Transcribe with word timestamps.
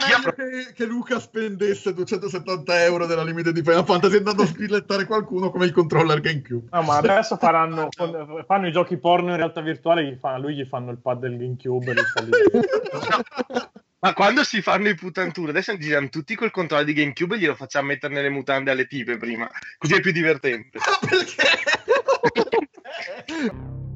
meglio 0.00 0.32
che, 0.32 0.72
che, 0.72 0.84
Luca 0.84 1.18
spendesse 1.20 1.92
270 1.92 2.84
euro 2.84 3.06
della 3.06 3.22
limite 3.22 3.52
di 3.52 3.62
Final 3.62 3.84
Fantasy 3.84 4.16
andando 4.16 4.42
a 4.42 4.46
spillettare 4.46 5.04
qualcuno 5.04 5.50
come 5.50 5.66
il 5.66 5.72
controller 5.72 6.20
GameCube. 6.20 6.68
No, 6.70 6.82
ma 6.82 6.96
adesso 6.96 7.36
faranno 7.36 7.88
fanno 8.46 8.66
i 8.66 8.72
giochi 8.72 8.96
porno 8.96 9.30
in 9.30 9.36
realtà 9.36 9.60
virtuale, 9.60 10.04
gli 10.04 10.16
fanno, 10.18 10.40
lui 10.40 10.54
gli 10.56 10.64
fanno 10.64 10.90
il 10.90 10.98
pad 10.98 11.20
del 11.20 11.36
GameCube. 11.36 11.94
ma 14.00 14.14
quando 14.14 14.44
si 14.44 14.62
fanno 14.62 14.88
i 14.88 14.94
putanture, 14.94 15.50
adesso 15.50 15.76
giriamo 15.76 16.08
tutti 16.08 16.34
col 16.34 16.50
controller 16.50 16.86
di 16.86 16.94
GameCube 16.94 17.36
e 17.36 17.38
glielo 17.38 17.54
facciamo 17.54 17.88
mettere 17.88 18.14
nelle 18.14 18.30
mutande 18.30 18.70
alle 18.70 18.86
tipe 18.86 19.16
prima, 19.18 19.48
così 19.78 19.94
è 19.94 20.00
più 20.00 20.12
divertente. 20.12 20.78
Perché? 21.08 21.48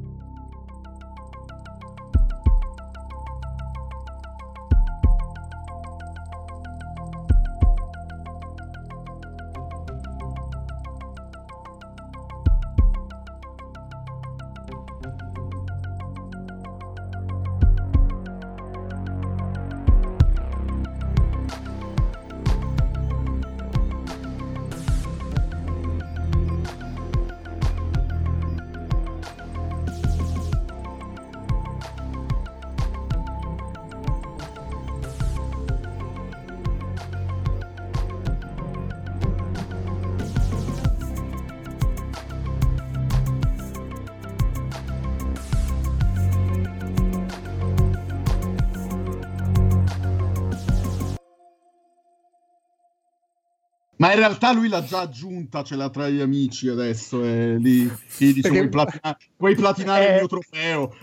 in 54.14 54.20
realtà 54.20 54.52
lui 54.52 54.68
l'ha 54.68 54.82
già 54.82 55.00
aggiunta, 55.00 55.62
ce 55.62 55.76
l'ha 55.76 55.90
tra 55.90 56.08
gli 56.08 56.20
amici 56.20 56.68
adesso, 56.68 57.22
è 57.22 57.56
lì, 57.56 57.86
quindi 58.16 58.34
dice, 58.34 58.48
Perché... 58.48 58.68
puoi, 58.68 58.68
platina- 58.68 59.18
puoi 59.36 59.54
platinare 59.54 60.06
eh... 60.08 60.12
il 60.12 60.14
mio 60.14 60.26
trofeo. 60.26 60.94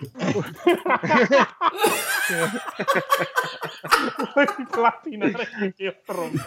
puoi 4.33 4.47
platinare 4.71 5.47
il 5.61 5.73
mio 5.77 5.95
trofeo. 6.05 6.45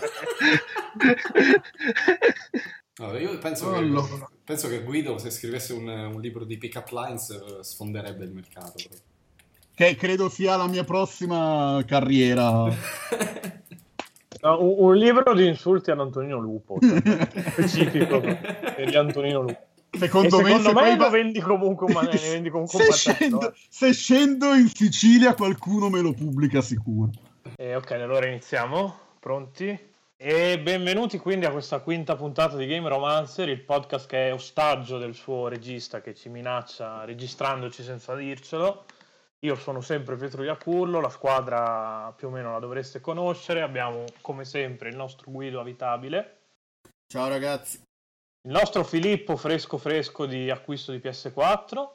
Allora, 2.98 3.18
io 3.18 3.38
penso, 3.38 3.66
oh, 3.66 3.72
che, 3.72 3.80
no. 3.80 4.30
penso, 4.44 4.68
che, 4.68 4.82
Guido, 4.82 5.18
se 5.18 5.30
scrivesse 5.30 5.72
un, 5.72 5.88
un 5.88 6.20
libro 6.20 6.44
di 6.44 6.56
pick-up 6.58 6.88
lines, 6.90 7.30
eh, 7.30 7.62
sfonderebbe 7.62 8.24
il 8.24 8.32
mercato. 8.32 8.74
Che 9.74 9.96
credo 9.96 10.28
sia 10.28 10.56
la 10.56 10.68
mia 10.68 10.84
prossima 10.84 11.82
carriera. 11.84 12.72
No, 14.44 14.60
un, 14.60 14.74
un, 14.76 14.96
libro 14.96 15.32
di 15.32 15.46
insulti 15.46 15.90
ad 15.90 16.00
Antonino 16.00 16.38
Lupo, 16.38 16.76
cioè, 16.78 17.00
specifico 17.52 18.20
di 18.20 18.94
Antonino 18.94 19.40
Lupo. 19.40 19.72
Secondo, 19.96 20.40
me, 20.40 20.48
secondo 20.48 20.80
me, 20.80 20.96
lo 20.96 21.08
vendi 21.08 21.40
comunque, 21.40 21.90
ma 21.92 22.02
ne 22.02 22.18
vendi 22.18 22.50
comunque 22.50 22.82
se, 22.82 22.92
scendo, 22.92 23.48
eh. 23.48 23.54
se 23.68 23.92
scendo 23.92 24.52
in 24.52 24.68
Sicilia 24.68 25.34
qualcuno 25.34 25.88
me 25.88 26.00
lo 26.00 26.12
pubblica 26.12 26.60
sicuro. 26.60 27.10
Eh, 27.56 27.76
ok, 27.76 27.92
allora 27.92 28.26
iniziamo. 28.26 28.92
Pronti? 29.20 29.78
E 30.16 30.60
benvenuti 30.60 31.18
quindi 31.18 31.46
a 31.46 31.50
questa 31.50 31.78
quinta 31.78 32.16
puntata 32.16 32.56
di 32.56 32.66
Game 32.66 32.88
Romancer, 32.88 33.48
il 33.48 33.60
podcast 33.60 34.08
che 34.08 34.28
è 34.28 34.32
ostaggio 34.32 34.98
del 34.98 35.14
suo 35.14 35.46
regista 35.46 36.00
che 36.00 36.12
ci 36.12 36.28
minaccia 36.28 37.04
registrandoci 37.04 37.84
senza 37.84 38.16
dircelo. 38.16 38.84
Io 39.44 39.56
sono 39.56 39.82
sempre 39.82 40.16
Pietro 40.16 40.42
Iacurlo, 40.42 41.00
la 41.00 41.10
squadra 41.10 42.10
più 42.16 42.28
o 42.28 42.30
meno 42.30 42.52
la 42.52 42.58
dovreste 42.58 43.02
conoscere, 43.02 43.60
abbiamo 43.60 44.06
come 44.22 44.46
sempre 44.46 44.88
il 44.88 44.96
nostro 44.96 45.30
Guido 45.30 45.60
Avitabile. 45.60 46.38
Ciao 47.06 47.28
ragazzi. 47.28 47.76
Il 47.76 48.52
nostro 48.52 48.84
Filippo 48.84 49.36
fresco 49.36 49.76
fresco 49.76 50.24
di 50.24 50.48
acquisto 50.50 50.92
di 50.92 50.98
PS4. 50.98 51.92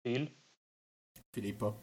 Phil. 0.00 0.32
Filippo. 1.32 1.80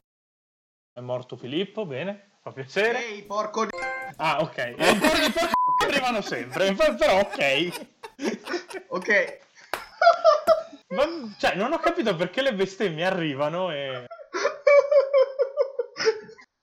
È 0.94 1.02
morto 1.02 1.36
Filippo, 1.36 1.86
bene, 1.86 2.38
fa 2.40 2.54
piacere. 2.54 3.06
Ehi, 3.06 3.24
porco 3.24 3.68
Ah, 4.16 4.40
ok. 4.40 4.58
E 4.80 4.92
i 4.92 4.98
porco 4.98 5.18
di 5.18 5.86
arrivano 5.88 6.22
sempre, 6.22 6.74
però 6.74 7.20
ok. 7.20 7.88
ok. 8.88 9.42
Ma, 10.94 11.36
cioè, 11.38 11.56
non 11.56 11.74
ho 11.74 11.80
capito 11.80 12.16
perché 12.16 12.42
le 12.42 12.54
bestemmie 12.54 13.06
arrivano 13.06 13.72
e... 13.72 14.06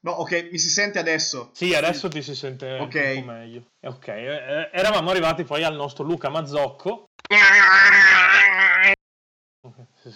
No, 0.03 0.13
ok, 0.13 0.49
mi 0.51 0.59
si 0.59 0.71
sente 0.71 0.99
adesso. 0.99 1.51
Sì, 1.53 1.75
adesso 1.75 2.09
ti 2.09 2.23
si 2.23 2.35
sente 2.35 2.79
okay. 2.79 3.19
un 3.19 3.25
po' 3.25 3.33
meglio. 3.33 3.65
Ok, 3.83 4.09
eh, 4.09 4.71
eravamo 4.73 5.11
arrivati 5.11 5.45
poi 5.45 5.63
al 5.63 5.75
nostro 5.75 6.05
Luca 6.05 6.31
Mazzocco. 6.31 7.11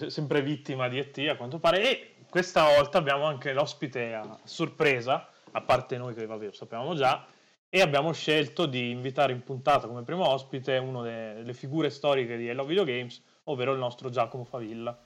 Sempre 0.07 0.41
vittima 0.41 0.87
di 0.87 0.97
ET 0.97 1.15
a 1.29 1.35
quanto 1.35 1.59
pare. 1.59 1.83
E 1.83 2.15
questa 2.27 2.63
volta 2.63 2.97
abbiamo 2.97 3.25
anche 3.25 3.53
l'ospite 3.53 4.15
a 4.15 4.39
sorpresa, 4.43 5.29
a 5.51 5.61
parte 5.61 5.97
noi 5.97 6.15
che 6.15 6.25
vabbè, 6.25 6.45
lo 6.45 6.53
sapevamo 6.53 6.95
già. 6.95 7.27
E 7.69 7.81
abbiamo 7.81 8.11
scelto 8.11 8.65
di 8.65 8.89
invitare 8.89 9.33
in 9.33 9.43
puntata 9.43 9.85
come 9.85 10.01
primo 10.01 10.27
ospite 10.27 10.77
una 10.77 11.03
delle 11.03 11.53
figure 11.53 11.91
storiche 11.91 12.37
di 12.37 12.47
Hello 12.47 12.65
Video 12.65 12.85
Games, 12.85 13.21
ovvero 13.45 13.73
il 13.73 13.79
nostro 13.79 14.09
Giacomo 14.09 14.43
Favilla. 14.43 14.97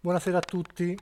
Buonasera 0.00 0.38
a 0.38 0.42
tutti. 0.42 0.96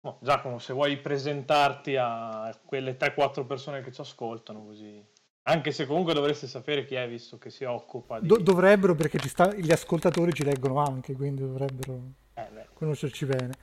Oh, 0.00 0.18
Giacomo, 0.20 0.58
se 0.58 0.72
vuoi 0.72 0.98
presentarti 0.98 1.96
a 1.96 2.56
quelle 2.64 2.96
3-4 2.96 3.46
persone 3.46 3.82
che 3.82 3.92
ci 3.92 4.00
ascoltano, 4.00 4.64
così. 4.64 5.02
Anche 5.48 5.72
se 5.72 5.86
comunque 5.86 6.12
dovreste 6.12 6.46
sapere 6.46 6.84
chi 6.84 6.96
è, 6.96 7.08
visto 7.08 7.38
che 7.38 7.50
si 7.50 7.64
occupa 7.64 8.20
di... 8.20 8.26
Do- 8.26 8.38
dovrebbero, 8.38 8.94
perché 8.94 9.18
sta... 9.28 9.52
gli 9.54 9.70
ascoltatori 9.70 10.32
ci 10.32 10.44
leggono 10.44 10.82
anche, 10.82 11.14
quindi 11.14 11.42
dovrebbero 11.42 12.00
eh, 12.34 12.66
conoscerci 12.72 13.24
bene. 13.26 13.54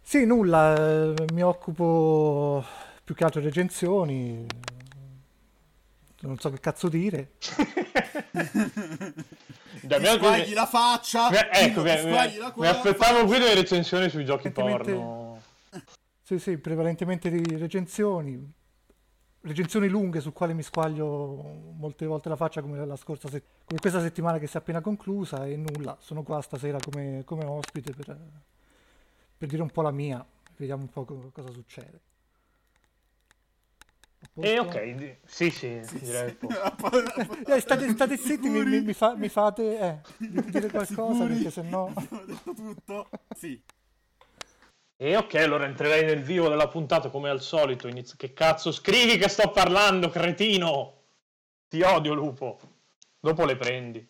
Sì, 0.00 0.26
nulla, 0.26 0.76
eh, 0.76 1.14
mi 1.32 1.42
occupo 1.42 2.64
più 3.02 3.14
che 3.14 3.24
altro 3.24 3.40
di 3.40 3.46
recensioni, 3.46 4.46
non 6.20 6.38
so 6.38 6.50
che 6.50 6.60
cazzo 6.60 6.88
dire. 6.88 7.32
Damiano 9.82 10.16
squagli 10.16 10.52
la 10.54 10.66
faccia 10.66 11.50
ecco, 11.50 11.82
mi, 11.82 11.90
mi, 12.04 12.10
mi 12.56 12.66
aspettavo 12.66 13.24
qui 13.26 13.38
delle 13.38 13.54
recensioni 13.54 14.08
sui 14.08 14.24
giochi 14.24 14.50
porno. 14.50 15.40
Sì 16.22 16.38
sì 16.38 16.56
prevalentemente 16.58 17.30
di 17.30 17.56
recensioni 17.56 18.52
recensioni 19.42 19.88
lunghe 19.88 20.20
su 20.20 20.32
quali 20.32 20.54
mi 20.54 20.62
squaglio 20.62 21.74
molte 21.76 22.06
volte 22.06 22.30
la 22.30 22.36
faccia 22.36 22.62
come, 22.62 22.84
la 22.86 22.96
scorsa 22.96 23.28
se- 23.28 23.42
come 23.64 23.78
questa 23.78 24.00
settimana 24.00 24.38
che 24.38 24.46
si 24.46 24.56
è 24.56 24.60
appena 24.60 24.80
conclusa 24.80 25.44
e 25.44 25.56
nulla 25.56 25.96
sono 26.00 26.22
qua 26.22 26.40
stasera 26.40 26.78
come, 26.82 27.22
come 27.26 27.44
ospite 27.44 27.92
per, 27.92 28.16
per 29.36 29.48
dire 29.48 29.60
un 29.60 29.70
po' 29.70 29.82
la 29.82 29.90
mia 29.90 30.24
vediamo 30.56 30.82
un 30.82 30.88
po' 30.88 31.04
co- 31.04 31.30
cosa 31.32 31.50
succede 31.52 32.00
eh, 34.40 34.58
ok, 34.58 35.16
sì, 35.24 35.50
sì, 35.50 35.80
sì 35.84 35.98
direi 36.00 36.36
sì. 36.40 36.46
eh, 37.52 37.60
state, 37.60 37.88
state 37.90 38.16
zitti, 38.16 38.48
mi, 38.48 38.64
mi, 38.64 38.80
mi, 38.82 38.92
fa, 38.92 39.14
mi, 39.14 39.28
fate 39.28 39.78
eh, 39.78 40.00
dire 40.18 40.68
qualcosa 40.68 41.12
Sicuri? 41.12 41.34
perché 41.34 41.50
sennò... 41.50 41.90
Ho 41.92 42.24
detto 42.24 42.54
tutto, 42.54 43.08
sì. 43.34 43.62
E 44.96 45.16
ok, 45.16 45.34
allora 45.34 45.64
entrerei 45.64 46.04
nel 46.04 46.22
vivo 46.22 46.48
della 46.48 46.68
puntata 46.68 47.10
come 47.10 47.28
al 47.28 47.42
solito. 47.42 47.88
Inizio... 47.88 48.16
Che 48.16 48.32
cazzo 48.32 48.72
scrivi 48.72 49.18
che 49.18 49.28
sto 49.28 49.50
parlando, 49.50 50.08
cretino? 50.08 51.02
Ti 51.68 51.82
odio, 51.82 52.14
lupo. 52.14 52.58
Dopo 53.18 53.44
le 53.44 53.56
prendi. 53.56 54.06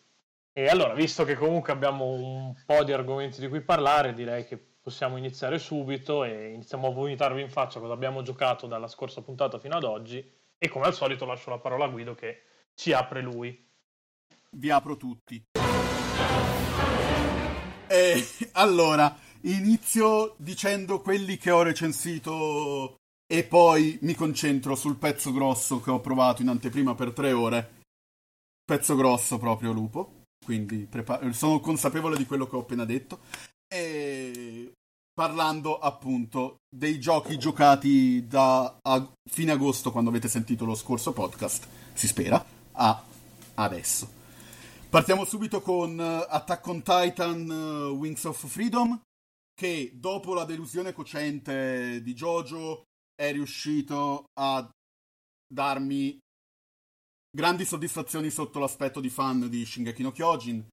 E 0.53 0.67
allora, 0.67 0.93
visto 0.93 1.25
che 1.25 1.35
comunque 1.35 1.73
abbiamo 1.73 2.05
un 2.11 2.53
po' 2.65 2.83
di 2.83 2.93
argomenti 2.93 3.41
di 3.41 3.49
cui 3.49 3.61
parlare, 3.61 4.13
direi 4.13 4.45
che 4.45 4.74
possiamo 4.85 5.17
iniziare 5.17 5.57
subito 5.57 6.23
e 6.23 6.51
iniziamo 6.51 6.89
a 6.89 6.91
vomitarvi 6.91 7.41
in 7.41 7.49
faccia 7.49 7.79
cosa 7.79 7.93
abbiamo 7.93 8.21
giocato 8.21 8.67
dalla 8.67 8.87
scorsa 8.87 9.23
puntata 9.23 9.57
fino 9.57 9.75
ad 9.75 9.83
oggi 9.83 10.23
e 10.59 10.69
come 10.69 10.85
al 10.85 10.93
solito 10.93 11.25
lascio 11.25 11.49
la 11.49 11.57
parola 11.57 11.85
a 11.85 11.87
Guido 11.87 12.13
che 12.13 12.43
ci 12.75 12.93
apre 12.93 13.23
lui. 13.23 13.67
Vi 14.51 14.69
apro 14.69 14.95
tutti. 14.95 15.43
E, 17.87 18.27
allora, 18.53 19.17
inizio 19.41 20.35
dicendo 20.37 21.01
quelli 21.01 21.37
che 21.37 21.49
ho 21.49 21.63
recensito 21.63 22.97
e 23.25 23.43
poi 23.43 23.97
mi 24.03 24.13
concentro 24.13 24.75
sul 24.75 24.97
pezzo 24.97 25.31
grosso 25.31 25.81
che 25.81 25.89
ho 25.89 25.99
provato 25.99 26.43
in 26.43 26.49
anteprima 26.49 26.93
per 26.93 27.11
tre 27.11 27.31
ore. 27.31 27.81
Pezzo 28.63 28.95
grosso 28.95 29.39
proprio, 29.39 29.71
lupo. 29.71 30.25
Quindi 30.45 30.85
prepa- 30.85 31.31
sono 31.31 31.59
consapevole 31.59 32.17
di 32.17 32.27
quello 32.27 32.45
che 32.45 32.55
ho 32.55 32.59
appena 32.59 32.85
detto. 32.85 33.21
E 33.67 34.71
parlando 35.13 35.79
appunto 35.79 36.57
dei 36.69 36.99
giochi 36.99 37.37
giocati 37.37 38.27
da 38.27 38.77
fine 39.29 39.51
agosto, 39.51 39.91
quando 39.91 40.09
avete 40.09 40.27
sentito 40.27 40.65
lo 40.65 40.75
scorso 40.75 41.13
podcast, 41.13 41.67
si 41.93 42.07
spera, 42.07 42.43
a 42.73 43.03
adesso. 43.55 44.23
Partiamo 44.89 45.25
subito 45.25 45.61
con 45.61 45.97
uh, 45.97 46.25
Attack 46.29 46.67
on 46.67 46.81
Titan 46.81 47.49
uh, 47.49 47.97
Wings 47.97 48.23
of 48.25 48.45
Freedom, 48.45 49.01
che 49.53 49.91
dopo 49.95 50.33
la 50.33 50.45
delusione 50.45 50.93
cocente 50.93 52.01
di 52.01 52.13
Jojo 52.13 52.83
è 53.13 53.31
riuscito 53.31 54.25
a 54.39 54.69
darmi 55.47 56.17
grandi 57.29 57.65
soddisfazioni 57.65 58.29
sotto 58.29 58.59
l'aspetto 58.59 58.99
di 58.99 59.09
fan 59.09 59.49
di 59.49 59.65
Shingeki 59.65 60.01
no 60.01 60.11
Kyojin. 60.11 60.65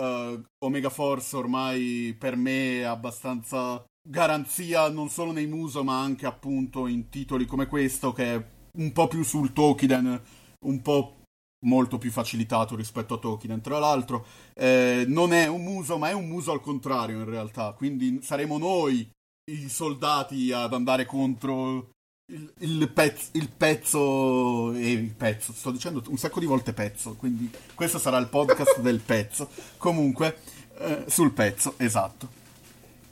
Uh, 0.00 0.42
Omega 0.64 0.88
Force 0.88 1.36
ormai 1.36 2.16
per 2.18 2.34
me 2.34 2.78
è 2.78 2.82
abbastanza 2.82 3.84
garanzia 4.02 4.88
non 4.88 5.10
solo 5.10 5.30
nei 5.30 5.46
muso 5.46 5.84
ma 5.84 6.00
anche 6.00 6.24
appunto 6.24 6.86
in 6.86 7.10
titoli 7.10 7.44
come 7.44 7.66
questo 7.66 8.12
che 8.12 8.34
è 8.34 8.44
un 8.78 8.92
po' 8.92 9.08
più 9.08 9.22
sul 9.22 9.52
Tokiden, 9.52 10.22
un 10.64 10.82
po' 10.82 11.20
molto 11.66 11.98
più 11.98 12.10
facilitato 12.10 12.76
rispetto 12.76 13.14
a 13.14 13.18
Tokiden. 13.18 13.60
Tra 13.60 13.78
l'altro, 13.78 14.24
eh, 14.54 15.04
non 15.06 15.32
è 15.32 15.46
un 15.46 15.62
muso, 15.62 15.98
ma 15.98 16.08
è 16.08 16.12
un 16.12 16.28
muso 16.28 16.52
al 16.52 16.60
contrario 16.60 17.18
in 17.18 17.28
realtà. 17.28 17.72
Quindi 17.72 18.20
saremo 18.22 18.58
noi 18.58 19.08
i 19.50 19.68
soldati 19.68 20.52
ad 20.52 20.72
andare 20.72 21.06
contro 21.06 21.90
il, 22.30 22.52
il, 22.58 22.90
pezzo, 22.90 23.28
il 23.32 23.48
pezzo 23.48 24.72
e 24.72 24.92
il 24.92 25.10
pezzo. 25.10 25.52
Sto 25.52 25.70
dicendo 25.70 26.02
un 26.08 26.16
sacco 26.16 26.40
di 26.40 26.46
volte 26.46 26.72
pezzo, 26.72 27.14
quindi 27.16 27.50
questo 27.74 27.98
sarà 27.98 28.16
il 28.18 28.28
podcast 28.28 28.80
del 28.80 29.00
pezzo. 29.00 29.50
Comunque, 29.76 30.38
eh, 30.78 31.04
sul 31.08 31.32
pezzo, 31.32 31.74
esatto. 31.76 32.38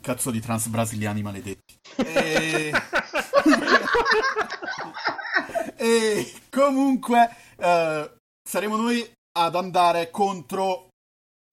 Cazzo 0.01 0.31
di 0.31 0.39
trans 0.39 0.67
brasiliani 0.67 1.21
maledetti. 1.21 1.75
E... 1.97 2.71
e 5.75 6.33
comunque, 6.49 7.29
uh, 7.57 8.09
saremo 8.41 8.77
noi 8.77 9.07
ad 9.37 9.55
andare 9.55 10.09
contro 10.09 10.87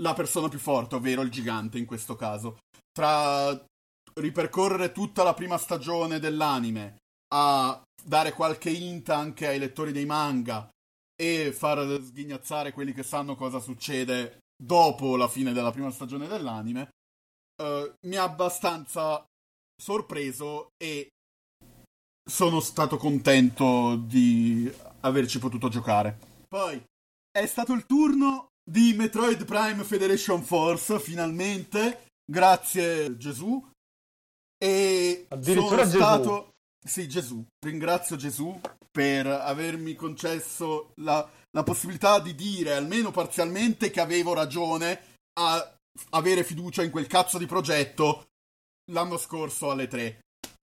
la 0.02 0.14
persona 0.14 0.48
più 0.48 0.58
forte, 0.58 0.94
ovvero 0.94 1.22
il 1.22 1.30
gigante 1.30 1.78
in 1.78 1.86
questo 1.86 2.14
caso. 2.14 2.58
Tra 2.92 3.60
ripercorrere 4.14 4.92
tutta 4.92 5.24
la 5.24 5.34
prima 5.34 5.58
stagione 5.58 6.18
dell'anime, 6.18 6.96
a 7.28 7.82
dare 8.02 8.32
qualche 8.32 8.70
hint 8.70 9.08
anche 9.10 9.46
ai 9.46 9.58
lettori 9.58 9.92
dei 9.92 10.06
manga 10.06 10.68
e 11.20 11.52
far 11.52 12.00
sghignazzare 12.02 12.72
quelli 12.72 12.92
che 12.92 13.02
sanno 13.02 13.34
cosa 13.34 13.58
succede 13.58 14.38
dopo 14.56 15.16
la 15.16 15.28
fine 15.28 15.52
della 15.52 15.70
prima 15.70 15.90
stagione 15.90 16.28
dell'anime, 16.28 16.90
uh, 17.62 17.92
mi 18.06 18.16
ha 18.16 18.22
abbastanza 18.22 19.24
sorpreso 19.80 20.68
e 20.76 21.08
sono 22.28 22.60
stato 22.60 22.96
contento 22.96 23.96
di 23.96 24.70
averci 25.00 25.38
potuto 25.38 25.68
giocare. 25.68 26.18
Poi 26.48 26.82
è 27.30 27.46
stato 27.46 27.72
il 27.72 27.86
turno 27.86 28.48
di 28.68 28.94
Metroid 28.94 29.44
Prime 29.44 29.84
Federation 29.84 30.42
Force, 30.42 30.98
finalmente. 30.98 32.08
Grazie 32.24 33.16
Gesù. 33.16 33.64
E 34.58 35.26
Addirittura 35.28 35.86
sono 35.86 36.02
stato... 36.02 36.50
Sì, 36.86 37.08
Gesù. 37.08 37.44
Ringrazio 37.58 38.14
Gesù 38.14 38.58
per 38.90 39.26
avermi 39.26 39.94
concesso 39.94 40.92
la, 40.96 41.28
la 41.50 41.62
possibilità 41.64 42.20
di 42.20 42.34
dire, 42.34 42.74
almeno 42.74 43.10
parzialmente, 43.10 43.90
che 43.90 44.00
avevo 44.00 44.32
ragione 44.32 45.18
a 45.40 45.78
avere 46.10 46.44
fiducia 46.44 46.84
in 46.84 46.90
quel 46.92 47.08
cazzo 47.08 47.38
di 47.38 47.46
progetto 47.46 48.28
l'anno 48.92 49.18
scorso 49.18 49.70
alle 49.70 49.88
tre. 49.88 50.20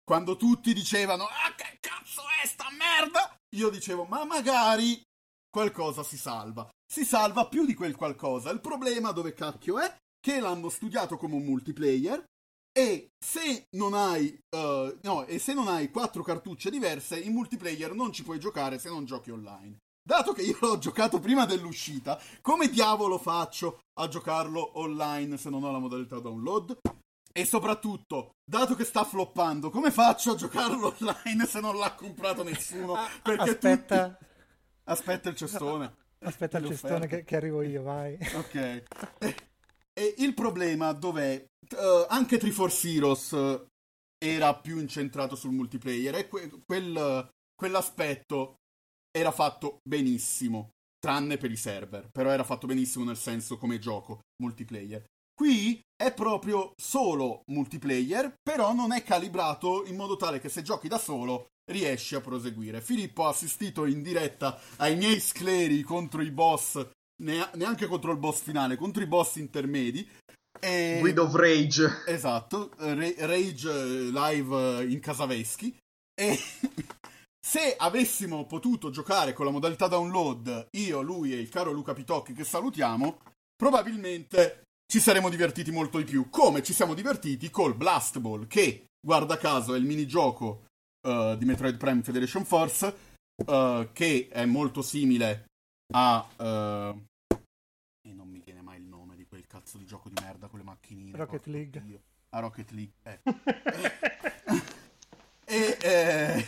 Quando 0.04 0.36
tutti 0.36 0.74
dicevano, 0.74 1.24
ah 1.24 1.54
che 1.56 1.78
cazzo 1.80 2.22
è 2.42 2.46
sta 2.46 2.66
merda? 2.70 3.34
Io 3.56 3.70
dicevo, 3.70 4.04
ma 4.04 4.24
magari 4.24 5.02
qualcosa 5.50 6.02
si 6.02 6.18
salva. 6.18 6.68
Si 6.86 7.06
salva 7.06 7.46
più 7.46 7.64
di 7.64 7.74
quel 7.74 7.96
qualcosa. 7.96 8.50
Il 8.50 8.60
problema 8.60 9.12
dove 9.12 9.32
cacchio 9.32 9.78
è? 9.78 9.96
Che 10.20 10.40
l'hanno 10.40 10.68
studiato 10.68 11.16
come 11.16 11.36
un 11.36 11.44
multiplayer 11.44 12.22
e 12.72 13.10
se 13.18 13.66
non 13.72 13.94
hai 13.94 14.38
uh, 14.56 14.98
no, 15.02 15.24
e 15.26 15.38
se 15.38 15.54
non 15.54 15.68
hai 15.68 15.90
quattro 15.90 16.22
cartucce 16.22 16.70
diverse, 16.70 17.18
in 17.18 17.32
multiplayer 17.32 17.94
non 17.94 18.12
ci 18.12 18.22
puoi 18.22 18.38
giocare 18.38 18.78
se 18.78 18.88
non 18.88 19.04
giochi 19.04 19.30
online. 19.30 19.78
Dato 20.04 20.32
che 20.32 20.42
io 20.42 20.56
l'ho 20.60 20.78
giocato 20.78 21.20
prima 21.20 21.46
dell'uscita, 21.46 22.20
come 22.40 22.68
diavolo 22.68 23.18
faccio 23.18 23.82
a 24.00 24.08
giocarlo 24.08 24.78
online 24.78 25.36
se 25.36 25.48
non 25.48 25.62
ho 25.62 25.70
la 25.70 25.78
modalità 25.78 26.18
download? 26.18 26.78
E 27.34 27.44
soprattutto, 27.46 28.32
dato 28.44 28.74
che 28.74 28.84
sta 28.84 29.04
floppando, 29.04 29.70
come 29.70 29.90
faccio 29.90 30.32
a 30.32 30.34
giocarlo 30.34 30.94
online 31.00 31.46
se 31.46 31.60
non 31.60 31.76
l'ha 31.76 31.94
comprato 31.94 32.42
nessuno? 32.42 32.96
Perché 33.22 33.50
Aspetta. 33.50 34.08
tutti 34.08 34.30
Aspetta 34.84 35.28
il 35.28 35.36
cestone. 35.36 35.94
Aspetta 36.24 36.58
il 36.58 36.66
cestone 36.66 37.06
che, 37.06 37.24
che, 37.24 37.36
arrivo 37.36 37.62
io, 37.62 37.82
vai. 37.82 38.18
Ok. 38.34 38.82
E, 39.92 40.14
il 40.18 40.34
problema 40.34 40.92
dov'è? 40.92 41.44
Uh, 41.72 42.06
anche 42.08 42.38
Triforce 42.38 42.88
Heroes 42.88 43.30
uh, 43.30 43.66
era 44.18 44.54
più 44.54 44.78
incentrato 44.78 45.36
sul 45.36 45.52
multiplayer 45.52 46.14
e 46.16 46.28
que- 46.28 46.50
quel, 46.66 47.28
quell'aspetto 47.54 48.56
era 49.10 49.30
fatto 49.30 49.78
benissimo, 49.86 50.70
tranne 50.98 51.36
per 51.36 51.50
i 51.50 51.56
server, 51.56 52.08
però 52.10 52.30
era 52.30 52.44
fatto 52.44 52.66
benissimo 52.66 53.04
nel 53.04 53.16
senso 53.16 53.58
come 53.58 53.78
gioco 53.78 54.20
multiplayer. 54.42 55.04
Qui 55.34 55.80
è 55.96 56.12
proprio 56.12 56.72
solo 56.80 57.42
multiplayer, 57.50 58.34
però 58.42 58.72
non 58.72 58.92
è 58.92 59.02
calibrato 59.02 59.84
in 59.86 59.96
modo 59.96 60.16
tale 60.16 60.40
che 60.40 60.48
se 60.48 60.62
giochi 60.62 60.88
da 60.88 60.98
solo 60.98 61.48
riesci 61.70 62.14
a 62.14 62.20
proseguire. 62.20 62.80
Filippo 62.80 63.24
ha 63.24 63.30
assistito 63.30 63.86
in 63.86 64.02
diretta 64.02 64.58
ai 64.76 64.96
miei 64.96 65.20
scleri 65.20 65.82
contro 65.82 66.22
i 66.22 66.30
boss, 66.30 66.86
neanche 67.22 67.86
contro 67.86 68.12
il 68.12 68.18
boss 68.18 68.42
finale, 68.42 68.76
contro 68.76 69.02
i 69.02 69.06
boss 69.06 69.36
intermedi. 69.36 70.08
E... 70.60 70.98
Guid 71.00 71.18
of 71.18 71.34
Rage. 71.34 72.02
Esatto, 72.06 72.70
Rage 72.76 74.10
live 74.10 74.84
in 74.84 75.00
Casaveschi. 75.00 75.76
E 76.14 76.38
se 77.44 77.74
avessimo 77.76 78.46
potuto 78.46 78.90
giocare 78.90 79.32
con 79.32 79.46
la 79.46 79.52
modalità 79.52 79.88
download, 79.88 80.68
io, 80.72 81.00
lui 81.02 81.32
e 81.32 81.38
il 81.38 81.48
caro 81.48 81.72
Luca 81.72 81.94
Pitocchi 81.94 82.32
che 82.32 82.44
salutiamo, 82.44 83.18
probabilmente 83.56 84.62
ci 84.92 85.00
saremmo 85.00 85.30
divertiti 85.30 85.70
molto 85.70 85.98
di 85.98 86.04
più. 86.04 86.28
Come 86.28 86.62
ci 86.62 86.72
siamo 86.72 86.94
divertiti 86.94 87.50
col 87.50 87.74
Blast 87.74 88.18
Ball, 88.18 88.46
che 88.46 88.84
guarda 89.00 89.38
caso 89.38 89.74
è 89.74 89.78
il 89.78 89.84
minigioco 89.84 90.66
uh, 91.08 91.36
di 91.36 91.44
Metroid 91.44 91.76
Prime 91.76 92.02
Federation 92.02 92.44
Force, 92.44 92.94
uh, 93.46 93.88
che 93.92 94.28
è 94.30 94.44
molto 94.44 94.82
simile 94.82 95.46
a... 95.94 96.26
Uh, 96.36 97.04
e 98.06 98.12
non 98.12 98.28
mi 98.28 98.42
viene 98.44 98.62
mai 98.62 98.78
il 98.78 98.84
nome 98.84 99.16
di 99.16 99.26
quel 99.26 99.46
cazzo 99.62 99.78
di 99.78 99.86
gioco 99.86 100.08
di 100.08 100.20
merda 100.20 100.48
con 100.48 100.58
le 100.58 100.64
macchinine. 100.64 101.16
Rocket 101.16 101.46
League. 101.46 101.80
Dio. 101.80 102.00
A 102.30 102.40
Rocket 102.40 102.70
League, 102.72 102.94
eh. 103.02 103.20
e, 105.44 105.78
eh, 105.80 106.46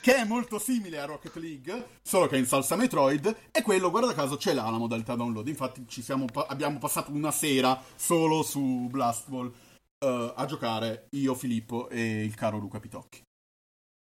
che 0.00 0.16
è 0.16 0.24
molto 0.24 0.58
simile 0.58 0.98
a 0.98 1.04
Rocket 1.04 1.36
League, 1.36 1.98
solo 2.02 2.26
che 2.26 2.36
è 2.36 2.38
in 2.38 2.46
salsa 2.46 2.74
Metroid, 2.74 3.36
e 3.52 3.62
quello, 3.62 3.90
guarda 3.90 4.14
caso, 4.14 4.36
ce 4.38 4.54
l'ha 4.54 4.68
la 4.68 4.78
modalità 4.78 5.14
download. 5.14 5.46
Infatti 5.46 5.84
siamo, 6.02 6.24
abbiamo 6.48 6.78
passato 6.78 7.12
una 7.12 7.30
sera 7.30 7.80
solo 7.94 8.42
su 8.42 8.88
Blast 8.90 9.28
Ball 9.28 9.46
uh, 9.46 10.32
a 10.34 10.44
giocare, 10.46 11.08
io, 11.10 11.34
Filippo 11.34 11.88
e 11.90 12.24
il 12.24 12.34
caro 12.34 12.58
Luca 12.58 12.80
Pitocchi. 12.80 13.22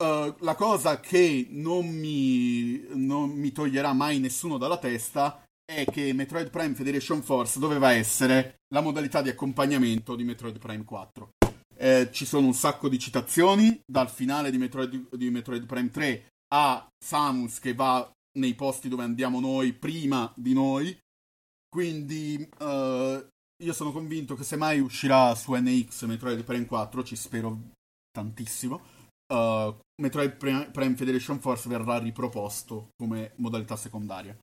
Uh, 0.05 0.35
la 0.41 0.55
cosa 0.55 1.01
che 1.01 1.47
non 1.51 1.87
mi, 1.87 2.85
non 2.95 3.31
mi 3.31 3.53
toglierà 3.53 3.93
mai 3.93 4.19
nessuno 4.19 4.59
dalla 4.59 4.79
testa 4.79 5.42
è 5.65 5.85
che 5.85 6.13
Metroid 6.13 6.51
Prime 6.51 6.75
Federation 6.75 7.23
Force 7.23 7.59
doveva 7.59 7.93
essere 7.93 8.61
la 8.75 8.81
modalità 8.81 9.23
di 9.23 9.29
accompagnamento 9.29 10.15
di 10.17 10.25
Metroid 10.25 10.59
Prime 10.59 10.85
4. 10.85 11.31
Eh, 11.77 12.11
ci 12.13 12.25
sono 12.25 12.47
un 12.47 12.55
sacco 12.55 12.89
di 12.89 12.99
citazioni, 12.99 13.81
dal 13.85 14.11
finale 14.11 14.51
di 14.51 14.59
Metroid, 14.59 15.17
di 15.17 15.31
Metroid 15.31 15.67
Prime 15.67 15.91
3 15.91 16.27
a 16.55 16.87
Samus 17.03 17.59
che 17.59 17.75
va 17.75 18.09
nei 18.39 18.55
posti 18.55 18.89
dove 18.89 19.03
andiamo 19.03 19.41
noi 19.41 19.73
prima 19.73 20.33
di 20.37 20.53
noi. 20.53 20.97
Quindi 21.69 22.49
uh, 22.59 23.27
io 23.63 23.73
sono 23.73 23.93
convinto 23.93 24.35
che 24.35 24.45
se 24.45 24.57
mai 24.57 24.81
uscirà 24.81 25.35
su 25.35 25.55
NX 25.55 26.05
Metroid 26.05 26.45
Prime 26.45 26.67
4, 26.67 27.03
ci 27.03 27.17
spero 27.17 27.71
tantissimo, 28.11 28.81
uh, 29.33 29.75
Metroid 30.03 30.37
Prime 30.37 30.97
Federation 30.97 31.41
Force 31.41 31.69
verrà 31.69 31.99
riproposto 31.99 32.91
come 32.97 33.33
modalità 33.37 33.77
secondaria. 33.77 34.37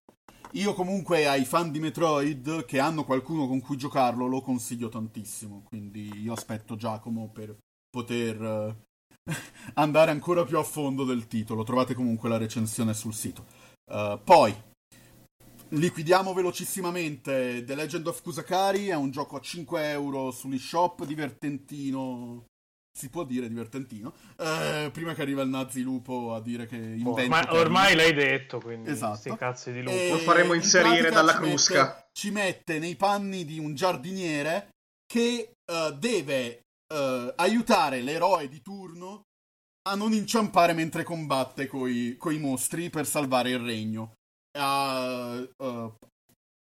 Io 0.54 0.74
comunque 0.74 1.28
ai 1.28 1.46
fan 1.46 1.72
di 1.72 1.80
Metroid 1.80 2.66
che 2.66 2.80
hanno 2.80 3.04
qualcuno 3.04 3.48
con 3.48 3.60
cui 3.60 3.78
giocarlo 3.78 4.26
lo 4.26 4.42
consiglio 4.42 4.90
tantissimo, 4.90 5.62
quindi 5.64 6.10
io 6.22 6.34
aspetto 6.34 6.76
Giacomo 6.76 7.30
per 7.30 7.56
poter 7.88 8.42
uh, 8.42 8.76
andare 9.76 10.10
ancora 10.10 10.44
più 10.46 10.58
a 10.58 10.64
fondo 10.64 11.04
del 11.04 11.28
titolo. 11.28 11.64
Trovate 11.64 11.94
comunque 11.94 12.30
la 12.30 12.38
recensione 12.38 12.96
sul 12.96 13.14
sito. 13.14 13.46
Uh, 13.92 14.20
poi 14.24 14.56
liquidiamo 15.70 16.34
velocissimamente 16.34 17.64
The 17.64 17.76
Legend 17.76 18.08
of 18.08 18.24
Kusakari, 18.24 18.88
è 18.88 18.96
un 18.96 19.12
gioco 19.12 19.36
a 19.36 19.42
5 19.42 19.90
euro 19.92 20.32
sull'eShop, 20.32 21.06
divertentino 21.06 22.46
si 23.00 23.10
può 23.10 23.24
dire 23.24 23.48
divertentino. 23.48 24.14
Eh, 24.38 24.90
prima 24.92 25.14
che 25.14 25.22
arriva 25.22 25.42
il 25.42 25.48
nazi 25.50 25.82
lupo 25.82 26.34
a 26.36 26.42
dire 26.42 26.66
che 26.68 26.76
inventa. 26.76 27.22
Ormai, 27.22 27.42
termini. 27.44 27.60
ormai 27.64 27.96
l'hai 27.96 28.14
detto, 28.14 28.60
quindi 28.60 28.90
Esatto. 28.90 29.36
cazzi 29.38 29.72
di 29.72 29.82
lupo. 29.82 29.96
E 29.96 30.10
Lo 30.10 30.18
faremo 30.18 30.54
in 30.54 30.60
inserire 30.62 31.10
pratica 31.10 31.10
dalla 31.16 31.32
ci 31.32 31.38
mette- 31.40 31.48
crusca. 31.50 32.10
ci 32.12 32.32
mette 32.32 32.80
nei 32.80 32.96
panni 32.98 33.46
di 33.46 33.58
un 33.58 33.74
giardiniere 33.74 34.70
che 35.06 35.54
eh, 35.66 35.96
deve 35.98 36.62
eh, 36.94 37.34
aiutare 37.38 38.02
l'eroe 38.02 38.50
di 38.50 38.62
turno 38.62 39.22
a 39.88 39.96
non 39.96 40.12
inciampare 40.12 40.74
mentre 40.74 41.04
combatte 41.04 41.68
coi, 41.68 42.16
coi 42.18 42.38
mostri 42.38 42.90
per 42.90 43.08
salvare 43.08 43.52
il 43.52 43.60
regno. 43.60 44.14
Eh, 44.52 45.50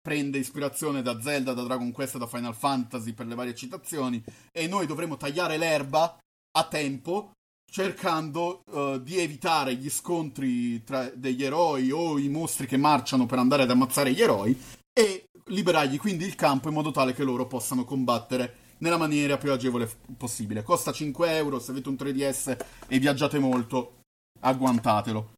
prende 0.07 0.39
ispirazione 0.39 1.03
da 1.03 1.21
Zelda, 1.21 1.53
da 1.53 1.63
Dragon 1.65 1.91
Quest, 1.91 2.17
da 2.19 2.29
Final 2.29 2.55
Fantasy 2.55 3.13
per 3.13 3.27
le 3.27 3.35
varie 3.35 3.55
citazioni 3.57 4.23
e 4.53 4.69
noi 4.69 4.87
dovremo 4.87 5.17
tagliare 5.17 5.57
l'erba 5.57 6.17
a 6.57 6.65
tempo 6.65 7.33
cercando 7.71 8.63
eh, 8.73 9.01
di 9.03 9.19
evitare 9.19 9.75
gli 9.75 9.91
scontri 9.91 10.83
tra 10.83 11.11
degli 11.15 11.45
eroi 11.45 11.91
o 11.91 12.19
i 12.19 12.29
mostri 12.29 12.67
che 12.67 12.77
marciano 12.77 13.27
per 13.27 13.39
andare 13.39 13.65
ad 13.65 13.71
ammazzare 13.71 14.13
gli 14.13 14.23
eroi 14.23 14.59
e 14.93 15.27
liberargli 15.47 15.99
quindi 15.99 16.25
il 16.25 16.35
campo 16.35 16.69
in 16.69 16.75
modo 16.75 16.91
tale 16.91 17.13
che 17.13 17.25
loro 17.25 17.47
possano 17.47 17.85
combattere 17.85 18.65
nella 18.79 18.97
maniera 18.97 19.39
più 19.39 19.53
agevole 19.53 19.91
possibile. 20.17 20.63
Costa 20.63 20.93
5 20.93 21.37
euro, 21.37 21.59
se 21.59 21.71
avete 21.71 21.89
un 21.89 21.95
3DS 21.95 22.57
e 22.89 22.99
viaggiate 22.99 23.39
molto, 23.39 24.01
agguantatelo. 24.41 25.36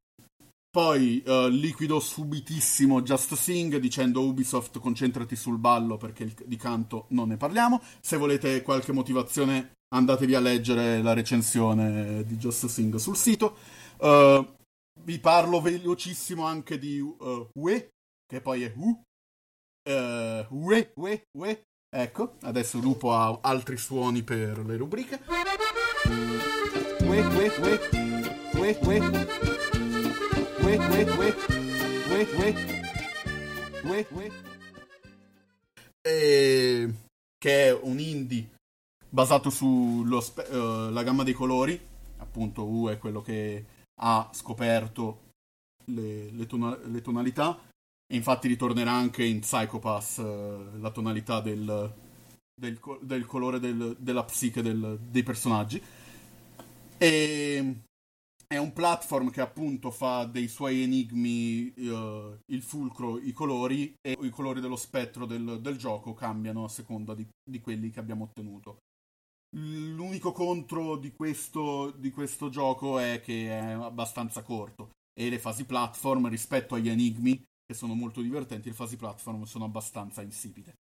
Poi 0.70 1.22
eh, 1.22 1.48
liquido 1.50 1.98
subitissimo 1.98 3.00
Just 3.02 3.34
Sing 3.34 3.76
dicendo 3.78 4.22
Ubisoft 4.22 4.78
concentrati 4.78 5.34
sul 5.34 5.58
ballo 5.58 5.96
perché 5.96 6.24
il- 6.24 6.34
di 6.44 6.56
canto 6.56 7.06
non 7.10 7.28
ne 7.28 7.36
parliamo. 7.36 7.80
Se 8.00 8.16
volete 8.16 8.62
qualche 8.62 8.92
motivazione 8.92 9.72
andatevi 9.94 10.34
a 10.34 10.40
leggere 10.40 11.00
la 11.00 11.14
recensione 11.14 12.22
di 12.24 12.36
Just 12.36 12.66
Sing 12.66 12.94
sul 12.96 13.16
sito. 13.16 13.56
Eh, 13.98 14.52
vi 15.00 15.18
parlo 15.18 15.60
velocissimo 15.60 16.44
anche 16.44 16.78
di 16.78 16.98
uh, 16.98 17.48
UE, 17.54 17.88
che 18.26 18.40
poi 18.40 18.62
è 18.64 18.72
U. 18.76 19.00
Uh, 19.88 20.44
UE, 20.50 20.92
UE, 20.96 21.28
UE. 21.38 21.62
Ecco, 21.88 22.36
adesso 22.42 22.78
Lupo 22.78 23.14
ha 23.14 23.38
altri 23.40 23.78
suoni 23.78 24.22
per 24.22 24.58
le 24.66 24.76
rubriche. 24.76 25.22
UE, 27.00 27.24
UE, 27.24 27.52
UE. 27.58 27.80
UE, 28.54 28.78
UE. 28.82 29.67
E... 36.02 36.94
Che 37.38 37.66
è 37.66 37.72
un 37.72 37.98
indie 37.98 38.50
basato 39.08 39.48
sulla 39.48 41.02
gamma 41.02 41.22
dei 41.22 41.32
colori. 41.32 41.80
Appunto, 42.18 42.66
U 42.66 42.90
è 42.90 42.98
quello 42.98 43.22
che 43.22 43.64
ha 44.02 44.28
scoperto 44.34 45.30
le, 45.86 46.30
le 46.32 46.46
tona- 46.46 46.78
le 46.84 47.00
tonalità. 47.00 47.58
E 48.06 48.14
infatti 48.14 48.48
ritornerà 48.48 48.92
anche 48.92 49.24
in 49.24 49.40
Psychopass 49.40 50.18
eh, 50.18 50.56
la 50.80 50.90
tonalità 50.90 51.40
del, 51.40 51.94
del 52.54 52.78
del 53.00 53.24
colore 53.24 53.58
del- 53.58 53.96
della 53.98 54.24
psiche 54.24 54.60
dei 54.60 55.22
personaggi. 55.22 55.82
E 56.98 57.74
è 58.48 58.56
un 58.56 58.72
platform 58.72 59.30
che 59.30 59.42
appunto 59.42 59.90
fa 59.90 60.24
dei 60.24 60.48
suoi 60.48 60.82
enigmi 60.82 61.72
eh, 61.74 62.38
il 62.46 62.62
fulcro, 62.62 63.18
i 63.18 63.32
colori 63.32 63.94
e 64.00 64.16
i 64.22 64.30
colori 64.30 64.62
dello 64.62 64.76
spettro 64.76 65.26
del, 65.26 65.60
del 65.60 65.76
gioco 65.76 66.14
cambiano 66.14 66.64
a 66.64 66.68
seconda 66.68 67.14
di, 67.14 67.28
di 67.44 67.60
quelli 67.60 67.90
che 67.90 68.00
abbiamo 68.00 68.24
ottenuto. 68.24 68.78
L'unico 69.56 70.32
contro 70.32 70.96
di 70.96 71.12
questo, 71.12 71.90
di 71.90 72.10
questo 72.10 72.48
gioco 72.48 72.98
è 72.98 73.20
che 73.22 73.50
è 73.50 73.72
abbastanza 73.72 74.42
corto 74.42 74.92
e 75.12 75.28
le 75.28 75.38
fasi 75.38 75.66
platform 75.66 76.28
rispetto 76.28 76.74
agli 76.74 76.88
enigmi, 76.88 77.36
che 77.66 77.74
sono 77.74 77.92
molto 77.94 78.22
divertenti, 78.22 78.70
le 78.70 78.74
fasi 78.74 78.96
platform 78.96 79.42
sono 79.42 79.66
abbastanza 79.66 80.22
insipide. 80.22 80.72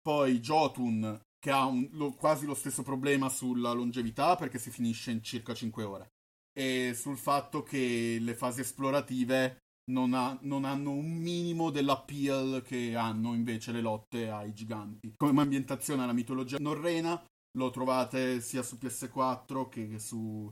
Poi 0.00 0.40
Jotun, 0.40 1.20
che 1.38 1.50
ha 1.50 1.66
un- 1.66 1.86
lo- 1.92 2.12
quasi 2.12 2.46
lo 2.46 2.54
stesso 2.54 2.82
problema 2.82 3.28
sulla 3.28 3.72
longevità 3.72 4.36
perché 4.36 4.58
si 4.58 4.70
finisce 4.70 5.10
in 5.10 5.22
circa 5.22 5.52
5 5.52 5.82
ore 5.82 6.13
e 6.56 6.92
sul 6.94 7.18
fatto 7.18 7.62
che 7.62 8.18
le 8.20 8.34
fasi 8.34 8.60
esplorative 8.60 9.58
non, 9.90 10.14
ha- 10.14 10.38
non 10.42 10.64
hanno 10.64 10.92
un 10.92 11.16
minimo 11.16 11.70
dell'appeal 11.70 12.62
che 12.62 12.94
hanno 12.94 13.34
invece 13.34 13.72
le 13.72 13.80
lotte 13.80 14.30
ai 14.30 14.54
giganti. 14.54 15.12
Come 15.16 15.42
ambientazione 15.42 16.02
alla 16.02 16.12
mitologia 16.12 16.56
norrena 16.58 17.22
lo 17.58 17.70
trovate 17.70 18.40
sia 18.40 18.62
su 18.62 18.76
PS4 18.76 19.68
che 19.68 19.98
su 19.98 20.50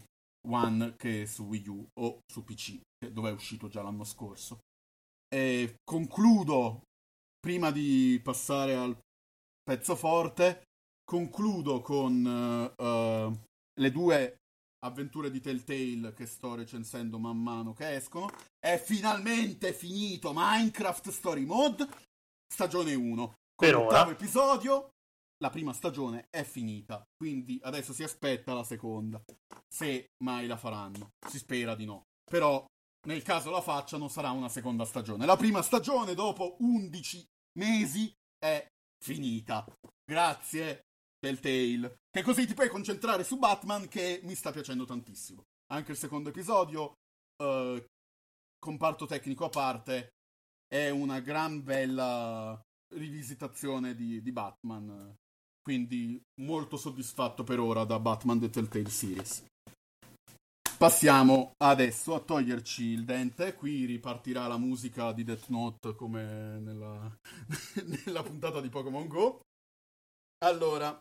One 0.49 0.97
che 0.97 1.26
su 1.26 1.44
Wii 1.44 1.68
U 1.68 1.87
o 2.00 2.18
su 2.26 2.42
PC, 2.44 2.80
dove 3.12 3.30
è 3.30 3.32
uscito 3.32 3.68
già 3.68 3.82
l'anno 3.82 4.04
scorso. 4.04 4.59
E 5.32 5.76
concludo, 5.85 6.82
prima 7.38 7.71
di 7.71 8.21
passare 8.23 8.75
al 8.75 8.97
pezzo 9.62 9.94
forte, 9.94 10.64
concludo 11.04 11.80
con 11.80 12.73
eh, 12.76 13.38
le 13.80 13.90
due 13.90 14.37
avventure 14.84 15.30
di 15.30 15.40
Telltale 15.40 16.12
che 16.12 16.26
sto 16.26 16.54
recensendo 16.54 17.18
man 17.18 17.40
mano 17.40 17.72
che 17.72 17.94
escono. 17.94 18.30
È 18.58 18.76
finalmente 18.78 19.72
finito 19.72 20.32
Minecraft 20.34 21.10
Story 21.10 21.44
Mode, 21.44 21.88
stagione 22.46 22.94
1. 22.94 23.24
Con 23.24 23.34
Per 23.54 23.76
ora. 23.76 24.08
episodio, 24.10 24.90
la 25.38 25.50
prima 25.50 25.72
stagione 25.72 26.26
è 26.30 26.42
finita, 26.44 27.02
quindi 27.16 27.58
adesso 27.62 27.92
si 27.92 28.02
aspetta 28.02 28.54
la 28.54 28.64
seconda. 28.64 29.22
Se 29.68 30.10
mai 30.24 30.46
la 30.46 30.56
faranno, 30.56 31.10
si 31.28 31.38
spera 31.38 31.74
di 31.74 31.84
no. 31.84 32.02
Però, 32.24 32.64
nel 33.06 33.22
caso 33.22 33.50
la 33.50 33.60
facciano, 33.60 34.08
sarà 34.08 34.30
una 34.30 34.48
seconda 34.48 34.84
stagione. 34.84 35.26
La 35.26 35.36
prima 35.36 35.62
stagione, 35.62 36.14
dopo 36.14 36.56
11 36.60 37.24
mesi, 37.58 38.12
è 38.38 38.66
finita. 38.98 39.64
Grazie, 40.04 40.82
Telltale. 41.22 42.00
Che 42.10 42.22
così 42.22 42.46
ti 42.46 42.54
puoi 42.54 42.68
concentrare 42.68 43.22
su 43.22 43.38
Batman, 43.38 43.86
che 43.86 44.20
mi 44.24 44.34
sta 44.34 44.50
piacendo 44.50 44.84
tantissimo. 44.84 45.44
Anche 45.72 45.92
il 45.92 45.96
secondo 45.96 46.30
episodio, 46.30 46.94
eh, 47.40 47.86
comparto 48.58 49.06
tecnico 49.06 49.44
a 49.44 49.48
parte, 49.48 50.14
è 50.66 50.90
una 50.90 51.20
gran 51.20 51.62
bella 51.62 52.60
rivisitazione 52.96 53.94
di, 53.94 54.20
di 54.20 54.32
Batman. 54.32 55.14
Quindi 55.62 56.20
molto 56.40 56.76
soddisfatto 56.76 57.44
per 57.44 57.60
ora 57.60 57.84
da 57.84 58.00
Batman 58.00 58.40
The 58.40 58.50
Telltale 58.50 58.90
Series. 58.90 59.44
Passiamo 60.76 61.52
adesso 61.58 62.16
a 62.16 62.20
toglierci 62.20 62.82
il 62.82 63.04
dente. 63.04 63.54
Qui 63.54 63.84
ripartirà 63.84 64.48
la 64.48 64.58
musica 64.58 65.12
di 65.12 65.22
Death 65.22 65.46
Note 65.50 65.94
come 65.94 66.58
nella, 66.58 67.16
nella 68.04 68.22
puntata 68.24 68.60
di 68.60 68.68
Pokémon 68.68 69.06
Go. 69.06 69.40
Allora, 70.44 71.00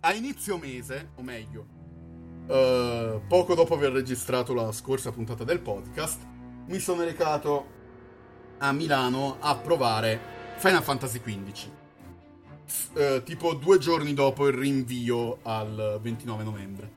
a 0.00 0.12
inizio 0.12 0.58
mese, 0.58 1.10
o 1.16 1.22
meglio, 1.22 1.66
eh, 2.46 3.20
poco 3.26 3.54
dopo 3.54 3.74
aver 3.74 3.92
registrato 3.92 4.54
la 4.54 4.70
scorsa 4.72 5.10
puntata 5.12 5.44
del 5.44 5.60
podcast, 5.60 6.20
mi 6.66 6.78
sono 6.78 7.02
recato 7.02 7.76
a 8.58 8.72
Milano 8.72 9.36
a 9.40 9.56
provare 9.56 10.20
Final 10.56 10.82
Fantasy 10.82 11.20
XV. 11.20 11.70
S- 12.64 12.90
eh, 12.94 13.22
tipo 13.24 13.54
due 13.54 13.78
giorni 13.78 14.14
dopo 14.14 14.46
il 14.46 14.54
rinvio 14.54 15.38
al 15.42 15.98
29 16.00 16.44
novembre. 16.44 16.92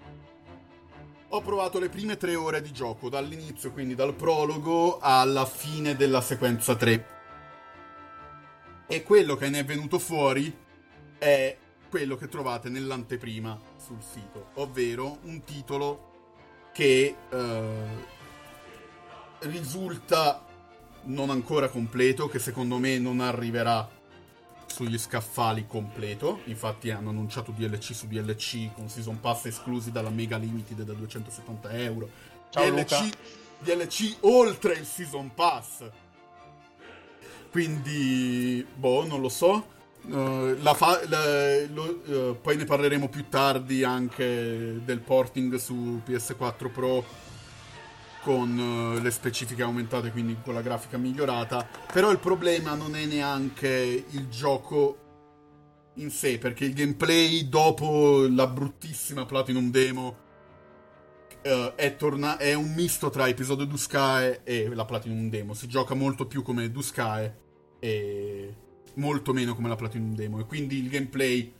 Ho 1.30 1.42
provato 1.42 1.80
le 1.80 1.88
prime 1.88 2.18
tre 2.18 2.36
ore 2.36 2.62
di 2.62 2.74
gioco, 2.74 3.08
dall'inizio, 3.08 3.72
quindi 3.72 3.96
dal 3.96 4.14
prologo 4.14 5.00
alla 5.00 5.46
fine 5.46 5.96
della 5.96 6.20
sequenza 6.20 6.76
3. 6.76 7.08
E 8.88 9.04
quello 9.04 9.36
che 9.38 9.50
ne 9.50 9.60
è 9.60 9.66
venuto 9.66 9.98
fuori 9.98 10.54
è 11.18 11.58
quello 11.92 12.16
che 12.16 12.30
trovate 12.30 12.70
nell'anteprima 12.70 13.60
sul 13.76 14.02
sito, 14.02 14.52
ovvero 14.54 15.18
un 15.24 15.44
titolo 15.44 16.70
che 16.72 17.16
eh, 17.30 17.86
risulta 19.40 20.46
non 21.04 21.30
ancora 21.30 21.68
completo, 21.68 22.30
che 22.30 22.40
secondo 22.40 22.78
me 22.78 22.98
non 22.98 23.20
arriverà 23.20 23.90
sugli 24.68 24.98
scaffali 24.98 25.68
completo. 25.68 26.40
Infatti 26.46 26.92
hanno 26.92 27.10
annunciato 27.10 27.52
DLC 27.52 27.94
su 27.94 28.08
DLC 28.08 28.72
con 28.74 28.88
season 28.88 29.20
pass 29.20 29.48
esclusi 29.48 29.92
dalla 29.92 30.10
Mega 30.10 30.38
Limited 30.38 30.84
da 30.84 30.94
270 30.94 31.72
euro. 31.74 32.10
Ciao, 32.52 32.72
DLC. 32.72 33.10
DLC 33.60 34.16
oltre 34.22 34.76
il 34.76 34.86
season 34.86 35.34
pass. 35.34 35.84
Quindi, 37.52 38.66
boh, 38.76 39.06
non 39.06 39.20
lo 39.20 39.28
so. 39.28 39.80
Eh, 40.10 40.58
la 40.62 40.74
fa- 40.74 41.02
la- 41.08 41.66
lo- 41.72 42.04
eh, 42.06 42.36
poi 42.42 42.58
ne 42.58 42.66
parleremo 42.66 43.08
più 43.10 43.28
tardi 43.30 43.84
anche 43.84 44.82
del 44.84 45.00
porting 45.00 45.56
su 45.56 46.02
PS4 46.06 46.70
Pro 46.72 47.06
con 48.24 48.96
eh, 48.98 49.02
le 49.02 49.12
specifiche 49.12 49.64
aumentate, 49.64 50.12
quindi 50.12 50.38
con 50.44 50.54
la 50.54 50.62
grafica 50.62 50.98
migliorata. 50.98 51.68
Però 51.92 52.12
il 52.12 52.20
problema 52.20 52.74
non 52.76 52.96
è 52.96 53.06
neanche 53.06 54.06
il 54.10 54.28
gioco 54.28 54.98
in 55.96 56.10
sé, 56.10 56.38
perché 56.38 56.66
il 56.66 56.74
gameplay 56.74 57.48
dopo 57.50 58.26
la 58.30 58.48
bruttissima 58.48 59.26
Platinum 59.26 59.70
Demo 59.72 60.18
uh, 61.44 61.74
è, 61.76 61.96
torna- 61.96 62.38
è, 62.38 62.54
un 62.54 62.74
misto 62.74 63.10
tra 63.10 63.28
episodio 63.28 63.66
Duskae 63.66 64.42
e 64.44 64.70
la 64.74 64.86
Platinum 64.86 65.30
Demo. 65.30 65.54
Si 65.54 65.68
gioca 65.68 65.94
molto 65.94 66.26
più 66.28 66.44
come 66.44 66.72
Duskae 66.72 67.40
e 67.80 68.56
molto 68.96 69.34
meno 69.34 69.56
come 69.56 69.70
la 69.70 69.76
Platinum 69.76 70.16
Demo. 70.16 70.40
E 70.40 70.46
quindi 70.46 70.78
il 70.78 70.90
gameplay 70.90 71.54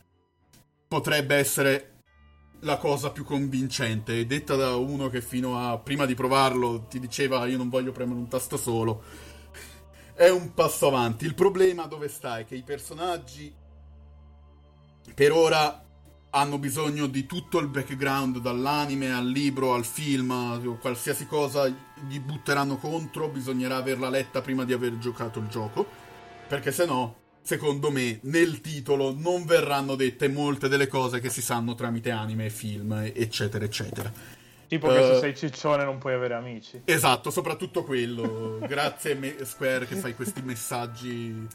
potrebbe 0.86 1.36
essere 1.36 2.00
la 2.60 2.76
cosa 2.76 3.10
più 3.10 3.24
convincente. 3.24 4.26
Detta 4.26 4.54
da 4.54 4.76
uno 4.76 5.08
che 5.08 5.20
fino 5.20 5.58
a 5.58 5.78
prima 5.78 6.06
di 6.06 6.14
provarlo 6.14 6.86
ti 6.88 7.00
diceva 7.00 7.46
io 7.46 7.56
non 7.56 7.68
voglio 7.68 7.92
premere 7.92 8.18
un 8.18 8.28
tasto 8.28 8.56
solo. 8.56 9.02
È 10.14 10.28
un 10.28 10.52
passo 10.54 10.86
avanti. 10.88 11.24
Il 11.24 11.34
problema 11.34 11.86
dove 11.86 12.08
sta 12.08 12.38
è 12.38 12.44
che 12.44 12.54
i 12.54 12.62
personaggi 12.62 13.52
per 15.14 15.32
ora 15.32 15.84
hanno 16.34 16.58
bisogno 16.58 17.08
di 17.08 17.26
tutto 17.26 17.58
il 17.58 17.68
background, 17.68 18.38
dall'anime 18.38 19.12
al 19.12 19.26
libro 19.26 19.74
al 19.74 19.84
film, 19.84 20.78
qualsiasi 20.78 21.26
cosa 21.26 21.66
gli 21.68 22.20
butteranno 22.20 22.78
contro, 22.78 23.28
bisognerà 23.28 23.76
averla 23.76 24.08
letta 24.08 24.40
prima 24.40 24.64
di 24.64 24.72
aver 24.72 24.96
giocato 24.96 25.40
il 25.40 25.48
gioco, 25.48 25.86
perché 26.48 26.72
se 26.72 26.86
no, 26.86 27.16
secondo 27.42 27.90
me, 27.90 28.18
nel 28.22 28.60
titolo 28.60 29.12
non 29.16 29.44
verranno 29.44 29.96
dette 29.96 30.28
molte 30.28 30.68
delle 30.68 30.86
cose 30.86 31.20
che 31.20 31.28
si 31.28 31.42
sanno 31.42 31.74
tramite 31.74 32.10
anime 32.10 32.48
film, 32.50 32.92
eccetera, 33.14 33.64
eccetera. 33.64 34.10
Tipo 34.68 34.88
che 34.88 34.98
uh, 34.98 35.14
se 35.14 35.18
sei 35.18 35.36
ciccione 35.36 35.84
non 35.84 35.98
puoi 35.98 36.14
avere 36.14 36.34
amici. 36.34 36.80
Esatto, 36.84 37.30
soprattutto 37.30 37.84
quello. 37.84 38.58
Grazie 38.66 39.44
Square 39.44 39.86
che 39.86 39.96
fai 39.96 40.14
questi 40.14 40.40
messaggi 40.40 41.46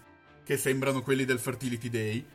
che 0.44 0.58
sembrano 0.58 1.01
quelli 1.01 1.25
del 1.25 1.39
Fertility 1.39 1.89
Day 1.89 2.25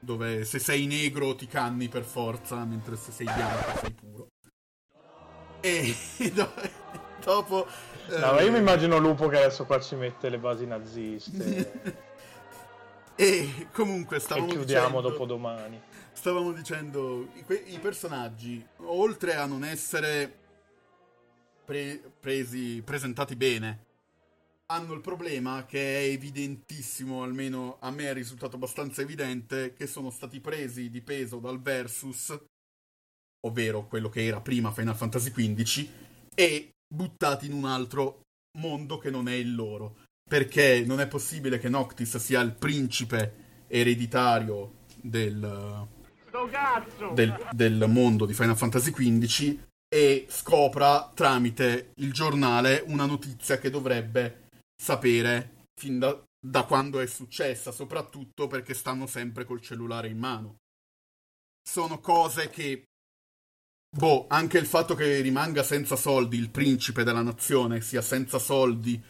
dove 0.00 0.44
se 0.44 0.58
sei 0.58 0.86
negro 0.86 1.34
ti 1.34 1.46
canni 1.46 1.88
per 1.88 2.04
forza, 2.04 2.64
mentre 2.64 2.96
se 2.96 3.10
sei 3.10 3.26
bianco 3.26 3.78
sei 3.80 3.92
puro. 3.92 4.28
E 5.60 5.94
dopo... 7.24 7.66
No, 8.08 8.38
eh, 8.38 8.44
io 8.44 8.52
mi 8.52 8.58
immagino 8.58 8.98
Lupo 8.98 9.28
che 9.28 9.36
adesso 9.38 9.64
qua 9.66 9.80
ci 9.80 9.94
mette 9.96 10.28
le 10.28 10.38
basi 10.38 10.66
naziste. 10.66 12.06
e 13.20 13.66
comunque 13.72 14.20
stavamo 14.20 14.46
e 14.46 14.50
chiudiamo 14.50 14.86
dicendo, 14.86 15.08
dopo 15.08 15.26
domani. 15.26 15.80
Stavamo 16.12 16.52
dicendo, 16.52 17.28
i, 17.34 17.74
i 17.74 17.78
personaggi, 17.80 18.64
oltre 18.76 19.34
a 19.34 19.44
non 19.44 19.64
essere 19.64 20.32
pre- 21.64 22.00
presi, 22.20 22.80
presentati 22.84 23.34
bene, 23.34 23.86
hanno 24.66 24.92
il 24.92 25.00
problema 25.00 25.66
che 25.66 25.98
è 25.98 26.08
evidentissimo, 26.10 27.24
almeno 27.24 27.78
a 27.80 27.90
me 27.90 28.08
è 28.08 28.12
risultato 28.12 28.54
abbastanza 28.54 29.02
evidente, 29.02 29.72
che 29.72 29.88
sono 29.88 30.10
stati 30.10 30.38
presi 30.38 30.88
di 30.88 31.00
peso 31.00 31.38
dal 31.40 31.60
Versus, 31.60 32.38
ovvero 33.40 33.88
quello 33.88 34.08
che 34.08 34.24
era 34.24 34.40
prima 34.40 34.70
Final 34.70 34.94
Fantasy 34.94 35.32
XV, 35.32 35.88
e 36.36 36.70
buttati 36.86 37.46
in 37.46 37.52
un 37.52 37.64
altro 37.64 38.20
mondo 38.58 38.98
che 38.98 39.10
non 39.10 39.26
è 39.26 39.34
il 39.34 39.56
loro. 39.56 40.06
Perché 40.28 40.84
non 40.86 41.00
è 41.00 41.08
possibile 41.08 41.58
che 41.58 41.68
Noctis 41.68 42.18
sia 42.18 42.40
il 42.40 42.52
principe 42.52 43.64
ereditario 43.66 44.84
del, 45.00 45.88
del, 47.14 47.48
del 47.52 47.84
mondo 47.88 48.26
di 48.26 48.34
Final 48.34 48.56
Fantasy 48.56 48.90
XV 48.90 49.58
e 49.88 50.26
scopra 50.28 51.10
tramite 51.14 51.92
il 51.96 52.12
giornale 52.12 52.84
una 52.86 53.06
notizia 53.06 53.58
che 53.58 53.70
dovrebbe 53.70 54.48
sapere 54.76 55.64
fin 55.74 55.98
da, 55.98 56.22
da 56.38 56.64
quando 56.64 57.00
è 57.00 57.06
successa, 57.06 57.72
soprattutto 57.72 58.46
perché 58.46 58.74
stanno 58.74 59.06
sempre 59.06 59.44
col 59.44 59.62
cellulare 59.62 60.08
in 60.08 60.18
mano. 60.18 60.56
Sono 61.62 62.00
cose 62.00 62.50
che 62.50 62.84
Boh, 63.90 64.26
anche 64.28 64.58
il 64.58 64.66
fatto 64.66 64.94
che 64.94 65.20
rimanga 65.20 65.62
senza 65.62 65.96
soldi 65.96 66.36
il 66.36 66.50
principe 66.50 67.04
della 67.04 67.22
nazione, 67.22 67.80
sia 67.80 68.02
senza 68.02 68.38
soldi, 68.38 69.02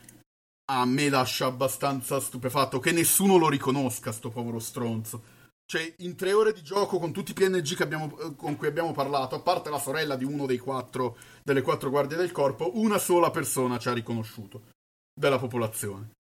a 0.71 0.85
me 0.85 1.09
lascia 1.09 1.47
abbastanza 1.47 2.21
stupefatto. 2.21 2.79
Che 2.79 2.93
nessuno 2.93 3.37
lo 3.37 3.49
riconosca, 3.49 4.13
sto 4.13 4.31
povero 4.31 4.59
stronzo. 4.59 5.37
Cioè, 5.65 5.95
in 5.99 6.17
tre 6.17 6.33
ore 6.33 6.53
di 6.53 6.63
gioco 6.63 6.99
con 6.99 7.13
tutti 7.13 7.33
i 7.33 7.35
PNG 7.35 7.81
abbiamo, 7.83 8.19
eh, 8.19 8.35
con 8.37 8.57
cui 8.57 8.69
abbiamo 8.69 8.93
parlato, 8.93 9.35
a 9.35 9.41
parte 9.41 9.69
la 9.69 9.79
sorella 9.79 10.17
di 10.17 10.25
uno 10.25 10.47
dei 10.47 10.57
quattro, 10.57 11.19
delle 11.43 11.61
quattro 11.61 11.91
guardie 11.91 12.17
del 12.17 12.33
corpo, 12.33 12.79
una 12.79 12.97
sola 12.97 13.31
persona 13.31 13.79
ci 13.79 13.89
ha 13.89 13.93
riconosciuto 13.93 14.69
della 15.13 15.39
popolazione. 15.39 16.13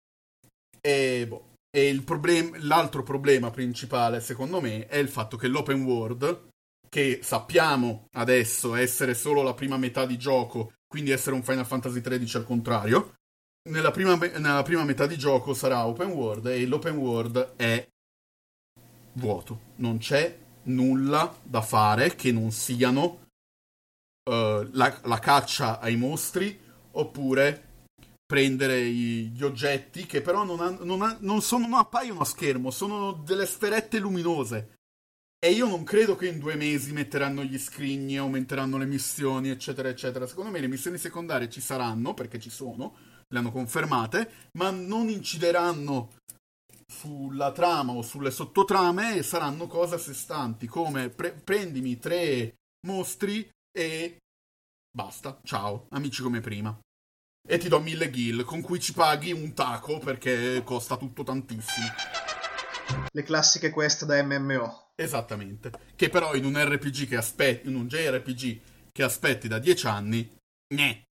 E, 0.82 1.26
boh, 1.28 1.54
e 1.69 2.02
problem- 2.04 2.58
l'altro 2.63 3.04
problema 3.04 3.50
principale, 3.50 4.19
secondo 4.19 4.60
me, 4.60 4.86
è 4.88 4.98
il 4.98 5.08
fatto 5.08 5.38
che 5.38 5.48
l'open 5.48 5.84
world, 5.84 6.50
che 6.89 7.19
sappiamo 7.24 8.08
adesso 8.13 8.76
essere 8.76 9.13
solo 9.13 9.43
la 9.43 9.54
prima 9.54 9.78
metà 9.78 10.06
di 10.06 10.17
gioco, 10.17 10.74
quindi 10.86 11.12
essere 11.12 11.36
un 11.36 11.43
Final 11.43 11.65
Fantasy 11.65 12.02
XIII 12.02 12.41
al 12.41 12.45
contrario, 12.45 13.13
nella 13.67 13.91
prima, 13.91 14.15
nella 14.15 14.63
prima 14.63 14.84
metà 14.84 15.06
di 15.06 15.17
gioco 15.17 15.53
sarà 15.53 15.86
open 15.86 16.10
world 16.10 16.47
e 16.47 16.65
l'open 16.65 16.97
world 16.97 17.53
è 17.56 17.88
vuoto. 19.13 19.60
Non 19.75 19.97
c'è 19.97 20.38
nulla 20.63 21.36
da 21.41 21.62
fare 21.62 22.15
che 22.15 22.32
non 22.32 22.51
siano 22.51 23.03
uh, 24.30 24.67
la, 24.71 24.99
la 25.03 25.19
caccia 25.19 25.80
ai 25.80 25.95
mostri 25.95 26.60
oppure 26.91 27.63
prendere 28.25 28.84
gli 28.89 29.41
oggetti 29.41 30.06
che 30.06 30.21
però 30.21 30.43
non, 30.43 30.60
ha, 30.60 30.69
non, 30.82 31.01
ha, 31.01 31.15
non, 31.21 31.41
sono, 31.41 31.67
non 31.67 31.80
appaiono 31.80 32.19
a 32.19 32.25
schermo, 32.25 32.71
sono 32.71 33.13
delle 33.13 33.45
sferette 33.45 33.99
luminose. 33.99 34.75
E 35.39 35.51
io 35.51 35.67
non 35.67 35.84
credo 35.84 36.15
che 36.15 36.27
in 36.27 36.39
due 36.39 36.56
mesi 36.56 36.91
metteranno 36.91 37.43
gli 37.43 37.60
scrigni, 37.60 38.17
aumenteranno 38.17 38.77
le 38.77 38.88
missioni, 38.88 39.49
eccetera, 39.49 39.88
eccetera. 39.88 40.25
Secondo 40.25 40.49
me 40.49 40.60
le 40.60 40.67
missioni 40.67 40.97
secondarie 40.97 41.49
ci 41.49 41.62
saranno, 41.62 42.15
perché 42.15 42.39
ci 42.39 42.49
sono, 42.49 42.95
le 43.28 43.40
hanno 43.40 43.52
confermate, 43.52 44.50
ma 44.54 44.70
non 44.70 45.10
incideranno 45.10 46.16
sulla 46.86 47.52
trama 47.52 47.92
o 47.94 48.02
sulle 48.02 48.32
sottotrame 48.32 49.18
e 49.18 49.24
saranno 49.24 49.68
cose 49.68 49.96
a 49.96 50.00
sé 50.00 50.13
stanti, 50.13 50.68
come 50.68 51.10
pre- 51.10 51.34
prendimi 51.34 51.98
tre 51.98 52.56
mostri 52.88 53.50
e 53.72 54.18
basta, 54.90 55.40
ciao, 55.44 55.88
amici 55.90 56.22
come 56.22 56.40
prima 56.40 56.78
e 57.50 57.58
ti 57.58 57.70
do 57.70 57.80
mille 57.80 58.12
gil 58.12 58.44
con 58.44 58.62
cui 58.62 58.80
ci 58.80 58.94
paghi 58.94 59.32
un 59.32 59.54
taco 59.54 60.00
perché 60.00 60.62
costa 60.63 60.98
tutto 60.98 61.24
tantissimo. 61.24 61.88
Le 63.10 63.24
classiche 63.24 63.70
quest 63.70 64.06
da 64.06 64.22
MMO. 64.22 64.90
Esattamente. 64.96 65.72
Che 65.96 66.10
però 66.10 66.36
in 66.36 66.44
un 66.44 66.62
RPG 66.62 67.08
che 67.08 67.16
aspetti, 67.16 67.70
in 67.70 67.76
un 67.76 67.88
JRPG 67.88 68.60
che 68.92 69.04
aspetti 69.04 69.48
da 69.48 69.60
10 69.60 69.88
anni, 69.88 70.38
ne. 70.76 71.04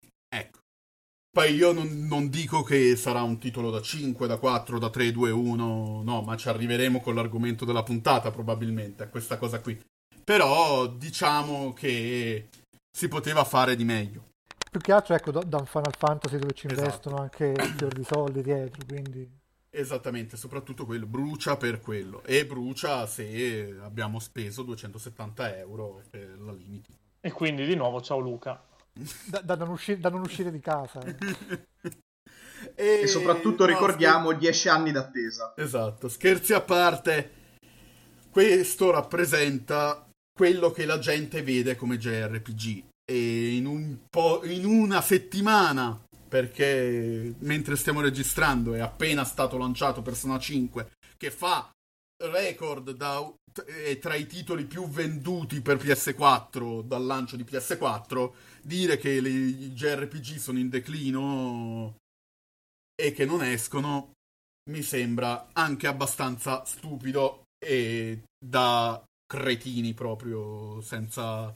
Poi 1.35 1.53
io 1.53 1.73
non, 1.73 2.07
non, 2.07 2.29
dico 2.29 2.63
che 2.63 2.95
sarà 2.95 3.21
un 3.21 3.37
titolo 3.37 3.69
da 3.69 3.81
5, 3.81 4.25
da 4.25 4.37
4, 4.37 4.79
da 4.79 4.89
3, 4.89 5.11
2, 5.11 5.31
1, 5.31 6.01
no, 6.01 6.21
ma 6.21 6.37
ci 6.37 6.47
arriveremo 6.47 7.01
con 7.01 7.13
l'argomento 7.13 7.65
della 7.65 7.83
puntata 7.83 8.31
probabilmente 8.31 9.03
a 9.03 9.07
questa 9.09 9.37
cosa 9.37 9.59
qui. 9.59 9.77
Però 10.23 10.87
diciamo 10.87 11.73
che 11.73 12.47
si 12.89 13.09
poteva 13.09 13.43
fare 13.43 13.75
di 13.75 13.83
meglio 13.83 14.33
più 14.75 14.83
che 14.83 14.91
altro 14.91 15.15
ecco, 15.15 15.31
da, 15.31 15.39
da 15.39 15.57
un 15.57 15.65
Final 15.65 15.93
Fantasy 15.97 16.37
dove 16.37 16.51
ci 16.51 16.67
investono 16.67 17.23
esatto. 17.23 17.51
anche 17.51 17.75
fior 17.77 17.93
di 17.93 18.03
soldi 18.03 18.41
dietro, 18.41 18.83
quindi... 18.85 19.29
Esattamente, 19.69 20.35
soprattutto 20.35 20.85
quello, 20.85 21.05
brucia 21.05 21.55
per 21.55 21.79
quello. 21.79 22.21
E 22.23 22.45
brucia 22.45 23.05
se 23.07 23.77
abbiamo 23.81 24.19
speso 24.19 24.63
270 24.63 25.57
euro 25.57 26.01
per 26.09 26.37
la 26.39 26.51
limiti. 26.51 26.93
E 27.21 27.31
quindi 27.31 27.65
di 27.65 27.75
nuovo 27.75 28.01
ciao 28.01 28.19
Luca. 28.19 28.61
Da, 29.29 29.41
da, 29.41 29.55
non, 29.55 29.69
uscire, 29.69 29.99
da 29.99 30.09
non, 30.09 30.21
uscire, 30.21 30.51
di 30.51 30.59
casa. 30.59 31.01
Eh. 31.01 31.15
e... 32.75 32.99
e... 33.01 33.07
soprattutto 33.07 33.65
no, 33.65 33.71
ricordiamo 33.71 34.29
scher- 34.29 34.39
10 34.39 34.69
anni 34.69 34.91
d'attesa. 34.91 35.53
Esatto, 35.57 36.07
scherzi 36.07 36.53
a 36.53 36.61
parte, 36.61 37.31
questo 38.31 38.91
rappresenta 38.91 40.07
quello 40.33 40.71
che 40.71 40.85
la 40.85 40.99
gente 40.99 41.41
vede 41.43 41.75
come 41.75 41.97
JRPG 41.97 42.83
e 43.09 43.55
in, 43.55 43.65
un 43.65 43.97
po', 44.09 44.41
in 44.45 44.65
una 44.65 45.01
settimana 45.01 46.01
perché 46.27 47.35
mentre 47.39 47.75
stiamo 47.77 48.01
registrando 48.01 48.73
è 48.73 48.79
appena 48.79 49.23
stato 49.23 49.57
lanciato 49.57 50.01
Persona 50.01 50.39
5 50.39 50.91
che 51.15 51.31
fa 51.31 51.69
record 52.23 52.91
da, 52.91 53.31
tra 53.99 54.15
i 54.15 54.25
titoli 54.25 54.65
più 54.65 54.89
venduti 54.89 55.61
per 55.61 55.77
PS4 55.77 56.81
dal 56.81 57.05
lancio 57.05 57.35
di 57.35 57.43
PS4 57.43 58.31
dire 58.65 58.97
che 58.97 59.09
i 59.09 59.73
JRPG 59.73 60.37
sono 60.37 60.57
in 60.57 60.69
declino 60.69 61.95
e 62.95 63.11
che 63.11 63.25
non 63.25 63.43
escono 63.43 64.13
mi 64.71 64.81
sembra 64.81 65.49
anche 65.53 65.85
abbastanza 65.85 66.65
stupido 66.65 67.43
e 67.63 68.23
da 68.43 69.03
cretini 69.25 69.93
proprio 69.93 70.81
senza 70.81 71.53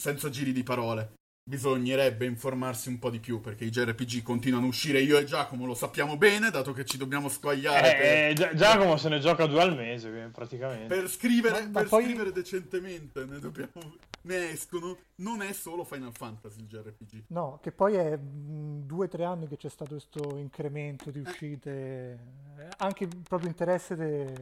senza 0.00 0.30
giri 0.30 0.52
di 0.52 0.62
parole. 0.62 1.14
bisognerebbe 1.46 2.24
informarsi 2.24 2.88
un 2.88 2.98
po' 2.98 3.10
di 3.10 3.20
più 3.20 3.40
perché 3.40 3.66
i 3.66 3.70
JRPG 3.70 4.22
continuano 4.22 4.64
a 4.64 4.68
uscire. 4.68 5.02
Io 5.02 5.18
e 5.18 5.24
Giacomo 5.24 5.66
lo 5.66 5.74
sappiamo 5.74 6.16
bene, 6.16 6.50
dato 6.50 6.72
che 6.72 6.86
ci 6.86 6.96
dobbiamo 6.96 7.28
squagliare. 7.28 8.30
Eh, 8.30 8.34
per... 8.34 8.54
Giacomo 8.54 8.96
se 8.96 9.10
ne 9.10 9.18
gioca 9.18 9.44
due 9.44 9.60
al 9.60 9.74
mese, 9.76 10.08
praticamente. 10.32 10.86
Per 10.86 11.08
scrivere, 11.10 11.66
ma, 11.66 11.80
per 11.80 11.88
poi... 11.88 12.04
scrivere 12.04 12.32
decentemente 12.32 13.24
ne, 13.26 13.38
dobbiamo... 13.38 13.96
ne 14.24 14.50
escono. 14.50 14.96
Non 15.16 15.42
è 15.42 15.52
solo 15.52 15.84
Final 15.84 16.12
Fantasy 16.12 16.60
il 16.60 16.66
JRPG. 16.66 17.24
No, 17.28 17.58
che 17.62 17.72
poi 17.72 17.94
è 17.94 18.18
due 18.18 19.06
o 19.06 19.08
tre 19.08 19.24
anni 19.24 19.46
che 19.46 19.56
c'è 19.56 19.68
stato 19.68 19.92
questo 19.92 20.36
incremento 20.36 21.10
di 21.10 21.20
uscite, 21.20 22.18
eh. 22.58 22.68
anche 22.78 23.06
proprio 23.06 23.48
interesse 23.48 23.94
dei 23.94 24.32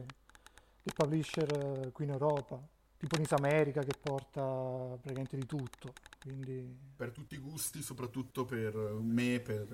de 0.85 0.91
publisher 0.93 1.91
qui 1.93 2.03
in 2.03 2.11
Europa 2.11 2.61
tipo 3.03 3.17
Nis 3.17 3.31
America 3.33 3.81
che 3.81 3.93
porta 4.01 4.41
praticamente 4.41 5.35
di 5.35 5.45
tutto. 5.45 5.93
Quindi... 6.21 6.91
Per 6.95 7.11
tutti 7.11 7.35
i 7.35 7.37
gusti, 7.37 7.81
soprattutto 7.81 8.45
per 8.45 8.73
me 9.01 9.35
e 9.35 9.39
per, 9.41 9.65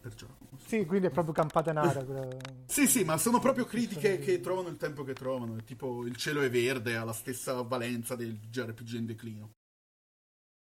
per 0.00 0.14
Giacomo. 0.14 0.58
Sì, 0.64 0.86
quindi 0.86 1.08
è 1.08 1.10
proprio 1.10 1.34
campata 1.34 1.70
in 1.70 1.76
aria. 1.76 2.06
sì, 2.64 2.86
sì, 2.86 3.04
ma 3.04 3.18
sono 3.18 3.40
proprio 3.40 3.66
critiche 3.66 4.18
che 4.18 4.40
trovano 4.40 4.68
il 4.68 4.76
tempo 4.76 5.04
che 5.04 5.12
trovano. 5.12 5.56
Tipo 5.64 6.06
il 6.06 6.16
cielo 6.16 6.40
è 6.40 6.48
verde, 6.48 6.96
ha 6.96 7.04
la 7.04 7.12
stessa 7.12 7.60
valenza 7.60 8.16
del 8.16 8.38
JRPG 8.38 8.92
in 8.94 9.06
declino. 9.06 9.50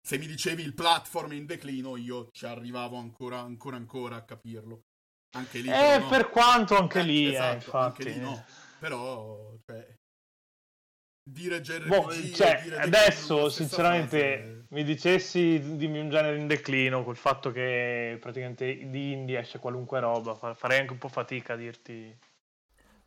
Se 0.00 0.18
mi 0.18 0.26
dicevi 0.26 0.62
il 0.62 0.74
platform 0.74 1.32
in 1.32 1.46
declino, 1.46 1.96
io 1.96 2.30
ci 2.32 2.46
arrivavo 2.46 2.96
ancora, 2.96 3.40
ancora, 3.40 3.76
ancora 3.76 4.16
a 4.16 4.22
capirlo. 4.22 4.84
Anche 5.32 5.58
lì. 5.58 5.68
Eh, 5.68 5.98
no. 5.98 6.08
per 6.08 6.30
quanto 6.30 6.76
anche 6.76 7.00
eh, 7.00 7.04
lì, 7.04 7.26
eh, 7.26 7.32
esatto, 7.32 7.50
eh, 7.50 7.54
infatti. 7.54 8.02
Anche 8.02 8.18
lì 8.18 8.20
no. 8.20 8.44
Però, 8.78 9.54
cioè, 9.66 9.98
dire 11.28 11.60
JRPG 11.60 11.88
boh, 11.88 12.12
cioè, 12.32 12.60
dire 12.62 12.78
adesso 12.78 13.48
sinceramente 13.50 14.38
fase. 14.38 14.64
mi 14.70 14.84
dicessi 14.84 15.76
dimmi 15.76 15.98
un 15.98 16.08
genere 16.08 16.38
in 16.38 16.46
declino 16.46 17.04
col 17.04 17.16
fatto 17.16 17.52
che 17.52 18.16
praticamente 18.20 18.88
di 18.88 19.12
indie 19.12 19.38
esce 19.38 19.58
qualunque 19.58 20.00
roba 20.00 20.34
farei 20.54 20.80
anche 20.80 20.92
un 20.92 20.98
po' 20.98 21.08
fatica 21.08 21.52
a 21.52 21.56
dirti 21.56 22.16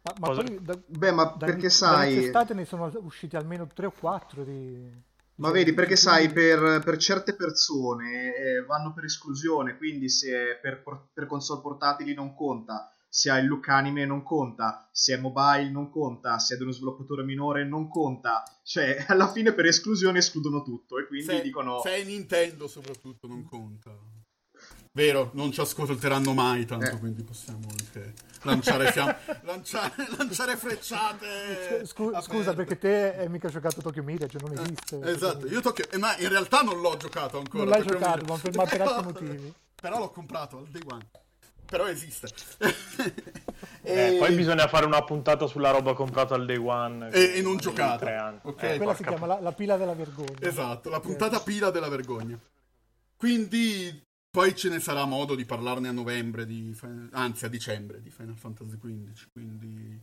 ma, 0.04 0.14
ma 0.20 0.28
Cosa... 0.28 0.44
poi 0.44 0.62
da, 0.62 0.80
beh 0.86 1.12
ma 1.12 1.36
da, 1.38 1.46
perché 1.46 1.70
sai 1.70 2.14
quest'estate 2.14 2.54
ne 2.54 2.66
sono 2.66 2.92
usciti 3.02 3.36
almeno 3.36 3.68
3 3.68 3.88
o 3.88 3.92
4 3.92 4.44
di 4.44 5.10
ma 5.42 5.50
vedi, 5.50 5.74
perché 5.74 5.96
sai, 5.96 6.32
per, 6.32 6.82
per 6.86 6.98
certe 6.98 7.34
persone 7.34 8.36
eh, 8.36 8.64
vanno 8.64 8.94
per 8.94 9.06
esclusione, 9.06 9.76
quindi 9.76 10.08
se 10.08 10.60
per, 10.62 10.84
per 11.12 11.26
console 11.26 11.62
portatili 11.62 12.14
non 12.14 12.36
conta, 12.36 12.92
se 13.10 13.32
ha 13.32 13.40
il 13.40 13.48
look 13.48 13.68
anime 13.68 14.06
non 14.06 14.22
conta, 14.22 14.88
se 14.92 15.16
è 15.16 15.18
mobile 15.18 15.72
non 15.72 15.90
conta, 15.90 16.38
se 16.38 16.54
è 16.54 16.58
di 16.58 16.64
uno 16.64 16.72
sviluppatore 16.72 17.24
minore 17.24 17.66
non 17.66 17.90
conta, 17.90 18.44
cioè 18.62 19.04
alla 19.10 19.32
fine 19.32 19.52
per 19.52 19.66
esclusione 19.66 20.20
escludono 20.20 20.62
tutto 20.62 21.00
e 21.00 21.08
quindi 21.08 21.26
se, 21.26 21.42
dicono... 21.42 21.82
Se 21.82 21.96
è 21.96 22.04
Nintendo 22.04 22.68
soprattutto 22.68 23.26
non 23.26 23.44
conta. 23.44 23.98
Vero, 24.94 25.30
non 25.36 25.54
ci 25.54 25.62
ascolteranno 25.62 26.34
mai, 26.34 26.66
tanto 26.66 26.96
eh. 26.96 27.00
quindi 27.00 27.24
possiamo 27.24 27.66
anche 27.70 28.14
lanciare, 28.42 28.92
fiam- 28.92 29.16
lanciare, 29.44 29.94
lanciare 30.18 30.58
frecciate. 30.58 31.86
Scu- 31.86 32.20
scusa, 32.22 32.54
perché 32.54 32.78
te 32.78 33.18
hai 33.18 33.30
mica 33.30 33.48
giocato 33.48 33.82
Tokyo 33.82 34.04
Mirage, 34.04 34.38
non 34.42 34.52
eh, 34.58 34.62
esiste. 34.62 35.00
Eh, 35.00 35.12
esatto, 35.12 35.48
io 35.48 35.62
Tokyo... 35.62 35.90
Eh, 35.92 35.98
ma 35.98 36.18
in 36.18 36.28
realtà 36.28 36.62
non 36.62 36.82
l'ho 36.82 36.98
giocato 36.98 37.38
ancora. 37.38 37.64
Non 37.64 37.72
l'hai 37.72 37.88
giocato, 37.88 38.26
ma 38.26 38.38
per, 38.38 38.56
ma 38.56 38.66
per 38.66 38.82
altri 38.82 39.04
motivi. 39.04 39.54
Però 39.80 39.98
l'ho 39.98 40.10
comprato 40.10 40.58
al 40.58 40.68
day 40.68 40.82
one 40.86 41.08
però 41.72 41.88
esiste. 41.88 42.28
eh, 43.84 44.18
poi 44.20 44.36
bisogna 44.36 44.68
fare 44.68 44.86
una 44.86 45.02
puntata 45.06 45.48
sulla 45.48 45.72
roba 45.72 45.94
comprata 45.94 46.36
al 46.36 46.46
day 46.46 46.58
one 46.58 47.10
e, 47.12 47.38
e 47.38 47.42
non 47.42 47.56
giocata. 47.56 48.42
Okay. 48.42 48.74
Eh, 48.74 48.78
quella 48.78 48.94
si 48.94 49.04
chiama 49.04 49.26
la, 49.26 49.40
la, 49.40 49.54
pila 49.54 49.78
della 49.78 49.94
vergogna. 49.94 50.36
Esatto, 50.42 50.90
la 50.90 51.00
puntata 51.00 51.40
pila 51.40 51.70
della 51.70 51.88
vergogna. 51.88 52.38
Quindi 53.16 54.04
poi 54.32 54.56
ce 54.56 54.70
ne 54.70 54.80
sarà 54.80 55.06
modo 55.06 55.36
di 55.36 55.44
parlarne 55.46 55.90
a 55.90 55.92
novembre, 55.92 56.46
di, 56.46 56.76
anzi 57.12 57.46
a 57.46 57.50
dicembre 57.50 58.02
di 58.02 58.10
Final 58.10 58.38
Fantasy 58.38 58.78
XV. 58.78 59.28
Quindi 59.34 60.02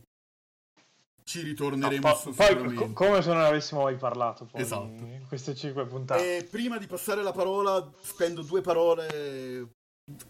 ci 1.23 1.41
ritorneremo 1.41 2.07
no, 2.07 2.19
po- 2.23 2.31
poi 2.31 2.73
co- 2.73 2.91
come 2.93 3.21
se 3.21 3.29
non 3.29 3.43
avessimo 3.43 3.83
mai 3.83 3.95
parlato 3.97 4.45
poi 4.45 4.61
esatto. 4.61 5.07
queste 5.27 5.53
cinque 5.53 5.85
puntate 5.85 6.37
e 6.37 6.43
prima 6.43 6.79
di 6.79 6.87
passare 6.87 7.21
la 7.21 7.31
parola 7.31 7.87
spendo 8.01 8.41
due 8.41 8.61
parole 8.61 9.67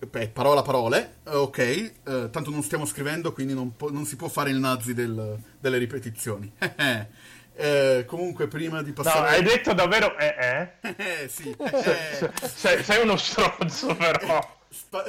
Beh, 0.09 0.27
parola 0.27 0.61
parole, 0.61 1.19
eh, 1.23 1.35
ok, 1.35 1.57
eh, 1.57 1.93
tanto 2.03 2.49
non 2.49 2.63
stiamo 2.63 2.83
scrivendo, 2.83 3.31
quindi 3.31 3.53
non, 3.53 3.77
po- 3.77 3.89
non 3.89 4.03
si 4.03 4.17
può 4.17 4.27
fare 4.27 4.49
il 4.49 4.57
nazi 4.57 4.93
del, 4.93 5.41
delle 5.57 5.77
ripetizioni. 5.77 6.51
eh, 7.59 8.05
comunque, 8.05 8.47
prima 8.47 8.81
di 8.81 8.93
passare... 8.93 9.19
No, 9.19 9.25
hai 9.25 9.43
detto 9.43 9.73
davvero 9.73 10.17
eh 10.17 10.73
eh? 10.81 10.95
eh 11.23 11.27
sì. 11.27 11.53
sei, 12.55 12.81
sei, 12.83 13.03
uno 13.03 13.17
stronzo, 13.17 13.93
però. 13.95 14.57
Spa- 14.69 15.05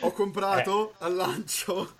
Ho 0.00 0.12
comprato 0.12 0.94
al 0.98 1.14
lancio 1.14 1.96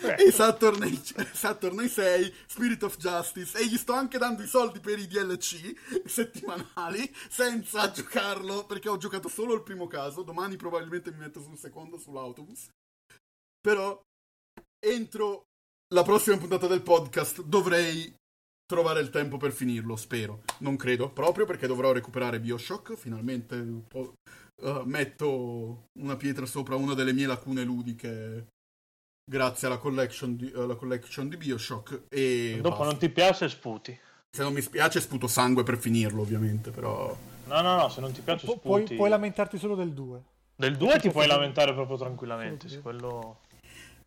e 0.18 0.30
Saturn, 0.30 1.02
Saturn 1.32 1.88
6 1.88 2.34
Spirit 2.46 2.82
of 2.82 2.98
Justice 2.98 3.58
e 3.58 3.66
gli 3.66 3.78
sto 3.78 3.94
anche 3.94 4.18
dando 4.18 4.42
i 4.42 4.46
soldi 4.46 4.80
per 4.80 4.98
i 4.98 5.06
DLC 5.06 6.04
settimanali 6.06 7.10
senza 7.28 7.90
giocarlo 7.90 8.66
perché 8.66 8.88
ho 8.88 8.96
giocato 8.96 9.28
solo 9.28 9.54
il 9.54 9.62
primo 9.62 9.86
caso 9.86 10.22
domani 10.22 10.56
probabilmente 10.56 11.10
mi 11.10 11.18
metto 11.18 11.40
sul 11.40 11.58
secondo 11.58 11.98
sull'autobus 11.98 12.68
però 13.60 14.00
entro 14.78 15.44
la 15.92 16.02
prossima 16.02 16.38
puntata 16.38 16.66
del 16.66 16.82
podcast 16.82 17.42
dovrei 17.42 18.18
trovare 18.70 19.00
il 19.00 19.10
tempo 19.10 19.36
per 19.36 19.50
finirlo 19.50 19.96
spero 19.96 20.42
non 20.58 20.76
credo 20.76 21.10
proprio 21.10 21.44
perché 21.44 21.66
dovrò 21.66 21.90
recuperare 21.90 22.38
Bioshock 22.38 22.94
finalmente 22.94 23.56
uh, 23.56 24.82
metto 24.84 25.88
una 25.98 26.16
pietra 26.16 26.46
sopra 26.46 26.76
una 26.76 26.94
delle 26.94 27.12
mie 27.12 27.26
lacune 27.26 27.64
ludiche 27.64 28.46
grazie 29.30 29.68
alla 29.68 29.78
collection 29.78 30.36
di, 30.36 30.52
alla 30.54 30.74
collection 30.74 31.28
di 31.28 31.36
Bioshock. 31.36 32.02
E 32.08 32.56
Dopo 32.56 32.70
basta. 32.70 32.84
non 32.84 32.98
ti 32.98 33.08
piace, 33.08 33.48
sputi. 33.48 33.96
Se 34.28 34.42
non 34.42 34.52
mi 34.52 34.60
spiace, 34.60 35.00
sputo 35.00 35.28
sangue 35.28 35.62
per 35.62 35.78
finirlo, 35.78 36.22
ovviamente. 36.22 36.70
Però. 36.70 37.16
No, 37.46 37.60
no, 37.60 37.76
no, 37.76 37.88
se 37.88 38.00
non 38.00 38.10
ti 38.10 38.22
piace, 38.22 38.46
sputi. 38.46 38.60
Puoi, 38.60 38.84
puoi 38.96 39.08
lamentarti 39.08 39.56
solo 39.56 39.76
del 39.76 39.92
2. 39.92 40.22
Del 40.56 40.76
2 40.76 40.98
ti 40.98 41.10
puoi 41.10 41.28
lamentare 41.28 41.72
proprio 41.72 41.96
tranquillamente. 41.96 42.68
Sì, 42.68 42.80
quello... 42.80 43.40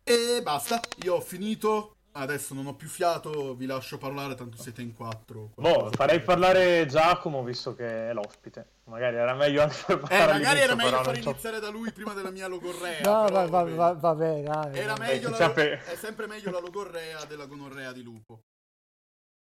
E 0.04 0.40
basta, 0.42 0.80
io 1.02 1.14
ho 1.14 1.20
finito. 1.20 1.93
Adesso 2.16 2.54
non 2.54 2.66
ho 2.66 2.74
più 2.76 2.86
fiato, 2.86 3.56
vi 3.56 3.66
lascio 3.66 3.98
parlare, 3.98 4.36
tanto 4.36 4.56
siete 4.56 4.80
in 4.82 4.94
quattro. 4.94 5.50
Boh, 5.56 5.90
farei 5.90 6.20
parlare 6.20 6.86
Giacomo, 6.86 7.42
visto 7.42 7.74
che 7.74 8.10
è 8.10 8.12
l'ospite. 8.12 8.68
Magari 8.84 9.16
era 9.16 9.34
meglio 9.34 9.62
anche 9.62 9.82
per 9.84 10.12
Eh, 10.12 10.26
magari 10.26 10.60
era 10.60 10.76
meglio 10.76 11.02
far 11.02 11.16
iniziare 11.16 11.58
da 11.58 11.70
lui 11.70 11.90
prima 11.90 12.12
della 12.12 12.30
mia 12.30 12.46
logorrea. 12.46 13.00
No, 13.02 13.26
va, 13.26 13.46
va, 13.46 13.64
va, 13.64 13.92
vabbè, 13.94 14.42
dai. 14.42 14.78
Era 14.78 14.96
meglio 14.96 15.30
la, 15.30 15.54
è 15.54 15.96
sempre 15.96 16.28
meglio 16.28 16.52
la 16.52 16.60
logorrea 16.60 17.24
della 17.24 17.46
gonorrea 17.46 17.90
di 17.90 18.02
lupo. 18.04 18.42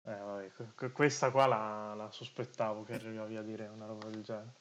Eh, 0.05 0.15
vabbè, 0.15 0.91
questa 0.91 1.31
qua 1.31 1.47
la, 1.47 1.95
la 1.95 2.11
sospettavo 2.11 2.83
che 2.83 2.93
arrivavi 2.93 3.35
a 3.35 3.41
dire 3.41 3.65
una 3.65 3.87
roba 3.87 4.09
del 4.09 4.21
genere. 4.21 4.53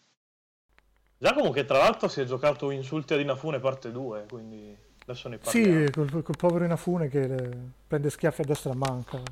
Giacomo 1.19 1.51
che 1.51 1.67
tra 1.67 1.77
l'altro 1.77 2.09
si 2.09 2.23
è 2.23 2.25
giocato 2.25 2.71
Insulti 2.71 3.13
ad 3.13 3.21
Inafune 3.21 3.59
parte 3.59 3.93
2, 3.93 4.25
quindi... 4.31 4.87
Adesso 5.09 5.29
ne 5.31 5.39
parliamo. 5.39 5.87
Sì, 5.87 5.91
col, 5.91 6.23
col 6.23 6.37
povero 6.37 6.65
Inafune 6.67 7.09
che 7.09 7.51
prende 7.87 8.11
schiaffi 8.11 8.43
a 8.43 8.45
destra 8.45 8.73
e 8.73 8.75
manca, 8.75 9.23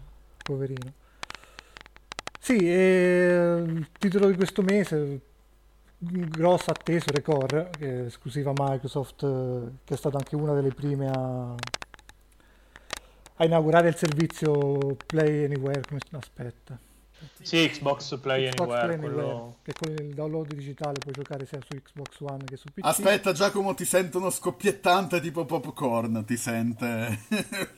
poverino. 0.43 0.93
Sì, 2.41 2.57
e 2.57 3.62
il 3.67 3.89
titolo 3.99 4.29
di 4.29 4.37
questo 4.37 4.62
mese, 4.62 5.21
grosso 5.99 6.71
atteso 6.71 7.11
Record, 7.11 7.77
che 7.77 7.89
è 7.89 8.05
esclusiva 8.07 8.53
Microsoft, 8.57 9.21
che 9.85 9.95
è 9.95 9.97
stata 9.97 10.17
anche 10.17 10.35
una 10.35 10.55
delle 10.55 10.73
prime 10.73 11.11
a, 11.11 11.55
a 13.35 13.45
inaugurare 13.45 13.89
il 13.89 13.97
servizio 13.97 14.97
Play 15.07 15.45
Anywhere. 15.45 15.83
Come, 15.87 16.01
aspetta. 16.12 16.79
Sì, 17.43 17.69
Xbox 17.69 18.19
Play 18.21 18.51
Xbox 18.51 18.61
Anywhere, 18.61 18.87
Play 18.87 18.97
Anywhere 18.97 19.15
quello... 19.15 19.57
che 19.62 19.73
con 19.73 19.93
il 19.93 20.15
download 20.15 20.55
digitale 20.55 20.99
puoi 20.99 21.15
giocare 21.15 21.47
sia 21.47 21.59
su 21.61 21.77
Xbox 21.81 22.21
One 22.21 22.45
che 22.45 22.57
su 22.57 22.69
PC. 22.73 22.85
Aspetta 22.85 23.33
Giacomo, 23.33 23.75
ti 23.75 23.85
sentono 23.85 24.31
scoppiettante 24.31 25.21
tipo 25.21 25.45
popcorn, 25.45 26.25
ti 26.25 26.37
sente 26.37 27.21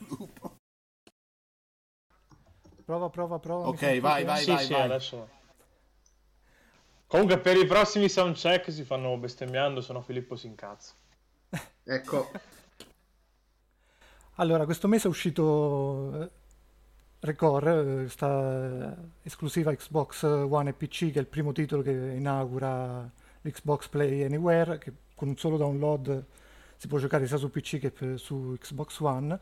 lupo. 0.09 0.57
Prova, 2.85 3.09
prova, 3.09 3.39
prova. 3.39 3.67
Ok, 3.67 3.99
vai, 3.99 4.23
vai, 4.23 4.43
sì, 4.43 4.51
vai, 4.51 4.65
sì, 4.65 4.73
vai. 4.73 4.81
Adesso... 4.81 5.29
Comunque 7.05 7.39
per 7.39 7.57
i 7.57 7.65
prossimi 7.65 8.09
soundcheck 8.09 8.71
si 8.71 8.83
fanno 8.83 9.15
bestemmiando, 9.17 9.81
se 9.81 9.93
no 9.93 10.01
Filippo 10.01 10.35
si 10.35 10.47
incazza. 10.47 10.93
ecco. 11.83 12.31
Allora, 14.39 14.63
questo 14.63 14.87
mese 14.87 15.07
è 15.07 15.09
uscito 15.09 16.21
eh, 16.21 16.29
Record, 17.21 17.67
eh, 17.67 18.09
sta 18.09 18.95
esclusiva 19.23 19.73
Xbox 19.75 20.23
One 20.23 20.69
e 20.69 20.73
PC, 20.73 21.11
che 21.11 21.19
è 21.19 21.21
il 21.21 21.27
primo 21.27 21.51
titolo 21.51 21.81
che 21.81 21.91
inaugura 21.91 23.09
l'Xbox 23.41 23.89
Play 23.89 24.23
Anywhere, 24.23 24.77
che 24.77 24.93
con 25.15 25.27
un 25.27 25.37
solo 25.37 25.57
download 25.57 26.25
si 26.77 26.87
può 26.87 26.97
giocare 26.97 27.27
sia 27.27 27.37
su 27.37 27.49
PC 27.49 27.79
che 27.79 28.17
su 28.17 28.55
Xbox 28.57 28.99
One, 29.01 29.39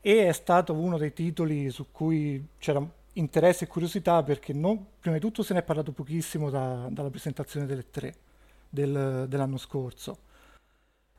e 0.00 0.26
è 0.26 0.32
stato 0.32 0.74
uno 0.74 0.98
dei 0.98 1.12
titoli 1.12 1.70
su 1.70 1.92
cui 1.92 2.44
c'era 2.58 2.84
interesse 3.14 3.64
e 3.64 3.68
curiosità 3.68 4.22
perché 4.22 4.52
non, 4.52 4.84
prima 4.98 5.16
di 5.16 5.22
tutto 5.22 5.42
se 5.42 5.54
ne 5.54 5.60
è 5.60 5.62
parlato 5.62 5.92
pochissimo 5.92 6.50
da, 6.50 6.88
dalla 6.90 7.10
presentazione 7.10 7.66
delle 7.66 7.90
tre. 7.90 8.14
del, 8.68 9.26
dell'anno 9.28 9.58
scorso. 9.58 10.30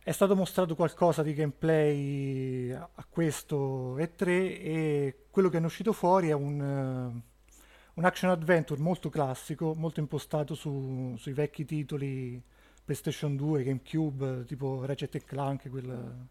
È 0.05 0.11
stato 0.11 0.35
mostrato 0.35 0.75
qualcosa 0.75 1.23
di 1.23 1.33
gameplay 1.33 2.69
a 2.71 3.05
questo 3.09 3.95
E3 3.95 4.27
e 4.27 5.15
quello 5.29 5.47
che 5.47 5.59
è 5.59 5.63
uscito 5.63 5.93
fuori 5.93 6.27
è 6.27 6.33
un, 6.33 6.59
un 6.59 8.03
action 8.03 8.29
adventure 8.29 8.81
molto 8.81 9.07
classico, 9.07 9.73
molto 9.73 10.01
impostato 10.01 10.55
su, 10.55 11.15
sui 11.17 11.31
vecchi 11.31 11.63
titoli 11.63 12.41
PlayStation 12.83 13.37
2, 13.37 13.63
GameCube, 13.63 14.43
tipo 14.43 14.83
Ratchet 14.83 15.23
Clank, 15.23 15.69
quel, 15.69 16.27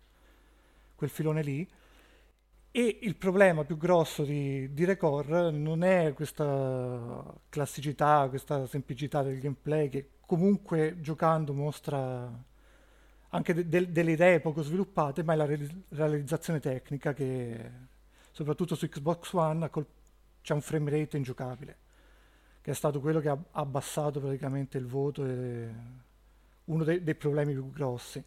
quel 0.94 1.10
filone 1.10 1.42
lì. 1.42 1.66
E 2.70 2.98
il 3.00 3.16
problema 3.16 3.64
più 3.64 3.78
grosso 3.78 4.22
di, 4.24 4.70
di 4.74 4.84
Record 4.84 5.30
non 5.54 5.82
è 5.82 6.12
questa 6.12 7.24
classicità, 7.48 8.26
questa 8.28 8.66
semplicità 8.66 9.22
del 9.22 9.38
gameplay 9.40 9.88
che 9.88 10.10
comunque 10.26 11.00
giocando 11.00 11.54
mostra 11.54 12.50
anche 13.34 13.54
de- 13.54 13.68
de- 13.68 13.92
delle 13.92 14.12
idee 14.12 14.40
poco 14.40 14.62
sviluppate, 14.62 15.22
ma 15.22 15.32
è 15.34 15.36
la 15.36 15.46
re- 15.46 15.84
realizzazione 15.90 16.60
tecnica 16.60 17.12
che 17.14 17.70
soprattutto 18.30 18.74
su 18.74 18.88
Xbox 18.88 19.32
One 19.32 19.70
col- 19.70 19.86
c'è 20.42 20.54
un 20.54 20.60
frame 20.60 20.90
rate 20.90 21.16
ingiocabile, 21.16 21.76
che 22.60 22.70
è 22.70 22.74
stato 22.74 23.00
quello 23.00 23.20
che 23.20 23.28
ha 23.28 23.38
abbassato 23.52 24.20
praticamente 24.20 24.78
il 24.78 24.86
voto 24.86 25.24
e 25.26 25.68
uno 26.66 26.84
de- 26.84 27.02
dei 27.02 27.14
problemi 27.14 27.52
più 27.52 27.70
grossi. 27.70 28.22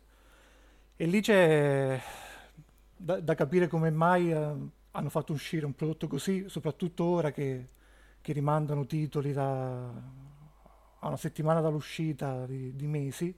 E 0.98 1.06
lì 1.06 1.22
c'è 1.22 2.02
da, 2.96 3.20
da 3.20 3.36
capire 3.36 3.68
come 3.68 3.90
mai 3.92 4.32
eh, 4.32 4.56
hanno 4.92 5.10
fatto 5.10 5.34
uscire 5.34 5.66
un 5.66 5.76
prodotto 5.76 6.08
così, 6.08 6.46
soprattutto 6.48 7.04
ora 7.04 7.32
che, 7.32 7.66
che 8.22 8.34
rimandano 8.34 8.86
titoli 8.86 9.34
da, 9.34 9.88
a 9.90 11.08
una 11.08 11.18
settimana 11.18 11.62
dall'uscita 11.62 12.46
di, 12.46 12.76
di, 12.76 12.88
mesi, 12.88 13.34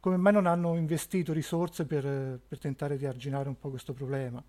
come 0.00 0.16
mai 0.16 0.32
non 0.32 0.46
hanno 0.46 0.76
investito 0.76 1.32
risorse 1.32 1.86
per, 1.86 2.40
per, 2.48 2.58
tentare 2.58 2.96
di 2.96 3.06
arginare 3.06 3.48
un 3.48 3.58
po' 3.58 3.68
questo 3.68 3.92
problema. 3.92 4.42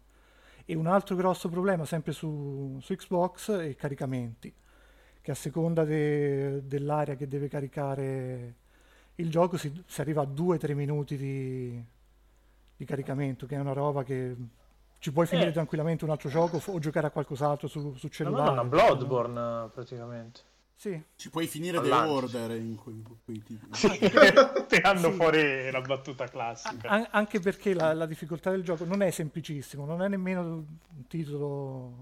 E 0.65 0.75
un 0.75 0.87
altro 0.87 1.15
grosso 1.15 1.49
problema, 1.49 1.85
sempre 1.85 2.13
su, 2.13 2.77
su 2.81 2.95
Xbox, 2.95 3.51
è 3.51 3.65
i 3.65 3.75
caricamenti, 3.75 4.53
che 5.21 5.31
a 5.31 5.35
seconda 5.35 5.83
de, 5.83 6.65
dell'area 6.65 7.15
che 7.15 7.27
deve 7.27 7.49
caricare 7.49 8.55
il 9.15 9.29
gioco 9.29 9.57
si, 9.57 9.83
si 9.85 10.01
arriva 10.01 10.21
a 10.21 10.25
2-3 10.25 10.73
minuti 10.73 11.17
di, 11.17 11.83
di 12.77 12.85
caricamento, 12.85 13.45
che 13.45 13.55
è 13.55 13.59
una 13.59 13.73
roba 13.73 14.03
che 14.03 14.35
ci 14.99 15.11
puoi 15.11 15.25
finire 15.25 15.49
eh. 15.49 15.53
tranquillamente 15.53 16.05
un 16.05 16.11
altro 16.11 16.29
gioco 16.29 16.61
o 16.63 16.79
giocare 16.79 17.07
a 17.07 17.11
qualcos'altro 17.11 17.67
su, 17.67 17.93
su 17.95 18.07
cellulare. 18.07 18.49
No, 18.49 18.55
no, 18.55 18.61
no, 18.61 18.69
Bloodborne 18.69 19.69
praticamente. 19.73 20.41
Sì. 20.82 21.00
Ci 21.15 21.30
puoi 21.30 21.46
finire 21.46 21.80
The 21.80 21.91
Order 21.91 22.56
in 22.56 22.76
quei, 22.76 23.04
quei 23.24 23.44
tipi. 23.44 23.67
Sì, 23.70 24.00
tirando 24.67 25.12
sì. 25.12 25.15
fuori 25.15 25.70
la 25.70 25.80
battuta 25.82 26.28
classica. 26.28 26.89
An- 26.89 27.08
anche 27.12 27.39
perché 27.39 27.76
la, 27.76 27.94
la, 27.94 28.08
difficoltà 28.08 28.50
del 28.50 28.63
gioco 28.63 28.84
non 28.86 29.04
è 29.04 29.12
semplicissimo, 29.12 29.86
non 29.86 30.02
è 30.02 30.08
nemmeno 30.08 30.41
un 30.41 31.08
titolo 31.08 31.94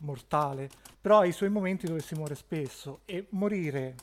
mortale, 0.00 0.68
però 1.00 1.20
ha 1.20 1.24
i 1.24 1.32
suoi 1.32 1.48
momenti 1.48 1.86
dove 1.86 2.00
si 2.00 2.14
muore 2.16 2.34
spesso 2.34 3.00
e 3.06 3.28
morire, 3.30 3.94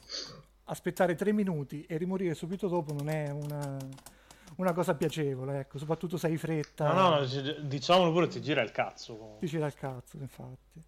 aspettare 0.63 1.13
tre 1.13 1.31
minuti 1.31 1.85
e 1.87 1.95
rimorire 1.97 2.33
subito 2.33 2.67
dopo 2.67 2.93
non 2.93 3.09
è 3.09 3.29
una 3.29 3.77
una 4.55 4.73
cosa 4.73 4.95
piacevole, 4.95 5.59
ecco, 5.59 5.77
soprattutto 5.77 6.17
se 6.17 6.25
hai 6.25 6.37
fretta. 6.37 6.91
No, 6.91 7.19
no, 7.19 7.25
diciamolo 7.61 8.11
pure, 8.11 8.25
ti 8.25 8.41
gira 8.41 8.63
il 8.63 8.71
cazzo. 8.71 9.35
Ti 9.37 9.45
gira 9.45 9.67
il 9.67 9.75
cazzo, 9.75 10.17
infatti. 10.17 10.83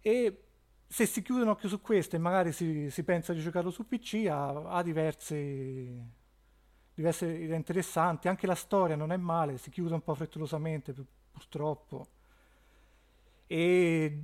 E 0.00 0.38
se 0.86 1.06
si 1.06 1.22
chiudono 1.22 1.52
occhio 1.52 1.68
su 1.68 1.80
questo 1.80 2.16
e 2.16 2.18
magari 2.18 2.52
si, 2.52 2.90
si 2.90 3.02
pensa 3.02 3.32
di 3.32 3.40
giocarlo 3.40 3.70
su 3.70 3.86
PC, 3.86 4.26
ha, 4.30 4.76
ha 4.76 4.82
diverse, 4.82 5.34
diverse 6.94 7.26
idee 7.26 7.56
interessanti. 7.56 8.28
Anche 8.28 8.46
la 8.46 8.54
storia 8.54 8.96
non 8.96 9.12
è 9.12 9.16
male, 9.16 9.58
si 9.58 9.70
chiude 9.70 9.94
un 9.94 10.02
po' 10.02 10.14
frettolosamente, 10.14 10.94
purtroppo. 11.32 12.06
E 13.46 14.22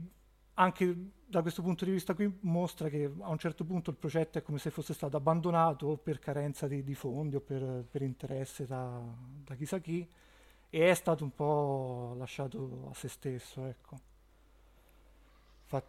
anche 0.55 0.97
da 1.27 1.43
questo 1.43 1.63
punto 1.63 1.85
di 1.85 1.93
vista 1.93 2.15
qui 2.15 2.39
mostra 2.41 2.89
che 2.89 3.11
a 3.21 3.29
un 3.31 3.39
certo 3.39 3.65
punto 3.65 3.91
il 3.91 3.97
progetto 3.97 4.39
è 4.39 4.43
come 4.43 4.59
se 4.59 4.71
fosse 4.71 4.93
stato 4.95 5.17
abbandonato 5.17 5.97
per 5.97 6.19
carenza 6.19 6.67
di, 6.67 6.83
di 6.83 6.95
fondi 6.95 7.37
o 7.37 7.41
per, 7.41 7.85
per 7.89 8.03
interesse 8.03 8.67
da, 8.67 9.01
da, 9.45 9.55
chissà 9.55 9.79
chi 9.79 10.07
e 10.69 10.91
è 10.91 10.95
stato 10.95 11.23
un 11.23 11.33
po' 11.33 12.15
lasciato 12.19 12.89
a 12.91 12.95
se 12.95 13.09
stesso 13.09 13.65
ecco. 13.67 14.10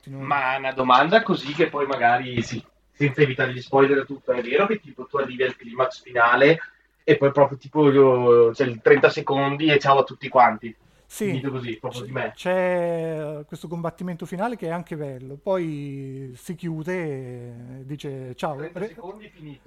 Non... 0.05 0.21
ma 0.21 0.57
una 0.57 0.73
domanda 0.73 1.23
così 1.23 1.53
che 1.53 1.67
poi 1.67 1.85
magari 1.85 2.41
sì, 2.41 2.63
senza 2.91 3.21
evitare 3.21 3.53
gli 3.53 3.61
spoiler 3.61 4.05
tutto 4.05 4.31
è 4.31 4.41
vero 4.41 4.67
che 4.67 4.79
tipo 4.79 5.05
tu 5.05 5.17
arrivi 5.17 5.43
al 5.43 5.55
climax 5.55 6.01
finale 6.01 6.59
e 7.03 7.17
poi 7.17 7.31
proprio 7.31 7.57
tipo 7.57 8.53
cioè, 8.53 8.79
30 8.79 9.09
secondi 9.09 9.67
e 9.67 9.79
ciao 9.79 9.99
a 9.99 10.03
tutti 10.03 10.27
quanti 10.27 10.75
sì, 11.11 11.41
così, 11.41 11.75
proprio 11.75 12.03
di 12.03 12.11
me. 12.13 12.31
C'è 12.33 13.43
questo 13.45 13.67
combattimento 13.67 14.25
finale 14.25 14.55
che 14.55 14.67
è 14.67 14.71
anche 14.71 14.95
bello, 14.95 15.35
poi 15.35 16.31
si 16.37 16.55
chiude 16.55 16.93
e 16.93 17.85
dice 17.85 18.33
ciao, 18.35 18.57
re- 18.57 18.95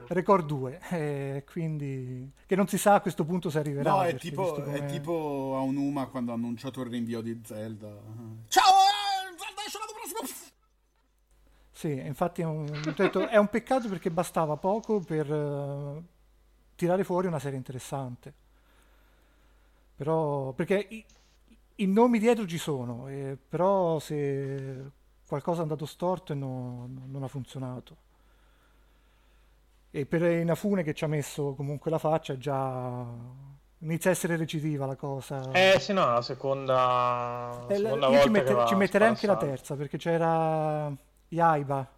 record 0.07 0.47
2, 0.47 0.81
eh, 0.89 1.45
quindi 1.47 2.33
che 2.47 2.57
non 2.57 2.67
si 2.67 2.79
sa 2.79 2.95
a 2.95 3.01
questo 3.03 3.27
punto 3.27 3.51
se 3.51 3.59
arriverà. 3.59 3.91
No, 3.91 4.03
è 4.05 4.15
tipo, 4.15 4.65
è 4.65 4.87
tipo 4.87 5.55
a 5.59 5.61
Unuma 5.61 6.07
quando 6.07 6.33
ha 6.33 6.35
annunciato 6.35 6.81
il 6.81 6.89
rinvio 6.89 7.21
di 7.21 7.39
Zelda. 7.45 7.89
Ciao, 8.49 8.65
eh, 8.65 9.37
Zelda 9.37 9.65
esce 9.67 9.79
l'anno 9.79 9.93
prossimo! 9.93 10.53
Sì, 11.77 11.91
infatti 11.91 12.41
è 12.41 12.45
un, 12.45 12.67
detto, 12.95 13.27
è 13.29 13.37
un 13.37 13.49
peccato 13.49 13.89
perché 13.89 14.09
bastava 14.09 14.57
poco 14.57 15.01
per 15.01 15.29
uh, 15.29 16.01
tirare 16.77 17.03
fuori 17.03 17.27
una 17.27 17.41
serie 17.41 17.59
interessante. 17.59 18.33
Però, 19.97 20.53
perché 20.53 21.05
i 21.75 21.87
nomi 21.87 22.21
dietro 22.21 22.47
ci 22.47 22.59
sono, 22.59 23.09
eh, 23.09 23.37
però 23.49 23.99
se 23.99 24.85
qualcosa 25.27 25.59
è 25.59 25.63
andato 25.63 25.85
storto 25.85 26.33
e 26.33 26.37
no, 26.37 26.89
non 27.07 27.25
ha 27.25 27.29
funzionato. 27.29 27.97
E 29.91 30.07
per 30.07 30.23
Inafune 30.23 30.85
che 30.85 30.95
ci 30.95 31.03
ha 31.03 31.09
messo 31.09 31.55
comunque 31.55 31.91
la 31.91 31.99
faccia 31.99 32.39
già 32.39 33.05
inizia 33.79 34.11
a 34.11 34.13
essere 34.13 34.37
recidiva 34.37 34.87
la 34.87 34.97
cosa. 34.97 35.51
Eh 35.51 35.81
sì, 35.81 35.93
no, 35.93 36.07
la 36.07 36.23
seconda, 36.23 37.67
eh, 37.69 37.75
seconda 37.75 38.09
io 38.09 38.23
ci, 38.23 38.29
mette, 38.29 38.67
ci 38.69 38.75
metterei 38.77 39.09
anche 39.09 39.27
la 39.27 39.37
terza 39.37 39.75
perché 39.75 39.99
c'era 39.99 41.13
Yaiba, 41.35 41.89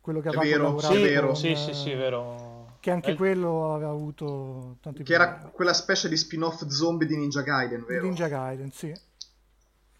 quello 0.00 0.20
che 0.20 0.28
aveva 0.28 0.42
vero, 0.42 0.62
lavorato 0.62 0.94
sì, 0.94 1.02
vero. 1.02 1.26
Con, 1.26 1.36
sì, 1.36 1.56
sì, 1.56 1.74
sì, 1.74 1.92
vero. 1.94 2.74
Che 2.80 2.90
anche 2.90 3.10
eh. 3.12 3.14
quello 3.14 3.74
aveva 3.74 3.90
avuto 3.90 4.76
tanti 4.80 5.02
Che 5.02 5.14
problemi. 5.14 5.40
era 5.40 5.50
quella 5.50 5.74
specie 5.74 6.08
di 6.08 6.16
spin-off 6.16 6.66
zombie 6.66 7.06
di 7.06 7.16
Ninja 7.16 7.42
Gaiden, 7.42 7.84
vero? 7.84 8.02
Ninja 8.04 8.28
Gaiden, 8.28 8.70
sì 8.70 8.94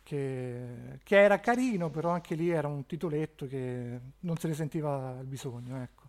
che, 0.07 1.01
che, 1.03 1.21
era 1.21 1.41
carino, 1.41 1.91
però 1.91 2.11
anche 2.11 2.37
lì 2.37 2.49
era 2.49 2.69
un 2.69 2.87
titoletto 2.87 3.49
che 3.49 4.01
non 4.21 4.37
se 4.37 4.47
ne 4.47 4.55
sentiva 4.55 5.17
il 5.19 5.27
bisogno. 5.27 5.83
Ecco. 5.83 6.03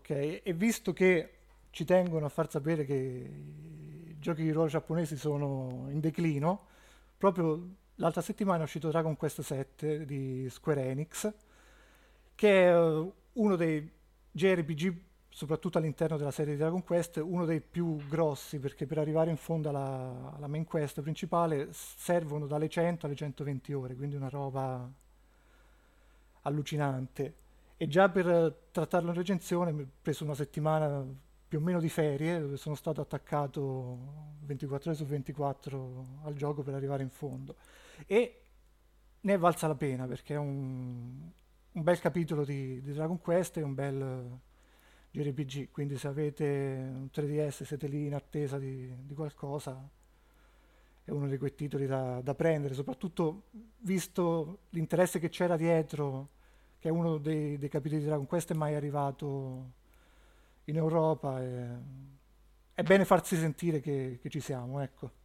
Okay. 0.00 0.40
E 0.42 0.52
visto 0.52 0.92
che 0.92 1.30
ci 1.70 1.86
tengono 1.86 2.26
a 2.26 2.28
far 2.28 2.50
sapere 2.50 2.84
che 2.84 2.94
i 2.94 4.16
giochi 4.18 4.42
di 4.42 4.50
ruolo 4.50 4.68
giapponesi 4.68 5.16
sono 5.16 5.86
in 5.88 6.00
declino, 6.00 6.66
proprio 7.16 7.66
l'altra 7.96 8.20
settimana 8.20 8.60
è 8.60 8.64
uscito 8.64 8.88
Dragon 8.88 9.16
Quest 9.16 9.40
7 9.40 10.04
di 10.04 10.48
Square 10.50 10.84
Enix, 10.84 11.32
che 12.34 12.68
è 12.68 12.76
uno 13.32 13.56
dei 13.56 13.90
JRPG 14.30 15.04
soprattutto 15.36 15.76
all'interno 15.76 16.16
della 16.16 16.30
serie 16.30 16.54
di 16.54 16.58
Dragon 16.58 16.82
Quest, 16.82 17.18
uno 17.22 17.44
dei 17.44 17.60
più 17.60 17.96
grossi, 18.08 18.58
perché 18.58 18.86
per 18.86 18.96
arrivare 18.96 19.28
in 19.28 19.36
fondo 19.36 19.68
alla, 19.68 20.32
alla 20.34 20.46
main 20.46 20.64
quest 20.64 21.02
principale 21.02 21.68
servono 21.72 22.46
dalle 22.46 22.70
100 22.70 23.04
alle 23.04 23.14
120 23.14 23.72
ore, 23.74 23.94
quindi 23.96 24.16
una 24.16 24.30
roba 24.30 24.90
allucinante. 26.40 27.34
E 27.76 27.86
già 27.86 28.08
per 28.08 28.68
trattarlo 28.70 29.10
in 29.10 29.14
recensione 29.14 29.72
mi 29.72 29.82
ho 29.82 29.88
preso 30.00 30.24
una 30.24 30.34
settimana 30.34 31.04
più 31.46 31.58
o 31.58 31.60
meno 31.60 31.80
di 31.80 31.90
ferie, 31.90 32.40
dove 32.40 32.56
sono 32.56 32.74
stato 32.74 33.02
attaccato 33.02 33.98
24 34.40 34.88
ore 34.88 34.98
su 34.98 35.04
24 35.04 36.06
al 36.22 36.34
gioco 36.34 36.62
per 36.62 36.72
arrivare 36.72 37.02
in 37.02 37.10
fondo. 37.10 37.56
E 38.06 38.40
ne 39.20 39.32
è 39.34 39.38
valsa 39.38 39.66
la 39.66 39.74
pena, 39.74 40.06
perché 40.06 40.34
è 40.34 40.38
un, 40.38 41.30
un 41.72 41.82
bel 41.82 41.98
capitolo 41.98 42.44
di, 42.44 42.80
di 42.80 42.92
Dragon 42.92 43.20
Quest 43.20 43.56
e 43.56 43.62
un 43.62 43.74
bel 43.74 44.38
JRPG, 45.10 45.70
quindi 45.70 45.96
se 45.96 46.08
avete 46.08 46.44
un 46.44 47.08
3DS 47.12 47.64
siete 47.64 47.86
lì 47.86 48.06
in 48.06 48.14
attesa 48.14 48.58
di, 48.58 48.94
di 49.02 49.14
qualcosa, 49.14 49.88
è 51.04 51.10
uno 51.10 51.28
di 51.28 51.38
quei 51.38 51.54
titoli 51.54 51.86
da, 51.86 52.20
da, 52.20 52.34
prendere, 52.34 52.74
soprattutto 52.74 53.44
visto 53.78 54.58
l'interesse 54.70 55.18
che 55.18 55.28
c'era 55.28 55.56
dietro, 55.56 56.28
che 56.78 56.88
è 56.88 56.90
uno 56.90 57.16
dei, 57.18 57.56
dei 57.58 57.68
capitoli 57.68 58.00
di 58.00 58.06
Dragon 58.06 58.26
Quest 58.26 58.52
mai 58.52 58.74
arrivato 58.74 59.72
in 60.64 60.76
Europa, 60.76 61.42
e, 61.42 61.68
è 62.74 62.82
bene 62.82 63.04
farsi 63.04 63.36
sentire 63.36 63.80
che, 63.80 64.18
che 64.20 64.28
ci 64.28 64.40
siamo, 64.40 64.80
ecco. 64.80 65.24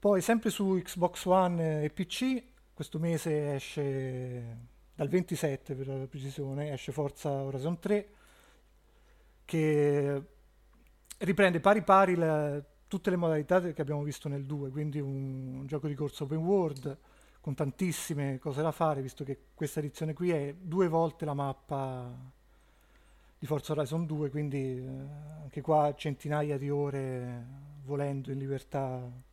Poi 0.00 0.20
sempre 0.20 0.50
su 0.50 0.80
Xbox 0.80 1.24
One 1.24 1.82
e 1.82 1.90
PC, 1.90 2.40
questo 2.72 3.00
mese 3.00 3.56
esce 3.56 4.66
dal 4.94 5.08
27 5.08 5.74
per 5.74 5.88
la 5.88 6.06
precisione, 6.06 6.70
esce 6.70 6.92
Forza 6.92 7.28
Horizon 7.30 7.80
3, 7.80 8.08
che 9.44 10.22
riprende 11.18 11.58
pari 11.58 11.82
pari 11.82 12.14
la, 12.14 12.62
tutte 12.86 13.10
le 13.10 13.16
modalità 13.16 13.60
che 13.60 13.82
abbiamo 13.82 14.04
visto 14.04 14.28
nel 14.28 14.44
2, 14.44 14.70
quindi 14.70 15.00
un, 15.00 15.56
un 15.56 15.66
gioco 15.66 15.88
di 15.88 15.94
corso 15.94 16.24
open 16.24 16.38
world 16.38 16.96
con 17.40 17.54
tantissime 17.54 18.38
cose 18.38 18.62
da 18.62 18.70
fare, 18.70 19.02
visto 19.02 19.24
che 19.24 19.46
questa 19.52 19.80
edizione 19.80 20.12
qui 20.12 20.30
è 20.30 20.54
due 20.60 20.86
volte 20.86 21.24
la 21.24 21.34
mappa 21.34 22.08
di 23.36 23.46
Forza 23.46 23.72
Horizon 23.72 24.06
2, 24.06 24.30
quindi 24.30 24.76
eh, 24.76 24.88
anche 25.42 25.60
qua 25.60 25.92
centinaia 25.96 26.56
di 26.56 26.70
ore 26.70 27.66
volendo 27.82 28.30
in 28.30 28.38
libertà 28.38 29.26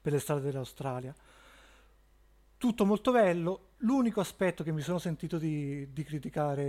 per 0.00 0.12
le 0.12 0.18
strade 0.18 0.40
dell'Australia. 0.40 1.14
Tutto 2.56 2.84
molto 2.84 3.10
bello, 3.12 3.68
l'unico 3.78 4.20
aspetto 4.20 4.62
che 4.62 4.72
mi 4.72 4.82
sono 4.82 4.98
sentito 4.98 5.38
di, 5.38 5.92
di 5.92 6.02
criticare 6.04 6.62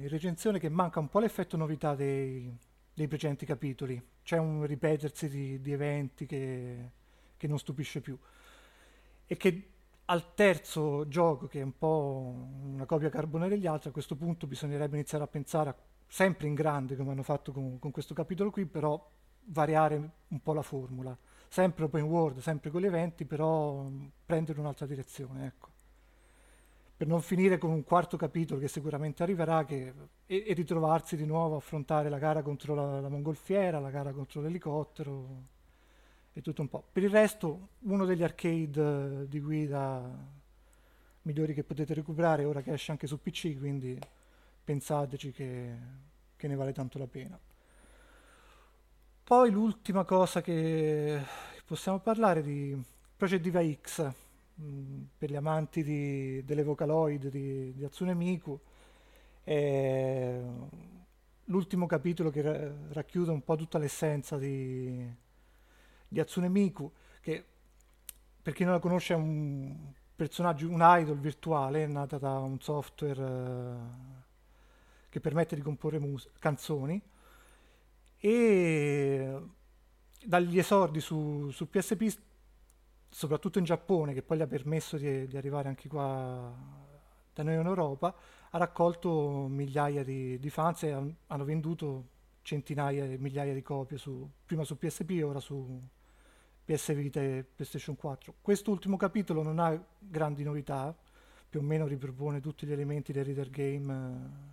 in 0.00 0.08
recensione 0.08 0.58
è 0.58 0.60
che 0.60 0.68
manca 0.68 1.00
un 1.00 1.08
po' 1.08 1.18
l'effetto 1.18 1.56
novità 1.56 1.94
dei, 1.94 2.56
dei 2.92 3.08
precedenti 3.08 3.44
capitoli, 3.44 4.00
c'è 4.22 4.38
un 4.38 4.64
ripetersi 4.64 5.28
di, 5.28 5.60
di 5.60 5.72
eventi 5.72 6.26
che, 6.26 6.90
che 7.36 7.46
non 7.48 7.58
stupisce 7.58 8.00
più 8.00 8.16
e 9.26 9.36
che 9.36 9.68
al 10.06 10.34
terzo 10.34 11.08
gioco, 11.08 11.46
che 11.46 11.60
è 11.60 11.62
un 11.62 11.76
po' 11.76 12.34
una 12.62 12.84
copia 12.84 13.08
carbone 13.08 13.48
degli 13.48 13.66
altri, 13.66 13.88
a 13.88 13.92
questo 13.92 14.16
punto 14.16 14.46
bisognerebbe 14.46 14.96
iniziare 14.96 15.24
a 15.24 15.26
pensare 15.26 15.70
a, 15.70 15.76
sempre 16.06 16.46
in 16.46 16.54
grande, 16.54 16.94
come 16.96 17.12
hanno 17.12 17.22
fatto 17.22 17.52
con, 17.52 17.78
con, 17.78 17.90
questo 17.90 18.12
capitolo 18.12 18.50
qui, 18.50 18.66
però 18.66 19.10
variare 19.46 20.10
un 20.28 20.42
po' 20.42 20.52
la 20.52 20.62
formula. 20.62 21.16
Sempre 21.54 21.84
open 21.84 22.02
world, 22.02 22.40
sempre 22.40 22.68
con 22.68 22.80
gli 22.80 22.86
eventi, 22.86 23.24
però 23.24 23.88
prendere 24.26 24.58
un'altra 24.58 24.86
direzione, 24.86 25.46
ecco. 25.46 25.68
Per 26.96 27.06
non 27.06 27.22
finire 27.22 27.58
con 27.58 27.70
un 27.70 27.84
quarto 27.84 28.16
capitolo 28.16 28.58
che 28.58 28.66
sicuramente 28.66 29.22
arriverà 29.22 29.64
che, 29.64 29.92
e, 30.26 30.44
e, 30.48 30.52
ritrovarsi 30.52 31.16
di 31.16 31.24
nuovo 31.24 31.54
a 31.54 31.58
affrontare 31.58 32.08
la 32.08 32.18
gara 32.18 32.42
contro 32.42 32.74
la, 32.74 32.98
la 32.98 33.08
mongolfiera, 33.08 33.78
la 33.78 33.90
gara 33.90 34.10
contro 34.10 34.40
l'elicottero 34.40 35.28
e 36.32 36.40
tutto 36.40 36.60
un 36.60 36.68
po'. 36.68 36.82
Per 36.90 37.04
il 37.04 37.10
resto, 37.10 37.68
uno 37.82 38.04
degli 38.04 38.24
arcade 38.24 39.20
eh, 39.20 39.28
di 39.28 39.38
guida 39.38 40.02
migliori 41.22 41.54
che 41.54 41.62
potete 41.62 41.94
recuperare 41.94 42.44
ora 42.44 42.62
che 42.62 42.72
esce 42.72 42.90
anche 42.90 43.06
su 43.06 43.22
PC, 43.22 43.56
quindi 43.60 43.96
pensateci 44.64 45.30
che, 45.30 45.76
che 46.34 46.48
ne 46.48 46.56
vale 46.56 46.72
tanto 46.72 46.98
la 46.98 47.06
pena. 47.06 47.38
Poi 49.24 49.50
l'ultima 49.50 50.04
cosa 50.04 50.42
che 50.42 51.18
possiamo 51.64 51.98
parlare 51.98 52.42
di 52.42 52.78
Project 53.16 53.42
Diva 53.42 53.62
X, 53.64 54.02
mh, 54.02 54.62
mm, 54.62 55.02
per 55.16 55.30
gli 55.30 55.34
amanti 55.34 55.82
di, 55.82 56.44
delle 56.44 56.62
Vocaloid 56.62 57.28
di, 57.28 57.72
di 57.72 57.84
Hatsune 57.84 58.12
Miku, 58.12 58.60
è 59.42 60.42
l'ultimo 61.44 61.86
capitolo 61.86 62.28
che 62.28 62.42
racchiude 62.90 63.30
un 63.30 63.42
po' 63.42 63.56
tutta 63.56 63.78
l'essenza 63.78 64.36
di, 64.36 65.10
di 66.06 66.20
Hatsune 66.20 66.50
Miku, 66.50 66.92
che 67.22 67.42
per 68.42 68.52
chi 68.52 68.64
non 68.64 68.74
la 68.74 68.78
conosce 68.78 69.14
è 69.14 69.16
un 69.16 69.74
personaggio, 70.14 70.68
un 70.68 70.80
idol 70.82 71.18
virtuale, 71.18 71.86
nata 71.86 72.18
da 72.18 72.40
un 72.40 72.60
software 72.60 73.22
uh, 73.22 73.78
che 75.08 75.20
permette 75.20 75.56
di 75.56 75.62
comporre 75.62 75.98
mus- 75.98 76.28
canzoni 76.38 77.00
e 78.24 79.38
dagli 80.24 80.58
esordi 80.58 80.98
su, 80.98 81.50
su, 81.50 81.68
PSP, 81.68 82.18
soprattutto 83.10 83.58
in 83.58 83.64
Giappone, 83.64 84.14
che 84.14 84.22
poi 84.22 84.38
gli 84.38 84.40
ha 84.40 84.46
permesso 84.46 84.96
di, 84.96 85.26
di 85.26 85.36
arrivare 85.36 85.68
anche 85.68 85.88
qua 85.88 86.50
da 87.34 87.42
noi 87.42 87.54
in 87.54 87.66
Europa, 87.66 88.14
ha 88.48 88.56
raccolto 88.56 89.46
migliaia 89.46 90.02
di, 90.02 90.38
di 90.38 90.48
fans 90.48 90.84
e 90.84 90.92
hanno 91.26 91.44
venduto 91.44 92.08
centinaia 92.40 93.04
e 93.04 93.18
migliaia 93.18 93.52
di 93.52 93.60
copie 93.60 93.98
su, 93.98 94.26
prima 94.46 94.64
su 94.64 94.78
PSP 94.78 95.10
e 95.10 95.22
ora 95.22 95.40
su, 95.40 95.78
PS 96.64 96.94
Vita 96.94 97.20
e 97.20 97.44
PlayStation 97.54 97.94
4. 97.94 98.36
Quest'ultimo 98.40 98.96
capitolo 98.96 99.42
non 99.42 99.58
ha 99.58 99.78
grandi 99.98 100.44
novità, 100.44 100.96
più 101.50 101.60
o 101.60 101.62
meno 101.62 101.86
ripropone 101.86 102.40
tutti 102.40 102.66
gli 102.66 102.72
elementi 102.72 103.12
del 103.12 103.26
reader 103.26 103.50
game 103.50 103.92
eh, 103.92 104.52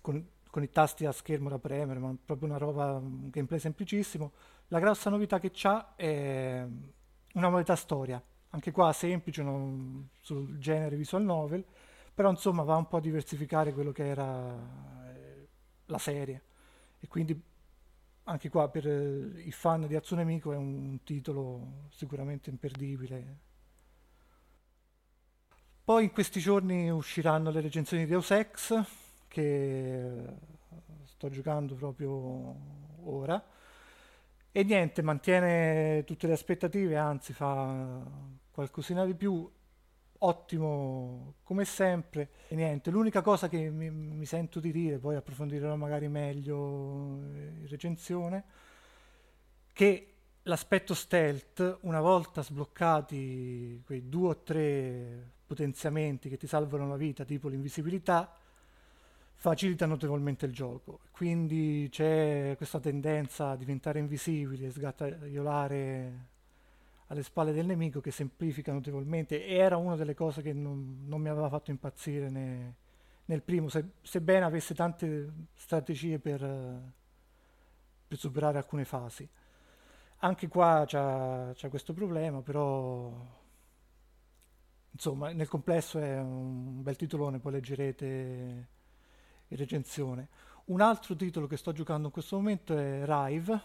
con, 0.00 0.26
con, 0.50 0.62
i 0.62 0.70
tasti 0.70 1.06
a 1.06 1.12
schermo 1.12 1.48
da 1.48 1.58
premere, 1.58 1.98
ma 1.98 2.14
proprio 2.24 2.48
una 2.48 2.58
roba, 2.58 2.96
un 2.96 3.30
gameplay 3.30 3.58
semplicissimo. 3.58 4.32
La 4.68 4.78
grossa 4.78 5.10
novità 5.10 5.38
che 5.38 5.50
c'ha 5.52 5.94
è 5.96 6.66
una 7.34 7.46
modalità 7.46 7.76
storia, 7.76 8.22
anche 8.50 8.70
qua 8.72 8.92
semplice 8.92 9.42
non, 9.42 10.08
sul 10.20 10.58
genere 10.58 10.96
visual 10.96 11.22
novel, 11.22 11.64
però 12.14 12.30
insomma 12.30 12.62
va 12.62 12.76
un 12.76 12.86
po' 12.86 12.98
a 12.98 13.00
diversificare 13.00 13.72
quello 13.72 13.92
che 13.92 14.06
era 14.06 14.54
eh, 15.14 15.48
la 15.86 15.98
serie 15.98 16.42
e 17.00 17.08
quindi 17.08 17.40
anche 18.24 18.48
qua 18.48 18.68
per 18.68 18.86
eh, 18.86 19.42
i 19.44 19.52
fan 19.52 19.86
di 19.86 19.96
Hatsune 19.96 20.24
Miku 20.24 20.50
è 20.50 20.56
un 20.56 20.98
titolo 21.02 21.88
sicuramente 21.90 22.50
imperdibile. 22.50 23.38
Poi 25.82 26.04
in 26.04 26.12
questi 26.12 26.38
giorni 26.38 26.90
usciranno 26.90 27.50
le 27.50 27.60
recensioni 27.60 28.04
di 28.04 28.10
Deus 28.10 28.30
Ex, 28.30 28.80
che 29.30 30.24
sto 31.04 31.30
giocando 31.30 31.76
proprio 31.76 32.56
ora. 33.04 33.42
E 34.52 34.64
niente, 34.64 35.00
mantiene 35.00 36.02
tutte 36.04 36.26
le 36.26 36.32
aspettative, 36.32 36.96
anzi 36.96 37.32
fa 37.32 38.02
qualcosina 38.50 39.04
di 39.06 39.14
più 39.14 39.48
ottimo 40.22 41.34
come 41.44 41.64
sempre 41.64 42.28
e 42.48 42.54
niente 42.54 42.90
l'unica 42.90 43.22
cosa 43.22 43.48
che 43.48 43.70
mi, 43.70 43.88
mi, 43.90 44.26
sento 44.26 44.60
di 44.60 44.70
dire 44.70 44.98
poi 44.98 45.16
approfondirò 45.16 45.74
magari 45.76 46.08
meglio 46.08 47.22
in 47.32 47.66
recensione 47.68 48.44
che 49.72 50.14
l'aspetto 50.42 50.92
stealth 50.92 51.78
una 51.82 52.02
volta 52.02 52.42
sbloccati 52.42 53.82
quei 53.86 54.10
due 54.10 54.28
o 54.28 54.42
tre 54.42 55.32
potenziamenti 55.46 56.28
che 56.28 56.36
ti 56.36 56.46
salvano 56.46 56.86
la 56.86 56.96
vita 56.96 57.24
tipo 57.24 57.48
l'invisibilità 57.48 58.30
facilita 59.40 59.86
notevolmente 59.86 60.44
il 60.44 60.52
gioco. 60.52 61.00
Quindi 61.12 61.88
c'è 61.90 62.52
questa 62.58 62.78
tendenza 62.78 63.50
a 63.50 63.56
diventare 63.56 63.98
invisibili 63.98 64.70
sgattaiolare 64.70 66.28
alle 67.06 67.22
spalle 67.22 67.52
del 67.52 67.64
nemico 67.64 68.02
che 68.02 68.10
semplifica 68.10 68.70
notevolmente. 68.70 69.42
E 69.42 69.54
era 69.54 69.78
una 69.78 69.96
delle 69.96 70.12
cose 70.14 70.42
che 70.42 70.52
non, 70.52 71.04
non 71.06 71.22
mi 71.22 71.30
aveva 71.30 71.48
fatto 71.48 71.70
impazzire 71.70 72.28
ne, 72.28 72.74
nel 73.24 73.42
primo, 73.42 73.70
se, 73.70 73.92
sebbene 74.02 74.44
avesse 74.44 74.74
tante 74.74 75.32
strategie 75.54 76.18
per, 76.18 76.40
per 78.06 78.18
superare 78.18 78.58
alcune 78.58 78.84
fasi. 78.84 79.26
Anche 80.18 80.48
qua 80.48 80.84
c'è 80.86 81.68
questo 81.70 81.94
problema, 81.94 82.42
però 82.42 83.10
insomma 84.90 85.32
nel 85.32 85.48
complesso 85.48 85.98
è 85.98 86.18
un 86.18 86.82
bel 86.82 86.96
titolone, 86.96 87.38
poi 87.38 87.52
leggerete 87.52 88.78
in 89.50 89.56
recensione. 89.56 90.28
Un 90.66 90.80
altro 90.80 91.16
titolo 91.16 91.46
che 91.46 91.56
sto 91.56 91.72
giocando 91.72 92.06
in 92.06 92.12
questo 92.12 92.36
momento 92.36 92.76
è 92.76 93.02
Rive, 93.04 93.60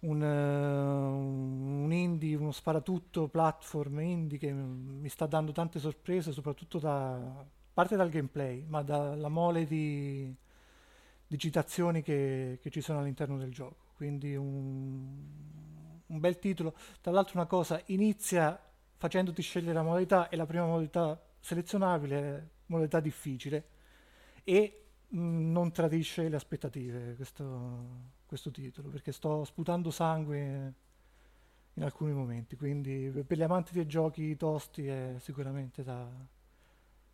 un, 0.00 0.22
uh, 0.22 1.82
un 1.84 1.92
indie, 1.92 2.36
uno 2.36 2.52
sparatutto 2.52 3.28
platform 3.28 4.00
indie 4.00 4.38
che 4.38 4.52
mi 4.52 5.08
sta 5.08 5.26
dando 5.26 5.52
tante 5.52 5.78
sorprese, 5.78 6.32
soprattutto 6.32 6.78
da 6.78 7.44
parte 7.72 7.96
dal 7.96 8.08
gameplay, 8.08 8.64
ma 8.66 8.82
dalla 8.82 9.28
mole 9.28 9.66
di, 9.66 10.32
di 11.26 11.38
citazioni 11.38 12.02
che, 12.02 12.58
che, 12.60 12.70
ci 12.70 12.80
sono 12.80 13.00
all'interno 13.00 13.36
del 13.36 13.52
gioco. 13.52 13.88
Quindi 13.96 14.36
un, 14.36 15.16
un 16.06 16.20
bel 16.20 16.38
titolo. 16.38 16.74
Tra 17.00 17.10
l'altro 17.10 17.38
una 17.38 17.46
cosa, 17.46 17.80
inizia 17.86 18.58
facendoti 18.96 19.42
scegliere 19.42 19.74
la 19.74 19.82
modalità 19.82 20.28
e 20.28 20.36
la 20.36 20.46
prima 20.46 20.66
modalità 20.66 21.20
selezionabile 21.40 22.20
è 22.20 22.42
modalità 22.66 23.00
difficile 23.00 23.78
e 24.44 24.84
mh, 25.08 25.18
mm, 25.18 25.52
non 25.52 25.72
tradisce 25.72 26.28
le 26.28 26.36
aspettative. 26.36 27.14
Questo 27.16 28.18
questo 28.30 28.52
titolo 28.52 28.90
perché 28.90 29.10
sto 29.10 29.42
sputando 29.42 29.90
sangue 29.90 30.74
in 31.74 31.82
alcuni 31.82 32.12
momenti, 32.12 32.54
quindi 32.54 33.10
per 33.26 33.36
gli 33.36 33.42
amanti 33.42 33.72
dei 33.72 33.88
giochi 33.88 34.36
tosti 34.36 34.86
è 34.86 35.16
sicuramente 35.18 35.82
da, 35.82 36.06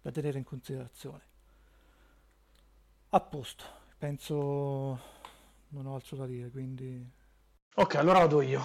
da 0.03 0.11
tenere 0.11 0.37
in 0.37 0.45
considerazione. 0.45 1.23
A 3.09 3.21
posto, 3.21 3.65
penso 3.97 5.01
non 5.69 5.87
ho 5.87 5.95
altro 5.95 6.19
da 6.19 6.27
dire, 6.27 6.51
quindi... 6.51 7.11
Ok, 7.77 7.95
allora 7.95 8.19
vado 8.19 8.43
io. 8.43 8.61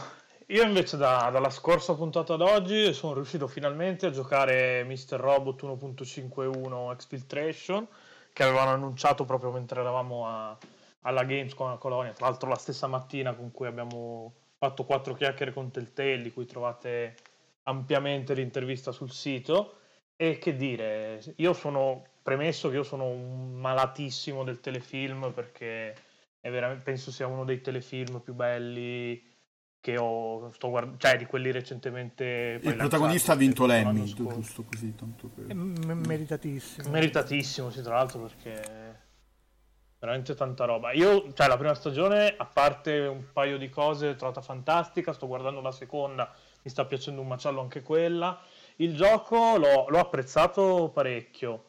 Io 0.48 0.64
invece 0.64 0.98
da, 0.98 1.30
dalla 1.32 1.50
scorsa 1.50 1.96
puntata 1.96 2.34
ad 2.34 2.42
oggi 2.42 2.92
sono 2.92 3.14
riuscito 3.14 3.48
finalmente 3.48 4.08
a 4.08 4.12
giocare 4.12 4.84
Mr. 4.84 5.18
Robot 5.18 5.64
1.51 5.64 6.92
Exfiltration 6.92 7.88
che 8.34 8.44
avevano 8.44 8.72
annunciato 8.72 9.26
proprio 9.26 9.52
mentre 9.52 9.82
eravamo 9.82 10.28
a, 10.28 10.58
alla 11.02 11.24
Gamescom 11.24 11.72
a 11.72 11.78
Colonia, 11.78 12.14
tra 12.14 12.28
l'altro 12.28 12.50
la 12.50 12.56
stessa 12.56 12.88
mattina 12.88 13.34
con 13.34 13.52
cui 13.52 13.68
abbiamo 13.68 14.34
fatto 14.58 14.84
quattro 14.84 15.14
chiacchiere 15.14 15.54
con 15.54 15.72
Telltale, 15.72 16.22
di 16.22 16.32
cui 16.32 16.46
trovate 16.46 17.16
ampiamente 17.64 18.34
l'intervista 18.34 18.92
sul 18.92 19.12
sito. 19.12 19.78
E 20.16 20.38
che 20.38 20.56
dire, 20.56 21.20
io 21.38 21.54
sono 21.54 22.06
premesso 22.22 22.70
che 22.70 22.76
io 22.76 22.84
sono 22.84 23.08
un 23.08 23.54
malatissimo 23.54 24.44
del 24.44 24.60
telefilm 24.60 25.32
perché 25.32 25.96
penso 26.84 27.12
sia 27.12 27.26
uno 27.26 27.44
dei 27.44 27.62
telefilm 27.62 28.20
più 28.20 28.34
belli 28.34 29.31
che 29.82 29.98
ho 29.98 30.52
sto 30.54 30.70
guardando, 30.70 30.98
cioè 31.00 31.18
di 31.18 31.26
quelli 31.26 31.52
recentemente. 31.52 32.60
Il 32.62 32.76
protagonista 32.76 33.34
ha 33.34 33.36
vinto 33.36 33.66
l'Emmy, 33.66 34.06
giusto 34.06 34.64
così, 34.64 34.96
tanto 34.96 35.28
per... 35.28 35.54
meritatissimo. 35.54 36.90
Meritatissimo, 36.90 37.72
sì, 37.72 37.82
tra 37.82 37.96
l'altro 37.96 38.22
perché 38.22 39.00
veramente 40.00 40.36
tanta 40.36 40.66
roba. 40.66 40.92
Io, 40.94 41.34
cioè, 41.34 41.48
la 41.48 41.58
prima 41.58 41.74
stagione, 41.74 42.36
a 42.38 42.46
parte 42.46 43.00
un 43.00 43.26
paio 43.34 43.58
di 43.58 43.70
cose, 43.70 44.08
l'ho 44.08 44.16
trovata 44.16 44.42
fantastica. 44.42 45.14
Sto 45.14 45.28
guardando 45.28 45.62
la 45.62 45.72
seconda, 45.72 46.32
mi 46.62 46.70
sta 46.70 46.86
piacendo 46.86 47.22
un 47.22 47.28
macello 47.28 47.60
anche 47.60 47.82
quella. 47.82 48.40
Il 48.78 48.96
gioco 48.96 49.58
l'ho, 49.58 49.88
l'ho 49.90 50.00
apprezzato 50.00 50.92
parecchio 50.94 51.66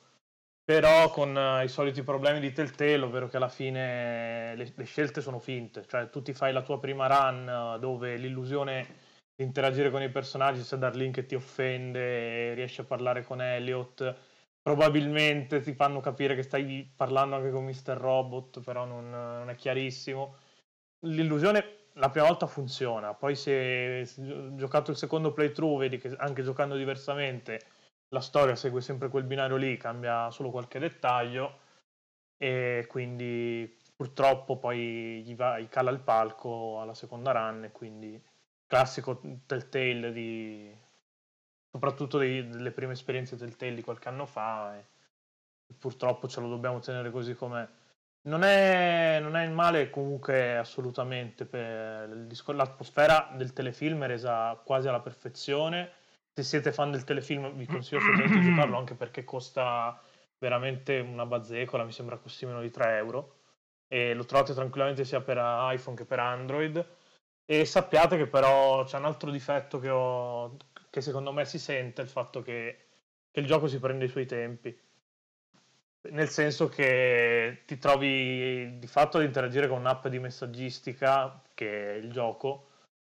però 0.64 1.10
con 1.10 1.34
uh, 1.34 1.62
i 1.62 1.68
soliti 1.68 2.02
problemi 2.02 2.40
di 2.40 2.52
Telltale, 2.52 3.00
ovvero 3.00 3.28
che 3.28 3.36
alla 3.36 3.48
fine 3.48 4.54
le, 4.54 4.72
le, 4.74 4.84
scelte 4.84 5.20
sono 5.20 5.38
finte, 5.38 5.84
cioè 5.86 6.08
tu 6.08 6.22
ti 6.22 6.32
fai 6.32 6.52
la 6.52 6.62
tua 6.62 6.78
prima 6.78 7.06
run 7.06 7.48
uh, 7.76 7.78
dove 7.78 8.16
l'illusione 8.16 8.86
di 9.34 9.44
interagire 9.44 9.90
con 9.90 10.02
i 10.02 10.10
personaggi 10.10 10.62
c'è 10.62 10.76
Darlene 10.76 11.10
che 11.12 11.26
ti 11.26 11.34
offende 11.34 12.54
riesci 12.54 12.80
a 12.80 12.84
parlare 12.84 13.24
con 13.24 13.42
Elliot, 13.42 14.14
probabilmente 14.62 15.60
ti 15.60 15.74
fanno 15.74 16.00
capire 16.00 16.36
che 16.36 16.42
stai 16.42 16.90
parlando 16.94 17.36
anche 17.36 17.50
con 17.50 17.64
Mr. 17.64 17.96
Robot, 17.96 18.60
però 18.62 18.84
non, 18.84 19.10
non 19.10 19.50
è 19.50 19.54
chiarissimo. 19.56 20.36
L'illusione 21.06 21.80
la 21.94 22.08
prima 22.08 22.26
volta 22.26 22.46
funziona, 22.46 23.14
poi 23.14 23.34
se, 23.36 24.04
se 24.06 24.54
giocato 24.54 24.90
il 24.90 24.96
secondo 24.96 25.32
playthrough 25.32 25.78
vedi 25.80 25.98
che 25.98 26.14
anche 26.16 26.42
giocando 26.42 26.76
diversamente 26.76 27.60
la 28.12 28.20
storia 28.20 28.54
segue 28.54 28.80
sempre 28.80 29.08
quel 29.08 29.24
binario 29.24 29.56
lì, 29.56 29.76
cambia 29.76 30.30
solo 30.30 30.50
qualche 30.50 30.78
dettaglio 30.78 31.60
e 32.36 32.86
quindi 32.88 33.78
purtroppo 33.96 34.58
poi 34.58 35.22
gli, 35.24 35.34
va, 35.34 35.58
gli 35.58 35.68
cala 35.68 35.90
il 35.90 36.00
palco 36.00 36.80
alla 36.80 36.94
seconda 36.94 37.32
run 37.32 37.64
e 37.64 37.72
quindi 37.72 38.22
classico 38.66 39.20
Telltale 39.46 40.12
di 40.12 40.74
soprattutto 41.70 42.18
dei, 42.18 42.48
delle 42.48 42.70
prime 42.70 42.92
esperienze 42.92 43.36
Telltale 43.36 43.74
di 43.74 43.82
qualche 43.82 44.08
anno 44.08 44.26
fa 44.26 44.76
e 44.76 44.84
purtroppo 45.78 46.28
ce 46.28 46.40
lo 46.40 46.48
dobbiamo 46.48 46.80
tenere 46.80 47.10
così 47.10 47.34
com'è. 47.34 47.66
Non 48.24 48.44
è, 48.44 49.18
non 49.20 49.36
è 49.36 49.44
il 49.44 49.52
male 49.52 49.90
comunque 49.90 50.56
assolutamente 50.56 51.44
per 51.44 52.26
l'atmosfera 52.46 53.32
del 53.34 53.52
telefilm 53.52 54.04
è 54.04 54.06
resa 54.06 54.54
quasi 54.64 54.86
alla 54.88 55.00
perfezione 55.00 56.00
se 56.34 56.42
siete 56.42 56.72
fan 56.72 56.90
del 56.90 57.04
telefilm 57.04 57.52
vi 57.54 57.66
consiglio 57.66 58.00
assolutamente 58.02 58.38
di 58.38 58.44
giocarlo 58.46 58.78
anche 58.78 58.94
perché 58.94 59.24
costa 59.24 60.00
veramente 60.38 60.98
una 60.98 61.26
bazzecola, 61.26 61.84
mi 61.84 61.92
sembra 61.92 62.16
costi 62.16 62.46
meno 62.46 62.60
di 62.60 62.70
3 62.70 62.96
euro. 62.96 63.36
E 63.86 64.14
lo 64.14 64.24
trovate 64.24 64.54
tranquillamente 64.54 65.04
sia 65.04 65.20
per 65.20 65.38
iPhone 65.38 65.96
che 65.96 66.04
per 66.04 66.18
Android. 66.18 66.84
E 67.44 67.64
sappiate 67.64 68.16
che 68.16 68.26
però 68.26 68.84
c'è 68.84 68.98
un 68.98 69.04
altro 69.04 69.30
difetto 69.30 69.78
che, 69.78 69.90
ho, 69.90 70.56
che 70.90 71.00
secondo 71.00 71.32
me 71.32 71.44
si 71.44 71.58
sente, 71.58 72.00
il 72.00 72.08
fatto 72.08 72.42
che, 72.42 72.86
che 73.30 73.40
il 73.40 73.46
gioco 73.46 73.68
si 73.68 73.78
prende 73.78 74.06
i 74.06 74.08
suoi 74.08 74.26
tempi. 74.26 74.76
Nel 76.10 76.28
senso 76.28 76.68
che 76.68 77.62
ti 77.64 77.78
trovi 77.78 78.78
di 78.78 78.86
fatto 78.88 79.18
ad 79.18 79.24
interagire 79.24 79.68
con 79.68 79.78
un'app 79.78 80.08
di 80.08 80.18
messaggistica 80.18 81.40
che 81.54 81.92
è 81.92 81.96
il 81.96 82.10
gioco 82.10 82.70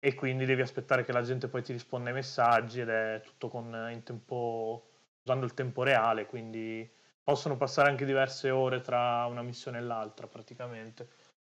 e 0.05 0.13
quindi 0.13 0.45
devi 0.45 0.61
aspettare 0.61 1.03
che 1.03 1.11
la 1.11 1.23
gente 1.23 1.47
poi 1.47 1.63
ti 1.63 1.71
risponda 1.71 2.09
ai 2.09 2.13
messaggi 2.13 2.79
ed 2.79 2.89
è 2.89 3.21
tutto 3.23 3.49
con, 3.49 3.89
in 3.91 4.03
tempo, 4.03 4.89
usando 5.23 5.45
il 5.45 5.55
tempo 5.55 5.81
reale, 5.81 6.27
quindi 6.27 6.87
possono 7.23 7.57
passare 7.57 7.89
anche 7.89 8.05
diverse 8.05 8.51
ore 8.51 8.81
tra 8.81 9.25
una 9.25 9.41
missione 9.41 9.79
e 9.79 9.81
l'altra 9.81 10.27
praticamente. 10.27 11.09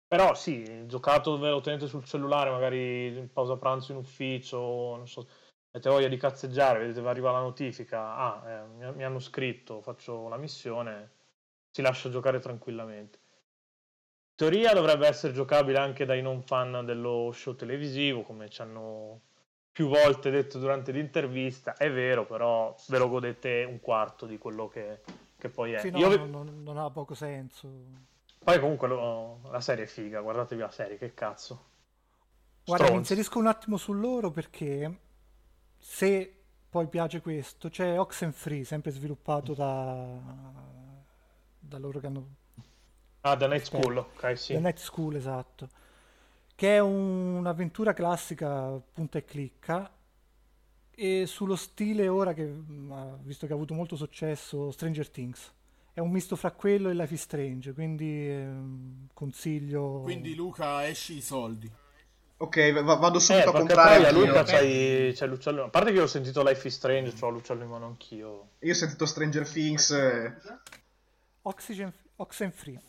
Però 0.05 0.35
sì, 0.35 0.85
giocato 0.89 1.37
dove 1.37 1.49
lo 1.49 1.61
tenete 1.61 1.87
sul 1.87 2.03
cellulare, 2.05 2.51
magari 2.51 3.17
in 3.17 3.33
pausa 3.33 3.57
pranzo 3.57 3.93
in 3.93 3.99
ufficio, 3.99 4.59
non 4.97 5.07
so, 5.07 5.29
avete 5.71 5.89
voglia 5.89 6.09
di 6.09 6.17
cazzeggiare, 6.17 6.81
vedete 6.81 7.07
arriva 7.07 7.31
la 7.31 7.39
notifica, 7.39 8.17
ah, 8.17 8.51
eh, 8.51 8.93
mi 8.95 9.05
hanno 9.05 9.21
scritto, 9.21 9.81
faccio 9.81 10.27
la 10.27 10.37
missione, 10.39 11.13
si 11.71 11.83
lascia 11.83 12.11
giocare 12.11 12.41
tranquillamente 12.41 13.21
teoria 14.41 14.73
dovrebbe 14.73 15.07
essere 15.07 15.35
giocabile 15.35 15.77
anche 15.77 16.07
dai 16.07 16.23
non 16.23 16.41
fan 16.41 16.83
dello 16.87 17.31
show 17.31 17.55
televisivo, 17.55 18.23
come 18.23 18.49
ci 18.49 18.63
hanno 18.63 19.21
più 19.71 19.87
volte 19.87 20.31
detto 20.31 20.59
durante 20.59 20.93
l'intervista. 20.93 21.75
È 21.75 21.93
vero, 21.93 22.25
però 22.25 22.75
ve 22.89 22.97
lo 22.97 23.11
godete 23.11 23.67
un 23.69 23.81
quarto 23.81 24.25
di 24.25 24.39
quello 24.39 24.67
che, 24.69 25.01
che 25.37 25.51
poi 25.51 25.73
è. 25.73 25.81
Sì, 25.81 25.91
no, 25.91 25.99
Io... 25.99 26.25
non, 26.25 26.63
non, 26.63 26.79
ha 26.79 26.89
poco 26.89 27.13
senso. 27.13 27.69
Poi 28.43 28.59
comunque 28.59 28.89
lo, 28.89 29.41
la 29.51 29.61
serie 29.61 29.85
è 29.85 29.87
figa, 29.87 30.23
guardatevi 30.23 30.63
la 30.63 30.71
serie, 30.71 30.97
che 30.97 31.13
cazzo. 31.13 31.67
Guarda, 32.65 32.89
mi 32.89 32.97
inserisco 32.97 33.39
un 33.39 33.47
attimo 33.47 33.77
su 33.77 33.93
loro 33.93 34.31
perché 34.31 35.01
se 35.77 36.35
poi 36.71 36.87
piace 36.87 37.21
questo, 37.21 37.69
c'è 37.69 37.99
Oxenfree, 37.99 38.65
sempre 38.65 38.91
sviluppato 38.91 39.53
da, 39.53 40.19
da 41.59 41.77
loro 41.77 42.01
che 42.01 42.07
hanno 42.07 42.40
Ah, 43.23 43.37
The 43.37 43.47
Night 43.47 43.65
School, 43.65 43.97
ok, 43.97 44.39
sì. 44.39 44.55
The 44.55 44.61
Night 44.61 44.79
School, 44.79 45.17
esatto. 45.17 45.69
Che 46.55 46.75
è 46.75 46.79
un'avventura 46.79 47.93
classica, 47.93 48.81
punta 48.93 49.19
e 49.19 49.25
clicca, 49.25 49.91
e 50.91 51.25
sullo 51.27 51.57
stile 51.57 52.09
ora 52.09 52.35
che, 52.35 52.47
visto 53.23 53.47
che 53.47 53.53
ha 53.53 53.57
avuto 53.57 53.75
molto 53.75 53.97
successo, 53.97 54.71
Stranger 54.71 55.09
Things. 55.09 55.53
È 55.93 56.01
un 56.01 56.11
misto 56.11 56.37
fra 56.37 56.53
quello 56.53 56.89
e 56.89 56.95
Life 56.95 57.15
is 57.15 57.23
Strange, 57.23 57.73
quindi 57.73 58.29
eh, 58.29 58.49
consiglio... 59.13 60.01
Quindi 60.03 60.35
Luca, 60.35 60.87
esci 60.87 61.17
i 61.17 61.21
soldi. 61.21 61.71
Ok, 62.37 62.73
v- 62.73 62.99
vado 62.99 63.19
subito 63.19 63.47
eh, 63.47 63.49
a 63.49 63.59
comprare. 63.59 64.13
Poi 64.13 64.27
Luca 64.27 64.43
c'hai, 64.45 65.13
c'hai 65.15 65.29
l'uccello. 65.29 65.65
A 65.65 65.69
parte 65.69 65.91
che 65.91 65.97
io 65.97 66.05
ho 66.05 66.07
sentito 66.07 66.43
Life 66.43 66.67
is 66.67 66.75
Strange, 66.75 67.15
ho 67.21 67.29
l'uccello 67.29 67.63
in 67.65 67.69
mano 67.69 67.87
anch'io. 67.87 68.49
Io 68.61 68.73
ho 68.73 68.77
sentito 68.77 69.05
Stranger 69.05 69.47
Things. 69.47 69.91
E... 69.91 70.37
Oxygen, 71.43 71.93
Oxenfree. 72.17 72.81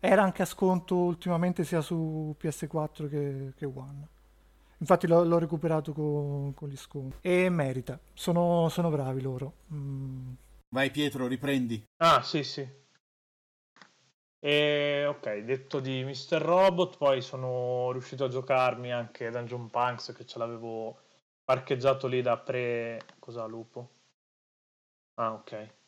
Era 0.00 0.22
anche 0.22 0.42
a 0.42 0.46
sconto 0.46 0.96
ultimamente 0.96 1.62
sia 1.62 1.82
su 1.82 2.34
PS4 2.40 3.08
che, 3.08 3.52
che 3.54 3.66
One. 3.66 4.08
Infatti 4.78 5.06
l'ho, 5.06 5.24
l'ho 5.24 5.38
recuperato 5.38 5.92
con, 5.92 6.54
con, 6.54 6.68
gli 6.70 6.76
sconti. 6.76 7.18
E 7.20 7.50
merita. 7.50 8.00
Sono, 8.14 8.70
sono 8.70 8.88
bravi 8.88 9.20
loro. 9.20 9.52
Mm. 9.74 10.32
Vai 10.70 10.90
Pietro, 10.90 11.26
riprendi. 11.26 11.84
Ah, 11.98 12.22
sì, 12.22 12.42
sì. 12.42 12.66
E, 14.42 15.04
ok, 15.06 15.36
detto 15.40 15.80
di 15.80 16.02
Mr. 16.02 16.40
Robot, 16.40 16.96
poi 16.96 17.20
sono 17.20 17.92
riuscito 17.92 18.24
a 18.24 18.28
giocarmi 18.28 18.90
anche 18.90 19.30
Dungeon 19.30 19.68
Punks 19.68 20.14
che 20.16 20.24
ce 20.24 20.38
l'avevo 20.38 20.98
parcheggiato 21.44 22.06
lì 22.06 22.22
da 22.22 22.38
pre... 22.38 23.02
Cosa, 23.18 23.44
Lupo? 23.44 23.90
Ah, 25.16 25.34
ok. 25.34 25.79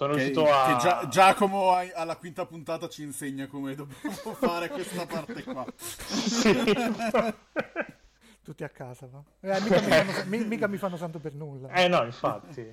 Sono 0.00 0.14
che, 0.14 0.24
riuscito 0.24 0.50
a... 0.50 0.64
Che 0.64 0.76
Gia- 0.78 1.08
Giacomo 1.08 1.74
alla 1.74 2.16
quinta 2.16 2.46
puntata 2.46 2.88
ci 2.88 3.02
insegna 3.02 3.46
come 3.48 3.74
dobbiamo 3.74 4.32
fare 4.32 4.70
questa 4.70 5.04
parte 5.04 5.44
qua. 5.44 5.62
Tutti 8.42 8.64
a 8.64 8.70
casa, 8.70 9.06
va? 9.10 9.22
Eh, 9.40 9.60
mica, 9.60 10.02
mi 10.02 10.12
fanno, 10.12 10.46
mica 10.46 10.66
mi 10.68 10.78
fanno 10.78 10.96
santo 10.96 11.18
per 11.18 11.34
nulla. 11.34 11.68
Eh 11.74 11.86
no, 11.88 12.02
infatti. 12.04 12.66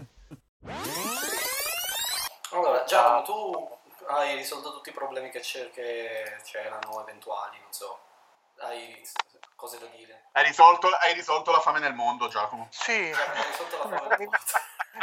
Allora, 2.52 2.86
Giacomo, 2.86 3.24
tu 3.24 3.78
hai 4.08 4.38
risolto 4.38 4.72
tutti 4.72 4.88
i 4.88 4.94
problemi 4.94 5.30
che, 5.30 5.42
che 5.74 6.38
c'erano 6.46 7.02
eventuali, 7.02 7.58
non 7.62 7.74
so. 7.74 8.00
Hai 8.60 9.02
cose 9.58 9.78
da 9.80 9.88
dire? 9.88 10.30
Hai 10.32 10.46
risolto, 10.46 10.88
hai 10.88 11.14
risolto 11.14 11.52
la 11.52 11.60
fame 11.60 11.80
nel 11.80 11.94
mondo, 11.94 12.30
Giacomo? 12.30 12.68
Sì. 12.70 13.12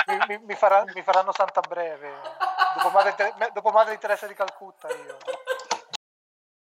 Mi, 0.07 0.19
mi, 0.27 0.45
mi, 0.45 0.55
farà, 0.55 0.85
mi, 0.93 1.03
faranno 1.03 1.33
santa 1.33 1.61
breve. 1.61 2.11
Dopo 2.75 2.91
madre, 2.91 3.15
dopo 3.53 3.71
madre 3.71 3.97
Teresa 3.97 4.27
di 4.27 4.35
Calcutta 4.35 4.89
io. 4.89 5.17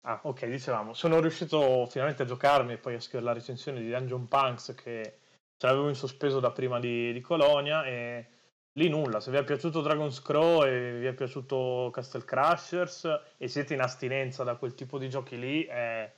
Ah, 0.03 0.21
ok, 0.23 0.47
dicevamo, 0.47 0.95
sono 0.95 1.19
riuscito 1.19 1.87
finalmente 1.87 2.23
a 2.23 2.27
giocarmi 2.27 2.75
e 2.75 2.79
poi 2.79 2.95
a 2.95 3.01
scrivere 3.01 3.25
la 3.25 3.33
recensione 3.33 3.81
di 3.81 3.91
Dungeon 3.91 4.29
Punks 4.29 4.75
che 4.77 5.19
ce 5.57 5.67
l'avevo 5.67 5.89
in 5.89 5.97
sospeso 5.97 6.39
da 6.39 6.53
prima 6.53 6.79
di, 6.79 7.13
di 7.13 7.21
Colonia 7.21 7.85
e 7.85 8.27
lì 8.75 8.89
nulla, 8.89 9.21
se 9.21 9.33
vi 9.33 9.39
è 9.39 9.45
piaciuto 9.45 9.81
Dragon's 9.81 10.23
Crow 10.23 10.65
e 10.65 10.99
vi 10.99 11.07
è 11.07 11.13
piaciuto 11.13 11.91
Castle 11.93 12.25
Crushers 12.25 13.21
e 13.37 13.49
siete 13.49 13.75
in 13.75 13.81
astinenza 13.81 14.45
da 14.45 14.55
quel 14.55 14.75
tipo 14.75 14.99
di 14.99 15.09
giochi 15.09 15.39
lì 15.39 15.65
è, 15.65 16.11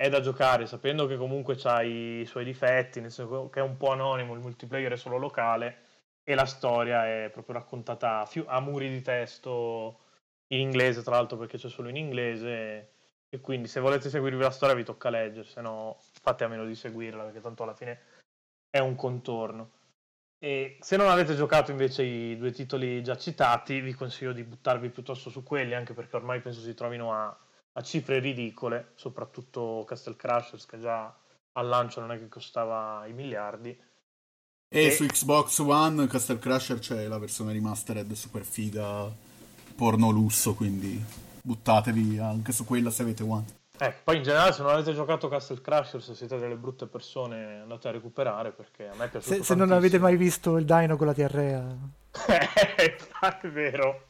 è 0.00 0.08
da 0.08 0.20
giocare, 0.20 0.64
sapendo 0.64 1.06
che 1.06 1.18
comunque 1.18 1.58
ha 1.64 1.82
i 1.82 2.24
suoi 2.24 2.42
difetti, 2.42 3.02
nel 3.02 3.10
senso 3.10 3.50
che 3.50 3.60
è 3.60 3.62
un 3.62 3.76
po' 3.76 3.90
anonimo, 3.90 4.32
il 4.32 4.40
multiplayer 4.40 4.92
è 4.92 4.96
solo 4.96 5.18
locale, 5.18 5.76
e 6.24 6.34
la 6.34 6.46
storia 6.46 7.06
è 7.06 7.28
proprio 7.30 7.56
raccontata 7.56 8.20
a, 8.20 8.24
fiu- 8.24 8.46
a 8.48 8.60
muri 8.60 8.88
di 8.88 9.02
testo 9.02 10.00
in 10.54 10.60
inglese, 10.60 11.02
tra 11.02 11.16
l'altro 11.16 11.36
perché 11.36 11.58
c'è 11.58 11.68
solo 11.68 11.90
in 11.90 11.96
inglese 11.96 12.92
e 13.28 13.40
quindi 13.42 13.68
se 13.68 13.80
volete 13.80 14.08
seguirvi 14.08 14.40
la 14.40 14.50
storia 14.50 14.74
vi 14.74 14.84
tocca 14.84 15.10
leggere, 15.10 15.46
se 15.46 15.60
no 15.60 15.98
fate 16.22 16.44
a 16.44 16.48
meno 16.48 16.64
di 16.64 16.74
seguirla 16.74 17.24
perché 17.24 17.42
tanto 17.42 17.64
alla 17.64 17.74
fine 17.74 18.00
è 18.70 18.78
un 18.78 18.94
contorno. 18.94 19.70
E 20.38 20.78
se 20.80 20.96
non 20.96 21.10
avete 21.10 21.34
giocato 21.36 21.72
invece 21.72 22.04
i 22.04 22.38
due 22.38 22.52
titoli 22.52 23.02
già 23.02 23.18
citati, 23.18 23.80
vi 23.80 23.92
consiglio 23.92 24.32
di 24.32 24.44
buttarvi 24.44 24.88
piuttosto 24.88 25.28
su 25.28 25.42
quelli, 25.42 25.74
anche 25.74 25.92
perché 25.92 26.16
ormai 26.16 26.40
penso 26.40 26.60
si 26.60 26.72
trovino 26.72 27.12
a, 27.12 27.36
a 27.72 27.82
cifre 27.82 28.18
ridicole, 28.18 28.92
soprattutto 28.94 29.84
Castle 29.86 30.16
Crashers, 30.16 30.66
che 30.66 30.80
già 30.80 31.14
al 31.52 31.68
lancio 31.68 32.00
non 32.00 32.12
è 32.12 32.18
che 32.18 32.28
costava 32.28 33.04
i 33.06 33.12
miliardi. 33.12 33.76
E, 34.72 34.84
E- 34.84 34.90
su 34.92 35.04
Xbox 35.04 35.58
One 35.58 36.06
Castle 36.06 36.38
Crusher 36.38 36.78
c'è 36.78 37.06
la 37.08 37.18
versione 37.18 37.52
remastered 37.52 38.12
super 38.12 38.44
figa, 38.44 39.10
porno 39.74 40.10
lusso, 40.10 40.54
quindi 40.54 41.02
buttatevi 41.42 42.18
anche 42.18 42.52
su 42.52 42.64
quella 42.64 42.90
se 42.90 43.02
avete 43.02 43.22
One. 43.22 43.58
Eh, 43.78 43.94
poi 44.04 44.18
in 44.18 44.22
generale 44.22 44.52
se 44.52 44.62
non 44.62 44.72
avete 44.72 44.92
giocato 44.92 45.28
Castle 45.28 45.60
Crashers, 45.62 46.04
se 46.04 46.14
siete 46.14 46.38
delle 46.38 46.56
brutte 46.56 46.86
persone, 46.86 47.60
andate 47.60 47.88
a 47.88 47.92
recuperare 47.92 48.52
perché 48.52 48.88
a 48.88 48.94
me 48.94 49.06
è 49.06 49.08
piaciuto 49.08 49.36
Se, 49.36 49.42
se 49.42 49.54
non 49.54 49.72
avete 49.72 49.98
mai 49.98 50.16
visto 50.16 50.58
il 50.58 50.66
dino 50.66 50.96
con 50.96 51.06
la 51.06 51.14
diarrea, 51.14 51.76
è 52.26 53.48
vero. 53.48 54.09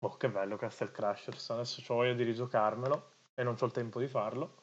Oh, 0.00 0.16
che 0.16 0.28
bello 0.28 0.56
Castle 0.56 0.90
Crashers. 0.92 1.50
Adesso 1.50 1.82
ho 1.86 1.94
voglia 1.96 2.12
di 2.14 2.22
rigiocarmelo 2.22 3.10
e 3.34 3.42
non 3.42 3.56
ho 3.58 3.64
il 3.64 3.72
tempo 3.72 3.98
di 4.00 4.06
farlo. 4.06 4.62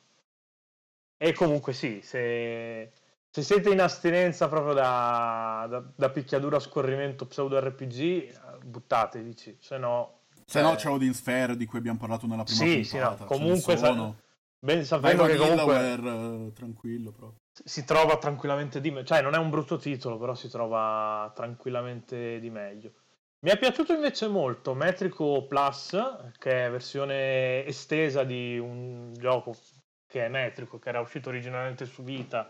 E 1.18 1.34
comunque 1.34 1.74
sì, 1.74 2.02
se, 2.02 2.92
se 3.30 3.42
siete 3.42 3.70
in 3.70 3.82
astinenza 3.82 4.48
proprio 4.48 4.74
da, 4.74 5.66
da, 5.70 5.84
da 5.96 6.10
picchiaduro 6.10 6.58
a 6.58 6.60
scorrimento 6.60 7.26
pseudo 7.26 7.60
RPG, 7.60 8.64
buttatevici, 8.64 9.58
se 9.60 9.78
no... 9.78 10.20
Se 10.46 10.62
no 10.62 10.74
eh, 10.74 10.76
c'è 10.76 10.90
Odin 10.90 11.14
Sphere 11.14 11.56
di 11.58 11.66
cui 11.66 11.80
abbiamo 11.80 11.98
parlato 11.98 12.28
nella 12.28 12.44
prima 12.44 12.60
Sì, 12.60 12.84
sì, 12.84 12.98
no, 12.98 13.10
puntata. 13.10 13.26
comunque 13.26 13.78
sono. 13.78 14.20
ben 14.60 14.78
Vai 14.78 14.86
sapendo 14.86 15.26
che 15.26 15.38
comunque 15.38 15.74
Vanillaware, 15.74 16.48
eh, 16.48 16.54
tranquillo 16.54 17.12
proprio. 17.12 17.40
si 17.64 17.84
trova 17.86 18.18
tranquillamente 18.18 18.80
di 18.82 18.92
meglio. 18.92 19.06
Cioè, 19.06 19.22
non 19.22 19.34
è 19.34 19.38
un 19.38 19.50
brutto 19.50 19.78
titolo, 19.78 20.18
però 20.18 20.36
si 20.36 20.50
trova 20.50 21.32
tranquillamente 21.34 22.40
di 22.40 22.50
meglio. 22.50 22.92
Mi 23.40 23.52
è 23.52 23.58
piaciuto 23.60 23.94
invece 23.94 24.28
molto 24.28 24.74
Metrico 24.74 25.46
Plus, 25.46 25.96
che 26.40 26.66
è 26.66 26.72
versione 26.72 27.64
estesa 27.66 28.24
di 28.24 28.58
un 28.58 29.14
gioco 29.14 29.56
che 30.08 30.26
è 30.26 30.30
metrico, 30.30 30.80
che 30.80 30.90
era 30.90 31.00
uscito 31.00 31.30
originalmente 31.30 31.86
su 31.86 32.04
Vita 32.04 32.50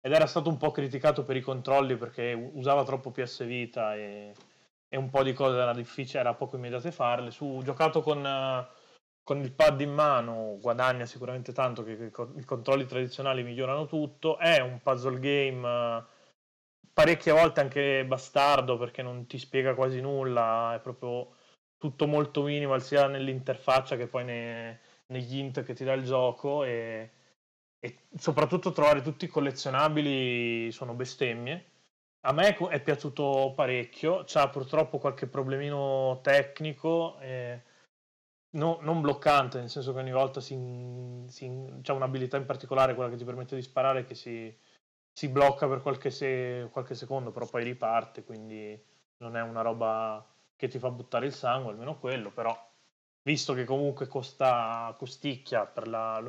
ed 0.00 0.12
era 0.12 0.26
stato 0.26 0.48
un 0.48 0.56
po' 0.56 0.70
criticato 0.70 1.24
per 1.24 1.36
i 1.36 1.42
controlli 1.42 1.96
perché 1.96 2.32
usava 2.54 2.84
troppo 2.84 3.10
PS 3.10 3.44
Vita 3.44 3.94
e, 3.94 4.32
e 4.88 4.96
un 4.96 5.10
po' 5.10 5.22
di 5.22 5.34
cose 5.34 5.58
era 5.58 5.74
difficile, 5.74 6.20
era 6.20 6.34
poco 6.34 6.56
immediate 6.56 6.90
farle. 6.90 7.30
Su, 7.30 7.60
giocato 7.62 8.00
con, 8.00 8.66
con 9.22 9.40
il 9.40 9.52
pad 9.52 9.80
in 9.80 9.92
mano 9.92 10.56
guadagna 10.58 11.04
sicuramente 11.04 11.52
tanto 11.52 11.84
che 11.84 12.10
co- 12.10 12.32
i 12.36 12.44
controlli 12.44 12.86
tradizionali 12.86 13.42
migliorano 13.42 13.86
tutto. 13.86 14.38
È 14.38 14.58
un 14.60 14.80
puzzle 14.82 15.18
game 15.18 16.06
parecchie 16.92 17.32
volte 17.32 17.60
anche 17.60 18.04
bastardo 18.06 18.76
perché 18.78 19.02
non 19.02 19.26
ti 19.26 19.38
spiega 19.38 19.74
quasi 19.74 20.00
nulla, 20.00 20.74
è 20.74 20.80
proprio 20.80 21.36
tutto 21.78 22.06
molto 22.06 22.42
minimal 22.42 22.82
sia 22.82 23.06
nell'interfaccia 23.06 23.96
che 23.96 24.06
poi 24.06 24.24
ne- 24.24 24.80
negli 25.06 25.36
int 25.38 25.62
che 25.62 25.74
ti 25.74 25.84
dà 25.84 25.92
il 25.94 26.04
gioco 26.04 26.64
e, 26.64 27.10
e 27.80 27.98
soprattutto 28.16 28.72
trovare 28.72 29.02
tutti 29.02 29.24
i 29.24 29.28
collezionabili 29.28 30.70
sono 30.72 30.94
bestemmie. 30.94 31.66
A 32.22 32.32
me 32.32 32.54
è 32.56 32.80
piaciuto 32.82 33.52
parecchio, 33.56 34.24
c'ha 34.26 34.48
purtroppo 34.50 34.98
qualche 34.98 35.26
problemino 35.26 36.20
tecnico, 36.22 37.18
eh, 37.20 37.62
no- 38.50 38.78
non 38.82 39.00
bloccante, 39.00 39.58
nel 39.58 39.70
senso 39.70 39.92
che 39.92 40.00
ogni 40.00 40.12
volta 40.12 40.40
si, 40.40 40.54
si- 41.28 41.78
c'è 41.82 41.92
un'abilità 41.92 42.36
in 42.36 42.46
particolare, 42.46 42.94
quella 42.94 43.10
che 43.10 43.16
ti 43.16 43.24
permette 43.24 43.56
di 43.56 43.62
sparare, 43.62 44.04
che 44.04 44.14
si, 44.14 44.54
si 45.12 45.28
blocca 45.28 45.68
per 45.68 45.80
qualche, 45.82 46.10
se- 46.10 46.68
qualche 46.72 46.94
secondo, 46.94 47.30
però 47.30 47.46
poi 47.46 47.64
riparte, 47.64 48.24
quindi 48.24 48.78
non 49.18 49.36
è 49.36 49.42
una 49.42 49.62
roba 49.62 50.24
che 50.56 50.68
ti 50.68 50.78
fa 50.78 50.90
buttare 50.90 51.26
il 51.26 51.32
sangue, 51.34 51.72
almeno 51.72 51.98
quello, 51.98 52.30
però 52.30 52.56
visto 53.22 53.54
che 53.54 53.64
comunque 53.64 54.06
costa, 54.06 54.94
costicchia 54.98 55.66
per 55.66 55.88
la, 55.88 56.22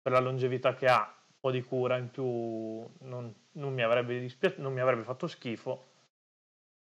per 0.00 0.12
la 0.12 0.20
longevità 0.20 0.74
che 0.74 0.86
ha, 0.88 1.00
un 1.00 1.34
po' 1.40 1.50
di 1.50 1.62
cura 1.62 1.96
in 1.96 2.10
più 2.10 2.24
non, 2.24 3.34
non 3.52 3.72
mi, 3.72 3.82
avrebbe 3.82 4.18
dispia- 4.20 4.54
non 4.58 4.72
mi 4.72 4.80
avrebbe 4.80 5.02
fatto 5.04 5.26
schifo. 5.26 5.86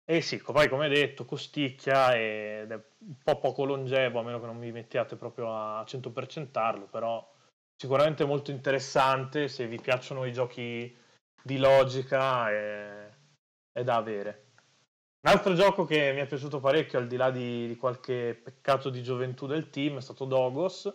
E 0.10 0.22
sì, 0.22 0.38
poi 0.42 0.70
come 0.70 0.88
detto, 0.88 1.26
costicchia 1.26 2.16
ed 2.16 2.72
è 2.72 2.76
un 3.00 3.18
po' 3.24 3.40
poco 3.40 3.66
longevo, 3.66 4.20
a 4.20 4.24
meno 4.24 4.40
che 4.40 4.46
non 4.46 4.58
mi 4.58 4.72
mettiate 4.72 5.18
proprio 5.18 5.54
a 5.54 5.84
100%arlo, 5.86 6.88
però 6.88 7.30
sicuramente 7.76 8.24
molto 8.24 8.52
interessante, 8.52 9.50
se 9.50 9.68
vi 9.68 9.80
piacciono 9.82 10.24
i 10.26 10.32
giochi 10.32 10.96
di 11.48 11.58
logica 11.58 12.52
è, 12.52 13.10
è 13.72 13.84
da 13.84 13.96
avere. 13.96 14.44
Un 15.22 15.32
altro 15.32 15.54
gioco 15.54 15.86
che 15.86 16.12
mi 16.14 16.20
è 16.20 16.28
piaciuto 16.28 16.60
parecchio, 16.60 17.00
al 17.00 17.08
di 17.08 17.16
là 17.16 17.32
di, 17.32 17.68
di 17.68 17.76
qualche 17.78 18.40
peccato 18.42 18.90
di 18.90 19.02
gioventù 19.02 19.48
del 19.48 19.70
team, 19.70 19.98
è 19.98 20.02
stato 20.02 20.26
Dogos, 20.26 20.94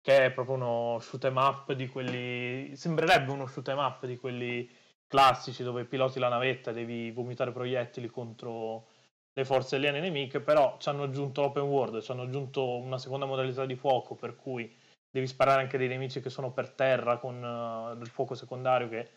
che 0.00 0.26
è 0.26 0.30
proprio 0.32 0.56
uno 0.56 0.98
shoot 1.00 1.24
'em 1.24 1.36
up 1.36 1.72
di 1.72 1.86
quelli. 1.86 2.74
sembrerebbe 2.76 3.30
uno 3.30 3.46
shoot 3.46 3.68
'em 3.68 3.78
up 3.78 4.04
di 4.04 4.16
quelli 4.16 4.68
classici 5.06 5.62
dove 5.62 5.84
piloti 5.84 6.18
la 6.18 6.28
navetta 6.28 6.70
e 6.70 6.74
devi 6.74 7.12
vomitare 7.12 7.52
proiettili 7.52 8.08
contro 8.08 8.88
le 9.32 9.44
forze 9.44 9.76
aliene 9.76 10.00
nemiche, 10.00 10.40
però 10.40 10.76
ci 10.78 10.88
hanno 10.88 11.04
aggiunto 11.04 11.42
open 11.42 11.62
world, 11.62 12.00
ci 12.02 12.10
hanno 12.10 12.22
aggiunto 12.22 12.78
una 12.78 12.98
seconda 12.98 13.26
modalità 13.26 13.64
di 13.64 13.76
fuoco 13.76 14.14
per 14.16 14.36
cui 14.36 14.72
devi 15.10 15.26
sparare 15.28 15.62
anche 15.62 15.78
dei 15.78 15.88
nemici 15.88 16.20
che 16.20 16.30
sono 16.30 16.50
per 16.50 16.70
terra 16.70 17.18
con 17.18 17.36
eh, 17.36 17.96
del 17.96 18.08
fuoco 18.08 18.34
secondario 18.34 18.88
che 18.88 19.08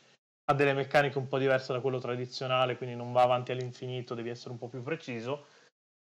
ha 0.50 0.54
delle 0.54 0.74
meccaniche 0.74 1.18
un 1.18 1.28
po' 1.28 1.38
diverse 1.38 1.74
da 1.74 1.82
quello 1.82 2.00
tradizionale, 2.00 2.78
quindi 2.78 2.96
non 2.96 3.12
va 3.12 3.24
avanti 3.24 3.52
all'infinito, 3.52 4.16
devi 4.16 4.30
essere 4.30 4.52
un 4.52 4.58
po' 4.58 4.70
più 4.70 4.82
preciso, 4.82 5.46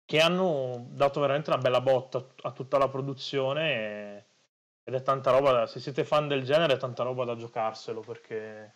che 0.06 0.20
hanno 0.22 0.88
dato 0.90 1.22
veramente 1.22 1.50
una 1.50 1.62
bella 1.62 1.82
botta 1.82 2.26
a 2.42 2.52
tutta 2.52 2.78
la 2.78 2.90
produzione 2.90 3.74
e- 3.74 4.26
ed 4.84 4.94
è 4.96 5.02
tanta 5.02 5.32
roba, 5.32 5.52
da- 5.52 5.68
se 5.68 5.80
siete 5.80 6.04
fan 6.04 6.28
del 6.28 6.44
genere 6.44 6.74
è 6.74 6.78
tanta 6.78 7.04
roba 7.04 7.24
da 7.26 7.36
giocarselo 7.38 8.02
perché 8.02 8.74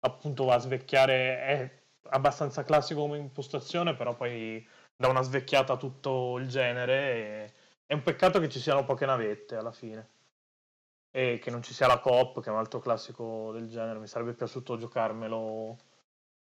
appunto 0.00 0.44
va 0.44 0.54
a 0.54 0.58
svecchiare, 0.58 1.38
è 1.40 1.82
abbastanza 2.10 2.62
classico 2.64 3.00
come 3.00 3.18
impostazione, 3.18 3.94
però 3.94 4.14
poi 4.14 4.66
dà 4.96 5.08
una 5.08 5.22
svecchiata 5.22 5.72
a 5.74 5.76
tutto 5.76 6.38
il 6.38 6.48
genere 6.48 6.94
e 7.44 7.52
è 7.86 7.94
un 7.94 8.02
peccato 8.02 8.38
che 8.40 8.48
ci 8.48 8.60
siano 8.60 8.84
poche 8.84 9.06
navette 9.06 9.56
alla 9.56 9.72
fine 9.72 10.08
e 11.14 11.38
che 11.40 11.50
non 11.50 11.62
ci 11.62 11.74
sia 11.74 11.86
la 11.86 11.98
coop, 11.98 12.40
che 12.40 12.48
è 12.48 12.52
un 12.52 12.58
altro 12.58 12.80
classico 12.80 13.52
del 13.52 13.68
genere. 13.68 13.98
Mi 13.98 14.08
sarebbe 14.08 14.32
piaciuto 14.32 14.78
giocarmelo 14.78 15.76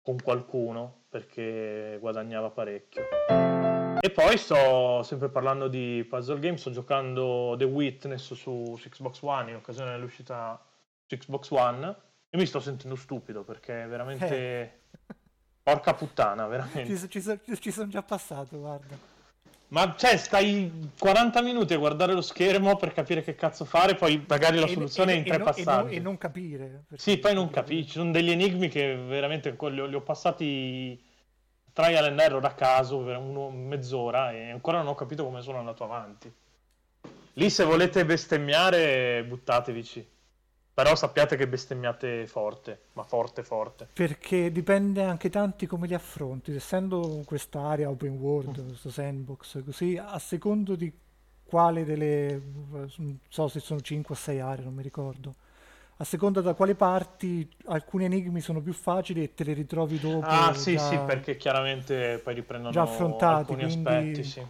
con 0.02 0.16
qualcuno 0.20 1.04
perché 1.08 1.96
guadagnava 2.00 2.50
parecchio. 2.50 3.02
E 4.00 4.10
poi 4.10 4.36
sto 4.36 5.02
sempre 5.04 5.28
parlando 5.28 5.68
di 5.68 6.04
puzzle 6.08 6.40
game, 6.40 6.56
sto 6.56 6.70
giocando 6.70 7.54
The 7.56 7.64
Witness 7.64 8.34
su, 8.34 8.76
su 8.76 8.88
Xbox 8.88 9.22
One 9.22 9.50
in 9.50 9.56
occasione 9.56 9.92
dell'uscita 9.92 10.60
su 11.06 11.16
Xbox 11.16 11.50
One 11.50 11.96
e 12.28 12.36
mi 12.36 12.44
sto 12.44 12.60
sentendo 12.60 12.96
stupido 12.96 13.42
perché 13.42 13.84
è 13.84 13.88
veramente... 13.88 14.82
Porca 15.62 15.92
puttana, 15.92 16.46
veramente. 16.46 16.96
ci, 17.08 17.20
ci, 17.20 17.60
ci 17.60 17.70
sono 17.70 17.88
già 17.88 18.02
passato, 18.02 18.58
guarda. 18.58 19.17
Ma 19.70 19.94
cioè, 19.98 20.16
stai 20.16 20.90
40 20.98 21.42
minuti 21.42 21.74
a 21.74 21.78
guardare 21.78 22.14
lo 22.14 22.22
schermo 22.22 22.76
per 22.76 22.92
capire 22.94 23.22
che 23.22 23.34
cazzo 23.34 23.66
fare, 23.66 23.96
poi 23.96 24.24
magari 24.26 24.58
la 24.58 24.66
soluzione 24.66 25.12
e- 25.12 25.14
è 25.16 25.18
in 25.18 25.22
e 25.24 25.28
tre 25.28 25.36
no- 25.38 25.44
non- 25.44 25.54
passaggi. 25.54 25.94
E 25.94 26.00
non 26.00 26.16
capire. 26.16 26.84
Sì, 26.96 27.18
poi 27.18 27.34
non 27.34 27.50
capisci. 27.50 27.86
Ci 27.86 27.98
sono 27.98 28.10
degli 28.10 28.30
enigmi 28.30 28.68
che 28.68 28.96
veramente 28.96 29.54
li 29.58 29.80
ho, 29.80 29.84
li 29.86 29.94
ho 29.94 30.00
passati 30.00 30.98
trial 31.74 32.04
and 32.06 32.18
error 32.18 32.44
a 32.44 32.54
caso 32.54 32.98
per 33.00 33.18
uno- 33.18 33.50
mezz'ora 33.50 34.32
e 34.32 34.50
ancora 34.50 34.78
non 34.78 34.88
ho 34.88 34.94
capito 34.94 35.24
come 35.24 35.42
sono 35.42 35.58
andato 35.58 35.84
avanti. 35.84 36.32
Lì 37.34 37.50
se 37.50 37.64
volete 37.64 38.04
bestemmiare, 38.06 39.22
buttatevici. 39.24 40.04
Però 40.78 40.94
sappiate 40.94 41.34
che 41.34 41.48
bestemmiate 41.48 42.24
forte, 42.28 42.82
ma 42.92 43.02
forte 43.02 43.42
forte. 43.42 43.88
Perché 43.92 44.52
dipende 44.52 45.02
anche 45.02 45.28
tanti 45.28 45.66
come 45.66 45.88
li 45.88 45.94
affronti. 45.94 46.54
Essendo 46.54 47.22
quest'area 47.24 47.90
open 47.90 48.12
world, 48.12 48.60
Mm. 48.60 48.68
questo 48.68 48.88
sandbox, 48.88 49.64
così 49.64 49.96
a 50.00 50.16
secondo 50.20 50.76
di 50.76 50.92
quale 51.44 51.84
delle 51.84 52.40
non 52.70 53.18
so 53.28 53.48
se 53.48 53.58
sono 53.58 53.80
5 53.80 54.14
o 54.14 54.16
6 54.16 54.38
aree, 54.38 54.62
non 54.66 54.74
mi 54.74 54.84
ricordo. 54.84 55.34
A 55.96 56.04
seconda 56.04 56.40
da 56.42 56.54
quale 56.54 56.76
parti 56.76 57.50
alcuni 57.64 58.04
enigmi 58.04 58.40
sono 58.40 58.60
più 58.60 58.72
facili 58.72 59.24
e 59.24 59.34
te 59.34 59.42
li 59.42 59.54
ritrovi 59.54 59.98
dopo. 59.98 60.24
Ah, 60.26 60.54
sì, 60.54 60.76
già- 60.76 60.88
sì, 60.90 60.98
perché 61.00 61.36
chiaramente 61.36 62.20
poi 62.22 62.34
riprendono 62.34 62.72
già 62.72 62.82
affrontati, 62.82 63.50
alcuni 63.50 63.62
quindi- 63.64 63.88
aspetti, 63.88 64.22
sì. 64.22 64.46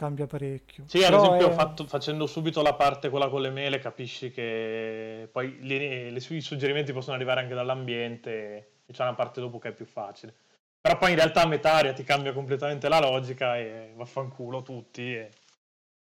Cambia 0.00 0.26
parecchio. 0.26 0.84
Sì, 0.86 1.04
ad 1.04 1.10
Però 1.10 1.22
esempio, 1.22 1.50
è- 1.50 1.52
fatto- 1.52 1.86
facendo 1.86 2.26
subito 2.26 2.62
la 2.62 2.72
parte 2.72 3.10
quella 3.10 3.28
con 3.28 3.42
le 3.42 3.50
mele, 3.50 3.80
capisci 3.80 4.30
che 4.30 5.28
poi 5.30 5.58
le- 5.60 6.10
le- 6.10 6.18
i 6.18 6.40
suggerimenti 6.40 6.94
possono 6.94 7.16
arrivare 7.16 7.40
anche 7.40 7.52
dall'ambiente 7.52 8.70
e 8.86 8.92
c'è 8.94 9.02
una 9.02 9.14
parte 9.14 9.42
dopo 9.42 9.58
che 9.58 9.68
è 9.68 9.72
più 9.72 9.84
facile. 9.84 10.34
Però 10.80 10.96
poi 10.96 11.10
in 11.10 11.16
realtà 11.16 11.42
a 11.42 11.46
metà 11.46 11.74
area 11.74 11.92
ti 11.92 12.02
cambia 12.02 12.32
completamente 12.32 12.88
la 12.88 12.98
logica 12.98 13.58
e 13.58 13.92
vaffanculo 13.94 14.62
tutti 14.62 15.14
e, 15.14 15.30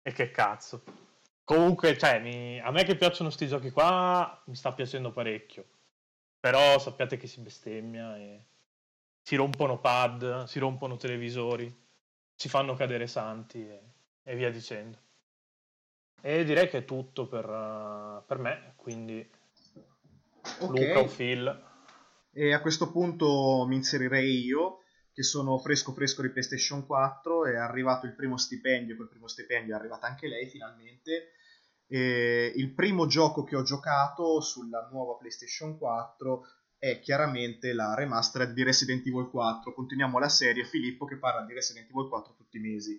e 0.00 0.12
che 0.12 0.30
cazzo. 0.30 0.84
Comunque, 1.42 1.98
cioè, 1.98 2.20
mi- 2.20 2.60
a 2.60 2.70
me 2.70 2.84
che 2.84 2.94
piacciono 2.94 3.30
sti 3.30 3.48
giochi 3.48 3.70
qua, 3.72 4.40
mi 4.46 4.54
sta 4.54 4.70
piacendo 4.72 5.10
parecchio. 5.10 5.64
Però 6.38 6.78
sappiate 6.78 7.16
che 7.16 7.26
si 7.26 7.40
bestemmia 7.40 8.16
e 8.16 8.44
si 9.20 9.34
rompono 9.34 9.78
pad, 9.80 10.44
si 10.44 10.60
rompono 10.60 10.96
televisori, 10.96 11.86
si 12.38 12.48
fanno 12.48 12.76
cadere 12.76 13.08
santi 13.08 13.68
e, 13.68 13.80
e 14.22 14.36
via 14.36 14.52
dicendo. 14.52 14.96
E 16.22 16.44
direi 16.44 16.68
che 16.68 16.78
è 16.78 16.84
tutto 16.84 17.26
per, 17.26 17.48
uh, 17.48 18.24
per 18.24 18.38
me, 18.38 18.74
quindi 18.76 19.28
Ok. 20.60 20.78
Luca 20.78 21.00
o 21.00 21.06
Phil. 21.06 21.66
E 22.32 22.52
a 22.52 22.60
questo 22.60 22.92
punto 22.92 23.66
mi 23.66 23.74
inserirei 23.74 24.44
io, 24.44 24.82
che 25.12 25.24
sono 25.24 25.58
fresco 25.58 25.92
fresco 25.92 26.22
di 26.22 26.30
PlayStation 26.30 26.86
4, 26.86 27.46
è 27.46 27.56
arrivato 27.56 28.06
il 28.06 28.14
primo 28.14 28.36
stipendio, 28.36 28.96
col 28.96 29.08
primo 29.08 29.26
stipendio 29.26 29.74
è 29.74 29.78
arrivata 29.78 30.06
anche 30.06 30.28
lei 30.28 30.46
finalmente. 30.48 31.32
E 31.88 32.52
il 32.54 32.72
primo 32.72 33.06
gioco 33.06 33.42
che 33.42 33.56
ho 33.56 33.62
giocato 33.62 34.40
sulla 34.40 34.86
nuova 34.92 35.16
PlayStation 35.16 35.76
4 35.76 36.44
è 36.78 37.00
chiaramente 37.00 37.72
la 37.72 37.94
remastered 37.94 38.52
di 38.52 38.62
Resident 38.62 39.06
Evil 39.06 39.28
4. 39.30 39.72
Continuiamo 39.72 40.18
la 40.18 40.28
serie, 40.28 40.64
Filippo 40.64 41.04
che 41.06 41.16
parla 41.16 41.44
di 41.44 41.52
Resident 41.52 41.90
Evil 41.90 42.08
4 42.08 42.34
tutti 42.36 42.56
i 42.56 42.60
mesi. 42.60 42.98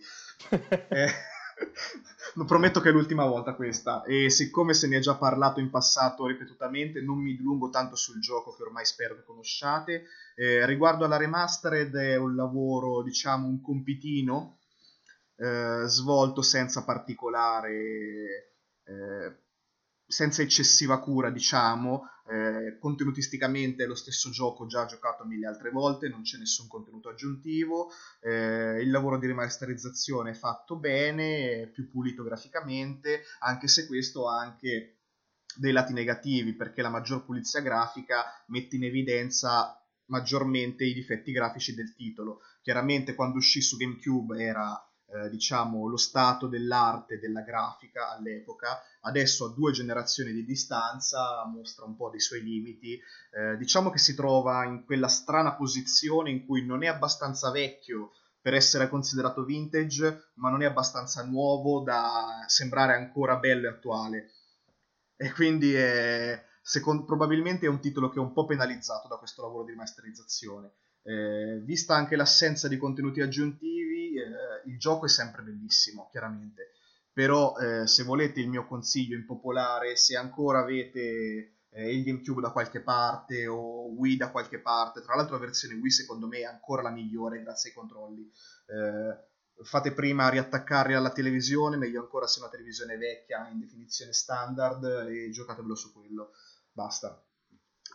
Eh, 0.91 1.11
non 2.35 2.45
prometto 2.45 2.79
che 2.79 2.89
è 2.89 2.91
l'ultima 2.91 3.25
volta 3.25 3.53
questa 3.53 4.03
e 4.03 4.29
siccome 4.29 4.73
se 4.73 4.87
ne 4.87 4.97
è 4.97 4.99
già 4.99 5.15
parlato 5.15 5.59
in 5.59 5.69
passato 5.69 6.25
ripetutamente 6.25 7.01
non 7.01 7.19
mi 7.19 7.35
dilungo 7.35 7.69
tanto 7.69 7.95
sul 7.95 8.19
gioco 8.19 8.53
che 8.55 8.63
ormai 8.63 8.85
spero 8.85 9.15
che 9.15 9.23
conosciate 9.23 10.05
Eh, 10.35 10.65
riguardo 10.65 11.05
alla 11.05 11.17
remastered 11.17 11.93
è 11.95 12.15
un 12.15 12.35
lavoro 12.35 13.03
diciamo 13.03 13.47
un 13.47 13.61
compitino 13.61 14.59
eh, 15.35 15.83
svolto 15.85 16.41
senza 16.41 16.83
particolare 16.83 18.53
eh, 18.85 19.35
senza 20.09 20.41
eccessiva 20.41 20.99
cura 20.99 21.29
diciamo 21.29 22.09
eh, 22.27 22.77
contenutisticamente 22.79 23.83
è 23.83 23.87
lo 23.87 23.95
stesso 23.95 24.31
gioco 24.31 24.65
già 24.65 24.85
giocato 24.85 25.23
mille 25.23 25.45
altre 25.45 25.69
volte 25.69 26.09
non 26.09 26.23
c'è 26.23 26.37
nessun 26.37 26.67
contenuto 26.67 27.09
aggiuntivo 27.09 27.91
eh, 28.21 28.81
il 28.81 28.89
lavoro 28.89 29.17
di 29.17 29.27
remasterizzazione 29.27 30.31
è 30.31 30.33
fatto 30.33 30.77
bene, 30.77 31.61
è 31.61 31.67
più 31.67 31.89
pulito 31.89 32.23
graficamente, 32.23 33.23
anche 33.39 33.67
se 33.67 33.85
questo 33.87 34.29
ha 34.29 34.39
anche 34.39 34.97
dei 35.55 35.71
lati 35.71 35.93
negativi, 35.93 36.55
perché 36.55 36.81
la 36.81 36.89
maggior 36.89 37.25
pulizia 37.25 37.61
grafica 37.61 38.23
mette 38.47 38.75
in 38.75 38.85
evidenza 38.85 39.75
maggiormente 40.05 40.85
i 40.85 40.93
difetti 40.93 41.31
grafici 41.31 41.73
del 41.73 41.93
titolo. 41.93 42.41
Chiaramente 42.61 43.15
quando 43.15 43.37
uscì 43.37 43.61
su 43.61 43.77
GameCube 43.77 44.41
era 44.41 44.88
eh, 45.11 45.29
diciamo 45.29 45.87
lo 45.87 45.97
stato 45.97 46.47
dell'arte 46.47 47.19
della 47.19 47.41
grafica 47.41 48.11
all'epoca, 48.11 48.81
adesso 49.01 49.45
a 49.45 49.53
due 49.53 49.71
generazioni 49.71 50.31
di 50.31 50.45
distanza 50.45 51.43
mostra 51.45 51.85
un 51.85 51.95
po' 51.95 52.09
dei 52.09 52.19
suoi 52.19 52.43
limiti. 52.43 52.99
Eh, 53.31 53.57
diciamo 53.57 53.89
che 53.89 53.97
si 53.97 54.15
trova 54.15 54.63
in 54.65 54.85
quella 54.85 55.07
strana 55.07 55.53
posizione 55.53 56.29
in 56.29 56.45
cui 56.45 56.65
non 56.65 56.83
è 56.83 56.87
abbastanza 56.87 57.51
vecchio 57.51 58.11
per 58.41 58.53
essere 58.53 58.87
considerato 58.87 59.43
vintage, 59.43 60.31
ma 60.35 60.49
non 60.49 60.61
è 60.61 60.65
abbastanza 60.65 61.23
nuovo 61.25 61.81
da 61.81 62.43
sembrare 62.47 62.93
ancora 62.93 63.35
bello 63.37 63.67
e 63.67 63.69
attuale. 63.69 64.31
E 65.17 65.33
quindi 65.33 65.73
è, 65.73 66.41
second- 66.61 67.03
probabilmente 67.05 67.65
è 67.65 67.69
un 67.69 67.81
titolo 67.81 68.09
che 68.09 68.17
è 68.17 68.21
un 68.21 68.31
po' 68.31 68.45
penalizzato 68.45 69.07
da 69.07 69.17
questo 69.17 69.41
lavoro 69.41 69.65
di 69.65 69.75
masterizzazione. 69.75 70.71
Eh, 71.09 71.59
vista 71.63 71.95
anche 71.95 72.15
l'assenza 72.15 72.67
di 72.67 72.77
contenuti 72.77 73.19
aggiuntivi, 73.19 74.13
eh, 74.15 74.69
il 74.69 74.77
gioco 74.77 75.07
è 75.07 75.09
sempre 75.09 75.41
bellissimo, 75.41 76.07
chiaramente. 76.11 76.73
Però 77.11 77.57
eh, 77.57 77.87
se 77.87 78.03
volete 78.03 78.39
il 78.41 78.47
mio 78.47 78.67
consiglio 78.67 79.15
impopolare, 79.15 79.95
se 79.95 80.15
ancora 80.15 80.59
avete 80.59 81.61
eh, 81.71 81.95
il 81.95 82.03
GameCube 82.03 82.41
da 82.41 82.51
qualche 82.51 82.81
parte 82.81 83.47
o 83.47 83.87
Wii 83.87 84.17
da 84.17 84.29
qualche 84.29 84.59
parte, 84.59 85.01
tra 85.01 85.15
l'altro 85.15 85.35
la 85.35 85.45
versione 85.45 85.73
Wii 85.73 85.89
secondo 85.89 86.27
me 86.27 86.39
è 86.39 86.43
ancora 86.43 86.83
la 86.83 86.91
migliore 86.91 87.41
grazie 87.41 87.71
ai 87.71 87.75
controlli. 87.75 88.31
Eh, 88.67 89.63
fate 89.63 89.93
prima 89.93 90.25
a 90.25 90.29
riattaccarli 90.29 90.93
alla 90.93 91.11
televisione, 91.11 91.75
meglio 91.75 92.01
ancora 92.01 92.27
se 92.27 92.37
è 92.37 92.41
una 92.43 92.51
televisione 92.51 92.97
vecchia 92.97 93.49
in 93.49 93.59
definizione 93.59 94.13
standard 94.13 94.83
e 95.09 95.31
giocatevelo 95.31 95.73
su 95.73 95.91
quello. 95.91 96.33
Basta. 96.71 97.23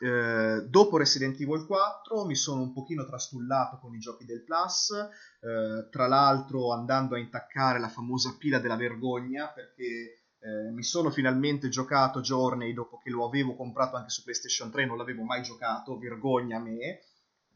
Eh, 0.00 0.66
dopo 0.68 0.96
Resident 0.96 1.40
Evil 1.40 1.66
4 1.66 2.24
mi 2.24 2.34
sono 2.34 2.62
un 2.62 2.72
pochino 2.72 3.04
trastullato 3.04 3.78
con 3.78 3.94
i 3.94 3.98
giochi 3.98 4.24
del 4.24 4.42
Plus, 4.42 4.90
eh, 4.90 5.88
tra 5.90 6.06
l'altro 6.06 6.72
andando 6.72 7.14
a 7.14 7.18
intaccare 7.18 7.78
la 7.78 7.88
famosa 7.88 8.34
pila 8.38 8.58
della 8.58 8.76
vergogna 8.76 9.48
perché 9.48 10.24
eh, 10.40 10.70
mi 10.72 10.82
sono 10.82 11.10
finalmente 11.10 11.68
giocato 11.68 12.20
Journey 12.20 12.74
dopo 12.74 12.98
che 12.98 13.10
lo 13.10 13.24
avevo 13.24 13.56
comprato 13.56 13.96
anche 13.96 14.10
su 14.10 14.22
PlayStation 14.22 14.70
3, 14.70 14.84
non 14.84 14.98
l'avevo 14.98 15.22
mai 15.22 15.42
giocato, 15.42 15.98
vergogna 15.98 16.58
a 16.58 16.60
me, 16.60 17.00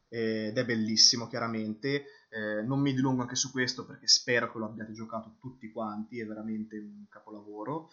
ed 0.09 0.57
è 0.57 0.65
bellissimo 0.65 1.29
chiaramente. 1.29 2.05
Eh, 2.31 2.63
non 2.63 2.81
mi 2.81 2.95
dilungo 2.95 3.23
anche 3.23 3.37
su 3.37 3.51
questo 3.51 3.87
perché 3.87 4.07
spero 4.07 4.51
che 4.51 4.59
lo 4.59 4.67
abbiate 4.67 4.93
giocato 4.93 5.37
tutti 5.39 5.71
quanti, 5.71 6.19
è 6.19 6.27
veramente 6.27 6.79
un 6.79 7.07
capolavoro. 7.09 7.91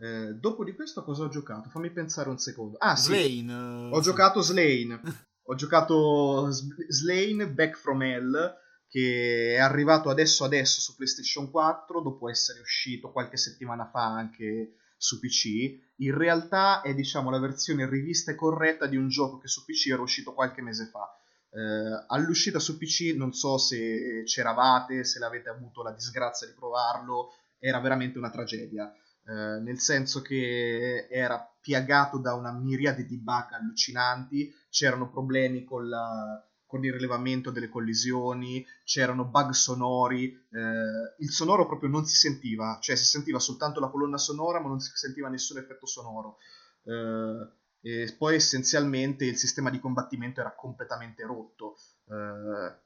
Eh, 0.00 0.34
dopo 0.34 0.64
di 0.64 0.74
questo 0.74 1.04
cosa 1.04 1.24
ho 1.24 1.28
giocato? 1.28 1.68
Fammi 1.68 1.90
pensare 1.90 2.28
un 2.28 2.38
secondo. 2.38 2.76
Ah 2.78 2.96
sì, 2.96 3.40
Slane. 3.40 3.94
ho 3.94 4.00
giocato 4.00 4.40
Slane. 4.40 5.00
ho 5.44 5.54
giocato 5.54 6.48
Slane 6.50 7.48
Back 7.48 7.76
from 7.76 8.02
Hell 8.02 8.60
che 8.88 9.54
è 9.54 9.58
arrivato 9.58 10.10
adesso 10.10 10.44
adesso 10.44 10.82
su 10.82 10.94
PlayStation 10.96 11.50
4 11.50 12.02
dopo 12.02 12.28
essere 12.28 12.60
uscito 12.60 13.10
qualche 13.10 13.38
settimana 13.38 13.88
fa 13.88 14.04
anche 14.04 14.74
su 14.98 15.18
PC. 15.18 15.80
In 15.96 16.16
realtà 16.16 16.82
è 16.82 16.94
diciamo 16.94 17.30
la 17.30 17.38
versione 17.38 17.88
rivista 17.88 18.32
e 18.32 18.34
corretta 18.34 18.86
di 18.86 18.96
un 18.96 19.08
gioco 19.08 19.38
che 19.38 19.48
su 19.48 19.64
PC 19.64 19.88
era 19.92 20.02
uscito 20.02 20.34
qualche 20.34 20.60
mese 20.60 20.90
fa. 20.90 21.08
Eh, 21.50 22.04
all'uscita 22.08 22.58
su 22.58 22.76
PC 22.76 23.14
non 23.16 23.32
so 23.32 23.56
se 23.56 24.22
c'eravate, 24.24 25.04
se 25.04 25.18
l'avete 25.18 25.48
avuto 25.48 25.82
la 25.82 25.92
disgrazia 25.92 26.46
di 26.46 26.52
provarlo, 26.52 27.30
era 27.58 27.80
veramente 27.80 28.18
una 28.18 28.30
tragedia. 28.30 28.92
Eh, 29.24 29.60
nel 29.60 29.78
senso 29.78 30.20
che 30.20 31.06
era 31.08 31.38
piagato 31.60 32.18
da 32.18 32.34
una 32.34 32.52
miriade 32.52 33.06
di 33.06 33.16
bug 33.18 33.52
allucinanti, 33.52 34.52
c'erano 34.68 35.10
problemi 35.10 35.62
con, 35.64 35.88
la, 35.88 36.44
con 36.66 36.84
il 36.84 36.92
rilevamento 36.92 37.50
delle 37.50 37.68
collisioni, 37.68 38.66
c'erano 38.84 39.24
bug 39.24 39.50
sonori, 39.50 40.32
eh, 40.50 41.14
il 41.18 41.30
sonoro 41.30 41.66
proprio 41.66 41.88
non 41.88 42.04
si 42.04 42.16
sentiva, 42.16 42.78
cioè 42.80 42.96
si 42.96 43.04
sentiva 43.04 43.38
soltanto 43.38 43.78
la 43.78 43.90
colonna 43.90 44.18
sonora 44.18 44.60
ma 44.60 44.68
non 44.68 44.80
si 44.80 44.90
sentiva 44.94 45.28
nessun 45.28 45.58
effetto 45.58 45.86
sonoro. 45.86 46.38
Eh, 46.84 47.60
e 47.84 48.14
poi 48.16 48.36
essenzialmente 48.36 49.24
il 49.24 49.36
sistema 49.36 49.70
di 49.70 49.80
combattimento 49.80 50.40
era 50.40 50.54
completamente 50.54 51.24
rotto. 51.24 51.76
Eh, 52.08 52.80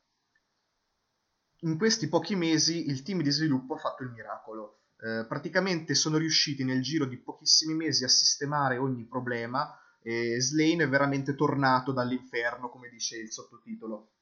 in 1.60 1.78
questi 1.78 2.08
pochi 2.08 2.34
mesi 2.34 2.88
il 2.88 3.02
team 3.02 3.22
di 3.22 3.30
sviluppo 3.30 3.74
ha 3.74 3.78
fatto 3.78 4.02
il 4.02 4.10
miracolo. 4.10 4.80
Eh, 4.98 5.26
praticamente 5.28 5.94
sono 5.94 6.16
riusciti 6.16 6.64
nel 6.64 6.80
giro 6.82 7.04
di 7.04 7.18
pochissimi 7.18 7.74
mesi 7.74 8.04
a 8.04 8.08
sistemare 8.08 8.78
ogni 8.78 9.04
problema 9.04 9.78
e 10.02 10.40
Slane 10.40 10.84
è 10.84 10.88
veramente 10.88 11.34
tornato 11.34 11.92
dall'inferno, 11.92 12.70
come 12.70 12.88
dice 12.88 13.18
il 13.18 13.30
sottotitolo. 13.30 14.12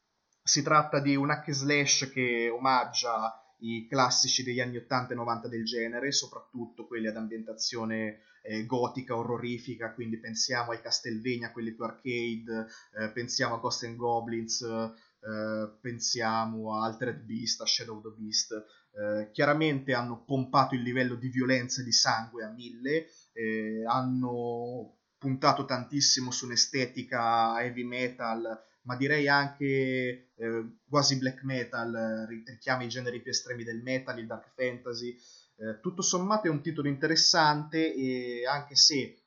Si 0.43 0.63
tratta 0.63 0.99
di 1.01 1.15
un 1.15 1.31
hack 1.31 1.51
slash 1.53 2.11
che 2.13 2.49
omaggia 2.49 3.39
i 3.59 3.87
classici 3.89 4.43
degli 4.43 4.61
anni 4.61 4.79
80 4.79 5.13
e 5.13 5.17
90 5.17 5.49
del 5.49 5.65
genere, 5.65 6.13
soprattutto 6.13 6.87
quelli 6.87 7.07
ad 7.07 7.17
ambientazione 7.17 8.21
eh, 8.43 8.67
gotica, 8.67 9.17
orrorifica, 9.17 9.93
quindi 9.93 10.19
pensiamo 10.19 10.73
ai 10.73 10.81
Castlevania, 10.81 11.53
quelli 11.53 11.73
più 11.73 11.85
arcade, 11.85 12.67
eh, 12.99 13.11
pensiamo 13.11 13.55
a 13.55 13.59
Ghost 13.59 13.85
and 13.85 13.97
Goblins, 13.97 14.61
eh, 14.63 15.79
pensiamo 15.81 16.77
a 16.77 16.85
Altered 16.85 17.23
Beast, 17.25 17.61
a 17.63 17.67
Shadow 17.67 17.97
of 17.97 18.03
the 18.03 18.21
Beast. 18.21 18.65
Eh, 18.97 19.31
chiaramente 19.33 19.93
hanno 19.93 20.23
pompato 20.23 20.77
il 20.77 20.83
livello 20.83 21.17
di 21.17 21.29
violenza 21.29 21.81
e 21.81 21.85
di 21.85 21.91
sangue 21.91 22.45
a 22.45 22.51
mille, 22.51 23.09
eh, 23.33 23.83
hanno 23.87 24.99
puntato 25.19 25.65
tantissimo 25.65 26.31
su 26.31 26.45
un'estetica 26.45 27.61
heavy 27.61 27.83
metal, 27.83 28.63
ma 28.83 28.97
direi 28.97 29.27
anche 29.27 30.31
eh, 30.37 30.77
quasi 30.89 31.19
black 31.19 31.43
metal, 31.43 32.27
richiama 32.29 32.85
i 32.85 32.89
generi 32.89 33.21
più 33.21 33.33
estremi 33.33 33.65
del 33.65 33.83
metal, 33.83 34.19
il 34.19 34.27
dark 34.27 34.53
fantasy. 34.55 35.17
Eh, 35.57 35.81
tutto 35.81 36.03
sommato 36.03 36.47
è 36.47 36.51
un 36.51 36.63
titolo 36.63 36.87
interessante 36.87 37.95
e 37.95 38.47
anche 38.47 38.77
se 38.77 38.97
eh, 39.01 39.23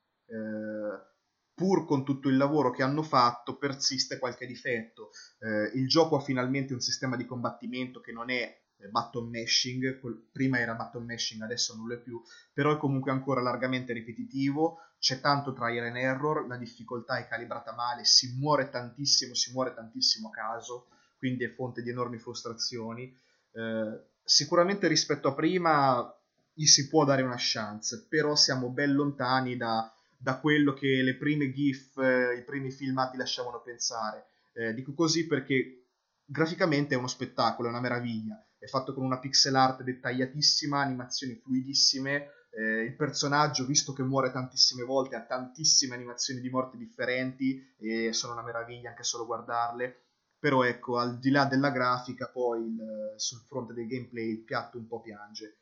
pur 1.54 1.86
con 1.86 2.06
tutto 2.06 2.30
il 2.30 2.38
lavoro 2.38 2.72
che 2.72 2.84
hanno 2.84 3.04
fatto 3.04 3.58
persiste 3.58 4.20
qualche 4.20 4.46
difetto. 4.46 5.10
Il 5.74 5.88
gioco 5.88 6.16
ha 6.16 6.22
finalmente 6.22 6.74
un 6.74 6.80
sistema 6.80 7.16
di 7.16 7.26
combattimento 7.26 8.00
che 8.00 8.12
non 8.12 8.30
è 8.30 8.66
button 8.92 9.30
mashing, 9.30 10.00
prima 10.32 10.60
era 10.60 10.76
button 10.76 11.06
mashing, 11.06 11.42
adesso 11.42 11.76
lo 11.76 11.94
è 11.94 11.98
più, 11.98 12.22
però 12.54 12.76
è 12.76 12.78
comunque 12.78 13.12
ancora 13.12 13.42
largamente 13.42 13.94
ripetitivo, 13.94 14.80
c'è 15.00 15.20
tanto 15.20 15.54
trial 15.54 15.86
and 15.86 15.98
error, 15.98 16.48
la 16.48 16.58
difficoltà 16.58 17.18
è 17.18 17.28
calibrata 17.28 17.74
male, 17.74 18.04
si 18.06 18.36
muore 18.38 18.70
tantissimo, 18.70 19.34
si 19.34 19.52
muore 19.52 19.74
tantissimo 19.74 20.30
a 20.30 20.32
caso, 20.32 20.88
quindi 21.18 21.44
è 21.44 21.54
fonte 21.54 21.82
di 21.82 21.90
enormi 21.90 22.18
frustrazioni. 22.18 23.16
Eh, 23.52 24.02
sicuramente 24.24 24.88
rispetto 24.88 25.28
a 25.28 25.34
prima 25.34 26.14
gli 26.54 26.66
si 26.66 26.88
può 26.88 27.06
dare 27.06 27.22
una 27.22 27.36
chance, 27.38 28.06
però 28.08 28.36
siamo 28.36 28.70
ben 28.70 28.94
lontani 28.94 29.58
da, 29.58 29.92
da 30.18 30.40
quello 30.40 30.74
che 30.74 31.02
le 31.04 31.16
prime 31.16 31.52
GIF, 31.52 31.98
eh, 31.98 32.38
i 32.38 32.44
primi 32.44 32.72
filmati 32.72 33.18
lasciavano 33.18 33.62
pensare. 33.62 34.26
Eh, 34.54 34.74
dico 34.74 34.94
così 34.94 35.28
perché 35.28 35.84
graficamente 36.26 36.96
è 36.96 36.98
uno 36.98 37.08
spettacolo, 37.08 37.68
è 37.68 37.72
una 37.72 37.82
meraviglia. 37.82 38.44
È 38.60 38.66
fatto 38.66 38.94
con 38.94 39.04
una 39.04 39.20
pixel 39.20 39.56
art 39.56 39.84
dettagliatissima, 39.84 40.82
animazioni 40.82 41.36
fluidissime. 41.36 42.32
Eh, 42.50 42.82
il 42.82 42.96
personaggio, 42.96 43.66
visto 43.66 43.94
che 43.94 44.02
muore 44.04 44.32
tantissime 44.32 44.84
volte, 44.84 45.16
ha 45.16 45.26
tantissime 45.26 45.96
animazioni 45.96 46.42
di 46.42 46.50
morte 46.50 46.78
differenti 46.78 47.76
e 47.78 48.14
sono 48.14 48.34
una 48.34 48.44
meraviglia 48.44 48.90
anche 48.90 49.04
solo 49.04 49.26
guardarle. 49.26 50.02
Però 50.40 50.64
ecco, 50.64 50.98
al 50.98 51.20
di 51.20 51.30
là 51.30 51.46
della 51.46 51.72
grafica, 51.72 52.28
poi 52.28 52.64
il, 52.64 53.14
sul 53.16 53.42
fronte 53.48 53.74
del 53.74 53.88
gameplay 53.88 54.30
il 54.30 54.44
piatto 54.44 54.78
un 54.78 54.88
po' 54.88 55.02
piange. 55.02 55.58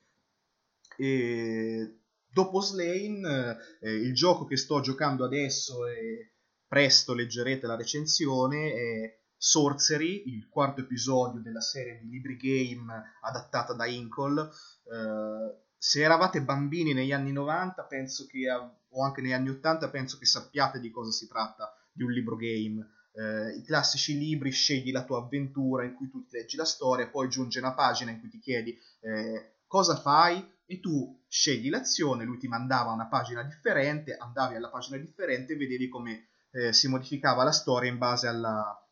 E 0.98 2.00
dopo 2.26 2.60
Slane, 2.60 3.58
eh, 3.82 3.92
il 3.94 4.14
gioco 4.14 4.46
che 4.46 4.58
sto 4.58 4.82
giocando 4.82 5.24
adesso 5.26 5.88
e 5.88 6.32
presto 6.68 7.14
leggerete 7.14 7.68
la 7.68 7.76
recensione 7.76 8.74
è 8.74 9.20
Sorcery, 9.38 10.24
il 10.28 10.48
quarto 10.50 10.82
episodio 10.82 11.42
della 11.42 11.62
serie 11.62 12.00
di 12.00 12.10
libri 12.10 12.36
game 12.38 12.92
adattata 13.22 13.74
da 13.74 13.86
Inkle. 13.86 14.42
Eh, 14.42 15.64
se 15.78 16.02
eravate 16.02 16.42
bambini 16.42 16.94
negli 16.94 17.12
anni 17.12 17.32
90 17.32 17.84
penso 17.84 18.26
che, 18.26 18.50
o 18.50 19.04
anche 19.04 19.22
negli 19.22 19.34
anni 19.34 19.50
80 19.50 19.90
penso 19.90 20.18
che 20.18 20.26
sappiate 20.26 20.80
di 20.80 20.90
cosa 20.90 21.12
si 21.12 21.28
tratta 21.28 21.76
di 21.92 22.04
un 22.04 22.12
libro 22.12 22.36
game. 22.36 22.90
Eh, 23.14 23.58
I 23.58 23.64
classici 23.64 24.18
libri, 24.18 24.52
scegli 24.52 24.92
la 24.92 25.04
tua 25.04 25.20
avventura 25.20 25.86
in 25.86 25.94
cui 25.94 26.10
tu 26.10 26.26
ti 26.26 26.36
leggi 26.36 26.58
la 26.58 26.66
storia, 26.66 27.08
poi 27.08 27.30
giunge 27.30 27.60
una 27.60 27.74
pagina 27.74 28.12
in 28.12 28.20
cui 28.20 28.30
ti 28.30 28.40
chiedi 28.40 28.78
eh, 29.02 29.58
cosa 29.68 29.96
fai 29.96 30.54
e 30.66 30.80
tu 30.80 31.24
scegli 31.28 31.70
l'azione, 31.70 32.26
lui 32.26 32.38
ti 32.38 32.48
mandava 32.48 32.92
una 32.92 33.08
pagina 33.08 33.44
differente, 33.44 34.16
andavi 34.18 34.56
alla 34.56 34.70
pagina 34.70 34.98
differente 34.98 35.54
e 35.54 35.58
vedevi 35.58 35.88
come 35.88 36.30
eh, 36.52 36.74
si 36.74 36.88
modificava 36.88 37.44
la 37.44 37.52
storia 37.52 37.92
in 37.92 37.98
base 37.98 38.28
alla, 38.28 38.85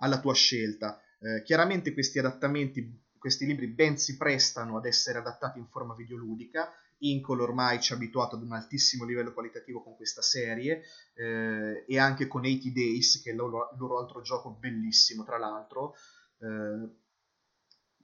alla 0.00 0.20
tua 0.20 0.34
scelta. 0.34 1.00
Eh, 1.18 1.42
chiaramente 1.42 1.92
questi 1.92 2.18
adattamenti, 2.18 3.08
questi 3.18 3.46
libri 3.46 3.66
ben 3.68 3.98
si 3.98 4.16
prestano 4.16 4.76
ad 4.76 4.86
essere 4.86 5.18
adattati 5.18 5.58
in 5.58 5.66
forma 5.66 5.94
videoludica. 5.94 6.72
Incol 7.02 7.40
ormai 7.40 7.80
ci 7.80 7.92
ha 7.92 7.96
abituato 7.96 8.36
ad 8.36 8.42
un 8.42 8.52
altissimo 8.52 9.04
livello 9.04 9.32
qualitativo 9.32 9.82
con 9.82 9.96
questa 9.96 10.20
serie 10.20 10.82
eh, 11.14 11.84
e 11.86 11.98
anche 11.98 12.26
con 12.26 12.42
80 12.42 12.70
Days, 12.74 13.22
che 13.22 13.30
è 13.30 13.32
il 13.32 13.38
loro, 13.38 13.70
loro 13.78 13.98
altro 13.98 14.20
gioco 14.20 14.50
bellissimo, 14.50 15.24
tra 15.24 15.38
l'altro. 15.38 15.94
Eh, 16.38 16.98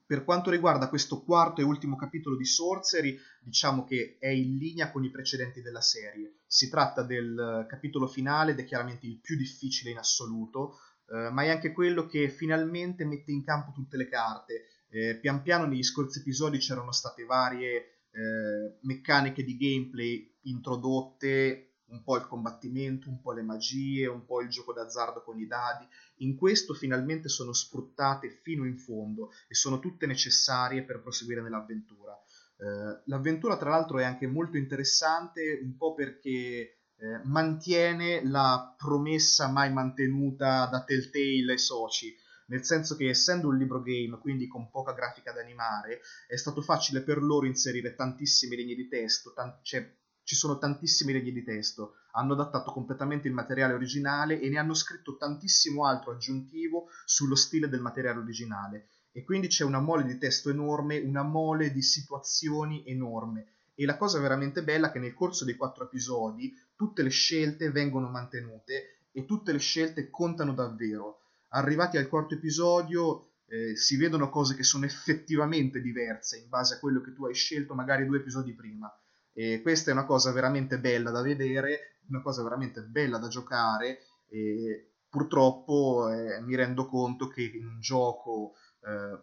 per 0.07 0.23
quanto 0.23 0.51
riguarda 0.51 0.89
questo 0.89 1.23
quarto 1.23 1.61
e 1.61 1.65
ultimo 1.65 1.97
capitolo 1.97 2.37
di 2.37 2.45
Sorcery, 2.45 3.19
diciamo 3.41 3.85
che 3.85 4.19
è 4.21 4.29
in 4.29 4.57
linea 4.57 4.93
con 4.93 5.05
i 5.05 5.11
precedenti 5.11 5.63
della 5.63 5.81
serie. 5.81 6.43
Si 6.47 6.69
tratta 6.69 7.03
del 7.03 7.67
capitolo 7.69 8.07
finale 8.07 8.53
ed 8.53 8.61
è 8.61 8.65
chiaramente 8.65 9.07
il 9.07 9.19
più 9.19 9.37
difficile 9.37 9.91
in 9.91 9.99
assoluto, 9.99 10.79
eh, 11.09 11.31
ma 11.31 11.43
è 11.43 11.51
anche 11.51 11.73
quello 11.73 12.07
che 12.07 12.29
finalmente 12.29 13.05
mette 13.05 13.33
in 13.33 13.45
campo 13.45 13.73
tutte 13.73 13.97
le 13.97 14.09
carte. 14.09 14.67
Eh, 14.89 15.19
pian 15.19 15.43
piano 15.43 15.67
negli 15.67 15.83
scorsi 15.83 16.21
episodi 16.21 16.59
c'erano 16.59 16.93
state 16.93 17.25
varie 17.25 18.05
eh, 18.11 18.79
meccaniche 18.83 19.45
di 19.45 19.57
gameplay 19.57 20.35
introdotte, 20.43 21.67
un 21.89 22.03
po' 22.03 22.17
il 22.17 22.27
combattimento, 22.27 23.09
un 23.09 23.21
po' 23.21 23.33
le 23.33 23.43
magie, 23.43 24.07
un 24.07 24.25
po' 24.25 24.41
il 24.41 24.49
gioco 24.49 24.73
d'azzardo 24.73 25.23
con 25.23 25.39
i 25.39 25.47
dadi. 25.47 25.87
In 26.19 26.37
questo 26.37 26.75
finalmente 26.75 27.29
sono 27.29 27.53
sfruttate 27.53 28.41
fino 28.43 28.65
in 28.65 28.79
fondo 28.79 29.31
e 29.49 29.55
sono 29.55 29.79
tutte 29.79 30.07
necessarie 30.07 30.83
per 30.83 31.01
proseguire 31.01 31.43
nell'avventura. 31.43 32.19
Eh, 32.59 33.03
l'avventura 33.05 33.57
tra 33.57 33.71
l'altro 33.71 33.99
è 33.99 34.05
anche 34.05 34.27
molto 34.27 34.57
interessante, 34.57 35.61
un 35.63 35.77
po' 35.77 35.95
perché 35.95 36.76
eh, 36.99 37.21
mantiene 37.25 38.25
la 38.25 38.75
promessa 38.77 39.49
mai 39.49 39.73
mantenuta 39.73 40.67
da 40.67 40.83
Telltale 40.83 41.55
e 41.55 41.59
soci, 41.59 42.17
nel 42.47 42.65
senso 42.65 42.97
che 42.97 43.09
essendo 43.09 43.49
un 43.49 43.57
libro 43.57 43.83
game, 43.83 44.19
quindi 44.19 44.47
con 44.47 44.71
poca 44.71 44.93
grafica 44.93 45.33
da 45.33 45.41
animare, 45.41 46.01
è 46.27 46.37
stato 46.37 46.63
facile 46.63 47.03
per 47.03 47.23
loro 47.23 47.47
inserire 47.47 47.95
tantissime 47.95 48.57
linee 48.57 48.77
di 48.77 48.89
testo, 48.89 49.33
tan- 49.35 49.59
cioè 49.63 49.89
ci 50.23 50.35
sono 50.35 50.59
tantissime 50.59 51.13
linee 51.13 51.33
di 51.33 51.45
testo, 51.45 51.95
hanno 52.13 52.33
adattato 52.33 52.73
completamente 52.73 53.29
il 53.29 53.35
materiale 53.35 53.75
originale 53.75 54.41
e 54.41 54.49
ne 54.49 54.59
hanno 54.59 54.75
scritto 54.75 55.17
tantissimo 55.17 55.87
altro 55.87 56.13
aggiuntivo 56.13 56.89
sullo 57.05 57.37
stile 57.37 57.69
del 57.69 57.81
materiale 57.81 58.19
originale. 58.19 58.89
E 59.13 59.23
quindi 59.23 59.47
c'è 59.47 59.65
una 59.65 59.81
mole 59.81 60.05
di 60.05 60.19
testo 60.19 60.51
enorme, 60.51 60.99
una 60.99 61.23
mole 61.23 61.71
di 61.71 61.81
situazioni 61.81 62.85
enorme. 62.87 63.47
E 63.75 63.85
la 63.85 63.97
cosa 63.97 64.19
veramente 64.19 64.65
bella 64.65 64.89
è 64.89 64.93
che 64.93 64.99
nel 64.99 65.15
corso 65.15 65.45
dei 65.45 65.55
quattro 65.55 65.85
episodi 65.85 66.53
tutte 66.77 67.03
le 67.03 67.11
scelte 67.11 67.71
vengono 67.71 68.09
mantenute 68.09 69.07
e 69.11 69.25
tutte 69.25 69.53
le 69.53 69.59
scelte 69.59 70.11
contano 70.11 70.53
davvero. 70.53 71.21
Arrivati 71.49 71.97
al 71.97 72.09
quarto 72.09 72.35
episodio 72.35 73.31
eh, 73.47 73.77
si 73.77 73.97
vedono 73.97 74.29
cose 74.29 74.55
che 74.55 74.63
sono 74.63 74.85
effettivamente 74.85 75.81
diverse 75.81 76.39
in 76.39 76.49
base 76.49 76.75
a 76.75 76.79
quello 76.79 77.01
che 77.01 77.15
tu 77.15 77.25
hai 77.25 77.35
scelto 77.35 77.75
magari 77.75 78.07
due 78.07 78.19
episodi 78.19 78.55
prima. 78.55 78.93
E 79.33 79.61
questa 79.63 79.91
è 79.91 79.93
una 79.93 80.05
cosa 80.05 80.33
veramente 80.33 80.79
bella 80.79 81.11
da 81.11 81.23
vedere, 81.23 81.99
una 82.09 82.23
cosa 82.23 82.43
veramente 82.43 82.83
bella 82.83 83.19
da 83.19 83.29
giocare 83.29 84.01
e 84.29 84.93
purtroppo 85.09 86.11
eh, 86.11 86.41
mi 86.41 86.55
rendo 86.57 86.87
conto 86.87 87.29
che 87.29 87.43
in 87.43 87.67
un 87.67 87.81
gioco 87.81 88.55
eh, 88.83 89.19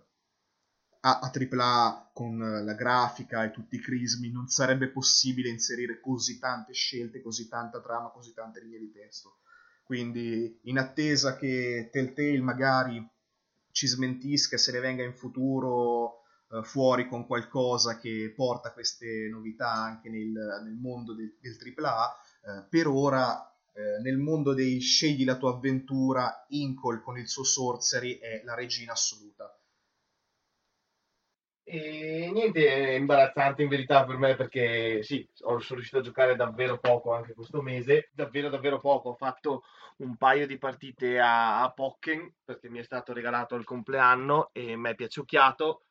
a, 1.05 1.19
a 1.19 1.31
AAA 1.33 2.11
con 2.13 2.37
la 2.37 2.73
grafica 2.73 3.43
e 3.43 3.51
tutti 3.51 3.75
i 3.75 3.81
crismi 3.81 4.31
non 4.31 4.47
sarebbe 4.47 4.89
possibile 4.89 5.49
inserire 5.49 5.99
così 5.99 6.39
tante 6.39 6.73
scelte, 6.73 7.21
così 7.21 7.47
tanta 7.47 7.81
trama, 7.81 8.09
così 8.09 8.33
tante 8.33 8.61
linee 8.61 8.79
di 8.79 8.91
testo. 8.91 9.39
Quindi 9.83 10.59
in 10.63 10.77
attesa 10.77 11.35
che 11.35 11.89
Telltale 11.91 12.39
magari 12.39 13.05
ci 13.71 13.87
smentisca 13.87 14.57
se 14.57 14.71
ne 14.71 14.79
venga 14.79 15.03
in 15.03 15.13
futuro 15.13 16.21
eh, 16.49 16.63
fuori 16.63 17.07
con 17.09 17.25
qualcosa 17.25 17.97
che 17.97 18.31
porta 18.35 18.71
queste 18.71 19.27
novità 19.29 19.71
anche 19.71 20.09
nel, 20.09 20.31
nel 20.31 20.77
mondo 20.79 21.13
del, 21.13 21.37
del 21.41 21.57
AAA, 21.75 22.15
eh, 22.45 22.67
per 22.69 22.87
ora 22.87 23.45
eh, 23.73 23.99
nel 24.01 24.17
mondo 24.17 24.53
dei 24.53 24.79
scegli 24.79 25.25
la 25.25 25.35
tua 25.35 25.55
avventura, 25.55 26.45
Incol 26.49 27.01
con 27.01 27.17
il 27.17 27.27
suo 27.27 27.43
Sorcery 27.43 28.19
è 28.19 28.41
la 28.45 28.53
regina 28.53 28.93
assoluta. 28.93 29.53
E 31.65 32.29
niente, 32.33 32.67
è 32.67 32.91
imbarazzante 32.91 33.63
in 33.63 33.69
verità 33.69 34.03
per 34.03 34.17
me 34.17 34.35
perché 34.35 35.01
sì, 35.01 35.27
sono 35.31 35.57
riuscito 35.57 35.99
a 35.99 36.01
giocare 36.01 36.35
davvero 36.35 36.77
poco 36.77 37.13
anche 37.13 37.33
questo 37.33 37.61
mese, 37.61 38.09
davvero 38.13 38.49
davvero 38.49 38.79
poco, 38.79 39.09
ho 39.09 39.15
fatto 39.15 39.63
un 39.97 40.17
paio 40.17 40.45
di 40.45 40.57
partite 40.57 41.19
a, 41.19 41.63
a 41.63 41.71
Pokken 41.71 42.33
perché 42.43 42.69
mi 42.69 42.79
è 42.79 42.83
stato 42.83 43.13
regalato 43.13 43.55
al 43.55 43.63
compleanno 43.63 44.49
e 44.51 44.75
mi 44.75 44.89
è 44.89 44.95
piaciucchiato, 44.95 45.83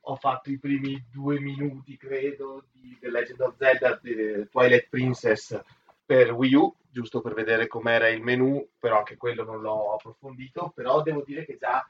ho 0.00 0.14
fatto 0.14 0.50
i 0.50 0.60
primi 0.60 1.04
due 1.10 1.40
minuti 1.40 1.96
credo 1.96 2.66
di 2.70 2.96
The 3.00 3.10
Legend 3.10 3.40
of 3.40 3.56
Zelda 3.56 3.98
di 4.00 4.48
Twilight 4.48 4.88
Princess 4.88 5.60
per 6.04 6.30
Wii 6.32 6.54
U, 6.54 6.74
giusto 6.88 7.20
per 7.20 7.34
vedere 7.34 7.66
com'era 7.66 8.08
il 8.08 8.22
menu, 8.22 8.64
però 8.78 8.98
anche 8.98 9.16
quello 9.16 9.42
non 9.42 9.60
l'ho 9.60 9.94
approfondito, 9.94 10.70
però 10.72 11.02
devo 11.02 11.22
dire 11.22 11.44
che 11.44 11.56
già 11.58 11.84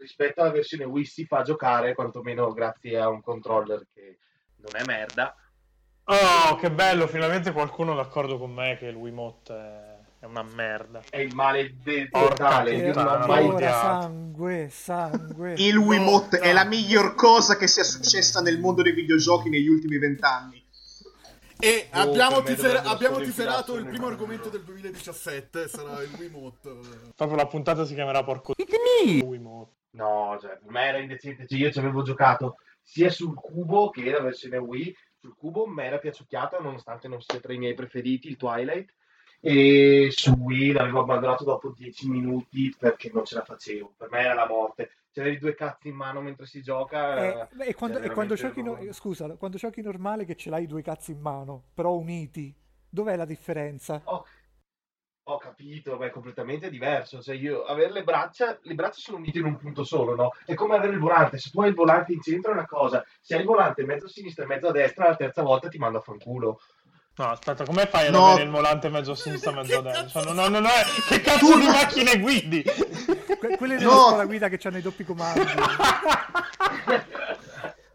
rispetto 0.00 0.40
alla 0.40 0.50
versione 0.50 0.84
Wii 0.84 1.04
si 1.04 1.26
fa 1.26 1.42
giocare, 1.42 1.94
quantomeno 1.94 2.52
grazie 2.52 2.98
a 2.98 3.08
un 3.08 3.20
controller 3.20 3.86
che 3.92 4.18
non 4.56 4.80
è 4.80 4.84
merda. 4.84 5.34
Oh, 6.04 6.56
che 6.56 6.70
bello, 6.70 7.06
finalmente 7.06 7.52
qualcuno 7.52 7.92
è 7.92 7.96
d'accordo 7.96 8.38
con 8.38 8.52
me 8.52 8.76
che 8.78 8.86
il 8.86 8.96
Wiimote 8.96 9.54
è, 9.54 9.98
è 10.20 10.24
una 10.24 10.42
merda. 10.42 11.02
È 11.08 11.18
il 11.18 11.34
male 11.34 11.76
del 11.84 12.08
Porca 12.08 12.34
totale, 12.34 12.74
io 12.74 12.92
non 12.92 13.06
ho 13.06 13.26
mai 13.26 13.46
odiato. 13.46 14.00
sangue, 14.00 14.68
sangue. 14.70 15.54
Il 15.58 15.76
Wiimote 15.76 16.38
è 16.38 16.52
la 16.52 16.64
miglior 16.64 17.14
cosa 17.14 17.56
che 17.56 17.68
sia 17.68 17.84
successa 17.84 18.40
nel 18.40 18.58
mondo 18.58 18.82
dei 18.82 18.92
videogiochi 18.92 19.48
negli 19.50 19.68
ultimi 19.68 19.98
vent'anni. 19.98 20.66
E 21.62 21.88
Oh, 21.92 21.98
abbiamo, 21.98 22.40
me 22.40 22.54
dovrebbero 22.54 22.88
abbiamo 22.88 23.20
infilarsi 23.20 23.72
il 23.72 23.84
primo 23.86 24.06
argomento 24.06 24.48
del 24.48 24.62
2017, 24.64 25.68
sarà 25.68 26.02
il 26.02 26.10
Wiimote. 26.18 26.70
Proprio 27.14 27.36
la 27.36 27.46
puntata 27.46 27.84
si 27.84 27.92
chiamerà 27.94 28.24
Porco 28.24 28.54
Wiimote. 29.22 29.78
No, 29.92 30.38
cioè, 30.40 30.58
per 30.58 30.70
me 30.70 30.84
era 30.84 30.98
indecente. 30.98 31.46
Cioè, 31.46 31.58
io 31.58 31.70
ci 31.70 31.78
avevo 31.78 32.02
giocato 32.02 32.56
sia 32.82 33.10
sul 33.10 33.34
cubo 33.34 33.90
che 33.90 34.10
la 34.10 34.20
versione 34.20 34.58
Wii. 34.58 34.96
Sul 35.20 35.34
cubo 35.36 35.66
mi 35.66 35.82
era 35.82 35.98
piaciucchiata, 35.98 36.58
nonostante 36.58 37.08
non 37.08 37.20
sia 37.20 37.40
tra 37.40 37.52
i 37.52 37.58
miei 37.58 37.74
preferiti, 37.74 38.28
il 38.28 38.36
Twilight. 38.36 38.92
E 39.42 40.08
su 40.10 40.32
Wii 40.32 40.72
l'avevo 40.72 41.00
abbandonato 41.00 41.44
dopo 41.44 41.70
10 41.70 42.08
minuti 42.08 42.74
perché 42.78 43.10
non 43.12 43.24
ce 43.24 43.36
la 43.36 43.44
facevo. 43.44 43.94
Per 43.96 44.10
me 44.10 44.20
era 44.20 44.34
la 44.34 44.46
morte. 44.46 44.90
C'avevi 45.12 45.38
due 45.38 45.54
cazzi 45.54 45.88
in 45.88 45.96
mano 45.96 46.20
mentre 46.20 46.46
si 46.46 46.62
gioca. 46.62 47.48
Eh, 47.48 47.68
e 47.68 47.74
quando, 47.74 47.98
cioè, 47.98 48.06
e 48.06 48.10
quando 48.12 48.34
giochi, 48.34 48.62
no- 48.62 48.78
scusa, 48.92 49.28
quando 49.36 49.56
giochi 49.56 49.82
normale 49.82 50.24
che 50.24 50.36
ce 50.36 50.50
l'hai 50.50 50.66
due 50.66 50.82
cazzi 50.82 51.12
in 51.12 51.20
mano, 51.20 51.64
però 51.74 51.94
uniti, 51.94 52.54
dov'è 52.88 53.16
la 53.16 53.24
differenza? 53.24 54.00
Ho, 54.04 54.24
ho 55.32 55.38
capito, 55.38 55.96
ma 55.96 56.06
è 56.06 56.10
completamente 56.10 56.68
diverso. 56.70 57.22
Cioè, 57.22 57.34
io 57.34 57.64
avere 57.64 57.92
le 57.92 58.02
braccia, 58.04 58.58
le 58.62 58.74
braccia 58.74 58.98
sono 59.00 59.18
unite 59.18 59.38
in 59.38 59.44
un 59.44 59.56
punto 59.58 59.84
solo, 59.84 60.14
no? 60.14 60.32
È 60.44 60.54
come 60.54 60.76
avere 60.76 60.92
il 60.92 60.98
volante. 60.98 61.38
Se 61.38 61.50
tu 61.50 61.60
hai 61.62 61.68
il 61.68 61.74
volante 61.74 62.12
in 62.12 62.20
centro 62.22 62.50
è 62.50 62.54
una 62.54 62.66
cosa, 62.66 63.04
se 63.20 63.34
hai 63.34 63.40
il 63.40 63.46
volante 63.46 63.80
in 63.82 63.86
mezzo 63.86 64.06
a 64.06 64.08
sinistra 64.08 64.44
e 64.44 64.46
mezzo 64.48 64.68
a 64.68 64.72
destra, 64.72 65.08
la 65.08 65.16
terza 65.16 65.42
volta 65.42 65.68
ti 65.68 65.78
manda 65.78 65.98
a 65.98 66.02
fanculo. 66.02 66.60
No, 67.16 67.26
aspetta, 67.30 67.64
come 67.64 67.86
fai 67.86 68.06
ad 68.06 68.14
No. 68.14 68.28
avere 68.28 68.44
il 68.44 68.50
volante 68.50 68.88
mezzo 68.88 69.10
a 69.12 69.16
sinistra, 69.16 69.52
mezzo 69.52 69.78
a 69.78 69.82
destra? 69.82 70.22
No, 70.22 70.32
no, 70.32 70.48
no, 70.48 70.60
no, 70.60 70.68
che 71.08 71.20
cazzo 71.20 71.58
di 71.58 71.66
macchine 71.66 72.18
guidi? 72.18 72.62
Que- 73.38 73.56
quelle 73.56 73.74
No. 73.74 73.78
della 73.80 73.92
scuola 73.92 74.24
guida 74.24 74.48
che 74.48 74.58
hanno 74.66 74.78
i 74.78 74.82
doppi 74.82 75.04
comandi. 75.04 75.40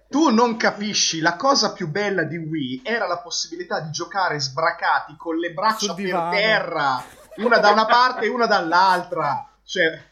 Tu 0.08 0.30
non 0.30 0.56
capisci, 0.56 1.20
la 1.20 1.36
cosa 1.36 1.74
più 1.74 1.90
bella 1.90 2.24
di 2.24 2.38
Wii 2.38 2.82
era 2.86 3.06
la 3.08 3.20
possibilità 3.20 3.82
di 3.82 3.90
giocare 3.92 4.40
sbracati 4.40 5.16
con 5.18 5.36
le 5.36 5.52
braccia 5.52 5.94
per 5.94 6.30
terra, 6.32 7.04
una 7.38 7.60
da 7.60 7.72
una 7.72 7.86
parte 7.86 8.26
e 8.26 8.30
una 8.30 8.46
dall'altra. 8.46 9.50
Cioè, 9.64 10.12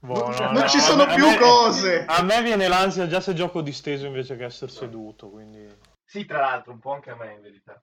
Boh, 0.00 0.28
no, 0.28 0.38
non 0.38 0.52
no, 0.52 0.68
ci 0.68 0.78
sono 0.78 1.04
me- 1.04 1.12
a 1.12 1.14
più 1.14 1.26
me- 1.28 1.38
cose. 1.38 2.04
A 2.06 2.22
me 2.22 2.42
viene 2.42 2.68
l'ansia 2.68 3.06
già 3.06 3.20
se 3.20 3.34
gioco 3.34 3.60
disteso 3.60 4.06
invece 4.06 4.36
che 4.36 4.44
essere 4.44 4.70
seduto, 4.70 5.30
quindi... 5.30 5.68
Sì, 6.04 6.24
tra 6.24 6.38
l'altro, 6.40 6.72
un 6.72 6.78
po' 6.78 6.92
anche 6.92 7.10
a 7.10 7.16
me 7.16 7.32
in 7.32 7.40
verità. 7.40 7.82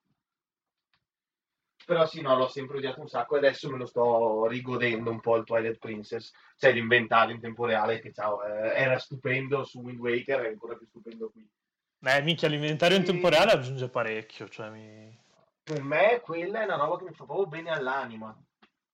Però 1.85 2.05
sì, 2.05 2.21
no, 2.21 2.37
l'ho 2.37 2.47
sempre 2.47 2.77
odiato 2.77 3.01
un 3.01 3.09
sacco 3.09 3.35
e 3.35 3.39
adesso 3.39 3.69
me 3.69 3.77
lo 3.77 3.85
sto 3.85 4.47
rigodendo 4.47 5.09
un 5.11 5.19
po' 5.19 5.35
il 5.35 5.43
Twilight 5.43 5.79
Princess. 5.79 6.31
Cioè, 6.55 6.71
l'inventario 6.71 7.35
in 7.35 7.41
tempo 7.41 7.65
reale 7.65 7.99
che 7.99 8.13
ciao, 8.13 8.41
eh, 8.41 8.73
era 8.73 8.97
stupendo 8.97 9.65
su 9.65 9.81
Wind 9.81 9.99
Waker, 9.99 10.39
è 10.43 10.47
ancora 10.47 10.75
più 10.75 10.87
stupendo 10.87 11.29
qui. 11.29 11.45
Beh, 11.99 12.21
minchia, 12.21 12.47
l'inventario 12.47 12.95
in 12.95 13.05
Sì. 13.05 13.11
tempo 13.11 13.27
reale 13.27 13.51
aggiunge 13.51 13.89
parecchio, 13.89 14.47
cioè 14.47 14.69
mi... 14.69 15.21
Per 15.63 15.81
me 15.81 16.19
quella 16.21 16.61
è 16.61 16.65
una 16.65 16.75
roba 16.75 16.97
che 16.97 17.05
mi 17.05 17.13
fa 17.13 17.25
proprio 17.25 17.47
bene 17.47 17.71
all'anima. 17.71 18.35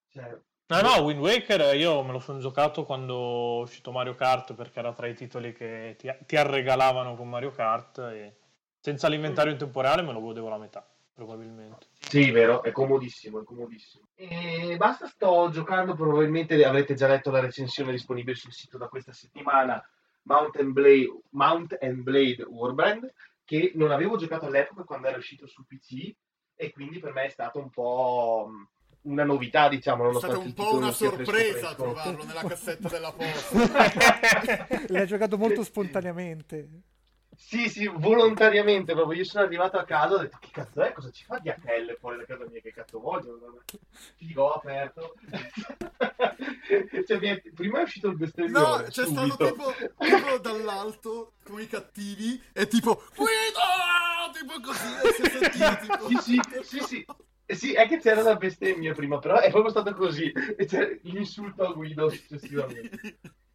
Cioè, 0.07 0.39
No, 0.70 0.82
no, 0.82 1.01
Wind 1.01 1.20
Waker 1.20 1.76
io 1.76 2.03
me 2.03 2.11
lo 2.11 2.20
sono 2.20 2.38
giocato 2.38 2.86
quando 2.86 3.57
è 3.57 3.61
uscito 3.63 3.91
Mario 3.91 4.13
Kart 4.13 4.53
perché 4.53 4.78
era 4.78 4.93
tra 4.93 5.07
i 5.07 5.15
titoli 5.15 5.51
che 5.51 5.95
ti, 5.97 6.07
ti 6.28 6.36
arregalavano 6.36 7.15
con 7.15 7.28
Mario 7.28 7.49
Kart 7.49 7.97
e 7.97 8.36
senza 8.80 9.07
l'inventario 9.07 9.51
in 9.51 9.57
tempo 9.57 9.82
reale 9.82 10.03
me 10.03 10.13
lo 10.13 10.22
godevo 10.22 10.47
la 10.47 10.59
metà, 10.59 10.88
probabilmente. 11.11 11.88
Sì, 11.97 12.30
vero, 12.30 12.61
è 12.61 12.72
comodissimo, 12.72 13.41
è 13.41 13.43
comodissimo. 13.43 14.09
E 14.13 14.76
basta, 14.78 15.07
sto 15.07 15.49
giocando, 15.49 15.95
probabilmente 15.95 16.63
avrete 16.63 16.93
già 16.93 17.07
letto 17.07 17.32
la 17.32 17.39
recensione 17.39 17.89
disponibile 17.89 18.36
sul 18.36 18.53
sito 18.53 18.78
da 18.78 18.89
questa 18.89 19.11
settimana, 19.11 19.84
Mount 20.24 20.55
and 20.57 20.74
Blade, 20.74 21.22
Mount 21.32 21.78
and 21.82 22.03
Blade 22.03 22.43
Warband, 22.43 23.11
che 23.43 23.72
non 23.74 23.89
avevo 23.89 24.17
giocato 24.17 24.45
all'epoca 24.45 24.84
quando 24.84 25.07
era 25.07 25.17
uscito 25.17 25.47
su 25.47 25.65
PC 25.65 26.15
e 26.62 26.74
quindi 26.74 26.99
per 26.99 27.14
me 27.14 27.24
è 27.24 27.30
stato 27.30 27.57
un 27.57 27.70
po' 27.70 28.51
una 29.03 29.24
novità, 29.24 29.70
diciamo, 29.70 30.03
È 30.03 30.05
nonostante 30.07 30.36
stata 30.36 30.49
un 30.49 30.53
po' 30.53 30.76
una 30.76 30.91
sorpresa 30.91 31.74
trovarlo 31.74 32.26
nella 32.26 32.43
cassetta 32.43 32.89
della 32.89 33.14
posta. 33.16 34.68
L'hai 34.88 35.07
giocato 35.07 35.38
molto 35.38 35.64
spontaneamente. 35.64 36.70
Sì, 37.41 37.69
sì, 37.69 37.87
volontariamente 37.87 38.93
proprio. 38.93 39.17
Io 39.17 39.23
sono 39.23 39.45
arrivato 39.45 39.77
a 39.77 39.83
casa 39.85 40.13
e 40.13 40.17
ho 40.17 40.19
detto: 40.19 40.37
Che 40.41 40.49
cazzo 40.51 40.81
è? 40.81 40.91
Cosa 40.91 41.09
ci 41.09 41.23
fa 41.23 41.39
DHL 41.39 41.97
fuori 41.97 42.17
da 42.17 42.25
casa 42.25 42.45
mia? 42.49 42.59
Che 42.61 42.71
cazzo 42.73 42.99
voglio? 42.99 43.63
Figo, 44.17 44.43
ho 44.43 44.51
aperto. 44.51 45.15
cioè, 47.07 47.19
è- 47.19 47.41
prima 47.55 47.79
è 47.79 47.83
uscito 47.83 48.07
il 48.07 48.13
No, 48.13 48.19
bestemmione. 48.19 48.83
c'è 48.89 49.05
subito. 49.05 49.33
stato 49.35 49.51
tipo, 49.51 49.73
tipo 49.97 50.37
dall'alto 50.37 51.33
come 51.43 51.63
i 51.63 51.67
cattivi 51.67 52.39
e 52.53 52.67
tipo 52.67 53.03
guida 53.15 54.31
tipo 54.33 54.59
così 54.61 54.87
e 55.03 55.11
sentito 55.13 55.77
tipo 55.81 56.07
Sì, 56.21 56.39
sì, 56.61 56.63
sì, 56.63 56.79
sì. 56.81 57.05
Eh 57.45 57.55
Sì, 57.55 57.73
è 57.73 57.87
che 57.87 57.97
c'era 57.99 58.21
la 58.21 58.35
bestemmia 58.35 58.93
prima, 58.93 59.17
però 59.17 59.39
è 59.39 59.49
proprio 59.49 59.71
stato 59.71 59.93
così. 59.95 60.31
E 60.31 60.65
c'è 60.65 60.99
l'insulto 61.03 61.65
a 61.65 61.71
Guido 61.73 62.09
successivamente. 62.09 63.17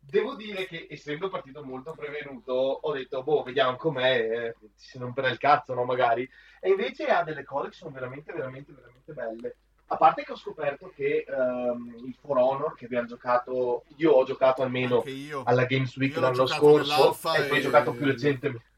Devo 0.00 0.34
dire 0.34 0.66
che 0.66 0.88
essendo 0.90 1.28
partito 1.28 1.62
molto 1.62 1.92
prevenuto, 1.92 2.52
ho 2.52 2.92
detto, 2.92 3.22
boh, 3.22 3.42
vediamo 3.42 3.76
com'è, 3.76 4.16
eh, 4.18 4.56
se 4.74 4.98
non 4.98 5.12
per 5.12 5.30
il 5.30 5.38
cazzo, 5.38 5.74
no, 5.74 5.84
magari. 5.84 6.28
E 6.60 6.70
invece 6.70 7.06
ha 7.06 7.22
delle 7.22 7.44
cose 7.44 7.68
che 7.68 7.76
sono 7.76 7.92
veramente, 7.92 8.32
veramente, 8.32 8.72
veramente 8.72 9.12
belle. 9.12 9.56
A 9.92 9.96
parte 9.96 10.22
che 10.22 10.32
ho 10.32 10.36
scoperto 10.36 10.92
che 10.94 11.24
ehm, 11.26 12.04
il 12.06 12.14
For 12.20 12.38
Honor, 12.38 12.74
che 12.74 12.84
abbiamo 12.84 13.08
giocato, 13.08 13.84
io 13.96 14.12
ho 14.12 14.24
giocato 14.24 14.62
almeno 14.62 15.02
alla 15.44 15.64
Games 15.64 15.96
Week 15.96 16.14
Io 16.14 16.20
l'anno 16.20 16.46
scorso, 16.46 17.10
e 17.34 17.42
poi 17.44 17.58
ho 17.58 17.62
giocato 17.62 17.92
più 17.92 18.06
recentemente. 18.06 18.68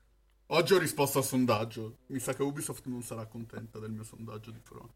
Oggi 0.46 0.74
ho 0.74 0.78
risposto 0.78 1.18
al 1.18 1.24
sondaggio. 1.24 1.98
Mi 2.06 2.18
sa 2.18 2.34
che 2.34 2.42
Ubisoft 2.42 2.86
non 2.86 3.02
sarà 3.02 3.26
contenta 3.26 3.78
del 3.78 3.90
mio 3.90 4.04
sondaggio 4.04 4.50
di 4.50 4.60
Front. 4.62 4.92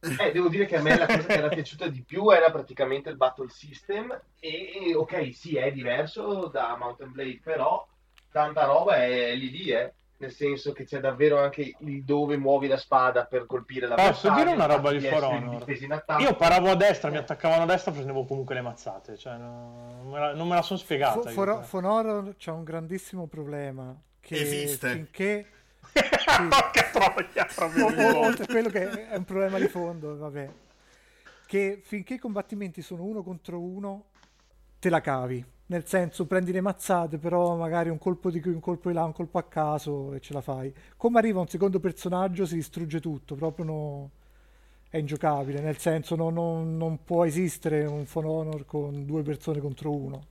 Eh, 0.00 0.30
devo 0.32 0.48
dire 0.48 0.66
che 0.66 0.76
a 0.76 0.82
me 0.82 0.96
la 0.96 1.06
cosa 1.06 1.26
che 1.26 1.32
era 1.32 1.48
piaciuta 1.48 1.88
di 1.88 2.02
più 2.02 2.30
era 2.30 2.50
praticamente 2.50 3.10
il 3.10 3.16
battle 3.16 3.48
system 3.48 4.16
e 4.38 4.92
ok, 4.94 5.34
sì, 5.34 5.56
è 5.56 5.72
diverso 5.72 6.46
da 6.46 6.76
Mountain 6.78 7.10
Blade, 7.10 7.40
però 7.42 7.86
tanta 8.30 8.64
roba 8.64 8.96
è 8.96 9.34
lì 9.34 9.50
lì, 9.50 9.70
eh. 9.70 9.92
Nel 10.20 10.32
senso 10.32 10.72
che 10.72 10.84
c'è 10.84 10.98
davvero 10.98 11.38
anche 11.38 11.76
il 11.78 12.02
dove 12.02 12.36
muovi 12.36 12.66
la 12.66 12.76
spada 12.76 13.24
per 13.26 13.46
colpire 13.46 13.86
la 13.86 13.94
Posso 13.94 14.28
dire 14.30 14.50
una 14.50 14.66
roba 14.66 14.90
di 14.90 14.98
For 14.98 15.22
Honor? 15.22 15.64
Io 16.18 16.34
paravo 16.34 16.70
a 16.70 16.74
destra, 16.74 17.08
mi 17.08 17.18
attaccavano 17.18 17.62
a 17.62 17.66
destra, 17.66 17.92
prendevo 17.92 18.24
comunque 18.24 18.56
le 18.56 18.62
mazzate, 18.62 19.16
cioè 19.16 19.36
no- 19.36 19.94
non, 20.02 20.10
me 20.10 20.18
la, 20.18 20.34
non 20.34 20.48
me 20.48 20.56
la 20.56 20.62
sono 20.62 20.78
spiegata. 20.78 21.20
Fo- 21.20 21.28
io, 21.28 21.34
For, 21.34 21.46
cioè. 21.46 21.62
For 21.62 21.84
Honor 21.84 22.34
c'ha 22.36 22.52
un 22.52 22.64
grandissimo 22.64 23.28
problema. 23.28 23.96
Che 24.20 24.34
Esiste. 24.34 24.90
Finché... 24.90 25.46
Porca 26.48 26.90
troia, 26.92 27.46
proprio 27.54 27.86
quello 28.46 28.68
che 28.68 29.08
è 29.08 29.16
un 29.16 29.24
problema 29.24 29.58
di 29.58 29.68
fondo, 29.68 30.16
vabbè. 30.16 30.50
Che 31.46 31.80
finché 31.82 32.14
i 32.14 32.18
combattimenti 32.18 32.82
sono 32.82 33.04
uno 33.04 33.22
contro 33.22 33.58
uno, 33.60 34.04
te 34.78 34.90
la 34.90 35.00
cavi. 35.00 35.44
Nel 35.66 35.86
senso, 35.86 36.26
prendi 36.26 36.52
le 36.52 36.60
mazzate, 36.62 37.18
però 37.18 37.54
magari 37.56 37.90
un 37.90 37.98
colpo 37.98 38.30
di 38.30 38.40
qui, 38.40 38.52
un 38.52 38.60
colpo 38.60 38.88
di 38.88 38.94
là, 38.94 39.04
un 39.04 39.12
colpo 39.12 39.38
a 39.38 39.42
caso 39.44 40.14
e 40.14 40.20
ce 40.20 40.32
la 40.32 40.40
fai. 40.40 40.72
Come 40.96 41.18
arriva 41.18 41.40
un 41.40 41.48
secondo 41.48 41.78
personaggio 41.78 42.46
si 42.46 42.54
distrugge 42.54 43.00
tutto, 43.00 43.34
proprio 43.34 43.64
no- 43.64 44.10
è 44.88 44.96
ingiocabile. 44.98 45.60
Nel 45.60 45.76
senso, 45.78 46.16
no- 46.16 46.30
no- 46.30 46.62
non 46.64 47.04
può 47.04 47.24
esistere 47.26 47.84
un 47.84 48.06
For 48.06 48.24
Honor 48.24 48.64
con 48.64 49.04
due 49.04 49.22
persone 49.22 49.60
contro 49.60 49.94
uno. 49.94 50.22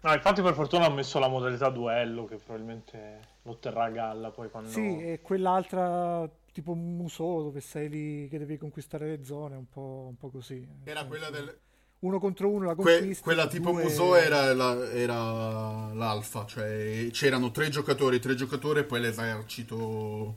No, 0.00 0.12
infatti 0.12 0.42
per 0.42 0.54
fortuna 0.54 0.86
ho 0.86 0.92
messo 0.92 1.18
la 1.18 1.28
modalità 1.28 1.70
duello 1.70 2.24
che 2.24 2.36
probabilmente 2.36 3.20
lo 3.42 3.56
terrà 3.56 3.84
a 3.84 3.90
galla 3.90 4.30
poi 4.30 4.48
quando... 4.48 4.70
Sì, 4.70 5.02
e 5.02 5.20
quell'altra 5.20 6.28
tipo 6.52 6.74
museo 6.74 7.42
dove 7.42 7.60
sei 7.60 7.88
lì 7.88 8.28
che 8.28 8.38
devi 8.38 8.56
conquistare 8.58 9.08
le 9.08 9.24
zone, 9.24 9.56
un 9.56 9.68
po', 9.68 10.06
un 10.08 10.16
po' 10.16 10.28
così. 10.30 10.66
Era 10.84 11.04
quella 11.04 11.30
del... 11.30 11.58
Uno 12.00 12.20
contro 12.20 12.48
uno 12.48 12.66
la 12.66 12.74
que- 12.76 12.96
conquisti. 12.98 13.22
quella 13.24 13.48
tipo 13.48 13.72
due- 13.72 13.82
Musou 13.82 14.14
era, 14.14 14.54
la- 14.54 14.88
era 14.92 15.92
l'alfa, 15.92 16.46
cioè 16.46 17.08
c'erano 17.10 17.50
tre 17.50 17.68
giocatori, 17.68 18.20
tre 18.20 18.36
giocatori 18.36 18.80
e 18.80 18.84
poi 18.84 19.00
l'esercito 19.00 20.36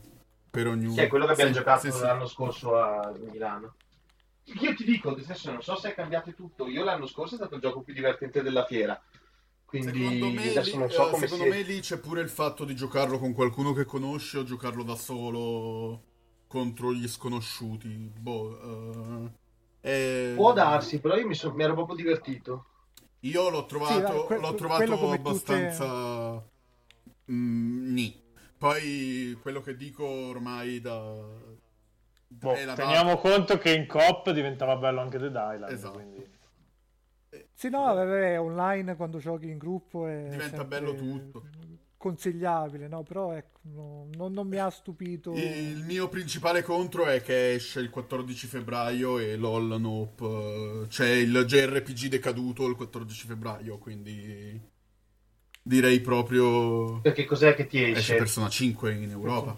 per 0.50 0.66
ognuno. 0.66 0.92
Sì, 0.94 1.00
è 1.02 1.06
quello 1.06 1.26
che 1.26 1.32
abbiamo 1.32 1.52
Sì, 1.52 1.58
giocato 1.58 1.80
sì, 1.88 1.92
sì. 1.92 2.02
l'anno 2.02 2.26
scorso 2.26 2.76
a 2.76 3.12
Milano. 3.30 3.74
Io 4.60 4.74
ti 4.74 4.82
dico, 4.82 5.16
senso, 5.20 5.52
non 5.52 5.62
so 5.62 5.76
se 5.76 5.90
è 5.90 5.94
cambiato 5.94 6.32
tutto. 6.34 6.66
Io 6.66 6.82
l'anno 6.82 7.06
scorso 7.06 7.34
è 7.34 7.38
stato 7.38 7.54
il 7.54 7.60
gioco 7.60 7.82
più 7.82 7.94
divertente 7.94 8.42
della 8.42 8.64
fiera. 8.64 9.00
Secondo 9.80 9.90
Quindi 10.18 10.34
me, 10.34 10.50
adesso 10.50 10.72
lì, 10.72 10.78
non 10.78 10.90
so 10.90 11.06
eh, 11.06 11.10
come 11.10 11.26
secondo 11.26 11.44
si 11.44 11.58
me 11.58 11.62
lì 11.62 11.80
c'è 11.80 11.96
pure 11.98 12.20
il 12.20 12.28
fatto 12.28 12.64
di 12.66 12.74
giocarlo 12.74 13.18
con 13.18 13.32
qualcuno 13.32 13.72
che 13.72 13.86
conosci 13.86 14.36
o 14.36 14.44
giocarlo 14.44 14.82
da 14.82 14.94
solo 14.96 16.02
contro 16.46 16.92
gli 16.92 17.08
sconosciuti. 17.08 17.88
Boh, 17.88 19.30
eh, 19.80 20.30
è- 20.32 20.34
Può 20.34 20.52
darsi, 20.52 21.00
però 21.00 21.16
io 21.16 21.26
mi, 21.26 21.34
so- 21.34 21.54
mi 21.54 21.62
ero 21.62 21.72
proprio 21.74 21.96
divertito. 21.96 22.66
Io 23.20 23.48
l'ho 23.48 23.64
trovato, 23.64 24.20
Sì, 24.20 24.26
que- 24.26 24.38
l'ho 24.38 24.54
trovato 24.54 24.96
come 24.98 25.16
tutte- 25.22 25.28
abbastanza 25.28 26.44
mm, 27.30 27.92
nì. 27.94 28.20
Poi 28.58 29.38
quello 29.40 29.60
che 29.62 29.74
dico 29.76 30.04
ormai 30.04 30.80
da... 30.80 31.14
Boh, 32.28 32.54
teniamo 32.74 33.16
conto 33.18 33.58
che 33.58 33.72
in 33.74 33.86
coop 33.86 34.30
diventava 34.32 34.76
bello 34.76 35.00
anche 35.00 35.18
The 35.18 35.26
Island, 35.26 35.70
Esatto. 35.70 35.92
quindi... 35.94 36.31
Sì, 37.54 37.68
no, 37.68 37.94
vabbè, 37.94 38.40
online 38.40 38.96
quando 38.96 39.18
giochi 39.18 39.48
in 39.48 39.58
gruppo 39.58 40.06
è 40.06 40.26
Diventa 40.30 40.64
bello 40.64 40.94
tutto. 40.94 41.44
Consigliabile, 41.96 42.88
no? 42.88 43.02
Però 43.04 43.32
ecco, 43.32 43.60
no- 43.62 44.08
non, 44.16 44.32
non 44.32 44.48
mi 44.48 44.58
ha 44.58 44.68
stupito. 44.68 45.32
Il 45.34 45.84
mio 45.84 46.08
principale 46.08 46.62
contro 46.62 47.06
è 47.06 47.22
che 47.22 47.54
esce 47.54 47.80
il 47.80 47.90
14 47.90 48.46
febbraio 48.48 49.18
e 49.18 49.36
LOL 49.36 49.80
Nope. 49.80 50.24
eh, 50.82 50.86
C'è 50.88 51.08
il 51.08 51.44
JRPG 51.46 52.08
decaduto 52.08 52.66
il 52.66 52.74
14 52.74 53.26
febbraio, 53.26 53.78
quindi 53.78 54.60
direi 55.62 56.00
proprio 56.00 57.00
Perché 57.00 57.24
cos'è 57.24 57.54
che 57.54 57.66
ti 57.66 57.80
esce 57.82 57.98
esce? 57.98 58.16
Persona 58.16 58.48
5 58.48 58.92
in 58.92 59.10
Europa. 59.10 59.54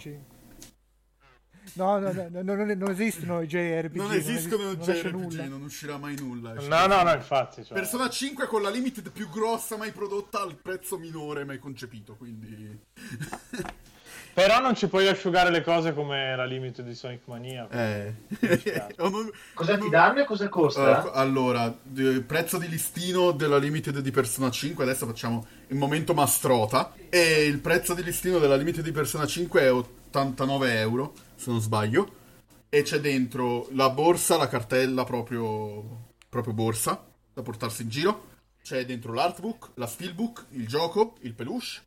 No, 1.74 1.98
no, 1.98 2.12
no, 2.12 2.28
no, 2.30 2.42
non, 2.42 2.68
non 2.68 2.90
esistono 2.90 3.40
i 3.40 3.46
JRPG. 3.46 3.96
Non 3.96 4.12
esistono 4.12 4.64
non 4.64 4.78
esce 4.80 4.92
JRPG, 5.02 5.12
nulla. 5.12 5.44
non 5.46 5.62
uscirà 5.62 5.98
mai 5.98 6.16
nulla. 6.18 6.52
No, 6.54 6.86
no, 6.86 7.02
no, 7.02 7.12
infatti. 7.12 7.64
Cioè... 7.64 7.76
Persona 7.76 8.08
5 8.08 8.46
con 8.46 8.62
la 8.62 8.70
limited 8.70 9.10
più 9.10 9.28
grossa 9.28 9.76
mai 9.76 9.90
prodotta 9.92 10.40
al 10.40 10.54
prezzo 10.54 10.98
minore 10.98 11.44
mai 11.44 11.58
concepito, 11.58 12.14
quindi... 12.14 12.78
Però 14.34 14.60
non 14.60 14.74
ci 14.74 14.88
puoi 14.88 15.06
asciugare 15.06 15.48
le 15.50 15.62
cose 15.62 15.94
come 15.94 16.34
la 16.34 16.44
limite 16.44 16.82
di 16.82 16.92
Sonic 16.92 17.20
Mania. 17.26 17.68
Eh. 17.70 18.12
non- 18.98 19.30
Cosa 19.54 19.74
ti 19.74 19.80
non- 19.82 19.90
danno 19.90 20.22
e 20.22 20.24
cosa 20.24 20.48
costa? 20.48 21.04
Uh, 21.04 21.10
allora, 21.12 21.72
d- 21.80 22.20
prezzo 22.22 22.58
di 22.58 22.68
listino 22.68 23.30
della 23.30 23.58
limited 23.58 24.00
di 24.00 24.10
Persona 24.10 24.50
5, 24.50 24.82
adesso 24.82 25.06
facciamo 25.06 25.46
il 25.68 25.76
momento 25.76 26.14
mastrota. 26.14 26.94
E 27.08 27.44
il 27.44 27.60
prezzo 27.60 27.94
di 27.94 28.02
listino 28.02 28.40
della 28.40 28.56
limited 28.56 28.82
di 28.82 28.90
Persona 28.90 29.24
5 29.24 29.60
è 29.60 29.72
89 29.72 30.80
euro, 30.80 31.12
se 31.44 31.50
non 31.50 31.60
sbaglio. 31.60 32.22
E 32.70 32.82
c'è 32.82 32.98
dentro 32.98 33.68
la 33.72 33.90
borsa, 33.90 34.36
la 34.36 34.48
cartella 34.48 35.04
proprio, 35.04 36.12
proprio 36.28 36.54
borsa, 36.54 37.04
da 37.32 37.42
portarsi 37.42 37.82
in 37.82 37.88
giro. 37.88 38.32
C'è 38.62 38.84
dentro 38.86 39.12
l'artbook, 39.12 39.72
la 39.74 39.86
steelbook, 39.86 40.46
il 40.50 40.66
gioco, 40.66 41.16
il 41.20 41.34
peluche 41.34 41.82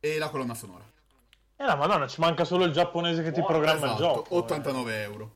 e 0.00 0.18
la 0.18 0.28
colonna 0.28 0.54
sonora. 0.54 0.84
Eh 1.56 1.64
la 1.64 1.76
madonna, 1.76 2.08
ci 2.08 2.20
manca 2.20 2.44
solo 2.44 2.64
il 2.64 2.72
giapponese 2.72 3.22
che 3.22 3.30
ti 3.30 3.40
programma 3.40 3.86
il 3.86 3.92
Esatto, 3.92 4.02
gioco. 4.02 4.34
eh. 4.34 4.38
89 4.38 5.02
euro. 5.02 5.34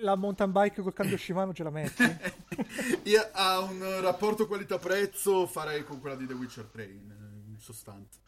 La 0.00 0.14
mountain 0.16 0.50
bike 0.52 0.82
col 0.82 0.92
cambio 0.94 1.16
Shimano 1.18 1.52
ce 1.54 1.62
la 1.62 1.70
metti? 1.70 2.02
Io 3.04 3.28
a 3.32 3.60
un 3.60 4.00
rapporto 4.00 4.46
qualità-prezzo 4.46 5.46
farei 5.46 5.84
con 5.84 6.00
quella 6.00 6.16
di 6.16 6.26
The 6.26 6.32
Witcher 6.34 6.64
3 6.64 6.84
in, 6.84 7.14
in 7.48 7.58
sostanza. 7.58 8.18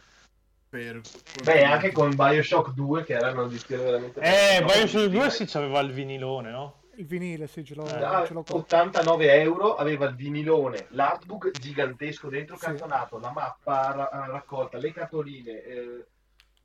Per... 0.68 1.00
Beh, 1.44 1.64
anche 1.64 1.92
con 1.92 2.14
Bioshock 2.14 2.72
2, 2.72 3.04
che 3.04 3.14
era 3.14 3.30
un'edizione 3.30 3.82
veramente... 3.82 4.20
Eh, 4.20 4.62
Bioshock 4.62 4.92
2 5.04 5.08
direi. 5.08 5.30
sì, 5.30 5.46
c'aveva 5.46 5.80
il 5.80 5.92
vinilone, 5.92 6.50
no? 6.50 6.74
Il 6.96 7.06
vinile, 7.06 7.46
sì, 7.46 7.64
ce 7.64 7.74
l'ho, 7.74 7.84
Da 7.84 8.24
ce 8.26 8.34
l'ho 8.34 8.42
qua. 8.42 8.56
89 8.56 9.40
euro 9.40 9.76
aveva 9.76 10.06
il 10.06 10.14
vinilone, 10.16 10.86
l'artbook 10.90 11.52
gigantesco 11.52 12.28
dentro 12.28 12.56
Sì. 12.56 12.64
cantonato, 12.66 13.18
la 13.18 13.30
mappa 13.30 13.92
ra- 13.92 14.26
raccolta, 14.30 14.78
le 14.78 14.92
cartoline, 14.92 15.62
eh, 15.62 16.04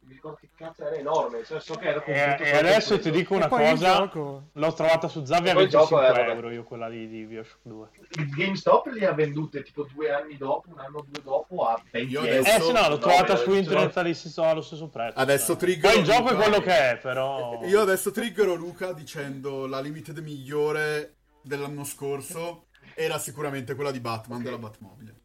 mi 0.06 0.14
ricordo 0.14 0.38
che 0.40 0.50
cazzo 0.56 0.86
era 0.86 0.96
enorme, 0.96 1.44
cioè, 1.46 1.60
so 1.60 1.76
che 1.76 1.88
era 1.88 2.04
E, 2.04 2.38
e 2.40 2.58
adesso 2.58 3.00
ti 3.00 3.10
dico 3.12 3.36
una 3.36 3.48
cosa, 3.48 3.98
gioco- 3.98 4.50
l'ho 4.52 4.74
trovata 4.74 5.08
su 5.08 5.24
Zavia 5.26 5.48
E 5.48 5.52
a 5.52 5.54
poi 5.54 5.64
il 5.64 5.70
gioco 5.70 5.96
25 5.98 6.08
è, 6.08 6.26
vabbè. 6.26 6.36
euro 6.36 6.50
io 6.52 6.64
quella 6.64 6.88
lì 6.88 7.08
di 7.08 7.26
Bioshock 7.26 7.60
2. 7.64 7.88
Il 8.10 8.30
GameStop 8.30 8.86
li 8.88 9.06
ha 9.06 9.14
vendute 9.14 9.64
tipo 9.64 9.88
due 9.94 10.12
anni 10.14 10.38
dopo, 10.38 10.70
un 10.72 10.80
anno 10.80 10.98
o 11.00 11.06
due 11.08 11.22
dopo 11.24 11.66
a 11.66 11.82
20 11.92 12.12
Io 12.12 12.20
euro. 12.24 12.32
adesso- 12.32 12.56
Eh 12.58 12.62
sì, 12.62 12.72
no, 12.72 12.90
l'ho 12.90 12.98
trovata 12.98 13.36
su 13.36 13.54
internet 13.54 14.12
si 14.12 14.40
allo 14.42 14.62
stesso 14.62 14.88
prezzo. 14.90 15.18
Adesso 15.20 15.56
trigger 15.56 15.92
Poi 15.92 16.00
il 16.00 16.06
gioco 16.06 16.30
è 16.30 16.36
quello 16.36 16.60
che 16.60 16.92
è, 16.92 16.98
però... 16.98 17.60
Io 17.64 17.82
adesso 17.82 18.12
triggero 18.12 18.54
Luca 18.56 18.94
dicendo 18.94 19.66
la 19.68 19.80
limited 19.80 20.18
migliore 20.20 21.16
dell'anno 21.42 21.84
scorso 21.84 22.68
era 22.96 23.18
sicuramente 23.18 23.76
quella 23.76 23.92
di 23.92 24.00
Batman 24.00 24.42
della 24.44 24.58
Batmobile. 24.58 25.22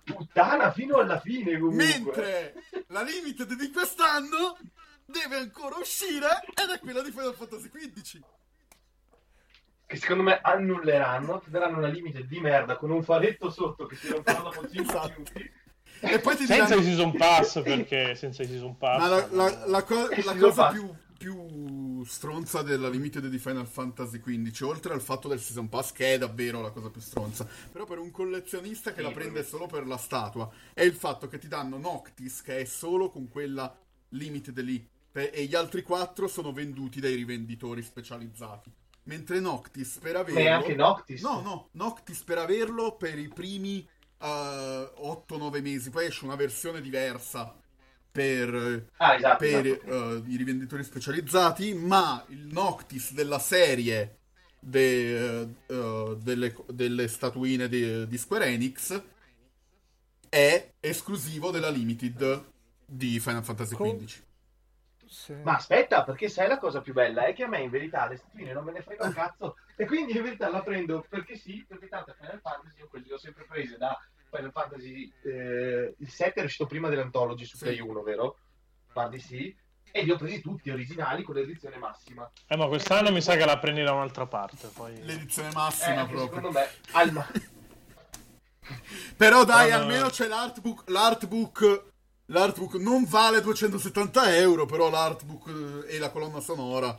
Puttana 0.04 0.70
fino 0.72 0.98
alla 0.98 1.18
fine 1.20 1.58
comunque. 1.58 1.84
Mentre 1.86 2.54
la 2.88 3.02
limited 3.02 3.54
di 3.54 3.70
quest'anno 3.72 4.58
deve 5.06 5.36
ancora 5.36 5.76
uscire 5.76 6.26
ed 6.54 6.70
è 6.70 6.78
quella 6.80 7.02
di 7.02 7.10
Final 7.10 7.34
Fantasy 7.34 7.70
XV. 7.70 8.20
Che 9.86 9.96
secondo 9.96 10.22
me 10.22 10.38
annulleranno, 10.42 11.40
ti 11.40 11.50
daranno 11.50 11.78
una 11.78 11.88
limite 11.88 12.26
di 12.26 12.38
merda 12.40 12.76
con 12.76 12.90
un 12.90 13.02
faretto 13.02 13.48
sotto 13.48 13.86
che 13.86 13.96
si 13.96 14.08
romperà 14.08 14.40
dopo 14.40 14.60
5 14.68 14.80
Esatto. 14.82 15.08
minuti. 15.16 15.50
E 16.00 16.18
poi 16.20 16.36
ti 16.36 16.44
Senza 16.44 16.64
diranno... 16.64 16.80
i 16.80 16.84
season 16.84 17.16
pass, 17.16 17.62
perché 17.62 18.14
senza 18.14 18.42
i 18.42 18.46
season 18.46 18.76
pass... 18.76 18.98
Ma 19.00 19.08
la, 19.08 19.26
la- 19.30 19.66
la 19.66 19.82
co- 19.84 20.08
la 20.08 20.32
si 20.32 20.38
cosa 20.38 20.66
fa? 20.66 20.70
più, 20.72 20.94
più 21.18 22.04
stronza 22.04 22.62
della 22.62 22.88
limited 22.88 23.26
di 23.26 23.38
Final 23.38 23.66
Fantasy 23.66 24.20
XV, 24.20 24.66
oltre 24.66 24.94
al 24.94 25.00
fatto 25.00 25.26
del 25.26 25.40
Season 25.40 25.68
Pass, 25.68 25.90
che 25.90 26.14
è 26.14 26.18
davvero 26.18 26.62
la 26.62 26.70
cosa 26.70 26.90
più 26.90 27.00
stronza, 27.00 27.46
però 27.72 27.84
per 27.84 27.98
un 27.98 28.12
collezionista 28.12 28.92
che 28.92 29.00
Sì, 29.00 29.02
la 29.02 29.10
prende 29.10 29.44
solo 29.44 29.66
per 29.66 29.84
la 29.86 29.96
statua, 29.96 30.48
è 30.72 30.82
il 30.82 30.94
fatto 30.94 31.26
che 31.26 31.38
ti 31.38 31.48
danno 31.48 31.76
Noctis, 31.76 32.40
che 32.40 32.60
è 32.60 32.64
solo 32.64 33.10
con 33.10 33.28
quella 33.28 33.76
limited 34.10 34.60
lì, 34.60 34.88
e 35.12 35.44
gli 35.46 35.56
altri 35.56 35.82
quattro 35.82 36.28
sono 36.28 36.52
venduti 36.52 37.00
dai 37.00 37.16
rivenditori 37.16 37.82
specializzati. 37.82 38.70
Mentre 39.04 39.40
Noctis 39.40 39.98
per 40.00 40.16
averlo... 40.16 40.38
Neanche 40.38 40.74
Noctis. 40.76 41.20
No, 41.22 41.40
no, 41.40 41.68
Noctis 41.72 42.22
per 42.22 42.38
averlo 42.38 42.94
per 42.96 43.18
i 43.18 43.26
primi 43.26 43.80
eh, 44.20 44.92
8-9 44.96 45.60
mesi, 45.62 45.90
poi 45.90 46.06
esce 46.06 46.24
una 46.24 46.36
versione 46.36 46.80
diversa 46.80 47.56
per, 48.10 48.90
Ah, 48.98 49.14
esatto. 49.14 49.36
per 49.36 49.66
esatto. 49.66 49.84
eh, 49.84 50.22
i 50.26 50.36
rivenditori 50.36 50.82
specializzati, 50.84 51.74
ma 51.74 52.24
il 52.28 52.46
Noctis 52.46 53.12
della 53.12 53.38
serie 53.38 54.18
de- 54.58 55.42
eh, 55.66 56.16
delle, 56.20 56.54
delle 56.68 57.08
statuine 57.08 57.68
di, 57.68 58.06
di 58.08 58.18
Square 58.18 58.46
Enix 58.46 59.02
è 60.28 60.74
esclusivo 60.80 61.50
della 61.50 61.70
Limited 61.70 62.44
di 62.84 63.18
Final 63.20 63.44
Fantasy 63.44 63.74
XV. 63.74 64.24
Sì. 65.06 65.34
Ma 65.42 65.54
aspetta, 65.56 66.04
perché 66.04 66.28
sai 66.28 66.48
la 66.48 66.58
cosa 66.58 66.80
più 66.82 66.92
bella? 66.92 67.24
È 67.26 67.32
che 67.32 67.44
a 67.44 67.48
me 67.48 67.60
in 67.62 67.70
verità 67.70 68.06
le 68.06 68.16
statuine 68.16 68.52
non 68.52 68.64
me 68.64 68.72
ne 68.72 68.82
frega 68.82 69.04
un 69.06 69.12
cazzo. 69.14 69.56
E 69.76 69.86
quindi 69.86 70.16
in 70.16 70.22
verità 70.22 70.50
la 70.50 70.62
prendo 70.62 71.06
perché 71.08 71.36
sì, 71.36 71.64
perché 71.66 71.88
tanto 71.88 72.14
Final 72.18 72.40
Fantasy 72.40 72.78
io 72.80 72.88
quelli 72.88 73.06
le 73.08 73.14
ho 73.14 73.18
sempre 73.18 73.44
prese 73.46 73.76
da 73.78 73.96
Final 74.30 74.50
Fantasy 74.52 75.12
eh, 75.24 75.94
il 75.98 76.08
7 76.10 76.40
è 76.40 76.44
uscito 76.44 76.66
prima 76.66 76.88
dell'Anthology 76.88 77.44
su 77.44 77.56
Sì. 77.56 77.64
Play 77.64 77.80
1, 77.80 78.02
vero? 78.02 78.36
Guardi 78.92 79.18
sì. 79.20 79.54
E 79.90 80.02
li 80.02 80.10
ho 80.10 80.16
presi 80.16 80.40
tutti 80.42 80.70
originali 80.70 81.22
con 81.22 81.34
l'edizione 81.34 81.78
massima. 81.78 82.30
Eh, 82.46 82.56
ma 82.56 82.66
quest'anno 82.66 83.10
mi 83.10 83.22
sa 83.22 83.36
che 83.36 83.44
la 83.46 83.58
prendi 83.58 83.82
da 83.82 83.92
un'altra 83.92 84.26
parte, 84.26 84.68
poi... 84.68 85.02
L'edizione 85.02 85.48
Eh, 85.48 85.54
massima 85.54 86.00
anche 86.00 86.12
proprio. 86.12 86.36
secondo 86.36 86.50
me 86.58 86.66
al 86.92 87.12
ma- 87.12 87.26
Però 89.16 89.44
dai, 89.44 89.70
no. 89.70 89.76
almeno 89.76 90.08
c'è 90.10 90.26
l'artbook. 90.26 90.90
L'artbook. 90.90 91.86
L'artbook 92.26 92.74
non 92.74 93.04
vale 93.04 93.40
270 93.40 94.36
euro, 94.36 94.66
però 94.66 94.90
l'artbook 94.90 95.84
eh, 95.88 95.94
e 95.94 95.98
la 95.98 96.10
colonna 96.10 96.40
sonora. 96.40 96.96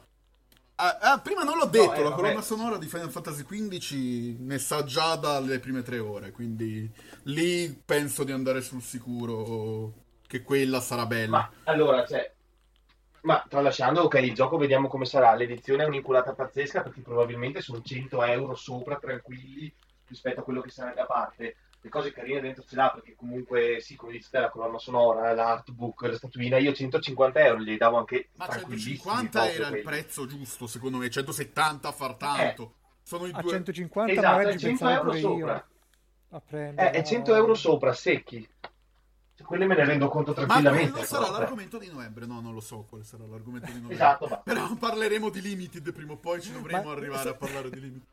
Ah, 0.81 0.97
ah, 1.01 1.19
prima 1.19 1.43
non 1.43 1.57
l'ho 1.57 1.65
detto, 1.65 1.93
eh, 1.93 2.03
la 2.03 2.09
vabbè. 2.09 2.15
colonna 2.15 2.41
sonora 2.41 2.77
di 2.77 2.87
Final 2.87 3.09
Fantasy 3.09 3.43
XV 3.43 4.37
ne 4.39 4.57
sa 4.59 4.85
già 4.85 5.15
dalle 5.15 5.59
prime 5.59 5.81
tre 5.81 5.99
ore, 5.99 6.31
quindi 6.31 6.89
lì 7.23 7.69
penso 7.85 8.23
di 8.23 8.31
andare 8.31 8.61
sul 8.61 8.81
sicuro 8.81 9.91
che 10.25 10.41
quella 10.41 10.79
sarà 10.79 11.05
bella. 11.05 11.29
Ma 11.29 11.51
allora, 11.65 12.05
cioè, 12.05 12.31
ma 13.23 13.43
tralasciando, 13.49 14.03
ok, 14.03 14.13
il 14.21 14.33
gioco 14.33 14.55
vediamo 14.55 14.87
come 14.87 15.03
sarà. 15.03 15.35
L'edizione 15.35 15.83
è 15.83 15.87
un'inculata 15.87 16.31
pazzesca 16.31 16.81
perché 16.81 17.01
probabilmente 17.01 17.59
sono 17.59 17.81
100 17.81 18.23
euro 18.23 18.55
sopra, 18.55 18.95
tranquilli, 18.95 19.69
rispetto 20.07 20.39
a 20.39 20.43
quello 20.43 20.61
che 20.61 20.69
sarebbe 20.69 21.01
a 21.01 21.05
parte. 21.05 21.55
Le 21.81 21.89
cose 21.89 22.11
carine 22.11 22.41
dentro 22.41 22.63
ce 22.67 22.75
l'ha 22.75 22.91
perché 22.91 23.15
comunque, 23.15 23.79
sì, 23.79 23.95
come 23.95 24.11
dici 24.11 24.29
te, 24.29 24.39
la 24.39 24.49
colonna 24.49 24.77
sonora, 24.79 25.33
l'artbook, 25.33 26.01
la 26.01 26.17
statuina, 26.17 26.57
io 26.57 26.73
150 26.73 27.39
euro 27.39 27.59
li 27.59 27.77
davo 27.77 27.97
anche 27.97 28.29
Ma 28.35 28.47
tranquillissimi 28.47 28.97
150 28.97 29.29
proprio 29.39 29.53
era 29.55 29.63
il 29.63 29.69
quelli. 29.83 29.83
prezzo 29.83 30.25
giusto, 30.25 30.67
secondo 30.67 30.97
me, 30.97 31.09
170 31.09 31.87
a 31.87 31.91
far 31.93 32.15
tanto. 32.15 32.73
Sono 33.03 33.25
i 33.27 33.31
A 33.33 33.41
due... 33.41 33.51
150 33.51 34.11
Esatto, 34.11 34.27
magari 34.27 34.49
è 34.49 34.57
ci 34.57 34.65
100 34.65 34.77
pensavo 34.85 34.91
euro 35.07 35.13
sopra. 35.17 35.53
io 35.55 35.67
a 36.31 36.41
prendere. 36.41 36.91
Eh, 36.91 36.99
è 36.99 37.03
100 37.03 37.35
euro 37.35 37.53
sopra, 37.55 37.93
secchi. 37.93 38.47
Cioè, 39.35 39.47
Quelle 39.47 39.65
me 39.65 39.75
ne 39.75 39.85
rendo 39.85 40.09
conto 40.09 40.31
Ma 40.31 40.35
tranquillamente. 40.35 40.91
quello 40.91 41.05
sarà 41.05 41.23
però, 41.23 41.35
eh. 41.35 41.39
l'argomento 41.39 41.77
di 41.77 41.87
novembre. 41.89 42.25
No, 42.25 42.41
non 42.41 42.53
lo 42.53 42.59
so 42.59 42.85
quale 42.89 43.05
sarà 43.05 43.25
l'argomento 43.25 43.67
di 43.67 43.79
novembre. 43.79 43.95
Esatto, 43.95 44.27
ma 44.27 44.37
Però 44.39 44.75
parleremo 44.75 45.29
di 45.29 45.41
Limited 45.41 45.93
prima 45.93 46.11
o 46.11 46.17
poi 46.17 46.41
ci 46.41 46.51
dovremo 46.51 46.83
Ma- 46.83 46.91
arrivare 46.91 47.29
a 47.29 47.35
parlare 47.35 47.69
di 47.69 47.79
Limited. 47.79 48.07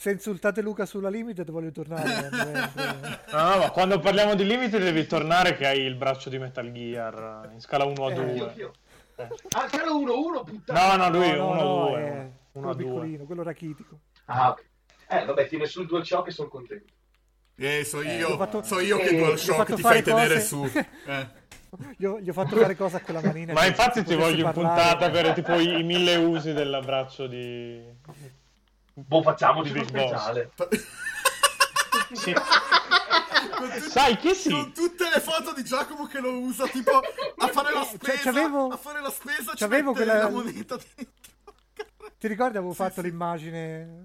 Se 0.00 0.10
insultate 0.10 0.62
Luca 0.62 0.86
sulla 0.86 1.10
Limited 1.10 1.50
voglio 1.50 1.70
tornare. 1.72 2.30
a. 3.28 3.36
No, 3.36 3.50
no, 3.50 3.58
ma 3.58 3.70
quando 3.70 3.98
parliamo 3.98 4.34
di 4.34 4.46
limiti 4.46 4.78
devi 4.78 5.06
tornare 5.06 5.54
che 5.58 5.66
hai 5.66 5.80
il 5.80 5.94
braccio 5.94 6.30
di 6.30 6.38
Metal 6.38 6.72
Gear 6.72 7.48
eh, 7.50 7.52
in 7.52 7.60
scala 7.60 7.84
1 7.84 8.06
a 8.06 8.10
Eh, 8.10 8.14
2. 8.14 8.24
Io- 8.32 8.52
io- 8.56 8.72
Ah, 9.50 9.66
c'era 9.68 9.90
uno, 9.92 10.18
uno, 10.18 10.42
puttana. 10.42 10.96
No, 10.96 11.04
no, 11.04 11.10
lui 11.18 11.30
No, 11.36 11.36
no, 11.36 11.50
1 11.52 11.60
a 11.60 11.62
no, 11.64 11.88
2. 11.90 11.98
è 11.98 12.10
1 12.12 12.20
a 12.22 12.30
quello 12.52 12.72
2. 12.72 12.76
piccolino, 12.82 13.24
quello 13.24 13.42
rachitico. 13.42 13.98
Ah, 14.24 14.48
ok. 14.52 14.64
Eh, 15.06 15.24
vabbè, 15.26 15.48
tiene 15.48 15.66
sul 15.66 15.84
DualShock 15.86 16.28
e 16.28 16.30
sono 16.30 16.48
contento. 16.48 16.92
Eh, 17.56 17.84
so 17.84 18.00
Eh, 18.00 18.16
io, 18.16 18.28
ho 18.30 18.36
fatto- 18.38 18.62
so 18.62 18.80
io 18.80 18.96
che 18.96 19.08
eh, 19.08 19.12
gli 19.14 19.20
ho 19.20 19.24
DualShock 19.26 19.56
fatto 19.58 19.74
ti 19.74 19.82
fai 19.82 20.02
tenere 20.02 20.34
cose- 20.36 20.40
su. 20.46 20.62
Eh. 21.10 21.28
Gli 21.98 22.04
ho, 22.06 22.18
gli 22.18 22.28
ho 22.30 22.32
fatto 22.32 22.56
fare 22.56 22.74
cosa 22.74 22.96
a 22.96 23.00
quella 23.00 23.20
manina. 23.22 23.52
Ma 23.52 23.60
che 23.60 23.66
infatti 23.68 24.02
ti 24.02 24.14
voglio 24.14 24.46
in 24.46 24.52
parlare. 24.52 24.80
puntata 24.96 25.10
per 25.10 25.32
tipo 25.34 25.52
i, 25.56 25.80
i 25.80 25.82
mille 25.82 26.16
usi 26.16 26.54
dell'abbraccio 26.54 27.26
di... 27.26 27.80
Boh, 28.94 29.22
facciamoci 29.22 29.72
Di 29.72 29.84
speciale. 29.84 30.50
Sì. 32.12 32.32
Con 33.56 33.68
tut- 33.70 33.88
Sai 33.88 34.16
che 34.16 34.34
sì. 34.34 34.50
Con 34.50 34.72
tutte 34.72 35.08
le 35.12 35.20
foto 35.20 35.52
di 35.54 35.64
Giacomo 35.64 36.06
che 36.06 36.20
lo 36.20 36.38
usa 36.38 36.66
tipo 36.66 36.90
a 36.98 37.46
fare 37.48 37.72
la 37.72 37.84
spesa. 37.84 38.12
Cioè, 38.14 38.18
c'avevo- 38.22 38.68
A 38.68 38.76
fare 38.76 39.00
la 39.00 39.10
spesa 39.10 39.52
ci 39.52 39.56
c'avevo 39.58 39.92
quella- 39.92 40.18
la 40.18 40.28
moneta 40.28 40.76
dentro. 40.76 41.54
Ti 42.18 42.26
ricordi 42.28 42.56
avevo 42.58 42.72
fatto 42.74 43.00
l'immagine? 43.00 44.04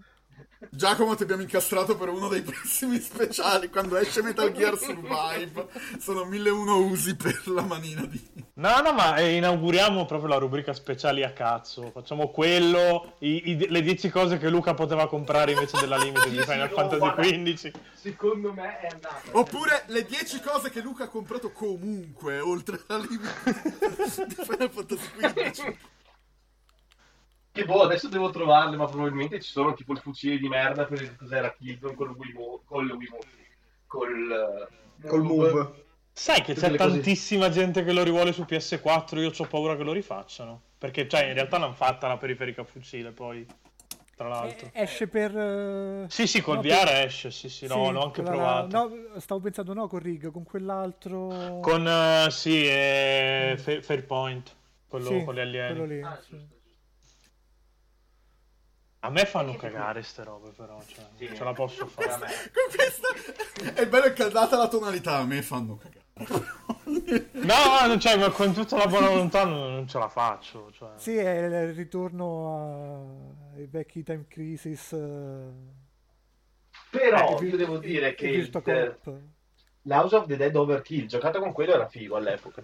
Giacomo 0.72 1.16
ti 1.16 1.24
abbiamo 1.24 1.42
incastrato 1.42 1.96
per 1.98 2.10
uno 2.10 2.28
dei 2.28 2.42
prossimi 2.44 3.00
speciali 3.00 3.70
quando 3.70 3.98
esce 3.98 4.22
Metal 4.22 4.52
Gear 4.52 4.78
Survive. 4.78 5.68
Sono 6.00 6.24
1001 6.26 6.76
usi 6.86 7.16
per 7.16 7.42
la 7.48 7.62
manina 7.62 8.06
di... 8.06 8.34
No, 8.58 8.80
no, 8.80 8.94
ma 8.94 9.18
eh, 9.18 9.36
inauguriamo 9.36 10.06
proprio 10.06 10.30
la 10.30 10.38
rubrica 10.38 10.72
speciali 10.74 11.24
a 11.24 11.34
cazzo. 11.34 11.92
Facciamo 11.92 12.30
quello, 12.30 13.16
i- 13.20 13.50
i- 13.52 13.68
le 13.70 13.82
10 13.82 14.10
cose 14.10 14.38
che 14.38 14.50
Luca 14.50 14.74
poteva 14.74 15.08
comprare 15.08 15.52
invece 15.52 15.78
della 15.78 15.98
limite 15.98 16.30
di 16.30 16.38
Final 16.40 16.70
no, 16.70 16.76
Fantasy. 16.76 17.54
XV. 17.54 17.72
Secondo 17.94 18.54
me 18.54 18.80
è 18.80 18.88
andata. 18.92 19.22
Oppure 19.32 19.84
le 19.88 20.06
10 20.06 20.40
cose 20.40 20.70
che 20.70 20.80
Luca 20.80 21.04
ha 21.04 21.10
comprato 21.10 21.52
comunque, 21.52 22.40
oltre 22.40 22.80
alla 22.88 23.04
limite 23.08 23.34
di 24.28 24.36
Final 24.46 24.70
Fantasy 24.72 25.10
XV. 25.18 25.76
Che 27.56 27.64
boh, 27.64 27.84
adesso 27.84 28.10
devo 28.10 28.32
trovarle, 28.32 28.76
ma 28.76 28.86
probabilmente 28.86 29.40
ci 29.40 29.50
sono 29.50 29.74
tipo 29.74 29.94
il 29.94 30.00
fucile 30.00 30.38
di 30.38 30.50
merda 30.50 30.84
per 30.84 31.02
il 31.02 31.16
cos'era 31.16 31.54
Killzone 31.54 31.96
con 31.96 32.10
il 32.10 32.16
Wiimote, 32.18 32.64
con 32.66 32.84
il 32.86 32.92
Wiimote, 32.92 33.28
col, 33.88 34.70
eh, 35.02 35.08
Col 35.08 35.22
move. 35.24 35.84
Sai 36.12 36.42
che 36.42 36.54
c'è 36.54 36.76
tantissima 36.76 37.48
gente 37.50 37.86
che 37.86 37.94
lo 37.94 38.04
rivuole 38.04 38.34
su 38.34 38.42
PS4, 38.42 39.20
io 39.20 39.32
ho 39.38 39.48
paura 39.48 39.78
che 39.78 39.84
lo 39.84 39.94
rifacciano. 39.94 40.62
Perché, 40.78 41.08
cioè, 41.08 41.28
in 41.28 41.34
realtà 41.34 41.58
l'hanno 41.58 41.72
fatta 41.72 42.10
la 42.10 42.18
periferica 42.18 42.66
fucile, 42.66 43.12
poi, 43.12 43.48
tra 44.18 44.28
l'altro. 44.28 44.70
Eh, 44.74 44.82
Esce 44.84 45.08
per... 45.08 45.38
eh, 45.38 46.06
Sì, 46.10 46.28
sì, 46.28 46.42
col 46.42 46.56
no, 46.58 46.62
VR 46.62 46.84
per- 46.84 47.06
esce, 47.06 47.32
sì, 47.32 47.48
sì, 47.48 47.68
sì, 47.68 47.74
no, 47.74 47.90
l'ho 47.90 48.04
anche 48.04 48.22
quella- 48.22 48.66
provato. 48.68 48.78
No, 49.14 49.20
stavo 49.22 49.40
pensando 49.40 49.74
no 49.74 49.88
con 49.88 50.00
Rig, 50.00 50.30
con 50.30 50.44
quell'altro... 50.44 51.60
Con, 51.62 51.88
eh, 51.88 52.28
sì, 52.32 52.68
eh, 52.68 53.56
Fa- 53.58 53.82
Fairpoint, 53.82 54.54
quello 54.90 55.06
Sì, 55.10 55.24
con 55.24 55.36
gli 55.36 55.40
alieni. 55.40 55.74
quello 55.80 55.86
lì, 55.86 56.02
Ah, 56.02 56.20
sì. 56.22 56.54
A 59.06 59.10
me 59.12 59.26
fanno 59.26 59.56
cagare 59.56 60.02
ste 60.02 60.24
robe, 60.24 60.50
però, 60.50 60.82
cioè, 60.88 61.06
Sì. 61.16 61.26
non 61.28 61.36
ce 61.36 61.44
la 61.44 61.54
posso 61.54 61.86
Pure 61.86 62.08
a 62.08 62.18
fare. 62.18 62.26
me. 62.26 62.52
Con 62.52 62.76
questa... 62.76 63.74
È 63.82 63.88
bello 63.88 64.14
che 64.14 64.30
data 64.30 64.58
la 64.58 64.68
tonalità, 64.68 65.18
a 65.18 65.26
me 65.26 65.42
fanno 65.44 65.78
cagare. 65.78 66.04
No, 67.34 67.88
no, 67.88 67.98
cioè, 68.00 68.18
ma 68.18 68.30
con 68.32 68.54
tutta 68.54 68.78
la 68.78 68.88
buona 68.88 69.10
volontà 69.10 69.44
non, 69.46 69.88
ce 69.88 70.00
la 70.00 70.08
faccio. 70.10 70.72
Cioè. 70.72 70.92
Sì, 70.96 71.16
è 71.18 71.46
il 71.46 71.74
ritorno 71.74 72.56
a- 73.54 73.56
ai 73.58 73.68
vecchi 73.68 74.02
Time 74.04 74.26
Crisis. 74.28 74.94
eh, 74.94 75.52
Però 76.90 77.38
e 77.40 77.46
io 77.46 77.58
devo 77.58 77.78
dire 77.78 78.16
che 78.16 78.28
il- 78.28 78.50
Cop. 78.50 79.12
l'House 79.84 80.16
of 80.16 80.26
the 80.28 80.36
Dead 80.38 80.56
Overkill 80.56 81.06
giocato 81.08 81.40
con 81.40 81.52
quello 81.52 81.74
era 81.74 81.88
figo 81.88 82.16
all'epoca. 82.16 82.64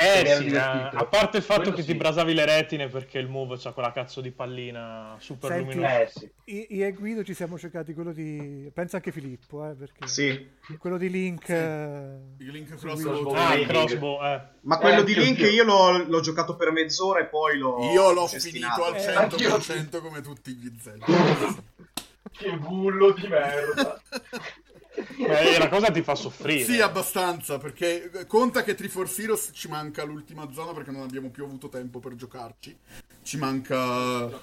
Eh 0.00 0.24
sì, 0.36 0.46
eh, 0.46 0.56
a 0.58 1.06
parte 1.10 1.38
il 1.38 1.42
fatto 1.42 1.62
Quello 1.62 1.76
che 1.76 1.82
sì. 1.82 1.88
ti 1.88 1.94
brasavi 1.96 2.32
le 2.32 2.44
retine 2.44 2.86
perché 2.86 3.18
il 3.18 3.26
move 3.26 3.56
c'ha 3.58 3.72
quella 3.72 3.90
cazzo 3.90 4.20
di 4.20 4.30
pallina 4.30 5.16
super 5.18 5.50
Senti- 5.50 5.64
luminosa. 5.74 6.00
Eh 6.00 6.08
sì. 6.14 6.30
Io 6.76 6.86
e 6.86 6.92
Guido 6.92 7.24
ci 7.24 7.34
siamo 7.34 7.58
cercati 7.58 7.94
quello 7.94 8.12
di... 8.12 8.70
Pensa 8.72 8.96
anche 8.98 9.10
Filippo, 9.10 9.68
eh, 9.68 9.74
perché... 9.74 10.06
Sì, 10.06 10.50
Quello 10.78 10.98
di 10.98 11.10
Link... 11.10 11.48
eh, 11.48 12.16
Il 12.38 12.50
link 12.50 12.76
crossbow. 12.76 13.32
Ah, 13.34 13.56
crossbow, 13.66 14.22
eh. 14.24 14.40
ma 14.60 14.78
quello 14.78 15.00
Eh, 15.00 15.04
di 15.04 15.14
Link 15.16 15.40
io 15.40 15.64
l'ho, 15.64 16.04
l'ho 16.06 16.20
giocato 16.20 16.54
per 16.54 16.70
mezz'ora 16.70 17.18
e 17.18 17.24
poi 17.24 17.58
l'ho 17.58 17.90
Io 17.92 18.12
l'ho 18.12 18.28
finito 18.28 18.84
al 18.84 18.94
Eh, 18.94 19.00
100% 19.00 20.00
come 20.00 20.20
tutti 20.20 20.52
gli 20.52 20.72
Zelda. 20.80 21.06
Che 22.30 22.52
bullo 22.52 23.10
di 23.14 23.26
merda. 23.26 24.00
Beh, 25.16 25.58
la 25.58 25.68
cosa 25.68 25.90
ti 25.90 26.02
fa 26.02 26.14
soffrire. 26.14 26.64
Sì, 26.64 26.80
abbastanza, 26.80 27.58
perché 27.58 28.10
conta 28.26 28.62
che 28.62 28.74
Triforce 28.74 29.22
Heroes 29.22 29.50
ci 29.52 29.68
manca 29.68 30.04
l'ultima 30.04 30.50
zona 30.52 30.72
perché 30.72 30.90
non 30.90 31.02
abbiamo 31.02 31.28
più 31.30 31.44
avuto 31.44 31.68
tempo 31.68 31.98
per 31.98 32.14
giocarci. 32.14 32.76
Ci 33.22 33.36
manca 33.36 33.76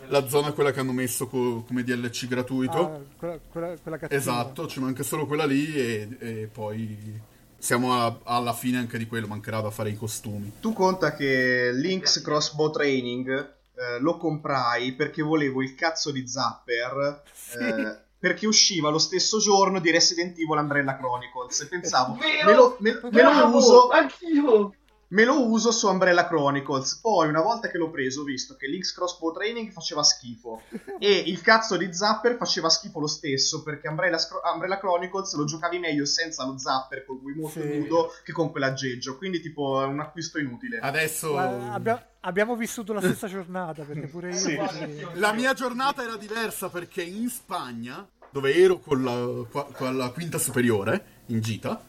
la 0.07 0.27
zona 0.27 0.51
quella 0.51 0.71
che 0.71 0.79
hanno 0.79 0.91
messo 0.91 1.27
co- 1.27 1.63
come 1.63 1.83
DLC 1.83 2.27
gratuito. 2.27 2.77
ah, 2.77 2.99
quella, 3.17 3.39
quella, 3.51 3.75
quella. 3.77 3.99
Esatto, 4.09 4.67
ci 4.67 4.79
manca 4.79 5.03
solo 5.03 5.25
quella 5.25 5.45
lì 5.45 5.73
e, 5.73 6.07
e 6.19 6.49
poi 6.51 7.19
siamo 7.57 7.93
a- 7.99 8.19
alla 8.23 8.53
fine 8.53 8.77
anche 8.77 8.97
di 8.99 9.07
quello, 9.07 9.25
mancherà 9.27 9.59
da 9.61 9.71
fare 9.71 9.89
i 9.89 9.95
costumi. 9.95 10.53
Tu 10.59 10.71
conta 10.73 11.15
che 11.15 11.71
Link's 11.73 12.21
Crossbow 12.21 12.69
Training 12.69 13.53
eh, 13.75 13.99
lo 13.99 14.17
comprai 14.17 14.93
perché 14.93 15.23
volevo 15.23 15.63
il 15.63 15.73
cazzo 15.73 16.11
di 16.11 16.27
Zapper 16.27 17.23
eh, 17.59 17.97
perché 18.25 18.47
usciva 18.47 18.89
lo 18.89 18.97
stesso 18.97 19.37
giorno 19.37 19.79
di 19.79 19.91
Resident 19.91 20.35
Evil 20.39 20.57
Umbrella 20.57 20.97
Chronicles. 20.97 21.59
E 21.61 21.67
pensavo 21.67 22.15
me 22.17 22.53
lo, 22.55 22.75
me- 22.79 22.99
me 23.11 23.21
lo 23.21 23.55
uso 23.55 23.89
Anch'io. 23.89 24.73
me 25.09 25.23
lo 25.25 25.47
uso 25.47 25.71
su 25.71 25.87
Umbrella 25.87 26.25
Chronicles. 26.27 26.95
Poi 27.01 27.27
una 27.27 27.41
volta 27.41 27.69
che 27.69 27.77
l'ho 27.77 27.91
preso 27.91 28.21
ho 28.21 28.23
visto 28.23 28.55
che 28.55 28.65
Link's 28.67 28.93
Crossbow 28.93 29.31
Training 29.31 29.71
faceva 29.71 30.01
schifo 30.01 30.61
e 30.97 31.11
il 31.27 31.39
cazzo 31.41 31.77
di 31.77 31.93
Zapper 31.93 32.35
faceva 32.35 32.67
schifo 32.69 32.99
lo 32.99 33.07
stesso 33.07 33.61
perché 33.61 33.87
Umbrella, 33.87 34.17
Scro- 34.17 34.41
Umbrella 34.51 34.79
Chronicles 34.79 35.35
lo 35.35 35.45
giocavi 35.45 35.77
meglio 35.77 36.05
senza 36.05 36.43
lo 36.45 36.57
Zapper 36.57 37.05
col 37.05 37.19
Wiimote 37.21 37.61
Sì. 37.61 37.77
nudo 37.77 38.11
che 38.23 38.31
con 38.31 38.49
quell'aggeggio. 38.49 39.17
Quindi 39.17 39.39
tipo 39.39 39.83
è 39.83 39.85
un 39.85 39.99
acquisto 39.99 40.39
inutile. 40.39 40.79
Adesso 40.79 41.29
Guarda, 41.29 41.73
abbia- 41.73 42.09
abbiamo 42.21 42.55
vissuto 42.55 42.91
la 42.91 43.01
stessa 43.01 43.27
giornata 43.27 43.83
perché 43.83 44.07
pure 44.07 44.29
io... 44.31 44.35
Sì. 44.35 44.55
quindi- 44.55 45.05
la 45.19 45.31
mia 45.31 45.53
giornata 45.53 46.01
era 46.03 46.17
diversa 46.17 46.69
perché 46.69 47.03
in 47.03 47.29
Spagna, 47.29 48.05
dove 48.35 48.53
ero 48.53 48.79
con 48.79 49.01
la, 49.01 49.63
con 49.71 49.95
la 49.95 50.09
quinta 50.09 50.37
superiore, 50.37 51.23
in 51.27 51.39
gita, 51.39 51.81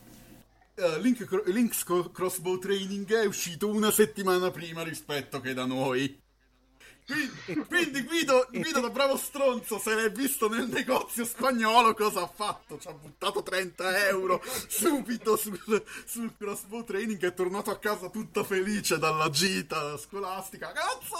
eh, 0.76 1.00
Link, 1.00 1.28
Link's 1.46 1.82
Crossbow 1.82 2.56
Training 2.60 3.12
è 3.14 3.26
uscito 3.26 3.68
una 3.68 3.90
settimana 3.90 4.52
prima 4.52 4.84
rispetto 4.84 5.40
che 5.40 5.54
da 5.54 5.64
noi. 5.64 6.22
Quindi, 7.04 7.66
quindi 7.66 8.02
Guido, 8.02 8.48
e 8.50 8.60
Guido 8.60 8.78
da 8.78 8.90
bravo 8.90 9.16
stronzo 9.16 9.80
se 9.80 9.96
l'è 9.96 10.12
visto 10.12 10.48
nel 10.48 10.68
negozio 10.68 11.24
spagnolo 11.24 11.94
cosa 11.94 12.22
ha 12.22 12.30
fatto? 12.32 12.78
Ci 12.78 12.86
ha 12.86 12.92
buttato 12.92 13.42
30 13.42 14.06
euro 14.06 14.40
subito 14.68 15.36
sul, 15.36 15.58
sul 16.04 16.32
crossbow 16.36 16.84
training 16.84 17.24
è 17.24 17.34
tornato 17.34 17.70
a 17.70 17.78
casa 17.78 18.08
tutto 18.08 18.44
felice 18.44 18.98
dalla 18.98 19.30
gita 19.30 19.96
scolastica 19.96 20.72
cazzo 20.72 21.16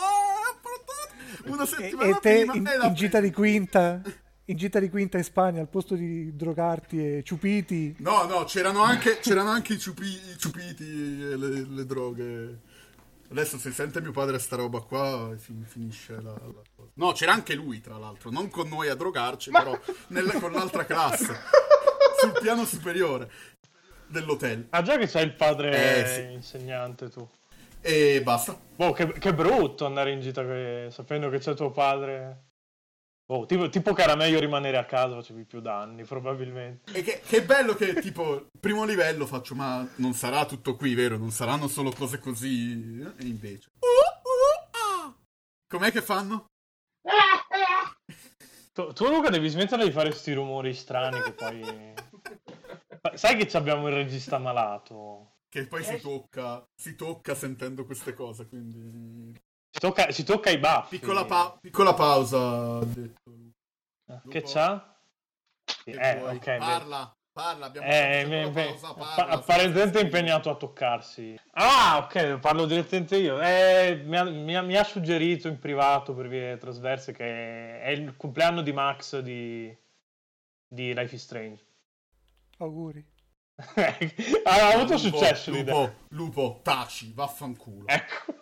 una 1.47 1.65
E, 1.65 1.67
settimana 1.67 2.17
e 2.17 2.21
te 2.21 2.45
prima 2.47 2.55
in, 2.55 2.67
e 2.67 2.87
in 2.87 2.95
gita 2.95 3.21
di 3.21 3.33
quinta... 3.33 4.01
In 4.49 4.57
gita 4.57 4.79
di 4.79 4.89
quinta 4.89 5.19
in 5.19 5.25
Spagna, 5.25 5.61
al 5.61 5.69
posto 5.69 5.97
di 5.97 6.37
drogarti 6.37 7.17
e 7.17 7.23
ciupiti, 7.25 7.97
no 7.99 8.25
no 8.27 8.45
c'erano 8.45 8.81
anche, 8.83 9.19
c'erano 9.19 9.51
anche 9.51 9.73
i, 9.73 9.79
ciupi- 9.79 10.05
i 10.33 10.39
ciupiti 10.39 10.85
e 10.85 11.37
le, 11.37 11.67
le 11.69 11.85
droghe 11.85 12.59
adesso 13.33 13.59
se 13.59 13.73
sente 13.73 14.01
mio 14.01 14.13
padre 14.13 14.39
sta 14.39 14.55
roba 14.55 14.81
qua 14.83 15.33
fin- 15.37 15.65
finisce 15.67 16.13
la, 16.23 16.31
la 16.31 16.63
cosa 16.77 16.91
no 16.95 17.11
c'era 17.11 17.33
anche 17.33 17.55
lui 17.57 17.81
tra 17.81 17.99
l'altro 17.99 18.31
non 18.31 18.49
con 18.49 18.69
noi 18.69 18.89
a 18.89 18.95
drogarci 18.95 19.51
però 19.51 19.77
nel- 20.11 20.31
con 20.39 20.53
l'altra 20.53 20.85
classe 20.85 21.35
sul 22.21 22.39
piano 22.41 22.65
superiore 22.65 23.29
dell'hotel 24.07 24.69
Ah, 24.71 24.83
già 24.83 24.97
che 24.97 25.09
c'hai 25.09 25.25
il 25.25 25.35
padre 25.35 26.05
Eh, 26.05 26.07
sì. 26.29 26.33
insegnante 26.35 27.09
tu. 27.11 27.29
e 27.81 28.21
basta 28.23 28.57
Boh, 28.77 28.93
che, 28.93 29.11
che 29.19 29.35
brutto 29.35 29.87
andare 29.87 30.13
in 30.13 30.21
gita 30.21 30.43
che- 30.45 30.87
sapendo 30.93 31.29
che 31.31 31.39
c'è 31.39 31.55
tuo 31.55 31.73
padre. 31.73 32.45
Boh, 33.29 33.45
tipo, 33.45 33.69
tipo 33.69 33.93
che 33.93 34.03
era 34.03 34.15
meglio 34.15 34.39
rimanere 34.39 34.77
a 34.77 34.85
casa, 34.85 35.17
facevi 35.17 35.47
più 35.47 35.61
danni, 35.61 36.05
probabilmente. 36.05 36.93
E 36.93 37.03
che, 37.03 37.21
che 37.27 37.43
bello 37.43 37.75
che 37.75 37.95
tipo 38.01 38.47
primo 38.61 38.85
livello 38.85 39.27
faccio, 39.27 39.57
ma 39.57 39.85
non 39.97 40.13
sarà 40.13 40.47
tutto 40.47 40.77
qui, 40.77 40.95
vero? 40.95 41.17
Non 41.17 41.33
saranno 41.33 41.67
solo 41.67 41.91
cose 41.91 42.21
così. 42.21 43.01
E 43.01 43.25
invece. 43.25 43.71
Com'è 45.67 45.91
che 45.91 46.03
fanno? 46.03 46.47
Tu, 48.73 48.93
tu, 48.93 49.09
Luca 49.09 49.31
devi 49.31 49.49
smettere 49.49 49.85
di 49.85 49.91
fare 49.91 50.13
sti 50.13 50.33
rumori 50.35 50.75
strani 50.75 51.21
che 51.23 51.33
poi... 51.33 51.95
Sai 53.15 53.37
che 53.37 53.49
ci 53.49 53.57
abbiamo 53.57 53.89
il 53.89 53.95
regista 53.95 54.39
malato? 54.39 55.39
Che 55.49 55.67
poi 55.67 55.83
si 55.83 55.99
tocca, 55.99 56.63
si 56.75 56.95
tocca 56.95 57.35
sentendo 57.35 57.87
queste 57.87 58.13
cose, 58.13 58.47
quindi. 58.47 59.33
Si 59.77 59.81
tocca, 59.83 60.11
si 60.11 60.25
tocca 60.25 60.49
i 60.49 60.57
baffi. 60.57 60.99
Piccola, 60.99 61.27
pa- 61.27 61.59
piccola 61.61 61.93
pausa, 61.93 62.39
ha 62.79 62.85
detto. 62.87 63.31
Che 64.27 64.43
c'ha? 64.43 64.97
Che 65.85 65.91
Eh, 65.91 66.17
vuoi? 66.17 66.37
ok. 66.37 66.45
beh. 66.45 66.57
parla, 66.57 67.15
parla, 67.31 67.67
abbiamo 67.67 67.87
Eh, 67.87 68.15
fatto 68.23 68.29
me- 68.31 68.45
una 68.45 68.51
me- 68.53 68.65
pausa, 68.69 68.95
parla, 68.95 69.33
apparentemente 69.35 69.99
sì, 69.99 70.05
impegnato 70.07 70.49
a 70.49 70.55
toccarsi. 70.57 71.39
Ah, 71.51 71.99
ok, 71.99 72.39
parlo 72.39 72.65
direttamente 72.65 73.19
io. 73.19 73.39
Eh, 73.39 74.01
mi, 74.03 74.17
ha, 74.17 74.25
mi 74.25 74.57
ha- 74.57 74.63
mi 74.63 74.77
ha 74.77 74.83
suggerito 74.83 75.47
in 75.47 75.59
privato 75.59 76.15
per 76.15 76.29
vie 76.29 76.57
trasverse 76.57 77.13
che 77.13 77.79
è 77.83 77.91
il 77.91 78.17
compleanno 78.17 78.63
di 78.63 78.73
Max 78.73 79.19
di, 79.19 79.77
di 80.67 80.95
Life 80.95 81.15
is 81.15 81.23
Strange. 81.23 81.63
auguri. 82.61 83.05
ha 84.45 84.69
avuto 84.73 84.95
Lupo, 84.95 84.97
successo 84.97 85.51
l'idea. 85.51 85.75
Lupo, 85.75 85.95
lupo, 86.09 86.61
taci, 86.63 87.13
vaffanculo. 87.15 87.87
Ecco. 87.89 88.35